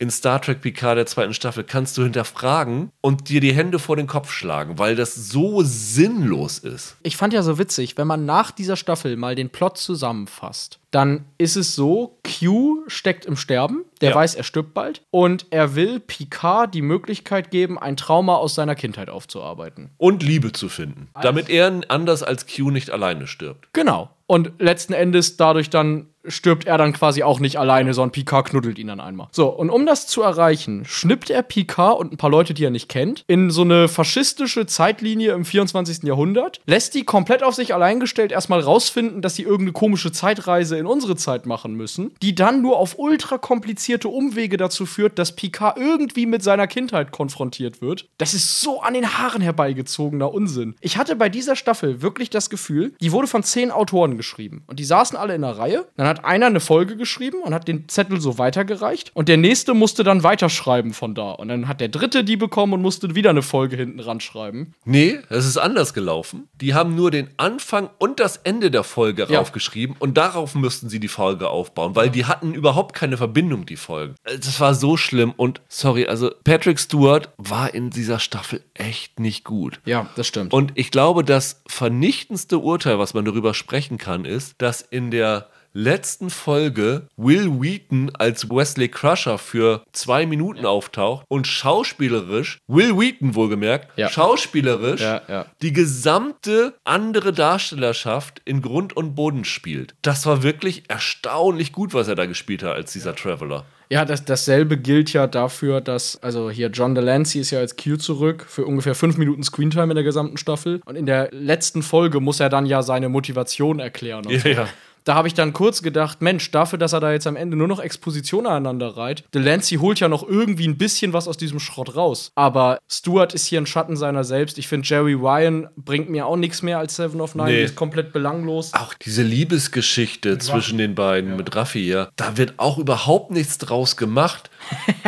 in 0.01 0.11
Star 0.11 0.41
Trek 0.41 0.63
Picard 0.63 0.97
der 0.97 1.05
zweiten 1.05 1.35
Staffel 1.35 1.63
kannst 1.63 1.99
du 1.99 2.03
hinterfragen 2.03 2.91
und 3.03 3.29
dir 3.29 3.43
die 3.43 3.53
Hände 3.53 3.79
vor 3.79 3.97
den 3.97 4.07
Kopf 4.07 4.33
schlagen, 4.33 4.79
weil 4.79 4.97
das 4.97 5.15
so 5.15 5.61
sinnlos 5.63 6.59
ist. 6.59 6.97
Ich 7.03 7.19
fand 7.19 7.35
ja 7.35 7.43
so 7.43 7.59
witzig, 7.59 7.99
wenn 7.99 8.07
man 8.07 8.25
nach 8.25 8.51
dieser 8.51 8.77
Staffel 8.77 9.19
mal 9.19 9.35
den 9.35 9.51
Plot 9.51 9.77
zusammenfasst, 9.77 10.79
dann 10.91 11.27
ist 11.37 11.57
es 11.57 11.75
so, 11.75 12.19
Q 12.25 12.83
steckt 12.87 13.27
im 13.27 13.37
Sterben, 13.37 13.85
der 14.01 14.11
Ja. 14.11 14.17
weiß, 14.17 14.37
er 14.37 14.43
stirbt 14.43 14.73
bald 14.73 15.03
und 15.11 15.47
er 15.51 15.75
will 15.75 16.01
Picard 16.01 16.75
die 16.75 16.83
Möglichkeit 16.83 17.51
geben, 17.51 17.79
ein 17.79 17.99
Trauma 17.99 18.37
aus 18.37 18.55
seiner 18.55 18.75
Kindheit 18.75 19.11
aufzuarbeiten. 19.11 19.91
Und 19.99 20.23
Liebe 20.23 20.53
zu 20.53 20.71
finden, 20.71 21.09
damit 21.21 21.51
er 21.51 21.83
anders 21.89 22.23
als 22.23 22.47
Q 22.47 22.71
nicht 22.71 22.91
alleine 22.91 23.27
stirbt. 23.27 23.69
Genau. 23.75 24.09
Und 24.27 24.53
letzten 24.59 24.95
Endes 24.95 25.37
dadurch 25.37 25.69
dann 25.69 26.07
stirbt 26.27 26.67
er 26.67 26.79
dann 26.79 26.93
quasi 26.93 27.23
auch 27.23 27.41
nicht 27.41 27.59
alleine, 27.59 27.95
sondern 27.95 28.13
Picard 28.13 28.49
knuddelt 28.49 28.79
ihn 28.79 28.89
dann 28.89 29.01
einmal. 29.01 29.29
So, 29.33 29.49
und 29.49 29.71
um 29.71 29.87
das 29.87 30.07
zu 30.07 30.23
erreichen, 30.23 30.85
schnippt 30.85 31.31
er 31.31 31.43
Picard 31.43 31.99
und 31.99 32.13
ein 32.13 32.17
paar 32.17 32.31
Leute, 32.31 32.55
die 32.55 32.65
er 32.65 32.71
nicht 32.71 32.89
kennt, 32.89 33.25
in 33.27 33.51
so 33.51 33.63
eine 33.63 33.89
faschistische 33.89 34.67
Zeitlinie 34.67 35.33
im 35.33 35.45
24. 35.45 36.03
Jahrhundert, 36.05 36.61
lässt 36.67 36.95
die 36.95 37.05
komplett 37.05 37.43
auf 37.43 37.55
sich 37.55 37.75
allein 37.75 38.01
gestellt 38.01 38.33
erstmal 38.33 38.61
rausfinden, 38.61 39.23
dass 39.23 39.35
sie 39.35 39.43
irgendeine 39.43 39.73
komische 39.73 40.13
Zeitreise 40.13 40.77
in 40.77 40.87
unsere 40.87 41.17
Zeit 41.17 41.47
machen 41.47 41.75
müssen, 41.75 42.15
die 42.23 42.35
dann 42.35 42.63
nur 42.63 42.79
auf 42.79 42.99
ultra 42.99 43.39
komplizierte 43.39 44.09
Umwege 44.09 44.57
dazu 44.57 44.87
führt, 44.87 45.19
dass 45.19 45.37
Picard 45.37 45.79
irgendwie 45.79 46.27
mit 46.27 46.43
seiner 46.43 46.67
Kindheit 46.67 47.13
konfrontiert 47.13 47.81
wird. 47.81 48.09
Das 48.19 48.35
ist 48.35 48.61
so 48.61 48.81
an 48.81 48.95
den 48.95 49.19
Haaren 49.19 49.43
herbeigezogener 49.43 50.33
Unsinn. 50.33 50.75
Ich 50.81 50.97
hatte 50.97 51.17
bei 51.17 51.29
dieser 51.29 51.57
Staffel 51.57 52.03
wirklich 52.03 52.31
das 52.31 52.51
Gefühl, 52.51 52.95
die 53.01 53.13
wurde 53.13 53.27
von 53.27 53.43
zehn 53.43 53.71
Autoren 53.71 54.17
geschrieben. 54.17 54.65
Und 54.67 54.79
die 54.79 54.85
saßen 54.85 55.17
alle 55.17 55.35
in 55.35 55.45
einer 55.45 55.57
Reihe. 55.57 55.87
Dann 55.97 56.10
hat 56.11 56.25
einer 56.25 56.47
eine 56.47 56.61
Folge 56.61 56.97
geschrieben 56.97 57.43
und 57.43 57.55
hat 57.55 57.67
den 57.69 57.89
Zettel 57.89 58.21
so 58.21 58.37
weitergereicht. 58.39 59.11
Und 59.15 59.29
der 59.29 59.37
nächste 59.39 59.75
musste 59.75 60.05
dann 60.05 60.23
weiterschreiben 60.23 60.93
von 60.93 61.15
da. 61.15 61.31
Und 61.33 61.49
dann 61.49 61.69
hat 61.69 61.81
der 61.81 61.89
dritte 61.89 62.25
die 62.25 62.37
bekommen 62.37 62.75
und 62.75 62.83
musste 62.83 63.15
wieder 63.15 63.31
eine 63.31 63.43
Folge 63.43 63.77
hinten 63.77 64.01
ran 64.01 64.21
schreiben. 64.21 64.75
Nee, 64.85 65.19
es 65.31 65.47
ist 65.47 65.57
anders 65.57 65.95
gelaufen. 65.95 66.49
Die 66.55 66.75
haben 66.75 66.95
nur 66.95 67.11
den 67.11 67.31
Anfang 67.39 67.89
und 67.99 68.21
das 68.21 68.37
Ende 68.39 68.71
der 68.71 68.85
Folge 68.85 69.27
Ja. 69.29 69.39
raufgeschrieben 69.39 69.97
und 69.99 70.17
darauf 70.19 70.55
müssten 70.55 70.89
sie 70.89 71.01
die 71.01 71.09
Folge 71.09 71.49
aufbauen, 71.49 71.95
weil 71.97 72.11
die 72.11 72.25
hatten 72.27 72.53
überhaupt 72.55 72.95
keine 72.95 73.17
Verbindung, 73.17 73.65
die 73.67 73.77
Folgen. 73.77 74.15
Das 74.25 74.61
war 74.61 74.75
so 74.75 74.97
schlimm 74.97 75.33
und 75.37 75.61
sorry, 75.69 76.07
also 76.07 76.31
Patrick 76.45 76.79
Stewart 76.79 77.31
war 77.39 77.73
in 77.73 77.91
dieser 77.91 78.19
Staffel 78.19 78.63
echt 78.75 79.21
nicht 79.21 79.45
gut. 79.45 79.81
Ja, 79.85 80.09
das 80.17 80.27
stimmt. 80.27 80.53
Und 80.53 80.73
ich 80.75 80.91
glaube, 80.91 81.25
das 81.25 81.63
vernichtendste 81.69 82.59
Urteil, 82.59 82.99
was 82.99 83.15
man 83.15 83.25
darüber 83.25 83.55
sprechen 83.55 83.99
kann, 83.99 84.25
ist, 84.25 84.55
dass 84.59 84.81
in 84.83 85.11
der 85.11 85.49
letzten 85.73 86.31
Folge 86.31 87.07
Will 87.17 87.61
Wheaton 87.61 88.11
als 88.19 88.49
Wesley 88.51 88.89
Crusher 88.89 89.39
für 89.39 89.83
zwei 89.93 90.27
Minuten 90.27 90.67
auftaucht 90.67 91.25
und 91.29 91.47
schauspielerisch, 91.47 92.59
Will 92.69 92.99
Wheaton 92.99 93.35
wohlgemerkt, 93.35 93.97
Ja. 93.97 94.09
schauspielerisch 94.09 95.01
Ja, 95.01 95.23
ja. 95.29 95.47
die 95.63 95.73
gesamte 95.73 96.75
andere 96.85 97.33
Darstellerschaft 97.33 98.43
in 98.45 98.63
Grund 98.63 98.97
und 98.97 99.15
Boden 99.15 99.45
spielt. 99.45 99.95
Das 100.03 100.27
war 100.27 100.43
wirklich 100.43 100.85
erstaunlich 100.89 101.73
gut, 101.73 101.95
was 101.95 102.09
er 102.09 102.15
da 102.15 102.27
gespielt 102.27 102.63
hat 102.63 102.75
als 102.75 102.93
dieser 102.93 103.15
Traveler. 103.15 103.65
Ja, 103.93 104.05
das, 104.05 104.25
dasselbe 104.25 104.77
gilt 104.79 105.13
ja 105.13 105.27
dafür, 105.27 105.81
dass, 105.81 106.23
also 106.23 106.49
hier 106.49 106.69
John 106.69 106.95
Delancey 106.95 107.41
ist 107.41 107.51
ja 107.51 107.59
als 107.59 107.77
Q 107.77 107.97
zurück 107.97 108.47
für 108.49 108.65
ungefähr 108.65 108.95
fünf 108.95 109.17
Minuten 109.17 109.43
Screentime 109.43 109.91
in 109.91 109.97
der 109.97 110.05
gesamten 110.05 110.37
Staffel. 110.37 110.81
Und 110.85 110.95
in 110.95 111.07
der 111.07 111.29
letzten 111.33 111.83
Folge 111.83 112.21
muss 112.21 112.39
er 112.39 112.49
dann 112.51 112.67
ja 112.67 112.83
seine 112.83 113.09
Motivation 113.09 113.81
erklären. 113.81 114.25
Und 114.27 114.33
Ja, 114.33 114.39
so. 114.41 114.49
ja. 114.49 114.69
Da 115.05 115.15
habe 115.15 115.29
ich 115.29 115.35
dann 115.35 115.53
kurz 115.53 115.83
gedacht, 115.83 116.23
Mensch, 116.23 116.51
dafür, 116.51 116.79
dass 116.79 116.93
er 116.93 117.01
da 117.01 117.13
jetzt 117.13 117.27
am 117.27 117.37
Ende 117.37 117.57
nur 117.57 117.69
noch 117.69 117.81
Expposition 117.81 118.47
aneinander 118.47 118.97
reiht, 118.97 119.25
Delancey 119.35 119.77
holt 119.77 120.01
ja 120.01 120.09
noch 120.09 120.27
irgendwie 120.27 120.69
ein 120.69 120.79
bisschen 120.79 121.13
was 121.13 121.29
aus 121.29 121.37
diesem 121.37 121.61
Schrott 121.61 121.97
raus. 121.97 122.33
Aber 122.35 122.79
Stewart 122.89 123.35
ist 123.35 123.47
hier 123.47 123.61
ein 123.61 123.67
Schatten 123.67 123.97
seiner 123.97 124.25
selbst. 124.25 124.59
Ich 124.59 124.69
finde, 124.69 124.87
Jerry 124.87 125.15
Ryan 125.15 125.69
bringt 125.77 126.11
mir 126.11 126.27
auch 126.27 126.37
nichts 126.37 126.63
mehr 126.63 126.79
als 126.79 126.97
Seven 126.97 127.21
of 127.21 127.35
Nine. 127.35 127.49
Nee. 127.49 127.57
Die 127.57 127.63
ist 127.63 127.77
komplett 127.77 128.13
belanglos. 128.13 128.73
Auch 128.75 128.95
diese 128.95 129.23
Liebesgeschichte 129.23 130.39
zwischen 130.39 130.79
den 130.79 130.95
beiden 130.95 131.37
mit 131.37 131.55
Raffi, 131.55 131.87
ja, 131.87 132.09
da 132.17 132.37
wird 132.37 132.55
auch 132.59 132.79
überhaupt 132.79 133.31
nichts 133.31 133.59
draus 133.59 133.97
gemacht. 133.97 134.51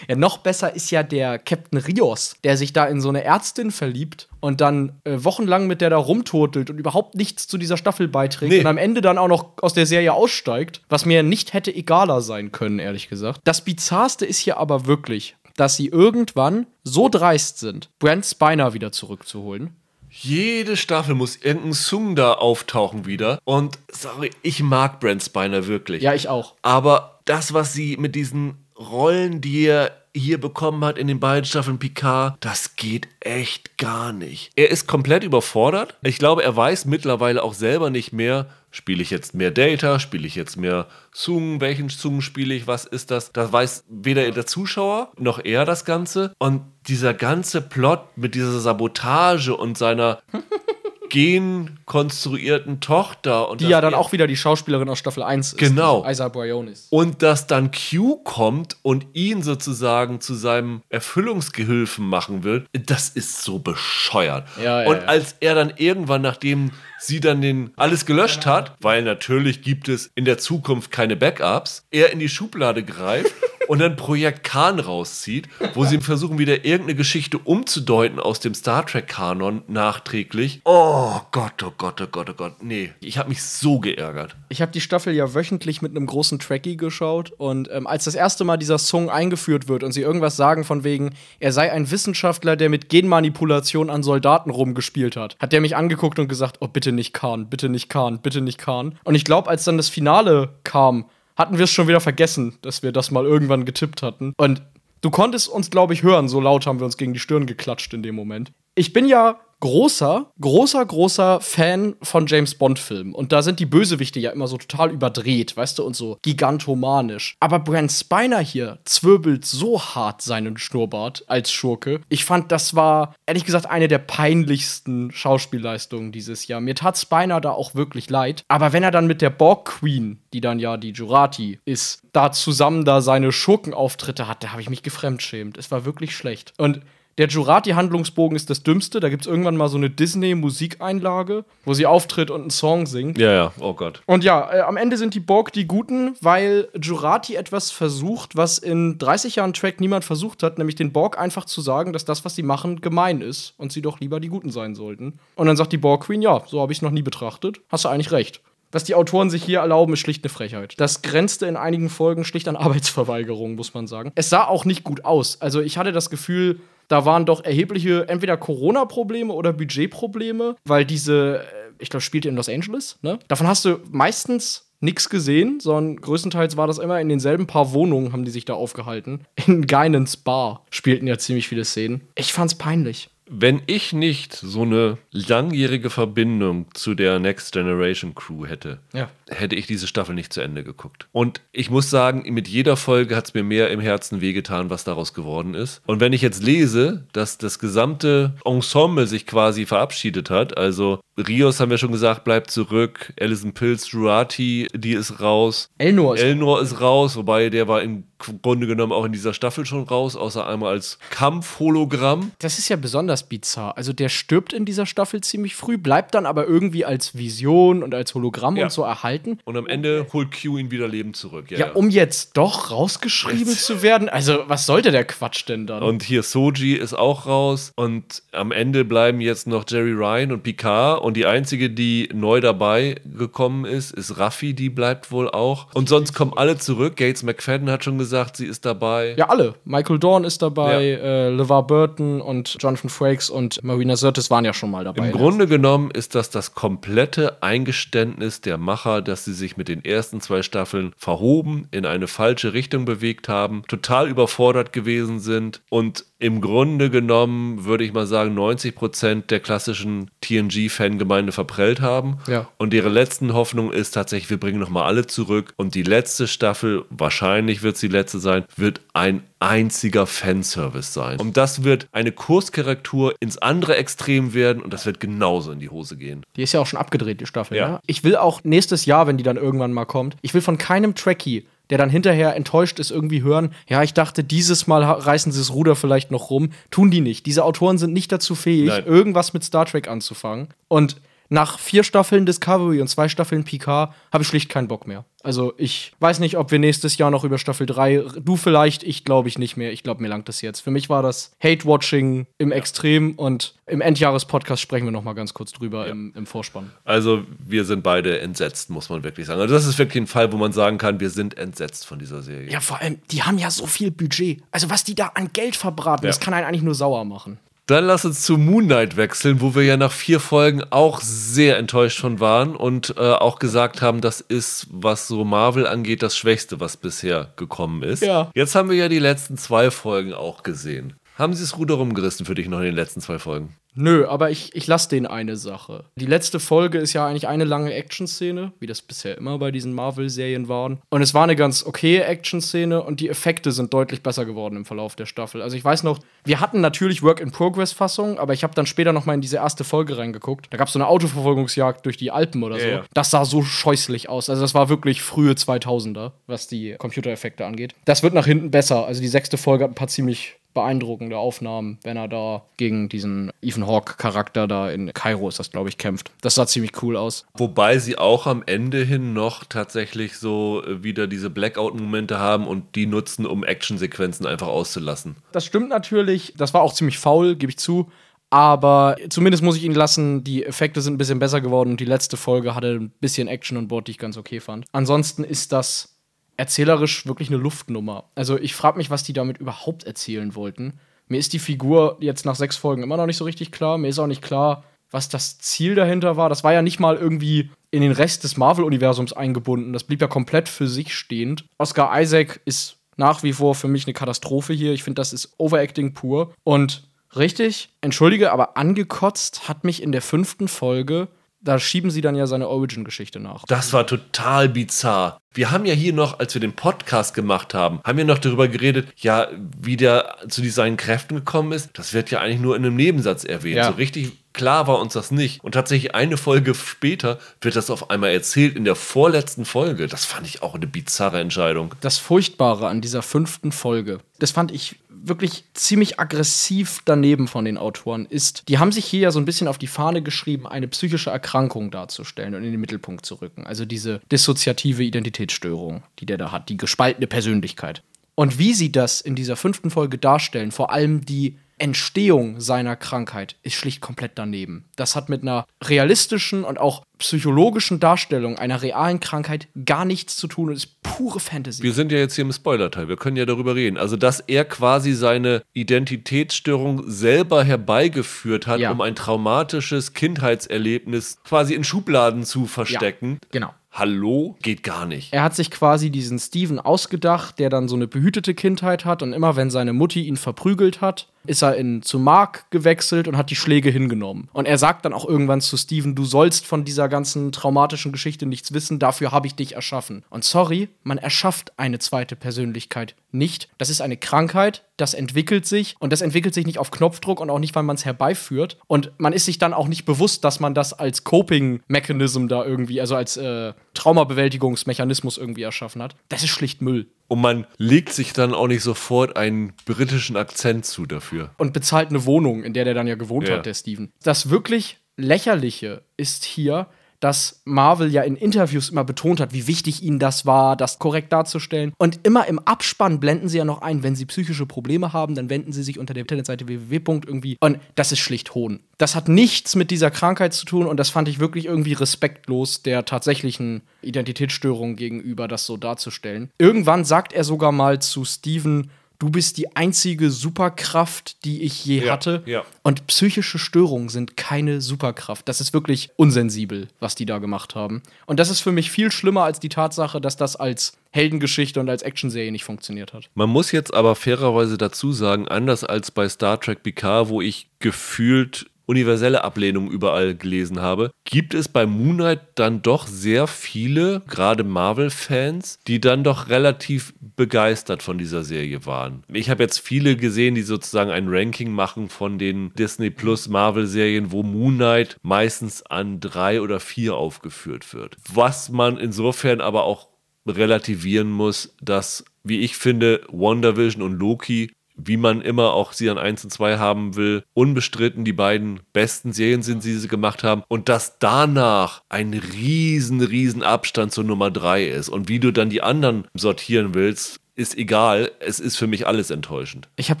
Ja, 0.10 0.16
noch 0.16 0.38
besser 0.38 0.74
ist 0.74 0.90
ja 0.90 1.02
der 1.04 1.38
Captain 1.38 1.78
Rios, 1.78 2.34
der 2.42 2.56
sich 2.56 2.72
da 2.72 2.84
in 2.86 3.00
so 3.00 3.08
eine 3.10 3.22
Ärztin 3.22 3.70
verliebt 3.70 4.28
und 4.40 4.60
dann 4.60 5.00
äh, 5.04 5.18
wochenlang 5.18 5.68
mit 5.68 5.80
der 5.80 5.88
da 5.90 5.98
rumturtelt 5.98 6.68
und 6.68 6.78
überhaupt 6.78 7.14
nichts 7.14 7.46
zu 7.46 7.58
dieser 7.58 7.76
Staffel 7.76 8.08
beiträgt 8.08 8.50
Nee. 8.52 8.58
und 8.60 8.66
am 8.66 8.76
Ende 8.76 9.02
dann 9.02 9.18
auch 9.18 9.28
noch 9.28 9.52
aus 9.62 9.72
der 9.72 9.86
Serie 9.86 10.12
aussteigt, 10.12 10.82
was 10.88 11.06
mir 11.06 11.22
nicht 11.22 11.52
hätte 11.52 11.72
egaler 11.72 12.22
sein 12.22 12.50
können, 12.50 12.80
ehrlich 12.80 13.08
gesagt. 13.08 13.40
Das 13.44 13.60
Bizarrste 13.64 14.26
ist 14.26 14.38
hier 14.38 14.56
aber 14.56 14.86
wirklich, 14.86 15.36
dass 15.56 15.76
sie 15.76 15.86
irgendwann 15.86 16.66
so 16.82 17.08
dreist 17.08 17.58
sind, 17.60 17.88
Brent 18.00 18.26
Spiner 18.26 18.74
wieder 18.74 18.90
zurückzuholen. 18.90 19.76
Jede 20.12 20.76
Staffel 20.76 21.14
muss 21.14 21.36
irgendein 21.36 21.72
Sung 21.72 22.16
da 22.16 22.32
auftauchen 22.32 23.06
wieder. 23.06 23.38
Und 23.44 23.78
sorry, 23.92 24.30
ich 24.42 24.60
mag 24.60 24.98
Brent 24.98 25.22
Spiner 25.22 25.68
wirklich. 25.68 26.02
Ja, 26.02 26.14
ich 26.14 26.28
auch. 26.28 26.56
Aber 26.62 27.20
das, 27.26 27.54
was 27.54 27.72
sie 27.74 27.96
mit 27.96 28.16
diesen 28.16 28.56
Rollen, 28.76 29.40
die 29.40 29.66
er 29.66 29.92
hier 30.14 30.40
bekommen 30.40 30.84
hat 30.84 30.98
in 30.98 31.06
den 31.06 31.20
beiden 31.20 31.44
Staffeln 31.44 31.78
Picard, 31.78 32.36
das 32.40 32.76
geht 32.76 33.08
echt 33.20 33.78
gar 33.78 34.12
nicht. 34.12 34.50
Er 34.56 34.70
ist 34.70 34.86
komplett 34.86 35.24
überfordert. 35.24 35.96
Ich 36.02 36.18
glaube, 36.18 36.42
er 36.42 36.56
weiß 36.56 36.84
mittlerweile 36.84 37.42
auch 37.42 37.54
selber 37.54 37.90
nicht 37.90 38.12
mehr, 38.12 38.46
spiele 38.70 39.02
ich 39.02 39.10
jetzt 39.10 39.34
mehr 39.34 39.50
Data, 39.50 39.98
spiele 39.98 40.26
ich 40.26 40.34
jetzt 40.34 40.56
mehr 40.56 40.86
Sung, 41.12 41.60
welchen 41.60 41.88
Sung 41.88 42.20
spiele 42.20 42.54
ich, 42.54 42.66
was 42.66 42.84
ist 42.84 43.10
das? 43.10 43.32
Das 43.32 43.52
weiß 43.52 43.84
weder 43.88 44.30
der 44.30 44.46
Zuschauer 44.46 45.12
noch 45.18 45.38
er 45.44 45.64
das 45.64 45.84
Ganze. 45.84 46.32
Und 46.38 46.62
dieser 46.86 47.14
ganze 47.14 47.60
Plot 47.60 48.16
mit 48.16 48.34
dieser 48.34 48.60
Sabotage 48.60 49.56
und 49.56 49.76
seiner 49.76 50.22
genkonstruierten 51.10 52.80
Tochter 52.80 53.48
und 53.50 53.60
Die 53.60 53.68
ja 53.68 53.80
dann 53.80 53.94
auch 53.94 54.12
wieder 54.12 54.26
die 54.26 54.36
Schauspielerin 54.36 54.88
aus 54.88 54.98
Staffel 54.98 55.22
1 55.22 55.52
ist. 55.52 55.58
Genau. 55.58 56.06
Isa 56.08 56.28
Briones. 56.28 56.86
und 56.90 57.22
dass 57.22 57.46
dann 57.46 57.70
Q 57.70 58.16
kommt 58.24 58.76
und 58.82 59.06
ihn 59.12 59.42
sozusagen 59.42 60.20
zu 60.20 60.34
seinem 60.34 60.82
Erfüllungsgehilfen 60.88 62.06
machen 62.06 62.44
will, 62.44 62.66
das 62.72 63.10
ist 63.10 63.42
so 63.42 63.58
bescheuert. 63.58 64.48
Ja, 64.62 64.82
ja, 64.82 64.88
und 64.88 65.06
als 65.08 65.36
er 65.40 65.54
dann 65.54 65.74
irgendwann, 65.76 66.22
nachdem 66.22 66.70
sie 66.98 67.20
dann 67.20 67.42
den 67.42 67.72
alles 67.76 68.06
gelöscht 68.06 68.46
hat, 68.46 68.76
weil 68.80 69.02
natürlich 69.02 69.62
gibt 69.62 69.88
es 69.88 70.10
in 70.14 70.24
der 70.24 70.38
Zukunft 70.38 70.90
keine 70.90 71.16
Backups, 71.16 71.84
er 71.90 72.12
in 72.12 72.18
die 72.18 72.28
Schublade 72.28 72.82
greift 72.82 73.34
und 73.70 73.78
dann 73.78 73.94
Projekt 73.94 74.42
Khan 74.42 74.80
rauszieht, 74.80 75.48
wo 75.74 75.84
sie 75.84 76.00
versuchen, 76.00 76.40
wieder 76.40 76.64
irgendeine 76.64 76.96
Geschichte 76.96 77.38
umzudeuten 77.38 78.18
aus 78.18 78.40
dem 78.40 78.52
Star 78.52 78.84
Trek-Kanon 78.84 79.62
nachträglich. 79.68 80.60
Oh 80.64 81.20
Gott, 81.30 81.62
oh 81.62 81.72
Gott, 81.78 82.00
oh 82.00 82.08
Gott, 82.10 82.30
oh 82.30 82.34
Gott. 82.34 82.64
Nee, 82.64 82.90
ich 82.98 83.16
habe 83.16 83.28
mich 83.28 83.44
so 83.44 83.78
geärgert. 83.78 84.34
Ich 84.48 84.60
habe 84.60 84.72
die 84.72 84.80
Staffel 84.80 85.14
ja 85.14 85.34
wöchentlich 85.34 85.82
mit 85.82 85.92
einem 85.92 86.06
großen 86.06 86.40
Trekkie 86.40 86.76
geschaut 86.76 87.30
und 87.30 87.70
ähm, 87.70 87.86
als 87.86 88.06
das 88.06 88.16
erste 88.16 88.42
Mal 88.42 88.56
dieser 88.56 88.78
Song 88.78 89.08
eingeführt 89.08 89.68
wird 89.68 89.84
und 89.84 89.92
sie 89.92 90.02
irgendwas 90.02 90.34
sagen 90.34 90.64
von 90.64 90.82
wegen, 90.82 91.10
er 91.38 91.52
sei 91.52 91.70
ein 91.70 91.92
Wissenschaftler, 91.92 92.56
der 92.56 92.70
mit 92.70 92.88
Genmanipulation 92.88 93.88
an 93.88 94.02
Soldaten 94.02 94.50
rumgespielt 94.50 95.14
hat, 95.14 95.36
hat 95.38 95.52
der 95.52 95.60
mich 95.60 95.76
angeguckt 95.76 96.18
und 96.18 96.26
gesagt, 96.26 96.56
oh 96.58 96.66
bitte 96.66 96.90
nicht 96.90 97.14
Khan, 97.14 97.48
bitte 97.48 97.68
nicht 97.68 97.88
Khan, 97.88 98.20
bitte 98.20 98.40
nicht 98.40 98.58
Khan. 98.58 98.98
Und 99.04 99.14
ich 99.14 99.24
glaube, 99.24 99.48
als 99.48 99.62
dann 99.62 99.76
das 99.76 99.88
Finale 99.88 100.56
kam, 100.64 101.04
hatten 101.40 101.56
wir 101.56 101.64
es 101.64 101.70
schon 101.70 101.88
wieder 101.88 102.00
vergessen, 102.00 102.58
dass 102.60 102.82
wir 102.82 102.92
das 102.92 103.10
mal 103.10 103.24
irgendwann 103.24 103.64
getippt 103.64 104.02
hatten. 104.02 104.34
Und 104.36 104.62
du 105.00 105.10
konntest 105.10 105.48
uns, 105.48 105.70
glaube 105.70 105.94
ich, 105.94 106.02
hören, 106.02 106.28
so 106.28 106.38
laut 106.38 106.66
haben 106.66 106.80
wir 106.80 106.84
uns 106.84 106.98
gegen 106.98 107.14
die 107.14 107.18
Stirn 107.18 107.46
geklatscht 107.46 107.94
in 107.94 108.02
dem 108.02 108.14
Moment. 108.14 108.52
Ich 108.74 108.92
bin 108.92 109.08
ja 109.08 109.40
großer, 109.60 110.32
großer, 110.40 110.84
großer 110.84 111.40
Fan 111.40 111.94
von 112.02 112.26
James 112.26 112.54
Bond-Filmen. 112.54 113.14
Und 113.14 113.32
da 113.32 113.42
sind 113.42 113.60
die 113.60 113.66
Bösewichte 113.66 114.18
ja 114.18 114.30
immer 114.30 114.48
so 114.48 114.56
total 114.56 114.90
überdreht, 114.90 115.56
weißt 115.56 115.78
du, 115.78 115.84
und 115.84 115.94
so 115.94 116.18
gigantomanisch. 116.22 117.36
Aber 117.40 117.58
Brent 117.58 117.92
Spiner 117.92 118.40
hier 118.40 118.78
zwirbelt 118.84 119.44
so 119.44 119.80
hart 119.80 120.22
seinen 120.22 120.56
Schnurrbart 120.56 121.24
als 121.28 121.52
Schurke. 121.52 122.00
Ich 122.08 122.24
fand, 122.24 122.50
das 122.50 122.74
war, 122.74 123.14
ehrlich 123.26 123.44
gesagt, 123.44 123.66
eine 123.66 123.88
der 123.88 123.98
peinlichsten 123.98 125.10
Schauspielleistungen 125.12 126.12
dieses 126.12 126.46
Jahr. 126.46 126.60
Mir 126.60 126.74
tat 126.74 126.98
Spiner 126.98 127.40
da 127.40 127.50
auch 127.50 127.74
wirklich 127.74 128.10
leid. 128.10 128.44
Aber 128.48 128.72
wenn 128.72 128.82
er 128.82 128.90
dann 128.90 129.06
mit 129.06 129.22
der 129.22 129.30
Borg 129.30 129.66
Queen, 129.66 130.20
die 130.32 130.40
dann 130.40 130.58
ja 130.58 130.76
die 130.76 130.92
Jurati 130.92 131.60
ist, 131.64 132.02
da 132.12 132.32
zusammen 132.32 132.84
da 132.84 133.00
seine 133.00 133.32
Schurkenauftritte 133.32 134.26
hat, 134.26 134.42
da 134.42 134.52
habe 134.52 134.62
ich 134.62 134.70
mich 134.70 134.82
gefremdschämt. 134.82 135.58
Es 135.58 135.70
war 135.70 135.84
wirklich 135.84 136.16
schlecht. 136.16 136.52
Und 136.58 136.80
der 137.18 137.28
Jurati-Handlungsbogen 137.28 138.36
ist 138.36 138.50
das 138.50 138.62
dümmste. 138.62 139.00
Da 139.00 139.08
gibt 139.08 139.22
es 139.22 139.26
irgendwann 139.26 139.56
mal 139.56 139.68
so 139.68 139.76
eine 139.76 139.90
Disney-Musikeinlage, 139.90 141.44
wo 141.64 141.74
sie 141.74 141.86
auftritt 141.86 142.30
und 142.30 142.42
einen 142.42 142.50
Song 142.50 142.86
singt. 142.86 143.18
Ja, 143.18 143.32
ja, 143.32 143.52
oh 143.60 143.74
Gott. 143.74 144.02
Und 144.06 144.24
ja, 144.24 144.52
äh, 144.52 144.60
am 144.60 144.76
Ende 144.76 144.96
sind 144.96 145.14
die 145.14 145.20
Borg 145.20 145.52
die 145.52 145.66
Guten, 145.66 146.14
weil 146.20 146.68
Jurati 146.80 147.34
etwas 147.34 147.70
versucht, 147.70 148.36
was 148.36 148.58
in 148.58 148.98
30 148.98 149.36
Jahren 149.36 149.52
Track 149.52 149.80
niemand 149.80 150.04
versucht 150.04 150.42
hat, 150.42 150.58
nämlich 150.58 150.76
den 150.76 150.92
Borg 150.92 151.18
einfach 151.18 151.44
zu 151.44 151.60
sagen, 151.60 151.92
dass 151.92 152.04
das, 152.04 152.24
was 152.24 152.34
sie 152.34 152.42
machen, 152.42 152.80
gemein 152.80 153.20
ist 153.20 153.54
und 153.58 153.72
sie 153.72 153.82
doch 153.82 154.00
lieber 154.00 154.20
die 154.20 154.28
Guten 154.28 154.50
sein 154.50 154.74
sollten. 154.74 155.18
Und 155.34 155.46
dann 155.46 155.56
sagt 155.56 155.72
die 155.72 155.78
Borg 155.78 156.04
Queen, 156.04 156.22
ja, 156.22 156.42
so 156.46 156.60
habe 156.60 156.72
ich 156.72 156.78
es 156.78 156.82
noch 156.82 156.90
nie 156.90 157.02
betrachtet. 157.02 157.60
Hast 157.68 157.84
du 157.84 157.88
eigentlich 157.88 158.12
recht. 158.12 158.40
Was 158.72 158.84
die 158.84 158.94
Autoren 158.94 159.30
sich 159.30 159.42
hier 159.42 159.60
erlauben, 159.60 159.92
ist 159.94 159.98
schlicht 159.98 160.22
eine 160.22 160.30
Frechheit. 160.30 160.74
Das 160.78 161.02
grenzte 161.02 161.46
in 161.46 161.56
einigen 161.56 161.88
Folgen 161.90 162.24
schlicht 162.24 162.46
an 162.46 162.56
Arbeitsverweigerung, 162.56 163.56
muss 163.56 163.74
man 163.74 163.86
sagen. 163.88 164.12
Es 164.14 164.30
sah 164.30 164.44
auch 164.44 164.64
nicht 164.64 164.84
gut 164.84 165.04
aus. 165.04 165.40
Also 165.40 165.60
ich 165.60 165.76
hatte 165.76 165.90
das 165.92 166.08
Gefühl, 166.08 166.60
da 166.90 167.04
waren 167.04 167.24
doch 167.24 167.44
erhebliche 167.44 168.08
entweder 168.08 168.36
Corona-Probleme 168.36 169.32
oder 169.32 169.52
Budgetprobleme, 169.52 170.56
weil 170.64 170.84
diese, 170.84 171.38
äh, 171.38 171.72
ich 171.78 171.88
glaube, 171.88 172.02
spielte 172.02 172.28
in 172.28 172.34
Los 172.34 172.48
Angeles, 172.48 172.98
ne? 173.02 173.20
Davon 173.28 173.46
hast 173.46 173.64
du 173.64 173.78
meistens 173.90 174.72
nichts 174.80 175.08
gesehen, 175.08 175.60
sondern 175.60 175.96
größtenteils 175.96 176.56
war 176.56 176.66
das 176.66 176.78
immer 176.78 177.00
in 177.00 177.08
denselben 177.08 177.46
paar 177.46 177.72
Wohnungen, 177.72 178.12
haben 178.12 178.24
die 178.24 178.30
sich 178.30 178.44
da 178.44 178.54
aufgehalten. 178.54 179.26
In 179.46 179.66
Guinans 179.66 180.16
Bar 180.16 180.64
spielten 180.70 181.06
ja 181.06 181.16
ziemlich 181.16 181.46
viele 181.46 181.64
Szenen. 181.64 182.08
Ich 182.16 182.32
fand's 182.32 182.56
peinlich. 182.56 183.10
Wenn 183.32 183.62
ich 183.66 183.92
nicht 183.92 184.34
so 184.34 184.62
eine 184.62 184.98
langjährige 185.12 185.88
Verbindung 185.88 186.66
zu 186.74 186.96
der 186.96 187.20
Next 187.20 187.52
Generation 187.52 188.12
Crew 188.16 188.44
hätte, 188.44 188.80
Ja. 188.92 189.08
hätte 189.28 189.54
ich 189.54 189.68
diese 189.68 189.86
Staffel 189.86 190.16
nicht 190.16 190.32
zu 190.32 190.40
Ende 190.40 190.64
geguckt. 190.64 191.06
Und 191.12 191.40
ich 191.52 191.70
muss 191.70 191.90
sagen, 191.90 192.24
mit 192.34 192.48
jeder 192.48 192.76
Folge 192.76 193.14
hat 193.14 193.26
es 193.28 193.34
mir 193.34 193.44
mehr 193.44 193.70
im 193.70 193.78
Herzen 193.78 194.20
wehgetan, 194.20 194.68
was 194.68 194.82
daraus 194.82 195.14
geworden 195.14 195.54
ist. 195.54 195.80
Und 195.86 196.00
wenn 196.00 196.12
ich 196.12 196.22
jetzt 196.22 196.42
lese, 196.42 197.04
dass 197.12 197.38
das 197.38 197.60
gesamte 197.60 198.34
Ensemble 198.44 199.06
sich 199.06 199.26
quasi 199.28 199.64
verabschiedet 199.64 200.28
hat, 200.28 200.58
also 200.58 200.98
Rios 201.16 201.60
haben 201.60 201.70
wir 201.70 201.78
schon 201.78 201.92
gesagt, 201.92 202.24
bleibt 202.24 202.50
zurück, 202.50 203.12
Alison 203.20 203.52
Pills, 203.52 203.92
Jurati, 203.92 204.66
die 204.74 204.92
ist 204.94 205.20
raus, 205.20 205.68
Elnor 205.78 206.16
ist 206.16 206.22
Elnor 206.22 206.60
ist 206.62 206.80
raus, 206.80 207.14
wobei 207.16 207.48
der 207.50 207.68
war 207.68 207.82
im 207.82 208.04
Grunde 208.42 208.66
genommen 208.66 208.92
auch 208.92 209.04
in 209.04 209.12
dieser 209.12 209.32
Staffel 209.34 209.64
schon 209.66 209.84
raus, 209.84 210.16
außer 210.16 210.46
einmal 210.46 210.72
als 210.72 210.98
Kampfhologramm. 211.10 212.32
Das 212.38 212.58
ist 212.58 212.68
ja 212.68 212.76
besonders 212.76 213.19
bizarr. 213.24 213.76
Also 213.76 213.92
der 213.92 214.08
stirbt 214.08 214.52
in 214.52 214.64
dieser 214.64 214.86
Staffel 214.86 215.20
ziemlich 215.20 215.54
früh, 215.56 215.78
bleibt 215.78 216.14
dann 216.14 216.26
aber 216.26 216.46
irgendwie 216.46 216.84
als 216.84 217.16
Vision 217.16 217.82
und 217.82 217.94
als 217.94 218.14
Hologramm 218.14 218.56
Ja. 218.56 218.64
und 218.64 218.70
so 218.70 218.82
erhalten. 218.82 219.38
Und 219.44 219.56
am 219.56 219.66
Ende 219.66 220.06
holt 220.12 220.28
Q 220.32 220.58
ihn 220.58 220.70
wieder 220.70 220.88
lebend 220.88 221.16
zurück. 221.16 221.50
Ja, 221.50 221.58
Ja, 221.58 221.66
ja. 221.66 221.72
um 221.72 221.90
jetzt 221.90 222.36
doch 222.36 222.70
rausgeschrieben 222.70 223.46
zu 223.54 223.82
werden. 223.82 224.08
Also, 224.08 224.38
was 224.46 224.66
sollte 224.66 224.90
der 224.90 225.04
Quatsch 225.04 225.48
denn 225.48 225.66
dann? 225.66 225.82
Und 225.82 226.02
hier 226.02 226.22
Soji 226.22 226.74
ist 226.74 226.94
auch 226.94 227.26
raus. 227.26 227.72
Und 227.76 228.22
am 228.32 228.52
Ende 228.52 228.84
bleiben 228.84 229.20
jetzt 229.20 229.46
noch 229.46 229.64
Jerry 229.68 229.92
Ryan 229.92 230.32
und 230.32 230.42
Picard. 230.42 231.02
Und 231.02 231.16
die 231.16 231.26
einzige, 231.26 231.70
die 231.70 232.08
neu 232.12 232.40
dabei 232.40 232.96
gekommen 233.04 233.64
ist, 233.64 233.92
ist 233.92 234.18
Raffi. 234.18 234.54
Die 234.54 234.70
bleibt 234.70 235.10
wohl 235.12 235.28
auch. 235.30 235.66
Und 235.74 235.88
sonst 235.88 236.14
kommen 236.14 236.32
alle 236.36 236.58
zurück. 236.58 236.96
Gates 236.96 237.22
McFadden 237.22 237.70
hat 237.70 237.84
schon 237.84 237.98
gesagt, 237.98 238.36
sie 238.36 238.46
ist 238.46 238.64
dabei. 238.64 239.14
ja, 239.16 239.28
alle. 239.28 239.54
Michael 239.64 239.98
Dorn 239.98 240.24
ist 240.24 240.42
dabei, 240.42 240.84
äh, 240.84 241.28
LeVar 241.30 241.66
Burton 241.66 242.20
und 242.20 242.56
Jonathan 242.60 242.90
Frakes 243.10 243.30
und 243.30 243.62
Marina 243.64 243.96
Sirtis 243.96 244.30
waren 244.30 244.44
ja 244.44 244.54
schon 244.54 244.70
mal 244.70 244.84
dabei. 244.84 245.06
Im 245.06 245.12
Grunde 245.12 245.46
genommen 245.46 245.90
ist 245.90 246.14
das 246.14 246.30
das 246.30 246.54
komplette 246.54 247.42
Eingeständnis 247.42 248.40
der 248.40 248.56
Macher, 248.56 249.02
dass 249.02 249.24
sie 249.24 249.34
sich 249.34 249.56
mit 249.56 249.68
den 249.68 249.84
ersten 249.84 250.20
zwei 250.20 250.42
Staffeln 250.42 250.92
verhoben, 250.96 251.66
in 251.72 251.86
eine 251.86 252.06
falsche 252.06 252.52
Richtung 252.52 252.84
bewegt 252.84 253.28
haben, 253.28 253.62
total 253.66 254.08
überfordert 254.08 254.72
gewesen 254.72 255.18
sind 255.18 255.60
und 255.70 256.04
im 256.20 256.42
Grunde 256.42 256.90
genommen, 256.90 257.64
würde 257.64 257.82
ich 257.82 257.94
mal 257.94 258.06
sagen, 258.06 258.34
90 258.34 258.74
Prozent 258.74 259.30
der 259.30 259.40
klassischen 259.40 260.10
TNG-Fangemeinde 260.20 261.32
verprellt 261.32 261.80
haben. 261.80 262.18
Ja. 262.28 262.46
Und 262.58 262.74
ihre 262.74 262.90
letzten 262.90 263.32
Hoffnung 263.32 263.72
ist 263.72 263.92
tatsächlich, 263.92 264.28
wir 264.28 264.38
bringen 264.38 264.60
nochmal 264.60 264.84
alle 264.84 265.06
zurück. 265.06 265.54
Und 265.56 265.74
die 265.74 265.82
letzte 265.82 266.28
Staffel, 266.28 266.84
wahrscheinlich 266.90 267.62
wird 267.62 267.76
es 267.76 267.80
die 267.80 267.88
letzte 267.88 268.18
sein, 268.18 268.44
wird 268.54 268.82
ein 268.92 269.22
einziger 269.40 270.06
Fanservice 270.06 270.92
sein. 270.92 271.18
Und 271.18 271.36
das 271.36 271.64
wird 271.64 271.88
eine 271.92 272.12
Kurskorrektur 272.12 273.14
ins 273.20 273.38
andere 273.38 273.76
Extrem 273.76 274.34
werden 274.34 274.62
und 274.62 274.72
das 274.72 274.86
wird 274.86 275.00
genauso 275.00 275.50
in 275.50 275.58
die 275.58 275.70
Hose 275.70 275.96
gehen. 275.96 276.24
Die 276.36 276.42
ist 276.42 276.52
ja 276.52 276.60
auch 276.60 276.66
schon 276.66 276.78
abgedreht, 276.78 277.20
die 277.20 277.26
Staffel. 277.26 277.56
Ja. 277.56 277.68
Ja. 277.68 277.80
Ich 277.86 278.04
will 278.04 278.16
auch 278.16 278.44
nächstes 278.44 278.84
Jahr, 278.86 279.06
wenn 279.06 279.16
die 279.16 279.24
dann 279.24 279.36
irgendwann 279.36 279.72
mal 279.72 279.86
kommt, 279.86 280.16
ich 280.22 280.34
will 280.34 280.42
von 280.42 280.58
keinem 280.58 280.94
Trekkie, 280.94 281.46
der 281.70 281.78
dann 281.78 281.88
hinterher 281.88 282.36
enttäuscht 282.36 282.78
ist, 282.78 282.90
irgendwie 282.90 283.22
hören, 283.22 283.54
ja, 283.68 283.82
ich 283.82 283.94
dachte, 283.94 284.24
dieses 284.24 284.66
Mal 284.66 284.82
reißen 284.82 285.32
sie 285.32 285.38
das 285.38 285.52
Ruder 285.52 285.76
vielleicht 285.76 286.10
noch 286.10 286.30
rum. 286.30 286.50
Tun 286.70 286.90
die 286.90 287.00
nicht. 287.00 287.26
Diese 287.26 287.44
Autoren 287.44 287.78
sind 287.78 287.92
nicht 287.92 288.12
dazu 288.12 288.34
fähig, 288.34 288.68
Nein. 288.68 288.84
irgendwas 288.84 289.32
mit 289.32 289.44
Star 289.44 289.66
Trek 289.66 289.88
anzufangen. 289.88 290.48
Und 290.68 290.96
nach 291.32 291.58
vier 291.58 291.84
Staffeln 291.84 292.26
Discovery 292.26 292.80
und 292.80 292.88
zwei 292.88 293.08
Staffeln 293.08 293.44
Picard 293.44 293.94
habe 294.12 294.22
ich 294.22 294.28
schlicht 294.28 294.48
keinen 294.50 294.68
Bock 294.68 294.86
mehr. 294.86 295.04
Also 295.22 295.52
ich 295.58 295.92
weiß 296.00 296.18
nicht, 296.18 296.36
ob 296.38 296.50
wir 296.50 296.58
nächstes 296.58 296.96
Jahr 296.96 297.10
noch 297.10 297.24
über 297.24 297.36
Staffel 297.38 297.66
3, 297.66 298.04
du 298.20 298.36
vielleicht, 298.36 298.82
ich 298.82 299.04
glaube 299.04 299.28
ich 299.28 299.38
nicht 299.38 299.56
mehr. 299.56 299.70
Ich 299.70 299.82
glaube, 299.82 300.00
mir 300.02 300.08
langt 300.08 300.28
das 300.28 300.40
jetzt. 300.40 300.60
Für 300.60 300.70
mich 300.70 300.88
war 300.88 301.02
das 301.02 301.32
Hate-Watching 301.42 302.26
im 302.38 302.52
Extrem 302.52 303.12
und 303.16 303.54
im 303.66 303.80
Endjahres-Podcast 303.80 304.62
sprechen 304.62 304.86
wir 304.86 304.92
noch 304.92 305.04
mal 305.04 305.12
ganz 305.12 305.34
kurz 305.34 305.52
drüber 305.52 305.86
im, 305.88 306.12
im 306.16 306.26
Vorspann. 306.26 306.70
Also 306.84 307.22
wir 307.46 307.64
sind 307.64 307.82
beide 307.82 308.18
entsetzt, 308.20 308.70
muss 308.70 308.88
man 308.88 309.04
wirklich 309.04 309.26
sagen. 309.26 309.40
Also 309.40 309.54
das 309.54 309.66
ist 309.66 309.78
wirklich 309.78 310.02
ein 310.02 310.06
Fall, 310.06 310.32
wo 310.32 310.36
man 310.38 310.52
sagen 310.52 310.78
kann, 310.78 311.00
wir 311.00 311.10
sind 311.10 311.36
entsetzt 311.38 311.86
von 311.86 311.98
dieser 311.98 312.22
Serie. 312.22 312.50
Ja, 312.50 312.60
vor 312.60 312.80
allem, 312.80 312.98
die 313.10 313.22
haben 313.22 313.38
ja 313.38 313.50
so 313.50 313.66
viel 313.66 313.90
Budget. 313.90 314.42
Also 314.50 314.70
was 314.70 314.84
die 314.84 314.94
da 314.94 315.08
an 315.14 315.30
Geld 315.32 315.54
verbraten, 315.54 316.04
Ja. 316.06 316.08
das 316.08 316.18
kann 316.20 316.34
einen 316.34 316.46
eigentlich 316.46 316.62
nur 316.62 316.74
sauer 316.74 317.04
machen. 317.04 317.38
Dann 317.70 317.84
lass 317.84 318.04
uns 318.04 318.22
zu 318.22 318.36
Moon 318.36 318.64
Knight 318.64 318.96
wechseln, 318.96 319.40
wo 319.40 319.54
wir 319.54 319.62
ja 319.62 319.76
nach 319.76 319.92
vier 319.92 320.18
Folgen 320.18 320.60
auch 320.70 321.00
sehr 321.00 321.56
enttäuscht 321.56 322.00
von 322.00 322.18
waren 322.18 322.56
und 322.56 322.96
äh, 322.96 323.00
auch 323.00 323.38
gesagt 323.38 323.80
haben, 323.80 324.00
das 324.00 324.20
ist, 324.20 324.66
was 324.72 325.06
so 325.06 325.24
Marvel 325.24 325.68
angeht, 325.68 326.02
das 326.02 326.16
Schwächste, 326.16 326.58
was 326.58 326.76
bisher 326.76 327.32
gekommen 327.36 327.84
ist. 327.84 328.02
Ja. 328.02 328.32
Jetzt 328.34 328.56
haben 328.56 328.70
wir 328.70 328.76
ja 328.76 328.88
die 328.88 328.98
letzten 328.98 329.36
zwei 329.38 329.70
Folgen 329.70 330.12
auch 330.12 330.42
gesehen. 330.42 330.94
Haben 331.20 331.34
sie 331.34 331.42
das 331.42 331.58
Ruder 331.58 331.74
rumgerissen 331.74 332.24
für 332.24 332.34
dich 332.34 332.48
noch 332.48 332.60
in 332.60 332.64
den 332.64 332.74
letzten 332.74 333.02
zwei 333.02 333.18
Folgen? 333.18 333.54
Nö, 333.74 334.06
aber 334.08 334.30
ich, 334.30 334.56
ich 334.56 334.66
lasse 334.66 334.88
denen 334.88 335.06
eine 335.06 335.36
Sache. 335.36 335.84
Die 335.96 336.06
letzte 336.06 336.40
Folge 336.40 336.78
ist 336.78 336.94
ja 336.94 337.06
eigentlich 337.06 337.28
eine 337.28 337.44
lange 337.44 337.74
Action-Szene, 337.74 338.52
wie 338.58 338.66
das 338.66 338.80
bisher 338.80 339.18
immer 339.18 339.38
bei 339.38 339.50
diesen 339.50 339.74
Marvel-Serien 339.74 340.48
waren. 340.48 340.80
Und 340.88 341.02
es 341.02 341.12
war 341.12 341.24
eine 341.24 341.36
ganz 341.36 341.64
okaye 341.64 342.02
Action-Szene 342.04 342.82
und 342.82 343.00
die 343.00 343.10
Effekte 343.10 343.52
sind 343.52 343.74
deutlich 343.74 344.02
besser 344.02 344.24
geworden 344.24 344.56
im 344.56 344.64
Verlauf 344.64 344.96
der 344.96 345.04
Staffel. 345.04 345.42
Also 345.42 345.58
ich 345.58 345.64
weiß 345.64 345.82
noch, 345.82 346.00
wir 346.24 346.40
hatten 346.40 346.62
natürlich 346.62 347.02
Work-in-Progress-Fassung, 347.02 348.18
aber 348.18 348.32
ich 348.32 348.42
habe 348.42 348.54
dann 348.54 348.64
später 348.64 348.94
noch 348.94 349.04
mal 349.04 349.12
in 349.12 349.20
diese 349.20 349.36
erste 349.36 349.62
Folge 349.62 349.98
reingeguckt. 349.98 350.46
Da 350.48 350.56
gab 350.56 350.68
es 350.68 350.72
so 350.72 350.78
eine 350.78 350.88
Autoverfolgungsjagd 350.88 351.84
durch 351.84 351.98
die 351.98 352.10
Alpen 352.10 352.42
oder 352.42 352.58
so. 352.58 352.66
Ja. 352.66 352.84
Das 352.94 353.10
sah 353.10 353.26
so 353.26 353.42
scheußlich 353.42 354.08
aus. 354.08 354.30
Also 354.30 354.40
das 354.40 354.54
war 354.54 354.70
wirklich 354.70 355.02
frühe 355.02 355.32
2000er, 355.32 356.12
was 356.26 356.48
die 356.48 356.76
Computereffekte 356.78 357.44
angeht. 357.44 357.74
Das 357.84 358.02
wird 358.02 358.14
nach 358.14 358.26
hinten 358.26 358.50
besser. 358.50 358.86
Also 358.86 359.02
die 359.02 359.08
sechste 359.08 359.36
Folge 359.36 359.64
hat 359.64 359.72
ein 359.72 359.74
paar 359.74 359.88
ziemlich 359.88 360.39
beeindruckende 360.54 361.16
Aufnahmen, 361.18 361.78
wenn 361.82 361.96
er 361.96 362.08
da 362.08 362.42
gegen 362.56 362.88
diesen 362.88 363.30
Ethan 363.42 363.66
Hawke-Charakter 363.66 364.46
da 364.46 364.70
in 364.70 364.92
Kairo 364.92 365.28
ist 365.28 365.38
das, 365.38 365.50
glaube 365.50 365.68
ich, 365.68 365.78
kämpft. 365.78 366.10
Das 366.20 366.34
sah 366.34 366.46
ziemlich 366.46 366.82
cool 366.82 366.96
aus. 366.96 367.26
Wobei 367.34 367.78
sie 367.78 367.98
auch 367.98 368.26
am 368.26 368.42
Ende 368.46 368.84
hin 368.84 369.12
noch 369.12 369.44
tatsächlich 369.44 370.18
so 370.18 370.62
äh, 370.64 370.82
wieder 370.82 371.06
diese 371.06 371.30
Blackout-Momente 371.30 372.18
haben 372.18 372.46
und 372.46 372.74
die 372.74 372.86
nutzen, 372.86 373.26
um 373.26 373.44
Actionsequenzen 373.44 374.26
einfach 374.26 374.48
auszulassen. 374.48 375.16
Das 375.32 375.44
stimmt 375.44 375.68
natürlich. 375.68 376.34
Das 376.36 376.54
war 376.54 376.62
auch 376.62 376.74
ziemlich 376.74 376.98
faul, 376.98 377.36
gebe 377.36 377.50
ich 377.50 377.58
zu. 377.58 377.90
Aber 378.30 378.96
zumindest 379.08 379.42
muss 379.42 379.56
ich 379.56 379.64
ihn 379.64 379.74
lassen, 379.74 380.22
die 380.22 380.46
Effekte 380.46 380.80
sind 380.80 380.94
ein 380.94 380.98
bisschen 380.98 381.18
besser 381.18 381.40
geworden 381.40 381.70
und 381.70 381.80
die 381.80 381.84
letzte 381.84 382.16
Folge 382.16 382.54
hatte 382.54 382.78
ein 382.78 382.90
bisschen 383.00 383.26
Action 383.26 383.58
an 383.58 383.66
Bord, 383.66 383.88
die 383.88 383.92
ich 383.92 383.98
ganz 383.98 384.16
okay 384.16 384.38
fand. 384.38 384.66
Ansonsten 384.70 385.24
ist 385.24 385.52
das 385.52 385.99
erzählerisch 386.40 387.06
wirklich 387.06 387.28
eine 387.28 387.36
Luftnummer. 387.36 388.04
Also 388.14 388.38
ich 388.38 388.54
frage 388.54 388.78
mich, 388.78 388.88
was 388.88 389.02
die 389.02 389.12
damit 389.12 389.36
überhaupt 389.36 389.84
erzählen 389.84 390.34
wollten. 390.34 390.80
Mir 391.06 391.18
ist 391.18 391.34
die 391.34 391.38
Figur 391.38 391.98
jetzt 392.00 392.24
nach 392.24 392.34
sechs 392.34 392.56
Folgen 392.56 392.82
immer 392.82 392.96
noch 392.96 393.04
nicht 393.04 393.18
so 393.18 393.26
richtig 393.26 393.52
klar. 393.52 393.76
Mir 393.76 393.88
ist 393.88 393.98
auch 393.98 394.06
nicht 394.06 394.22
klar, 394.22 394.64
was 394.90 395.10
das 395.10 395.38
Ziel 395.38 395.74
dahinter 395.74 396.16
war. 396.16 396.30
Das 396.30 396.42
war 396.42 396.54
ja 396.54 396.62
nicht 396.62 396.80
mal 396.80 396.96
irgendwie 396.96 397.50
in 397.70 397.82
den 397.82 397.92
Rest 397.92 398.24
des 398.24 398.38
Marvel-Universums 398.38 399.12
eingebunden. 399.12 399.74
Das 399.74 399.84
blieb 399.84 400.00
ja 400.00 400.06
komplett 400.06 400.48
für 400.48 400.66
sich 400.66 400.94
stehend. 400.94 401.44
Oscar 401.58 402.00
Isaac 402.00 402.40
ist 402.46 402.78
nach 402.96 403.22
wie 403.22 403.34
vor 403.34 403.54
für 403.54 403.68
mich 403.68 403.84
eine 403.84 403.92
Katastrophe 403.92 404.54
hier. 404.54 404.72
Ich 404.72 404.82
finde, 404.82 404.98
das 404.98 405.12
ist 405.12 405.34
Overacting 405.36 405.92
pur. 405.92 406.32
Und 406.42 406.88
richtig, 407.16 407.68
entschuldige, 407.82 408.32
aber 408.32 408.56
angekotzt 408.56 409.46
hat 409.46 409.64
mich 409.64 409.82
in 409.82 409.92
der 409.92 410.00
fünften 410.00 410.48
Folge. 410.48 411.08
Da 411.42 411.58
schieben 411.58 411.90
sie 411.90 412.02
dann 412.02 412.14
ja 412.14 412.26
seine 412.26 412.48
Origin-Geschichte 412.48 413.18
nach. 413.18 413.44
Das 413.46 413.72
war 413.72 413.86
total 413.86 414.48
bizarr. 414.48 415.20
Wir 415.32 415.50
haben 415.50 415.64
ja 415.64 415.74
hier 415.74 415.92
noch, 415.92 416.18
als 416.18 416.34
wir 416.34 416.40
den 416.40 416.52
Podcast 416.52 417.14
gemacht 417.14 417.54
haben, 417.54 417.80
haben 417.84 417.96
wir 417.96 418.04
noch 418.04 418.18
darüber 418.18 418.48
geredet, 418.48 418.88
ja, 418.96 419.28
wie 419.58 419.76
der 419.76 420.16
zu 420.28 420.44
seinen 420.50 420.76
Kräften 420.76 421.14
gekommen 421.14 421.52
ist. 421.52 421.70
Das 421.74 421.94
wird 421.94 422.10
ja 422.10 422.20
eigentlich 422.20 422.40
nur 422.40 422.56
in 422.56 422.64
einem 422.64 422.76
Nebensatz 422.76 423.24
erwähnt. 423.24 423.56
Ja. 423.56 423.68
So 423.68 423.74
richtig 423.74 424.12
klar 424.32 424.66
war 424.66 424.80
uns 424.80 424.92
das 424.92 425.10
nicht. 425.10 425.42
Und 425.42 425.52
tatsächlich 425.52 425.94
eine 425.94 426.16
Folge 426.16 426.54
später 426.54 427.18
wird 427.40 427.56
das 427.56 427.70
auf 427.70 427.90
einmal 427.90 428.10
erzählt 428.10 428.56
in 428.56 428.64
der 428.64 428.74
vorletzten 428.74 429.44
Folge. 429.44 429.86
Das 429.86 430.04
fand 430.04 430.26
ich 430.26 430.42
auch 430.42 430.54
eine 430.54 430.66
bizarre 430.66 431.20
Entscheidung. 431.20 431.74
Das 431.80 431.98
Furchtbare 431.98 432.68
an 432.68 432.80
dieser 432.80 433.02
fünften 433.02 433.52
Folge, 433.52 434.00
das 434.18 434.32
fand 434.32 434.52
ich 434.52 434.76
wirklich 435.02 435.44
ziemlich 435.54 435.98
aggressiv 435.98 436.82
daneben 436.84 437.28
von 437.28 437.44
den 437.44 437.58
Autoren, 437.58 438.06
ist, 438.06 438.48
die 438.48 438.58
haben 438.58 438.72
sich 438.72 438.84
hier 438.84 439.00
ja 439.00 439.10
so 439.10 439.18
ein 439.18 439.24
bisschen 439.24 439.48
auf 439.48 439.58
die 439.58 439.66
Fahne 439.66 440.02
geschrieben, 440.02 440.46
eine 440.46 440.68
psychische 440.68 441.10
Erkrankung 441.10 441.70
darzustellen 441.70 442.34
und 442.34 442.44
in 442.44 442.52
den 442.52 442.60
Mittelpunkt 442.60 443.06
zu 443.06 443.16
rücken. 443.16 443.46
Also 443.46 443.64
diese 443.64 444.00
dissoziative 444.10 444.82
Identitätsstörung, 444.82 445.82
die 445.98 446.06
der 446.06 446.18
da 446.18 446.32
hat, 446.32 446.48
die 446.48 446.56
gespaltene 446.56 447.06
Persönlichkeit. 447.06 447.82
Und 448.14 448.38
wie 448.38 448.52
sie 448.52 448.70
das 448.70 449.00
in 449.00 449.14
dieser 449.14 449.36
fünften 449.36 449.70
Folge 449.70 449.96
darstellen, 449.96 450.50
vor 450.50 450.72
allem 450.72 451.04
die 451.04 451.38
Entstehung 451.60 452.40
seiner 452.40 452.74
Krankheit, 452.76 453.36
ist 453.42 453.54
schlicht 453.54 453.80
komplett 453.80 454.12
daneben. 454.16 454.64
Das 454.76 454.96
hat 454.96 455.08
mit 455.08 455.22
einer 455.22 455.46
realistischen 455.62 456.44
und 456.44 456.58
auch 456.58 456.82
psychologischen 456.98 457.80
Darstellung 457.80 458.38
einer 458.38 458.60
realen 458.62 459.00
Krankheit 459.00 459.48
gar 459.64 459.84
nichts 459.84 460.16
zu 460.16 460.26
tun 460.26 460.48
und 460.50 460.54
ist 460.56 460.82
pure 460.82 461.20
Fantasy. 461.20 461.62
Wir 461.62 461.72
sind 461.72 461.92
ja 461.92 461.98
jetzt 461.98 462.14
hier 462.14 462.24
im 462.24 462.32
Spoiler-Teil, 462.32 462.88
wir 462.88 462.96
können 462.96 463.16
ja 463.16 463.24
darüber 463.26 463.54
reden. 463.54 463.78
Also, 463.78 463.96
dass 463.96 464.20
er 464.20 464.44
quasi 464.44 464.92
seine 464.92 465.42
Identitätsstörung 465.54 466.82
selber 466.90 467.44
herbeigeführt 467.44 468.46
hat, 468.46 468.60
Ja. 468.60 468.70
um 468.70 468.80
ein 468.80 468.94
traumatisches 468.94 469.92
Kindheitserlebnis 469.94 471.18
quasi 471.24 471.54
in 471.54 471.64
Schubladen 471.64 472.24
zu 472.24 472.46
verstecken. 472.46 473.18
Genau. 473.30 473.50
Hallo? 473.72 474.36
Geht 474.42 474.64
gar 474.64 474.84
nicht. 474.84 475.12
Er 475.12 475.22
hat 475.22 475.36
sich 475.36 475.48
quasi 475.50 475.90
diesen 475.90 476.18
Steven 476.18 476.58
ausgedacht, 476.58 477.38
der 477.38 477.50
dann 477.50 477.68
so 477.68 477.76
eine 477.76 477.86
behütete 477.86 478.34
Kindheit 478.34 478.84
hat 478.84 479.00
und 479.00 479.12
immer 479.12 479.36
wenn 479.36 479.48
seine 479.48 479.72
Mutti 479.72 480.02
ihn 480.08 480.16
verprügelt 480.16 480.80
hat, 480.80 481.06
ist 481.26 481.42
er 481.42 481.56
in 481.56 481.82
zu 481.82 481.98
Mark 481.98 482.50
gewechselt 482.50 483.08
und 483.08 483.16
hat 483.16 483.30
die 483.30 483.36
Schläge 483.36 483.70
hingenommen. 483.70 484.28
Und 484.32 484.46
er 484.46 484.58
sagt 484.58 484.84
dann 484.84 484.92
auch 484.92 485.06
irgendwann 485.06 485.40
zu 485.40 485.56
Steven, 485.56 485.94
du 485.94 486.04
sollst 486.04 486.46
von 486.46 486.64
dieser 486.64 486.88
ganzen 486.88 487.32
traumatischen 487.32 487.92
Geschichte 487.92 488.26
nichts 488.26 488.52
wissen, 488.52 488.78
dafür 488.78 489.12
habe 489.12 489.26
ich 489.26 489.34
dich 489.34 489.54
erschaffen. 489.54 490.04
Und 490.10 490.24
sorry, 490.24 490.68
man 490.82 490.98
erschafft 490.98 491.58
eine 491.58 491.78
zweite 491.78 492.16
Persönlichkeit 492.16 492.94
nicht. 493.12 493.48
Das 493.58 493.70
ist 493.70 493.80
eine 493.80 493.96
Krankheit, 493.96 494.64
das 494.76 494.94
entwickelt 494.94 495.46
sich 495.46 495.76
und 495.78 495.92
das 495.92 496.00
entwickelt 496.00 496.34
sich 496.34 496.46
nicht 496.46 496.58
auf 496.58 496.70
Knopfdruck 496.70 497.20
und 497.20 497.30
auch 497.30 497.38
nicht, 497.38 497.54
weil 497.54 497.62
man 497.62 497.76
es 497.76 497.84
herbeiführt. 497.84 498.58
Und 498.66 498.92
man 498.98 499.12
ist 499.12 499.24
sich 499.24 499.38
dann 499.38 499.52
auch 499.52 499.68
nicht 499.68 499.84
bewusst, 499.84 500.24
dass 500.24 500.40
man 500.40 500.54
das 500.54 500.72
als 500.72 501.04
Coping-Mechanism 501.04 502.28
da 502.28 502.44
irgendwie, 502.44 502.80
also 502.80 502.94
als 502.94 503.16
äh, 503.16 503.52
Traumabewältigungsmechanismus 503.74 505.18
irgendwie 505.18 505.42
erschaffen 505.42 505.82
hat. 505.82 505.96
Das 506.08 506.22
ist 506.22 506.30
schlicht 506.30 506.62
Müll. 506.62 506.86
Und 507.10 507.20
man 507.20 507.44
legt 507.56 507.92
sich 507.92 508.12
dann 508.12 508.32
auch 508.34 508.46
nicht 508.46 508.62
sofort 508.62 509.16
einen 509.16 509.52
britischen 509.64 510.16
Akzent 510.16 510.64
zu 510.64 510.86
dafür. 510.86 511.30
Und 511.38 511.52
bezahlt 511.52 511.88
eine 511.90 512.04
Wohnung, 512.06 512.44
in 512.44 512.52
der 512.54 512.64
der 512.64 512.72
dann 512.72 512.86
ja 512.86 512.94
gewohnt 512.94 513.26
Ja. 513.28 513.38
hat, 513.38 513.46
der 513.46 513.54
Steven. 513.54 513.92
Das 514.04 514.30
wirklich 514.30 514.78
Lächerliche 514.96 515.82
ist 515.96 516.24
hier, 516.24 516.68
dass 517.00 517.40
Marvel 517.44 517.90
ja 517.90 518.02
in 518.02 518.16
Interviews 518.16 518.68
immer 518.68 518.84
betont 518.84 519.20
hat, 519.20 519.32
wie 519.32 519.46
wichtig 519.46 519.82
ihnen 519.82 519.98
das 519.98 520.26
war, 520.26 520.56
das 520.56 520.78
korrekt 520.78 521.12
darzustellen. 521.12 521.72
Und 521.78 522.00
immer 522.02 522.28
im 522.28 522.38
Abspann 522.38 523.00
blenden 523.00 523.28
sie 523.28 523.38
ja 523.38 523.44
noch 523.44 523.62
ein, 523.62 523.82
wenn 523.82 523.96
sie 523.96 524.04
psychische 524.04 524.46
Probleme 524.46 524.92
haben, 524.92 525.14
dann 525.14 525.30
wenden 525.30 525.52
sie 525.52 525.62
sich 525.62 525.78
unter 525.78 525.94
der 525.94 526.02
Internetseite 526.02 526.46
www. 526.46 527.00
irgendwie. 527.06 527.36
Und 527.40 527.58
das 527.74 527.92
ist 527.92 528.00
schlicht 528.00 528.34
Hohn. 528.34 528.60
Das 528.78 528.94
hat 528.94 529.08
nichts 529.08 529.56
mit 529.56 529.70
dieser 529.70 529.90
Krankheit 529.90 530.34
zu 530.34 530.44
tun 530.44 530.66
und 530.66 530.78
das 530.78 530.90
fand 530.90 531.08
ich 531.08 531.20
wirklich 531.20 531.46
irgendwie 531.46 531.72
respektlos 531.72 532.62
der 532.62 532.84
tatsächlichen 532.84 533.62
Identitätsstörung 533.82 534.76
gegenüber, 534.76 535.28
das 535.28 535.46
so 535.46 535.56
darzustellen. 535.56 536.30
Irgendwann 536.38 536.84
sagt 536.84 537.12
er 537.12 537.24
sogar 537.24 537.52
mal 537.52 537.80
zu 537.80 538.04
Steven, 538.04 538.70
du 539.00 539.10
bist 539.10 539.38
die 539.38 539.56
einzige 539.56 540.10
Superkraft, 540.10 541.24
die 541.24 541.42
ich 541.42 541.64
je 541.64 541.84
Ja, 541.86 541.92
hatte. 541.94 542.22
ja. 542.26 542.44
Und 542.62 542.86
psychische 542.86 543.38
Störungen 543.38 543.88
sind 543.88 544.16
keine 544.16 544.60
Superkraft. 544.60 545.26
Das 545.28 545.40
ist 545.40 545.52
wirklich 545.52 545.90
unsensibel, 545.96 546.68
was 546.78 546.94
die 546.94 547.06
da 547.06 547.18
gemacht 547.18 547.54
haben. 547.54 547.82
Und 548.06 548.20
das 548.20 548.30
ist 548.30 548.40
für 548.40 548.52
mich 548.52 548.70
viel 548.70 548.92
schlimmer 548.92 549.24
als 549.24 549.40
die 549.40 549.48
Tatsache, 549.48 550.00
dass 550.00 550.16
das 550.16 550.36
als 550.36 550.74
Heldengeschichte 550.92 551.58
und 551.60 551.68
als 551.70 551.82
Actionserie 551.82 552.30
nicht 552.30 552.44
funktioniert 552.44 552.92
hat. 552.92 553.08
Man 553.14 553.30
muss 553.30 553.52
jetzt 553.52 553.72
aber 553.72 553.94
fairerweise 553.96 554.58
dazu 554.58 554.92
sagen, 554.92 555.26
anders 555.28 555.64
als 555.64 555.90
bei 555.90 556.08
Star 556.08 556.38
Trek 556.40 556.62
Picard, 556.62 557.08
wo 557.08 557.22
ich 557.22 557.46
gefühlt 557.60 558.49
universelle 558.70 559.24
Ablehnung 559.24 559.68
überall 559.68 560.14
gelesen 560.14 560.60
habe, 560.60 560.92
gibt 561.04 561.34
es 561.34 561.48
bei 561.48 561.66
Moon 561.66 561.96
Knight 561.96 562.20
dann 562.36 562.62
doch 562.62 562.86
sehr 562.86 563.26
viele, 563.26 564.00
gerade 564.08 564.44
Marvel-Fans, 564.44 565.58
die 565.66 565.80
dann 565.80 566.04
doch 566.04 566.28
relativ 566.28 566.94
begeistert 567.16 567.82
von 567.82 567.98
dieser 567.98 568.22
Serie 568.22 568.64
waren. 568.66 569.02
Ich 569.12 569.28
habe 569.28 569.42
jetzt 569.42 569.58
viele 569.58 569.96
gesehen, 569.96 570.36
die 570.36 570.42
sozusagen 570.42 570.92
ein 570.92 571.08
Ranking 571.08 571.50
machen 571.50 571.88
von 571.88 572.18
den 572.18 572.52
Disney 572.54 572.90
Plus 572.90 573.28
Marvel-Serien, 573.28 574.12
wo 574.12 574.22
Moon 574.22 574.54
Knight 574.54 574.96
meistens 575.02 575.66
an 575.66 575.98
drei 575.98 576.40
oder 576.40 576.60
vier 576.60 576.94
aufgeführt 576.94 577.74
wird. 577.74 577.96
Was 578.14 578.50
man 578.50 578.76
insofern 578.76 579.40
aber 579.40 579.64
auch 579.64 579.88
relativieren 580.28 581.10
muss, 581.10 581.56
dass, 581.60 582.04
wie 582.22 582.40
ich 582.40 582.56
finde, 582.56 583.00
WandaVision 583.10 583.82
und 583.82 583.98
Loki 583.98 584.52
wie 584.86 584.96
man 584.96 585.20
immer 585.20 585.52
auch 585.52 585.72
sie 585.72 585.90
an 585.90 585.98
1 585.98 586.24
und 586.24 586.30
2 586.30 586.58
haben 586.58 586.96
will, 586.96 587.24
unbestritten 587.34 588.04
die 588.04 588.12
beiden 588.12 588.60
besten 588.72 589.12
Serien 589.12 589.42
sind, 589.42 589.64
die 589.64 589.74
sie 589.74 589.88
gemacht 589.88 590.24
haben. 590.24 590.42
Und 590.48 590.68
dass 590.68 590.98
danach 590.98 591.82
ein 591.88 592.14
riesen, 592.14 593.00
riesen 593.00 593.42
Abstand 593.42 593.92
zur 593.92 594.04
Nummer 594.04 594.30
3 594.30 594.66
ist. 594.66 594.88
Und 594.88 595.08
wie 595.08 595.18
du 595.18 595.32
dann 595.32 595.50
die 595.50 595.62
anderen 595.62 596.06
sortieren 596.14 596.74
willst, 596.74 597.20
ist 597.40 597.56
egal. 597.56 598.12
Es 598.20 598.38
ist 598.38 598.56
für 598.56 598.66
mich 598.66 598.86
alles 598.86 599.10
enttäuschend. 599.10 599.68
Ich 599.76 599.90
habe 599.90 600.00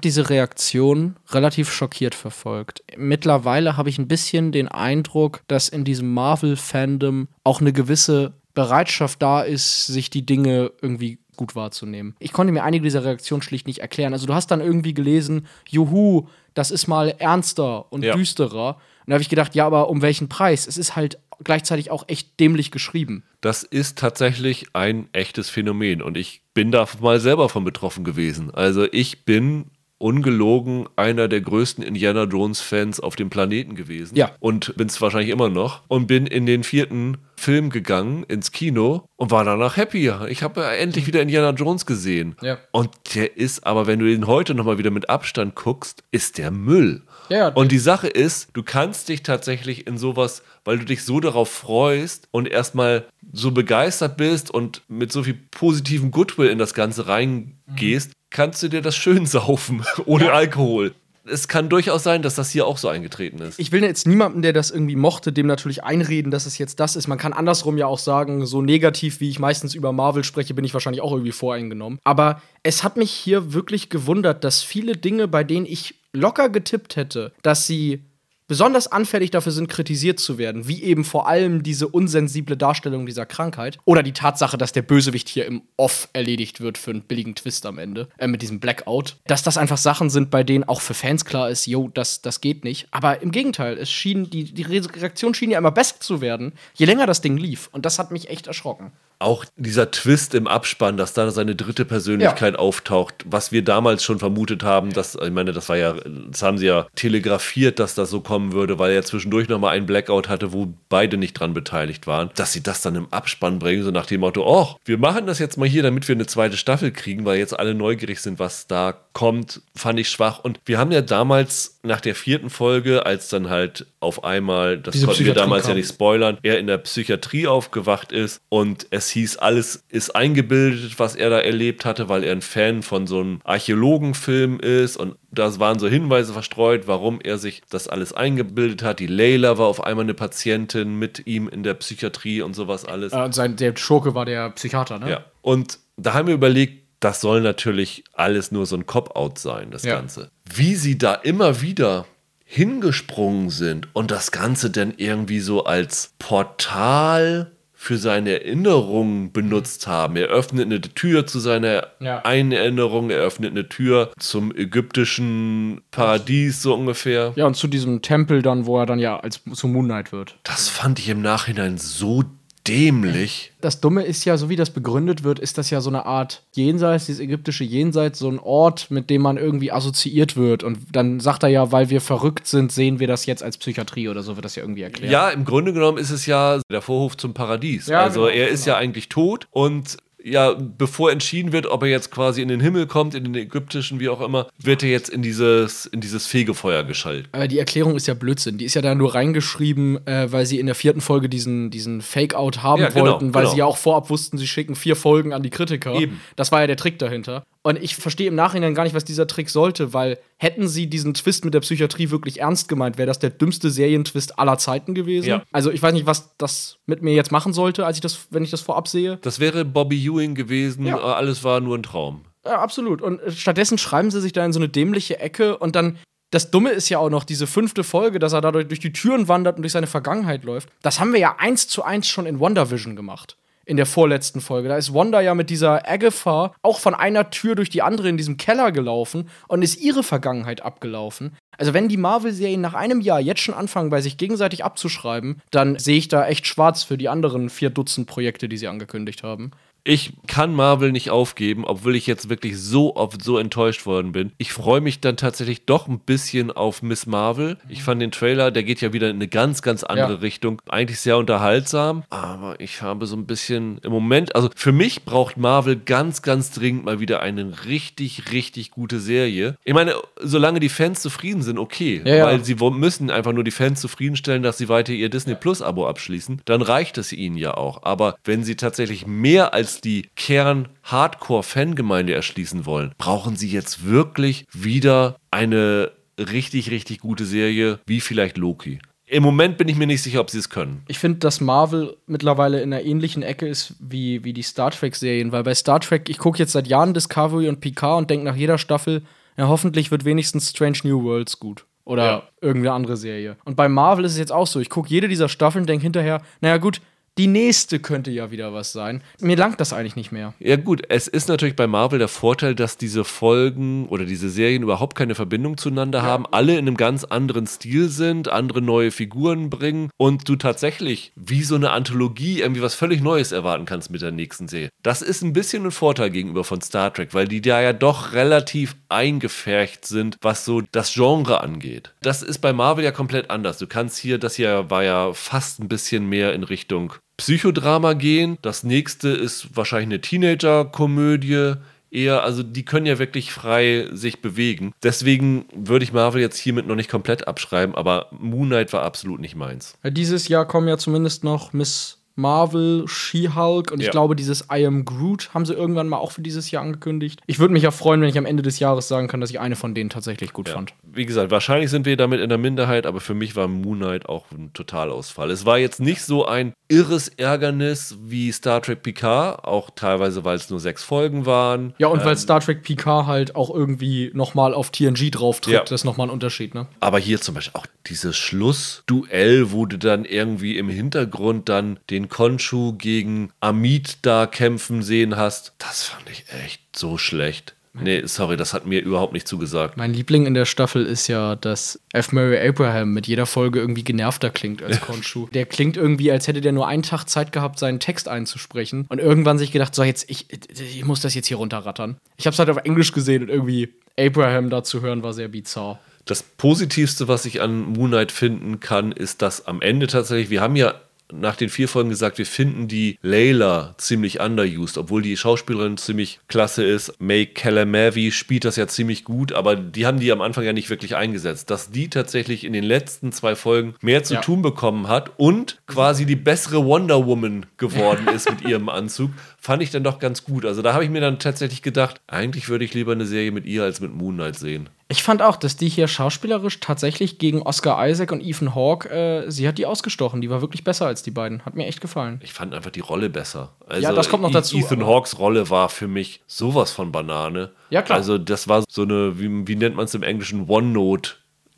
diese 0.00 0.28
Reaktion 0.28 1.16
relativ 1.30 1.72
schockiert 1.72 2.14
verfolgt. 2.14 2.82
Mittlerweile 2.96 3.76
habe 3.76 3.88
ich 3.88 3.98
ein 3.98 4.08
bisschen 4.08 4.52
den 4.52 4.68
Eindruck, 4.68 5.40
dass 5.48 5.68
in 5.68 5.84
diesem 5.84 6.12
Marvel-Fandom 6.12 7.28
auch 7.42 7.60
eine 7.60 7.72
gewisse 7.72 8.34
Bereitschaft 8.52 9.22
da 9.22 9.40
ist, 9.42 9.86
sich 9.86 10.10
die 10.10 10.26
Dinge 10.26 10.72
irgendwie 10.82 11.18
gut 11.36 11.54
wahrzunehmen. 11.54 12.14
Ich 12.18 12.32
konnte 12.32 12.52
mir 12.52 12.62
einige 12.64 12.82
dieser 12.84 13.04
Reaktionen 13.04 13.42
schlicht 13.42 13.66
nicht 13.66 13.78
erklären. 13.78 14.12
Also 14.12 14.26
du 14.26 14.34
hast 14.34 14.50
dann 14.50 14.60
irgendwie 14.60 14.94
gelesen, 14.94 15.46
juhu, 15.68 16.26
das 16.54 16.70
ist 16.70 16.86
mal 16.86 17.14
ernster 17.18 17.90
und 17.92 18.02
Ja. 18.04 18.14
düsterer. 18.14 18.74
Und 19.06 19.10
da 19.10 19.14
habe 19.14 19.22
ich 19.22 19.28
gedacht, 19.28 19.54
ja, 19.54 19.66
aber 19.66 19.88
um 19.88 20.02
welchen 20.02 20.28
Preis? 20.28 20.66
Es 20.66 20.76
ist 20.76 20.96
halt 20.96 21.18
gleichzeitig 21.42 21.90
auch 21.90 22.04
echt 22.08 22.38
dämlich 22.38 22.70
geschrieben. 22.70 23.22
Das 23.40 23.62
ist 23.62 23.98
tatsächlich 23.98 24.66
ein 24.74 25.08
echtes 25.12 25.48
Phänomen 25.48 26.02
und 26.02 26.16
ich 26.16 26.42
bin 26.52 26.70
da 26.70 26.86
mal 27.00 27.18
selber 27.20 27.48
von 27.48 27.64
betroffen 27.64 28.04
gewesen. 28.04 28.50
Also 28.52 28.86
ich 28.92 29.24
bin 29.24 29.66
ungelogen 29.98 30.88
einer 30.96 31.28
der 31.28 31.40
größten 31.42 31.84
Indiana 31.84 32.24
Jones 32.24 32.60
Fans 32.60 33.00
auf 33.00 33.16
dem 33.16 33.28
Planeten 33.30 33.74
gewesen. 33.74 34.16
Ja. 34.16 34.32
Und 34.40 34.74
bin 34.76 34.86
es 34.88 35.00
wahrscheinlich 35.00 35.30
immer 35.30 35.50
noch. 35.50 35.82
Und 35.88 36.06
bin 36.06 36.26
in 36.26 36.46
den 36.46 36.64
vierten 36.64 37.18
Film 37.40 37.70
gegangen, 37.70 38.24
ins 38.24 38.52
Kino 38.52 39.06
und 39.16 39.30
war 39.30 39.44
danach 39.44 39.78
happy. 39.78 40.12
Ich 40.28 40.42
habe 40.42 40.62
endlich 40.66 41.06
wieder 41.06 41.22
Indiana 41.22 41.50
Jones 41.50 41.86
gesehen. 41.86 42.36
Ja. 42.42 42.58
Und 42.70 42.90
der 43.14 43.38
ist 43.38 43.66
aber, 43.66 43.86
wenn 43.86 43.98
du 43.98 44.06
ihn 44.12 44.26
heute 44.26 44.54
nochmal 44.54 44.76
wieder 44.76 44.90
mit 44.90 45.08
Abstand 45.08 45.54
guckst, 45.54 46.04
ist 46.10 46.36
der 46.36 46.50
Müll. 46.50 47.02
Ja, 47.30 47.48
Und 47.48 47.72
die 47.72 47.78
Sache 47.78 48.08
ist, 48.08 48.48
du 48.52 48.62
kannst 48.62 49.08
dich 49.08 49.22
tatsächlich 49.22 49.86
in 49.86 49.96
sowas, 49.96 50.42
weil 50.64 50.78
du 50.78 50.84
dich 50.84 51.04
so 51.04 51.18
darauf 51.20 51.48
freust 51.48 52.28
und 52.30 52.46
erstmal 52.46 53.06
so 53.32 53.52
begeistert 53.52 54.16
bist 54.16 54.50
und 54.50 54.82
mit 54.88 55.10
so 55.10 55.22
viel 55.22 55.38
positiven 55.50 56.10
Goodwill 56.10 56.50
in 56.50 56.58
das 56.58 56.74
Ganze 56.74 57.06
reingehst, 57.06 58.12
kannst 58.30 58.62
du 58.62 58.68
dir 58.68 58.82
das 58.82 58.96
schön 58.96 59.26
saufen, 59.26 59.84
ohne 60.04 60.32
Alkohol. 60.32 60.92
Es 61.30 61.48
kann 61.48 61.68
durchaus 61.68 62.02
sein, 62.02 62.22
dass 62.22 62.34
das 62.34 62.50
hier 62.50 62.66
auch 62.66 62.78
so 62.78 62.88
eingetreten 62.88 63.40
ist. 63.40 63.58
Ich 63.58 63.72
will 63.72 63.82
jetzt 63.82 64.06
niemanden, 64.06 64.42
der 64.42 64.52
das 64.52 64.70
irgendwie 64.70 64.96
mochte, 64.96 65.32
dem 65.32 65.46
natürlich 65.46 65.84
einreden, 65.84 66.30
dass 66.30 66.46
es 66.46 66.58
jetzt 66.58 66.80
das 66.80 66.96
ist. 66.96 67.06
Man 67.06 67.18
kann 67.18 67.32
andersrum 67.32 67.78
ja 67.78 67.86
auch 67.86 67.98
sagen, 67.98 68.46
so 68.46 68.62
negativ 68.62 69.20
wie 69.20 69.30
ich 69.30 69.38
meistens 69.38 69.74
über 69.74 69.92
Marvel 69.92 70.24
spreche, 70.24 70.54
bin 70.54 70.64
ich 70.64 70.74
wahrscheinlich 70.74 71.02
auch 71.02 71.12
irgendwie 71.12 71.32
voreingenommen. 71.32 71.98
Aber 72.04 72.42
es 72.62 72.82
hat 72.84 72.96
mich 72.96 73.10
hier 73.10 73.52
wirklich 73.52 73.88
gewundert, 73.90 74.44
dass 74.44 74.62
viele 74.62 74.96
Dinge, 74.96 75.28
bei 75.28 75.44
denen 75.44 75.66
ich 75.66 75.94
locker 76.12 76.48
getippt 76.48 76.96
hätte, 76.96 77.32
dass 77.42 77.66
sie 77.66 78.02
besonders 78.50 78.88
anfällig 78.88 79.30
dafür 79.30 79.52
sind, 79.52 79.68
kritisiert 79.68 80.18
zu 80.18 80.36
werden, 80.36 80.66
wie 80.66 80.82
eben 80.82 81.04
vor 81.04 81.28
allem 81.28 81.62
diese 81.62 81.86
unsensible 81.86 82.56
Darstellung 82.56 83.06
dieser 83.06 83.24
Krankheit 83.24 83.78
oder 83.84 84.02
die 84.02 84.10
Tatsache, 84.10 84.58
dass 84.58 84.72
der 84.72 84.82
Bösewicht 84.82 85.28
hier 85.28 85.46
im 85.46 85.62
Off 85.76 86.08
erledigt 86.14 86.60
wird 86.60 86.76
für 86.76 86.90
einen 86.90 87.02
billigen 87.02 87.36
Twist 87.36 87.64
am 87.64 87.78
Ende, 87.78 88.08
äh, 88.18 88.26
mit 88.26 88.42
diesem 88.42 88.58
Blackout, 88.58 89.18
dass 89.28 89.44
das 89.44 89.56
einfach 89.56 89.78
Sachen 89.78 90.10
sind, 90.10 90.32
bei 90.32 90.42
denen 90.42 90.64
auch 90.64 90.80
für 90.80 90.94
Fans 90.94 91.24
klar 91.24 91.48
ist, 91.48 91.66
yo, 91.66 91.92
das, 91.94 92.22
das 92.22 92.40
geht 92.40 92.64
nicht. 92.64 92.88
Aber 92.90 93.22
im 93.22 93.30
Gegenteil, 93.30 93.78
es 93.78 93.88
schien, 93.88 94.28
die, 94.28 94.42
die 94.52 94.62
Reaktion 94.62 95.32
schien 95.32 95.52
ja 95.52 95.58
immer 95.58 95.70
besser 95.70 96.00
zu 96.00 96.20
werden, 96.20 96.52
je 96.74 96.86
länger 96.86 97.06
das 97.06 97.20
Ding 97.20 97.36
lief. 97.36 97.68
Und 97.70 97.86
das 97.86 98.00
hat 98.00 98.10
mich 98.10 98.30
echt 98.30 98.48
erschrocken. 98.48 98.90
Auch 99.20 99.44
dieser 99.56 99.90
Twist 99.90 100.34
im 100.34 100.46
Abspann, 100.48 100.96
dass 100.96 101.12
da 101.12 101.30
seine 101.30 101.54
dritte 101.54 101.84
Persönlichkeit 101.84 102.58
auftaucht, 102.58 103.14
was 103.26 103.52
wir 103.52 103.62
damals 103.62 104.02
schon 104.02 104.18
vermutet 104.18 104.62
haben, 104.62 104.92
dass, 104.92 105.14
ich 105.14 105.30
meine, 105.30 105.52
das 105.52 105.68
war 105.68 105.76
ja, 105.76 105.94
das 106.30 106.42
haben 106.42 106.58
sie 106.58 106.66
ja 106.66 106.86
telegrafiert, 106.96 107.78
dass 107.78 107.94
das 107.94 108.10
so 108.10 108.20
kommen 108.20 108.52
würde, 108.52 108.78
weil 108.78 108.92
er 108.92 109.04
zwischendurch 109.04 109.48
nochmal 109.48 109.76
einen 109.76 109.86
Blackout 109.86 110.28
hatte, 110.28 110.52
wo 110.52 110.72
beide 110.88 111.16
nicht 111.16 111.34
dran 111.34 111.54
beteiligt 111.54 112.06
waren, 112.06 112.30
dass 112.34 112.52
sie 112.52 112.62
das 112.62 112.80
dann 112.82 112.96
im 112.96 113.12
Abspann 113.12 113.58
bringen, 113.58 113.82
so 113.82 113.90
nach 113.90 114.06
dem 114.06 114.20
Motto, 114.20 114.42
oh, 114.44 114.76
wir 114.84 114.98
machen 114.98 115.26
das 115.26 115.38
jetzt 115.38 115.56
mal 115.58 115.68
hier, 115.68 115.82
damit 115.82 116.08
wir 116.08 116.14
eine 116.14 116.26
zweite 116.26 116.56
Staffel 116.56 116.90
kriegen, 116.90 117.24
weil 117.24 117.38
jetzt 117.38 117.58
alle 117.58 117.74
neugierig 117.74 118.20
sind, 118.20 118.38
was 118.38 118.66
da 118.66 118.94
kommt, 119.12 119.60
fand 119.76 120.00
ich 120.00 120.08
schwach. 120.08 120.38
Und 120.42 120.60
wir 120.64 120.78
haben 120.78 120.92
ja 120.92 121.02
damals 121.02 121.78
nach 121.82 122.00
der 122.00 122.14
vierten 122.14 122.50
Folge, 122.50 123.06
als 123.06 123.28
dann 123.28 123.50
halt 123.50 123.86
auf 124.00 124.24
einmal, 124.24 124.78
das 124.78 124.92
Diese 124.92 125.06
konnten 125.06 125.24
wir 125.24 125.34
damals 125.34 125.64
ja 125.64 125.70
kam. 125.70 125.76
nicht 125.76 125.88
spoilern, 125.88 126.38
er 126.42 126.58
in 126.58 126.66
der 126.66 126.78
Psychiatrie 126.78 127.46
aufgewacht 127.46 128.12
ist 128.12 128.40
und 128.48 128.86
es 128.90 129.09
hieß, 129.10 129.36
alles 129.38 129.84
ist 129.88 130.14
eingebildet, 130.16 130.98
was 130.98 131.14
er 131.16 131.30
da 131.30 131.38
erlebt 131.40 131.84
hatte, 131.84 132.08
weil 132.08 132.24
er 132.24 132.32
ein 132.32 132.42
Fan 132.42 132.82
von 132.82 133.06
so 133.06 133.20
einem 133.20 133.40
Archäologenfilm 133.44 134.60
ist 134.60 134.96
und 134.96 135.16
da 135.30 135.58
waren 135.58 135.78
so 135.78 135.88
Hinweise 135.88 136.32
verstreut, 136.32 136.86
warum 136.86 137.20
er 137.20 137.38
sich 137.38 137.62
das 137.70 137.88
alles 137.88 138.12
eingebildet 138.12 138.82
hat. 138.82 138.98
Die 139.00 139.06
Layla 139.06 139.58
war 139.58 139.66
auf 139.66 139.84
einmal 139.84 140.04
eine 140.04 140.14
Patientin 140.14 140.98
mit 140.98 141.26
ihm 141.26 141.48
in 141.48 141.62
der 141.62 141.74
Psychiatrie 141.74 142.42
und 142.42 142.54
sowas 142.54 142.84
alles. 142.84 143.12
Äh, 143.12 143.32
sein, 143.32 143.56
der 143.56 143.76
Schurke 143.76 144.14
war 144.14 144.24
der 144.24 144.50
Psychiater, 144.50 144.98
ne? 144.98 145.10
Ja. 145.10 145.24
Und 145.42 145.78
da 145.96 146.14
haben 146.14 146.28
wir 146.28 146.34
überlegt, 146.34 146.80
das 147.00 147.20
soll 147.20 147.40
natürlich 147.40 148.04
alles 148.12 148.52
nur 148.52 148.66
so 148.66 148.76
ein 148.76 148.86
Cop-Out 148.86 149.38
sein, 149.38 149.70
das 149.70 149.84
Ja. 149.84 149.94
Ganze. 149.96 150.30
Wie 150.52 150.74
sie 150.74 150.98
da 150.98 151.14
immer 151.14 151.62
wieder 151.62 152.06
hingesprungen 152.44 153.48
sind 153.50 153.88
und 153.94 154.10
das 154.10 154.32
Ganze 154.32 154.70
dann 154.70 154.92
irgendwie 154.96 155.40
so 155.40 155.64
als 155.64 156.14
Portal 156.18 157.52
für 157.82 157.96
seine 157.96 158.42
Erinnerungen 158.44 159.32
benutzt 159.32 159.86
haben. 159.86 160.14
Er 160.16 160.26
öffnet 160.26 160.66
eine 160.66 160.82
Tür 160.82 161.26
zu 161.26 161.38
seiner 161.40 161.86
Ja. 161.98 162.18
einen 162.26 162.52
Erinnerung, 162.52 163.08
er 163.08 163.20
öffnet 163.20 163.52
eine 163.52 163.70
Tür 163.70 164.10
zum 164.18 164.54
ägyptischen 164.54 165.80
Paradies, 165.90 166.60
so 166.60 166.74
ungefähr. 166.74 167.32
Ja, 167.36 167.46
und 167.46 167.56
zu 167.56 167.68
diesem 167.68 168.02
Tempel 168.02 168.42
dann, 168.42 168.66
wo 168.66 168.78
er 168.78 168.84
dann 168.84 168.98
ja 168.98 169.18
als 169.18 169.40
zu 169.54 169.66
Moon 169.66 169.86
Knight 169.86 170.12
wird. 170.12 170.36
Das 170.42 170.68
fand 170.68 170.98
ich 170.98 171.08
im 171.08 171.22
Nachhinein 171.22 171.78
so 171.78 172.22
dämlich. 172.70 173.52
Das 173.60 173.80
Dumme 173.80 174.04
ist 174.04 174.24
ja, 174.24 174.36
so 174.36 174.48
wie 174.48 174.56
das 174.56 174.70
begründet 174.70 175.24
wird, 175.24 175.38
ist 175.38 175.58
das 175.58 175.70
ja 175.70 175.80
so 175.80 175.90
eine 175.90 176.06
Art 176.06 176.42
Jenseits, 176.52 177.06
dieses 177.06 177.20
ägyptische 177.20 177.64
Jenseits, 177.64 178.18
so 178.18 178.30
ein 178.30 178.38
Ort, 178.38 178.90
mit 178.90 179.10
dem 179.10 179.22
man 179.22 179.36
irgendwie 179.36 179.72
assoziiert 179.72 180.36
wird. 180.36 180.62
Und 180.62 180.78
dann 180.92 181.20
sagt 181.20 181.42
er 181.42 181.48
ja, 181.48 181.72
weil 181.72 181.90
wir 181.90 182.00
verrückt 182.00 182.46
sind, 182.46 182.72
sehen 182.72 183.00
wir 183.00 183.06
das 183.06 183.26
jetzt 183.26 183.42
als 183.42 183.58
Psychiatrie 183.58 184.08
oder 184.08 184.22
so 184.22 184.36
wird 184.36 184.44
das 184.44 184.56
ja 184.56 184.62
irgendwie 184.62 184.82
erklärt. 184.82 185.12
Ja, 185.12 185.30
im 185.30 185.44
Grunde 185.44 185.72
genommen 185.72 185.98
ist 185.98 186.10
es 186.10 186.26
ja 186.26 186.60
der 186.70 186.82
Vorhof 186.82 187.16
zum 187.16 187.34
Paradies. 187.34 187.86
Ja, 187.86 188.02
also 188.02 188.22
genau, 188.22 188.32
er 188.32 188.48
ist 188.48 188.66
ja 188.66 188.76
eigentlich 188.76 189.08
tot 189.08 189.48
und 189.50 189.96
ja, 190.22 190.54
bevor 190.54 191.10
entschieden 191.10 191.52
wird, 191.52 191.66
ob 191.66 191.82
er 191.82 191.88
jetzt 191.88 192.10
quasi 192.10 192.42
in 192.42 192.48
den 192.48 192.60
Himmel 192.60 192.86
kommt, 192.86 193.14
in 193.14 193.24
den 193.24 193.34
ägyptischen, 193.34 194.00
wie 194.00 194.08
auch 194.08 194.20
immer, 194.20 194.48
wird 194.62 194.82
er 194.82 194.90
jetzt 194.90 195.08
in 195.08 195.22
dieses, 195.22 195.86
in 195.86 196.00
dieses 196.00 196.26
Fegefeuer 196.26 196.84
geschaltet. 196.84 197.28
Aber 197.32 197.48
die 197.48 197.58
Erklärung 197.58 197.96
ist 197.96 198.06
ja 198.06 198.14
Blödsinn. 198.14 198.58
Die 198.58 198.64
ist 198.64 198.74
ja 198.74 198.82
da 198.82 198.94
nur 198.94 199.14
reingeschrieben, 199.14 200.06
äh, 200.06 200.30
weil 200.30 200.46
sie 200.46 200.58
in 200.58 200.66
der 200.66 200.74
vierten 200.74 201.00
Folge 201.00 201.28
diesen, 201.28 201.70
diesen 201.70 202.02
Fake-Out 202.02 202.62
haben 202.62 202.82
Ja, 202.82 202.88
genau, 202.88 203.12
wollten, 203.12 203.34
weil 203.34 203.42
genau. 203.42 203.52
sie 203.52 203.58
ja 203.58 203.66
auch 203.66 203.76
vorab 203.76 204.10
wussten, 204.10 204.38
sie 204.38 204.46
schicken 204.46 204.74
vier 204.74 204.96
Folgen 204.96 205.32
an 205.32 205.42
die 205.42 205.50
Kritiker. 205.50 205.94
Eben. 205.94 206.20
Das 206.36 206.52
war 206.52 206.60
ja 206.60 206.66
der 206.66 206.76
Trick 206.76 206.98
dahinter. 206.98 207.44
Und 207.62 207.82
ich 207.82 207.94
verstehe 207.96 208.26
im 208.28 208.34
Nachhinein 208.34 208.74
gar 208.74 208.84
nicht, 208.84 208.94
was 208.94 209.04
dieser 209.04 209.26
Trick 209.26 209.50
sollte, 209.50 209.92
weil 209.92 210.18
hätten 210.38 210.66
sie 210.66 210.86
diesen 210.86 211.12
Twist 211.12 211.44
mit 211.44 211.52
der 211.52 211.60
Psychiatrie 211.60 212.10
wirklich 212.10 212.40
ernst 212.40 212.68
gemeint, 212.68 212.96
wäre 212.96 213.06
das 213.06 213.18
der 213.18 213.28
dümmste 213.30 213.70
Serientwist 213.70 214.38
aller 214.38 214.56
Zeiten 214.56 214.94
gewesen. 214.94 215.28
Ja. 215.28 215.42
Also 215.52 215.70
ich 215.70 215.82
weiß 215.82 215.92
nicht, 215.92 216.06
was 216.06 216.34
das 216.38 216.78
mit 216.86 217.02
mir 217.02 217.12
jetzt 217.12 217.32
machen 217.32 217.52
sollte, 217.52 217.84
als 217.84 217.98
ich 217.98 218.00
das, 218.00 218.28
wenn 218.30 218.42
ich 218.44 218.50
das 218.50 218.62
vorab 218.62 218.88
sehe. 218.88 219.18
Das 219.20 219.40
wäre 219.40 219.66
Bobby 219.66 220.02
Ewing 220.06 220.34
gewesen, 220.34 220.86
Ja. 220.86 220.96
äh, 220.96 221.00
alles 221.00 221.44
war 221.44 221.60
nur 221.60 221.76
ein 221.76 221.82
Traum. 221.82 222.22
Ja, 222.46 222.60
absolut. 222.60 223.02
Und 223.02 223.20
äh, 223.20 223.30
stattdessen 223.30 223.76
schreiben 223.76 224.10
sie 224.10 224.22
sich 224.22 224.32
da 224.32 224.42
in 224.46 224.54
so 224.54 224.58
eine 224.58 224.68
dämliche 224.70 225.18
Ecke 225.18 225.58
und 225.58 225.76
dann. 225.76 225.98
Das 226.32 226.52
Dumme 226.52 226.70
ist 226.70 226.88
ja 226.88 227.00
auch 227.00 227.10
noch 227.10 227.24
diese 227.24 227.48
fünfte 227.48 227.82
Folge, 227.82 228.20
dass 228.20 228.32
er 228.34 228.40
dadurch 228.40 228.68
durch 228.68 228.78
die 228.78 228.92
Türen 228.92 229.26
wandert 229.26 229.56
und 229.56 229.62
durch 229.62 229.72
seine 229.72 229.88
Vergangenheit 229.88 230.44
läuft. 230.44 230.68
Das 230.80 231.00
haben 231.00 231.12
wir 231.12 231.18
ja 231.18 231.34
eins 231.38 231.66
zu 231.66 231.82
eins 231.82 232.06
schon 232.06 232.24
in 232.24 232.38
WandaVision 232.38 232.94
gemacht. 232.94 233.36
In 233.70 233.76
der 233.76 233.86
vorletzten 233.86 234.40
Folge. 234.40 234.68
Da 234.68 234.76
ist 234.76 234.94
Wanda 234.94 235.20
ja 235.20 235.32
mit 235.32 235.48
dieser 235.48 235.88
Agatha 235.88 236.52
auch 236.60 236.80
von 236.80 236.92
einer 236.92 237.30
Tür 237.30 237.54
durch 237.54 237.70
die 237.70 237.82
andere 237.82 238.08
in 238.08 238.16
diesem 238.16 238.36
Keller 238.36 238.72
gelaufen 238.72 239.28
und 239.46 239.62
ist 239.62 239.80
ihre 239.80 240.02
Vergangenheit 240.02 240.62
abgelaufen. 240.62 241.36
Also, 241.56 241.72
wenn 241.72 241.86
die 241.86 241.96
Marvel-Serien 241.96 242.60
nach 242.60 242.74
einem 242.74 243.00
Jahr 243.00 243.20
jetzt 243.20 243.42
schon 243.42 243.54
anfangen, 243.54 243.90
bei 243.90 244.00
sich 244.00 244.16
gegenseitig 244.16 244.64
abzuschreiben, 244.64 245.40
dann 245.52 245.78
sehe 245.78 245.98
ich 245.98 246.08
da 246.08 246.26
echt 246.26 246.48
schwarz 246.48 246.82
für 246.82 246.98
die 246.98 247.08
anderen 247.08 247.48
vier 247.48 247.70
Dutzend 247.70 248.08
Projekte, 248.08 248.48
die 248.48 248.56
sie 248.56 248.66
angekündigt 248.66 249.22
haben. 249.22 249.52
Ich 249.84 250.12
kann 250.26 250.54
Marvel 250.54 250.92
nicht 250.92 251.10
aufgeben, 251.10 251.64
obwohl 251.64 251.96
ich 251.96 252.06
jetzt 252.06 252.28
wirklich 252.28 252.58
so 252.58 252.96
oft 252.96 253.22
so 253.22 253.38
enttäuscht 253.38 253.86
worden 253.86 254.12
bin. 254.12 254.32
Ich 254.38 254.52
freue 254.52 254.80
mich 254.80 255.00
dann 255.00 255.16
tatsächlich 255.16 255.64
doch 255.64 255.88
ein 255.88 256.00
bisschen 256.00 256.50
auf 256.50 256.82
Miss 256.82 257.06
Marvel. 257.06 257.56
Ich 257.68 257.82
fand 257.82 258.02
den 258.02 258.10
Trailer, 258.10 258.50
der 258.50 258.62
geht 258.62 258.80
ja 258.80 258.92
wieder 258.92 259.08
in 259.08 259.16
eine 259.16 259.28
ganz, 259.28 259.62
ganz 259.62 259.82
andere 259.82 260.14
Ja. 260.14 260.18
Richtung. 260.20 260.60
Eigentlich 260.68 261.00
sehr 261.00 261.16
unterhaltsam, 261.16 262.04
aber 262.10 262.60
ich 262.60 262.82
habe 262.82 263.06
so 263.06 263.16
ein 263.16 263.26
bisschen 263.26 263.78
im 263.78 263.92
Moment, 263.92 264.34
also 264.34 264.50
für 264.54 264.72
mich 264.72 265.04
braucht 265.04 265.36
Marvel 265.36 265.76
ganz, 265.76 266.22
ganz 266.22 266.50
dringend 266.50 266.84
mal 266.84 267.00
wieder 267.00 267.20
eine 267.22 267.64
richtig, 267.66 268.32
richtig 268.32 268.70
gute 268.70 269.00
Serie. 269.00 269.56
Ich 269.64 269.74
meine, 269.74 269.94
solange 270.20 270.60
die 270.60 270.68
Fans 270.68 271.00
zufrieden 271.00 271.42
sind, 271.42 271.58
okay, 271.58 272.02
Ja, 272.04 272.14
ja. 272.16 272.26
weil 272.26 272.44
sie 272.44 272.56
müssen 272.56 273.10
einfach 273.10 273.32
nur 273.32 273.44
die 273.44 273.50
Fans 273.50 273.80
zufriedenstellen, 273.80 274.42
dass 274.42 274.58
sie 274.58 274.68
weiter 274.68 274.92
ihr 274.92 275.08
Disney 275.08 275.34
Plus 275.34 275.62
Abo 275.62 275.86
abschließen, 275.88 276.42
dann 276.44 276.62
reicht 276.62 276.98
es 276.98 277.12
ihnen 277.12 277.36
ja 277.36 277.54
auch. 277.54 277.82
Aber 277.82 278.16
wenn 278.24 278.44
sie 278.44 278.56
tatsächlich 278.56 279.06
mehr 279.06 279.54
als 279.54 279.69
die 279.80 280.08
Kern-Hardcore-Fangemeinde 280.16 282.14
erschließen 282.14 282.66
wollen, 282.66 282.92
brauchen 282.98 283.36
sie 283.36 283.48
jetzt 283.48 283.84
wirklich 283.86 284.46
wieder 284.52 285.16
eine 285.30 285.92
richtig, 286.18 286.70
richtig 286.70 287.00
gute 287.00 287.24
Serie, 287.24 287.78
wie 287.86 288.00
vielleicht 288.00 288.36
Loki. 288.36 288.78
Im 289.06 289.22
Moment 289.24 289.58
bin 289.58 289.66
ich 289.68 289.76
mir 289.76 289.86
nicht 289.88 290.02
sicher, 290.02 290.20
ob 290.20 290.30
sie 290.30 290.38
es 290.38 290.50
können. 290.50 290.82
Ich 290.86 290.98
finde, 291.00 291.18
dass 291.18 291.40
Marvel 291.40 291.96
mittlerweile 292.06 292.60
in 292.62 292.72
einer 292.72 292.82
ähnlichen 292.84 293.22
Ecke 293.24 293.48
ist 293.48 293.74
wie, 293.80 294.22
wie 294.22 294.32
die 294.32 294.42
Star 294.42 294.70
Trek-Serien, 294.70 295.32
weil 295.32 295.42
bei 295.42 295.54
Star 295.54 295.80
Trek, 295.80 296.08
ich 296.08 296.18
gucke 296.18 296.38
jetzt 296.38 296.52
seit 296.52 296.68
Jahren 296.68 296.94
Discovery 296.94 297.48
und 297.48 297.60
Picard 297.60 297.98
und 297.98 298.10
denke 298.10 298.24
nach 298.24 298.36
jeder 298.36 298.56
Staffel, 298.58 299.02
ja, 299.36 299.48
hoffentlich 299.48 299.90
wird 299.90 300.04
wenigstens 300.04 300.50
Strange 300.50 300.78
New 300.84 301.02
Worlds 301.02 301.40
gut. 301.40 301.64
Oder 301.84 302.04
Ja. 302.04 302.22
irgendeine 302.40 302.74
andere 302.74 302.96
Serie. 302.96 303.36
Und 303.44 303.56
bei 303.56 303.68
Marvel 303.68 304.04
ist 304.04 304.12
es 304.12 304.18
jetzt 304.18 304.30
auch 304.32 304.46
so. 304.46 304.60
Ich 304.60 304.70
gucke 304.70 304.88
jede 304.88 305.08
dieser 305.08 305.28
Staffeln 305.28 305.62
und 305.62 305.68
denke 305.68 305.82
hinterher, 305.82 306.22
naja, 306.40 306.58
gut, 306.58 306.80
die 307.20 307.26
nächste 307.26 307.80
könnte 307.80 308.10
ja 308.10 308.30
wieder 308.30 308.54
was 308.54 308.72
sein. 308.72 309.02
Mir 309.20 309.36
langt 309.36 309.60
das 309.60 309.74
eigentlich 309.74 309.94
nicht 309.94 310.10
mehr. 310.10 310.32
Ja 310.38 310.56
gut, 310.56 310.84
es 310.88 311.06
ist 311.06 311.28
natürlich 311.28 311.54
bei 311.54 311.66
Marvel 311.66 311.98
der 311.98 312.08
Vorteil, 312.08 312.54
dass 312.54 312.78
diese 312.78 313.04
Folgen 313.04 313.86
oder 313.90 314.06
diese 314.06 314.30
Serien 314.30 314.62
überhaupt 314.62 314.96
keine 314.96 315.14
Verbindung 315.14 315.58
zueinander 315.58 316.00
haben, 316.00 316.24
alle 316.30 316.52
in 316.52 316.66
einem 316.66 316.78
ganz 316.78 317.04
anderen 317.04 317.46
Stil 317.46 317.90
sind, 317.90 318.28
andere 318.28 318.62
neue 318.62 318.90
Figuren 318.90 319.50
bringen 319.50 319.90
und 319.98 320.30
du 320.30 320.36
tatsächlich 320.36 321.12
wie 321.14 321.42
so 321.42 321.56
eine 321.56 321.72
Anthologie 321.72 322.40
irgendwie 322.40 322.62
was 322.62 322.74
völlig 322.74 323.02
Neues 323.02 323.32
erwarten 323.32 323.66
kannst 323.66 323.90
mit 323.90 324.00
der 324.00 324.12
nächsten 324.12 324.48
Serie. 324.48 324.70
Das 324.82 325.02
ist 325.02 325.20
ein 325.20 325.34
bisschen 325.34 325.66
ein 325.66 325.72
Vorteil 325.72 326.08
gegenüber 326.08 326.44
von 326.44 326.62
Star 326.62 326.90
Trek, 326.90 327.12
weil 327.12 327.28
die 327.28 327.42
da 327.42 327.60
ja 327.60 327.74
doch 327.74 328.14
relativ 328.14 328.76
eingefärcht 328.88 329.84
sind, 329.84 330.16
was 330.22 330.46
so 330.46 330.62
das 330.72 330.94
Genre 330.94 331.42
angeht. 331.42 331.92
Das 332.00 332.22
ist 332.22 332.38
bei 332.38 332.54
Marvel 332.54 332.82
ja 332.82 332.92
komplett 332.92 333.28
anders. 333.28 333.58
Du 333.58 333.66
kannst 333.66 333.98
hier, 333.98 334.16
das 334.16 334.36
hier 334.36 334.70
war 334.70 334.84
ja 334.84 335.12
fast 335.12 335.60
ein 335.60 335.68
bisschen 335.68 336.08
mehr 336.08 336.32
in 336.32 336.44
Richtung 336.44 336.94
Psychodrama 337.20 337.92
gehen. 337.92 338.38
Das 338.40 338.64
nächste 338.64 339.10
ist 339.10 339.54
wahrscheinlich 339.54 339.88
eine 339.88 340.00
Teenager-Komödie. 340.00 341.54
Eher, 341.92 342.22
also 342.22 342.42
die 342.42 342.64
können 342.64 342.86
ja 342.86 342.98
wirklich 342.98 343.32
frei 343.32 343.88
sich 343.92 344.22
bewegen. 344.22 344.72
Deswegen 344.82 345.44
würde 345.52 345.84
ich 345.84 345.92
Marvel 345.92 346.20
jetzt 346.20 346.38
hiermit 346.38 346.66
noch 346.66 346.76
nicht 346.76 346.90
komplett 346.90 347.26
abschreiben, 347.28 347.74
aber 347.74 348.06
Moon 348.12 348.48
Knight 348.48 348.72
war 348.72 348.82
absolut 348.82 349.20
nicht 349.20 349.34
meins. 349.34 349.76
Dieses 349.84 350.28
Jahr 350.28 350.46
kommen 350.46 350.68
ja 350.68 350.78
zumindest 350.78 351.24
noch 351.24 351.52
Miss 351.52 351.99
Marvel, 352.16 352.84
She-Hulk 352.86 353.70
und 353.70 353.80
ich 353.80 353.86
Ja. 353.86 353.92
glaube, 353.92 354.14
dieses 354.16 354.46
I 354.52 354.66
Am 354.66 354.84
Groot 354.84 355.30
haben 355.32 355.46
sie 355.46 355.54
irgendwann 355.54 355.88
mal 355.88 355.98
auch 355.98 356.12
für 356.12 356.22
dieses 356.22 356.50
Jahr 356.50 356.62
angekündigt. 356.62 357.20
Ich 357.26 357.38
würde 357.38 357.52
mich 357.52 357.62
ja 357.62 357.70
freuen, 357.70 358.00
wenn 358.00 358.08
ich 358.08 358.18
am 358.18 358.26
Ende 358.26 358.42
des 358.42 358.58
Jahres 358.58 358.88
sagen 358.88 359.08
kann, 359.08 359.20
dass 359.20 359.30
ich 359.30 359.40
eine 359.40 359.56
von 359.56 359.74
denen 359.74 359.90
tatsächlich 359.90 360.32
gut 360.32 360.48
fand. 360.48 360.74
Wie 360.82 361.06
gesagt, 361.06 361.30
wahrscheinlich 361.30 361.70
sind 361.70 361.86
wir 361.86 361.96
damit 361.96 362.20
in 362.20 362.28
der 362.28 362.38
Minderheit, 362.38 362.86
aber 362.86 363.00
für 363.00 363.14
mich 363.14 363.36
war 363.36 363.48
Moon 363.48 363.78
Knight 363.78 364.06
auch 364.08 364.30
ein 364.32 364.52
Totalausfall. 364.52 365.30
Es 365.30 365.46
war 365.46 365.58
jetzt 365.58 365.80
nicht 365.80 366.02
so 366.02 366.26
ein 366.26 366.52
irres 366.68 367.08
Ärgernis 367.08 367.96
wie 368.04 368.30
Star 368.32 368.60
Trek 368.62 368.82
Picard, 368.82 369.44
auch 369.44 369.70
teilweise, 369.74 370.24
weil 370.24 370.36
es 370.36 370.50
nur 370.50 370.60
sechs 370.60 370.84
Folgen 370.84 371.26
waren. 371.26 371.74
Ja, 371.78 371.88
und 371.88 372.04
weil 372.04 372.16
Star 372.16 372.40
Trek 372.40 372.62
Picard 372.62 373.06
halt 373.06 373.34
auch 373.34 373.52
irgendwie 373.54 374.10
nochmal 374.14 374.52
auf 374.54 374.70
TNG 374.70 375.10
drauf 375.10 375.40
tritt, 375.40 375.54
Ja. 375.54 375.60
das 375.60 375.72
ist 375.72 375.84
nochmal 375.84 376.08
ein 376.08 376.10
Unterschied, 376.10 376.54
ne? 376.54 376.66
Aber 376.80 376.98
hier 376.98 377.20
zum 377.20 377.34
Beispiel 377.34 377.58
auch 377.58 377.66
dieses 377.86 378.16
Schlussduell, 378.16 379.52
wo 379.52 379.66
du 379.66 379.78
dann 379.78 380.04
irgendwie 380.04 380.58
im 380.58 380.68
Hintergrund 380.68 381.48
dann 381.48 381.78
den 381.88 382.08
Konshu 382.10 382.74
gegen 382.74 383.30
Amit 383.40 383.98
da 384.02 384.26
kämpfen 384.26 384.82
sehen 384.82 385.16
hast, 385.16 385.54
das 385.58 385.84
fand 385.84 386.10
ich 386.10 386.24
echt 386.44 386.60
so 386.76 386.98
schlecht. 386.98 387.54
Nee, 387.72 388.02
sorry, 388.06 388.36
das 388.36 388.52
hat 388.52 388.66
mir 388.66 388.82
überhaupt 388.82 389.12
nicht 389.12 389.28
zugesagt. 389.28 389.76
Mein 389.76 389.94
Liebling 389.94 390.26
in 390.26 390.34
der 390.34 390.44
Staffel 390.44 390.84
ist 390.84 391.06
ja, 391.06 391.36
dass 391.36 391.80
F. 391.92 392.10
Murray 392.10 392.48
Abraham 392.48 392.92
mit 392.92 393.06
jeder 393.06 393.26
Folge 393.26 393.60
irgendwie 393.60 393.84
genervter 393.84 394.30
klingt 394.30 394.62
als 394.62 394.80
Khonshu. 394.80 395.28
Der 395.32 395.46
klingt 395.46 395.76
irgendwie, 395.76 396.10
als 396.10 396.26
hätte 396.26 396.40
der 396.40 396.50
nur 396.50 396.66
einen 396.66 396.82
Tag 396.82 397.04
Zeit 397.04 397.30
gehabt, 397.30 397.60
seinen 397.60 397.78
Text 397.78 398.08
einzusprechen 398.08 398.86
und 398.88 398.98
irgendwann 398.98 399.38
sich 399.38 399.52
gedacht, 399.52 399.74
so 399.74 399.84
jetzt, 399.84 400.10
ich, 400.10 400.26
ich 400.32 400.84
muss 400.84 401.00
das 401.00 401.14
jetzt 401.14 401.28
hier 401.28 401.36
runterrattern. 401.36 401.96
Ich 402.16 402.26
habe 402.26 402.34
es 402.34 402.38
halt 402.40 402.50
auf 402.50 402.56
Englisch 402.64 402.92
gesehen 402.92 403.22
und 403.22 403.28
irgendwie 403.28 403.68
Abraham 403.98 404.50
da 404.50 404.64
zu 404.64 404.80
hören 404.80 405.04
war 405.04 405.12
sehr 405.12 405.28
bizarr. 405.28 405.78
Das 406.06 406.24
Positivste, 406.24 407.06
was 407.06 407.24
ich 407.24 407.40
an 407.40 407.60
Moon 407.60 407.90
Knight 407.90 408.10
finden 408.10 408.58
kann, 408.58 408.90
ist, 408.90 409.22
dass 409.22 409.46
am 409.46 409.62
Ende 409.62 409.86
tatsächlich, 409.86 410.30
wir 410.30 410.40
haben 410.40 410.56
ja 410.56 410.74
nach 411.12 411.36
den 411.36 411.48
vier 411.48 411.68
Folgen 411.68 411.90
gesagt, 411.90 412.18
wir 412.18 412.26
finden 412.26 412.68
die 412.68 412.98
Layla 413.02 413.74
ziemlich 413.78 414.20
underused, 414.20 414.78
obwohl 414.78 415.02
die 415.02 415.16
Schauspielerin 415.16 415.76
ziemlich 415.76 416.20
klasse 416.28 416.64
ist. 416.64 416.92
May 417.00 417.26
Calamavi 417.26 418.12
spielt 418.12 418.44
das 418.44 418.56
ja 418.56 418.66
ziemlich 418.66 419.04
gut, 419.04 419.32
aber 419.32 419.56
die 419.56 419.86
haben 419.86 420.00
die 420.00 420.12
am 420.12 420.20
Anfang 420.20 420.44
ja 420.44 420.52
nicht 420.52 420.70
wirklich 420.70 420.96
eingesetzt. 420.96 421.50
Dass 421.50 421.70
die 421.70 421.88
tatsächlich 421.88 422.44
in 422.44 422.52
den 422.52 422.64
letzten 422.64 423.12
zwei 423.12 423.34
Folgen 423.36 423.74
mehr 423.80 424.02
zu 424.02 424.14
Ja. 424.14 424.20
tun 424.20 424.42
bekommen 424.42 424.88
hat 424.88 425.12
und 425.16 425.60
quasi 425.66 426.06
die 426.06 426.16
bessere 426.16 426.64
Wonder 426.64 427.06
Woman 427.06 427.46
geworden 427.56 428.08
ist 428.14 428.30
mit 428.30 428.42
ihrem 428.42 428.68
Anzug, 428.68 429.10
fand 429.40 429.62
ich 429.62 429.70
dann 429.70 429.82
doch 429.82 429.98
ganz 429.98 430.22
gut. 430.24 430.44
Also 430.44 430.60
da 430.62 430.74
habe 430.74 430.84
ich 430.84 430.90
mir 430.90 431.00
dann 431.00 431.18
tatsächlich 431.18 431.62
gedacht, 431.62 432.00
eigentlich 432.06 432.48
würde 432.48 432.64
ich 432.64 432.74
lieber 432.74 432.92
eine 432.92 433.06
Serie 433.06 433.32
mit 433.32 433.46
ihr 433.46 433.64
als 433.64 433.80
mit 433.80 433.92
Moon 433.92 434.14
Knight 434.14 434.36
sehen. 434.36 434.68
Ich 434.88 435.02
fand 435.02 435.22
auch, 435.22 435.36
dass 435.36 435.56
die 435.56 435.68
hier 435.68 435.88
schauspielerisch 435.88 436.60
tatsächlich 436.60 437.18
gegen 437.18 437.42
Oscar 437.42 437.88
Isaac 437.88 438.12
und 438.12 438.20
Ethan 438.20 438.54
Hawke, 438.54 438.90
äh, 438.90 439.30
sie 439.30 439.48
hat 439.48 439.56
die 439.56 439.64
ausgestochen. 439.66 440.20
Die 440.20 440.28
war 440.30 440.40
wirklich 440.40 440.62
besser 440.64 440.86
als 440.86 441.02
die 441.02 441.10
beiden. 441.12 441.44
Hat 441.46 441.54
mir 441.54 441.66
echt 441.66 441.80
gefallen. 441.80 442.20
Ich 442.22 442.32
fand 442.32 442.52
einfach 442.54 442.70
die 442.70 442.80
Rolle 442.80 443.08
besser. 443.08 443.54
Also 443.66 443.82
Ja, 443.82 443.92
das 443.92 444.08
kommt 444.08 444.22
noch 444.22 444.30
E- 444.30 444.34
dazu, 444.34 444.58
Ethan 444.58 444.84
Hawks 444.84 445.18
Rolle 445.18 445.48
war 445.48 445.68
für 445.68 445.88
mich 445.88 446.20
sowas 446.26 446.70
von 446.72 446.92
Banane. 446.92 447.50
Ja, 447.70 447.82
klar. 447.82 447.98
Also 447.98 448.18
das 448.18 448.46
war 448.48 448.64
so 448.68 448.82
eine, 448.82 449.18
wie, 449.18 449.46
wie 449.48 449.56
nennt 449.56 449.76
man 449.76 449.84
es 449.86 449.94
im 449.94 450.02
Englischen, 450.02 450.48
One-Note. 450.48 451.12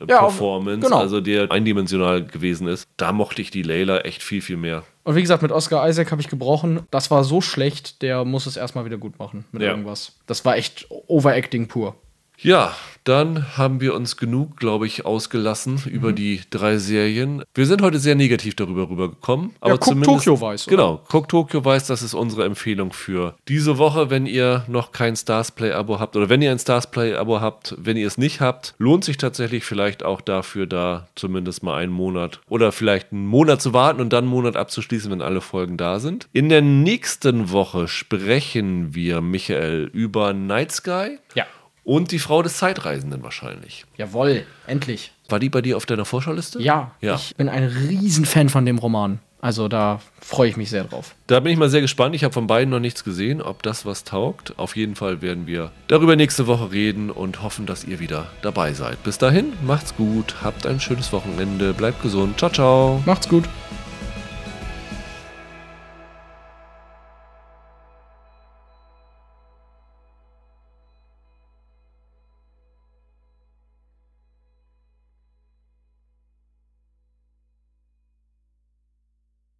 Ja, 0.09 0.19
Performance, 0.19 0.85
genau. 0.87 0.99
also 0.99 1.21
der 1.21 1.51
eindimensional 1.51 2.23
gewesen 2.25 2.67
ist. 2.67 2.87
Da 2.97 3.11
mochte 3.11 3.41
ich 3.41 3.51
die 3.51 3.63
Layla 3.63 3.99
echt 3.99 4.23
viel, 4.23 4.41
viel 4.41 4.57
mehr. 4.57 4.83
Und 5.03 5.15
wie 5.15 5.21
gesagt, 5.21 5.41
mit 5.41 5.51
Oscar 5.51 5.87
Isaac 5.87 6.11
habe 6.11 6.21
ich 6.21 6.29
gebrochen. 6.29 6.81
Das 6.91 7.11
war 7.11 7.23
so 7.23 7.41
schlecht, 7.41 8.01
der 8.01 8.23
muss 8.25 8.45
es 8.45 8.55
erstmal 8.57 8.85
wieder 8.85 8.97
gut 8.97 9.19
machen 9.19 9.45
mit 9.51 9.61
Ja. 9.61 9.69
irgendwas. 9.69 10.13
Das 10.27 10.45
war 10.45 10.55
echt 10.57 10.87
Overacting 11.07 11.67
pur. 11.67 11.95
Ja, 12.43 12.75
dann 13.05 13.57
haben 13.57 13.81
wir 13.81 13.93
uns 13.95 14.15
genug, 14.15 14.55
glaube 14.57 14.87
ich, 14.87 15.05
ausgelassen 15.05 15.81
über 15.87 16.11
Mhm. 16.11 16.15
die 16.15 16.41
drei 16.49 16.77
Serien. 16.77 17.43
Wir 17.53 17.65
sind 17.65 17.81
heute 17.81 17.99
sehr 17.99 18.15
negativ 18.15 18.55
darüber 18.55 18.89
rübergekommen. 18.89 19.51
Aber 19.59 19.71
guckt 19.73 19.83
zumindest, 19.85 20.25
Tokyo 20.25 20.39
weiß, 20.39 20.67
oder? 20.67 20.75
Genau, 20.77 21.01
guckt 21.09 21.29
Tokyo 21.31 21.65
weiß, 21.65 21.87
das 21.87 22.01
ist 22.01 22.13
unsere 22.13 22.45
Empfehlung 22.45 22.93
für 22.93 23.35
diese 23.49 23.77
Woche. 23.77 24.09
Wenn 24.09 24.25
ihr 24.25 24.63
noch 24.69 24.93
kein 24.93 25.17
Starsplay-Abo 25.17 25.99
habt 25.99 26.15
oder 26.15 26.29
wenn 26.29 26.41
ihr 26.41 26.51
ein 26.51 26.59
Starsplay-Abo 26.59 27.41
habt, 27.41 27.75
wenn 27.77 27.97
ihr 27.97 28.07
es 28.07 28.17
nicht 28.17 28.39
habt, 28.39 28.73
lohnt 28.77 29.03
sich 29.03 29.17
tatsächlich 29.17 29.65
vielleicht 29.65 30.03
auch 30.03 30.21
dafür, 30.21 30.65
da 30.65 31.07
zumindest 31.15 31.61
mal 31.61 31.75
einen 31.83 31.91
Monat 31.91 32.39
oder 32.47 32.71
vielleicht 32.71 33.11
einen 33.11 33.25
Monat 33.25 33.61
zu 33.61 33.73
warten 33.73 33.99
und 33.99 34.13
dann 34.13 34.23
einen 34.25 34.31
Monat 34.31 34.55
abzuschließen, 34.55 35.11
wenn 35.11 35.21
alle 35.21 35.41
Folgen 35.41 35.75
da 35.75 35.99
sind. 35.99 36.29
In 36.31 36.47
der 36.47 36.61
nächsten 36.61 37.51
Woche 37.51 37.89
sprechen 37.89 38.95
wir, 38.95 39.19
Michael, 39.19 39.89
über 39.91 40.31
Night 40.33 40.71
Sky. 40.71 41.17
Ja. 41.35 41.45
Und 41.83 42.11
die 42.11 42.19
Frau 42.19 42.41
des 42.41 42.57
Zeitreisenden 42.57 43.23
wahrscheinlich. 43.23 43.85
Jawoll, 43.97 44.45
endlich. 44.67 45.11
War 45.29 45.39
die 45.39 45.49
bei 45.49 45.61
dir 45.61 45.75
auf 45.77 45.85
deiner 45.85 46.05
Vorschauliste? 46.05 46.61
Ja, 46.61 46.91
Ja. 47.01 47.15
ich 47.15 47.35
bin 47.35 47.49
ein 47.49 47.63
Riesenfan 47.65 48.49
von 48.49 48.65
dem 48.65 48.77
Roman. 48.77 49.19
Also 49.41 49.67
da 49.67 49.99
freue 50.21 50.47
ich 50.47 50.55
mich 50.55 50.69
sehr 50.69 50.85
drauf. 50.85 51.15
Da 51.27 51.41
bin 51.41 51.51
ich 51.51 51.57
mal 51.59 51.69
sehr 51.69 51.81
gespannt. 51.81 52.15
Ich 52.15 52.23
habe 52.23 52.33
von 52.33 52.47
beiden 52.47 52.69
noch 52.69 52.79
nichts 52.79 53.03
gesehen, 53.03 53.41
ob 53.41 53.61
das 53.61 53.85
was 53.85 54.05
taugt. 54.05 54.57
Auf 54.57 54.77
jeden 54.77 54.95
Fall 54.95 55.21
werden 55.21 55.45
wir 55.47 55.71
darüber 55.89 56.15
nächste 56.15 56.47
Woche 56.47 56.71
reden 56.71 57.09
und 57.11 57.43
hoffen, 57.43 57.65
dass 57.65 57.83
ihr 57.83 57.99
wieder 57.99 58.27
dabei 58.41 58.71
seid. 58.71 59.03
Bis 59.03 59.17
dahin, 59.17 59.51
macht's 59.65 59.97
gut, 59.97 60.35
habt 60.41 60.65
ein 60.65 60.79
schönes 60.79 61.11
Wochenende, 61.11 61.73
bleibt 61.73 62.01
gesund. 62.01 62.37
Ciao, 62.39 62.49
ciao. 62.51 63.03
Macht's 63.05 63.27
gut. 63.27 63.43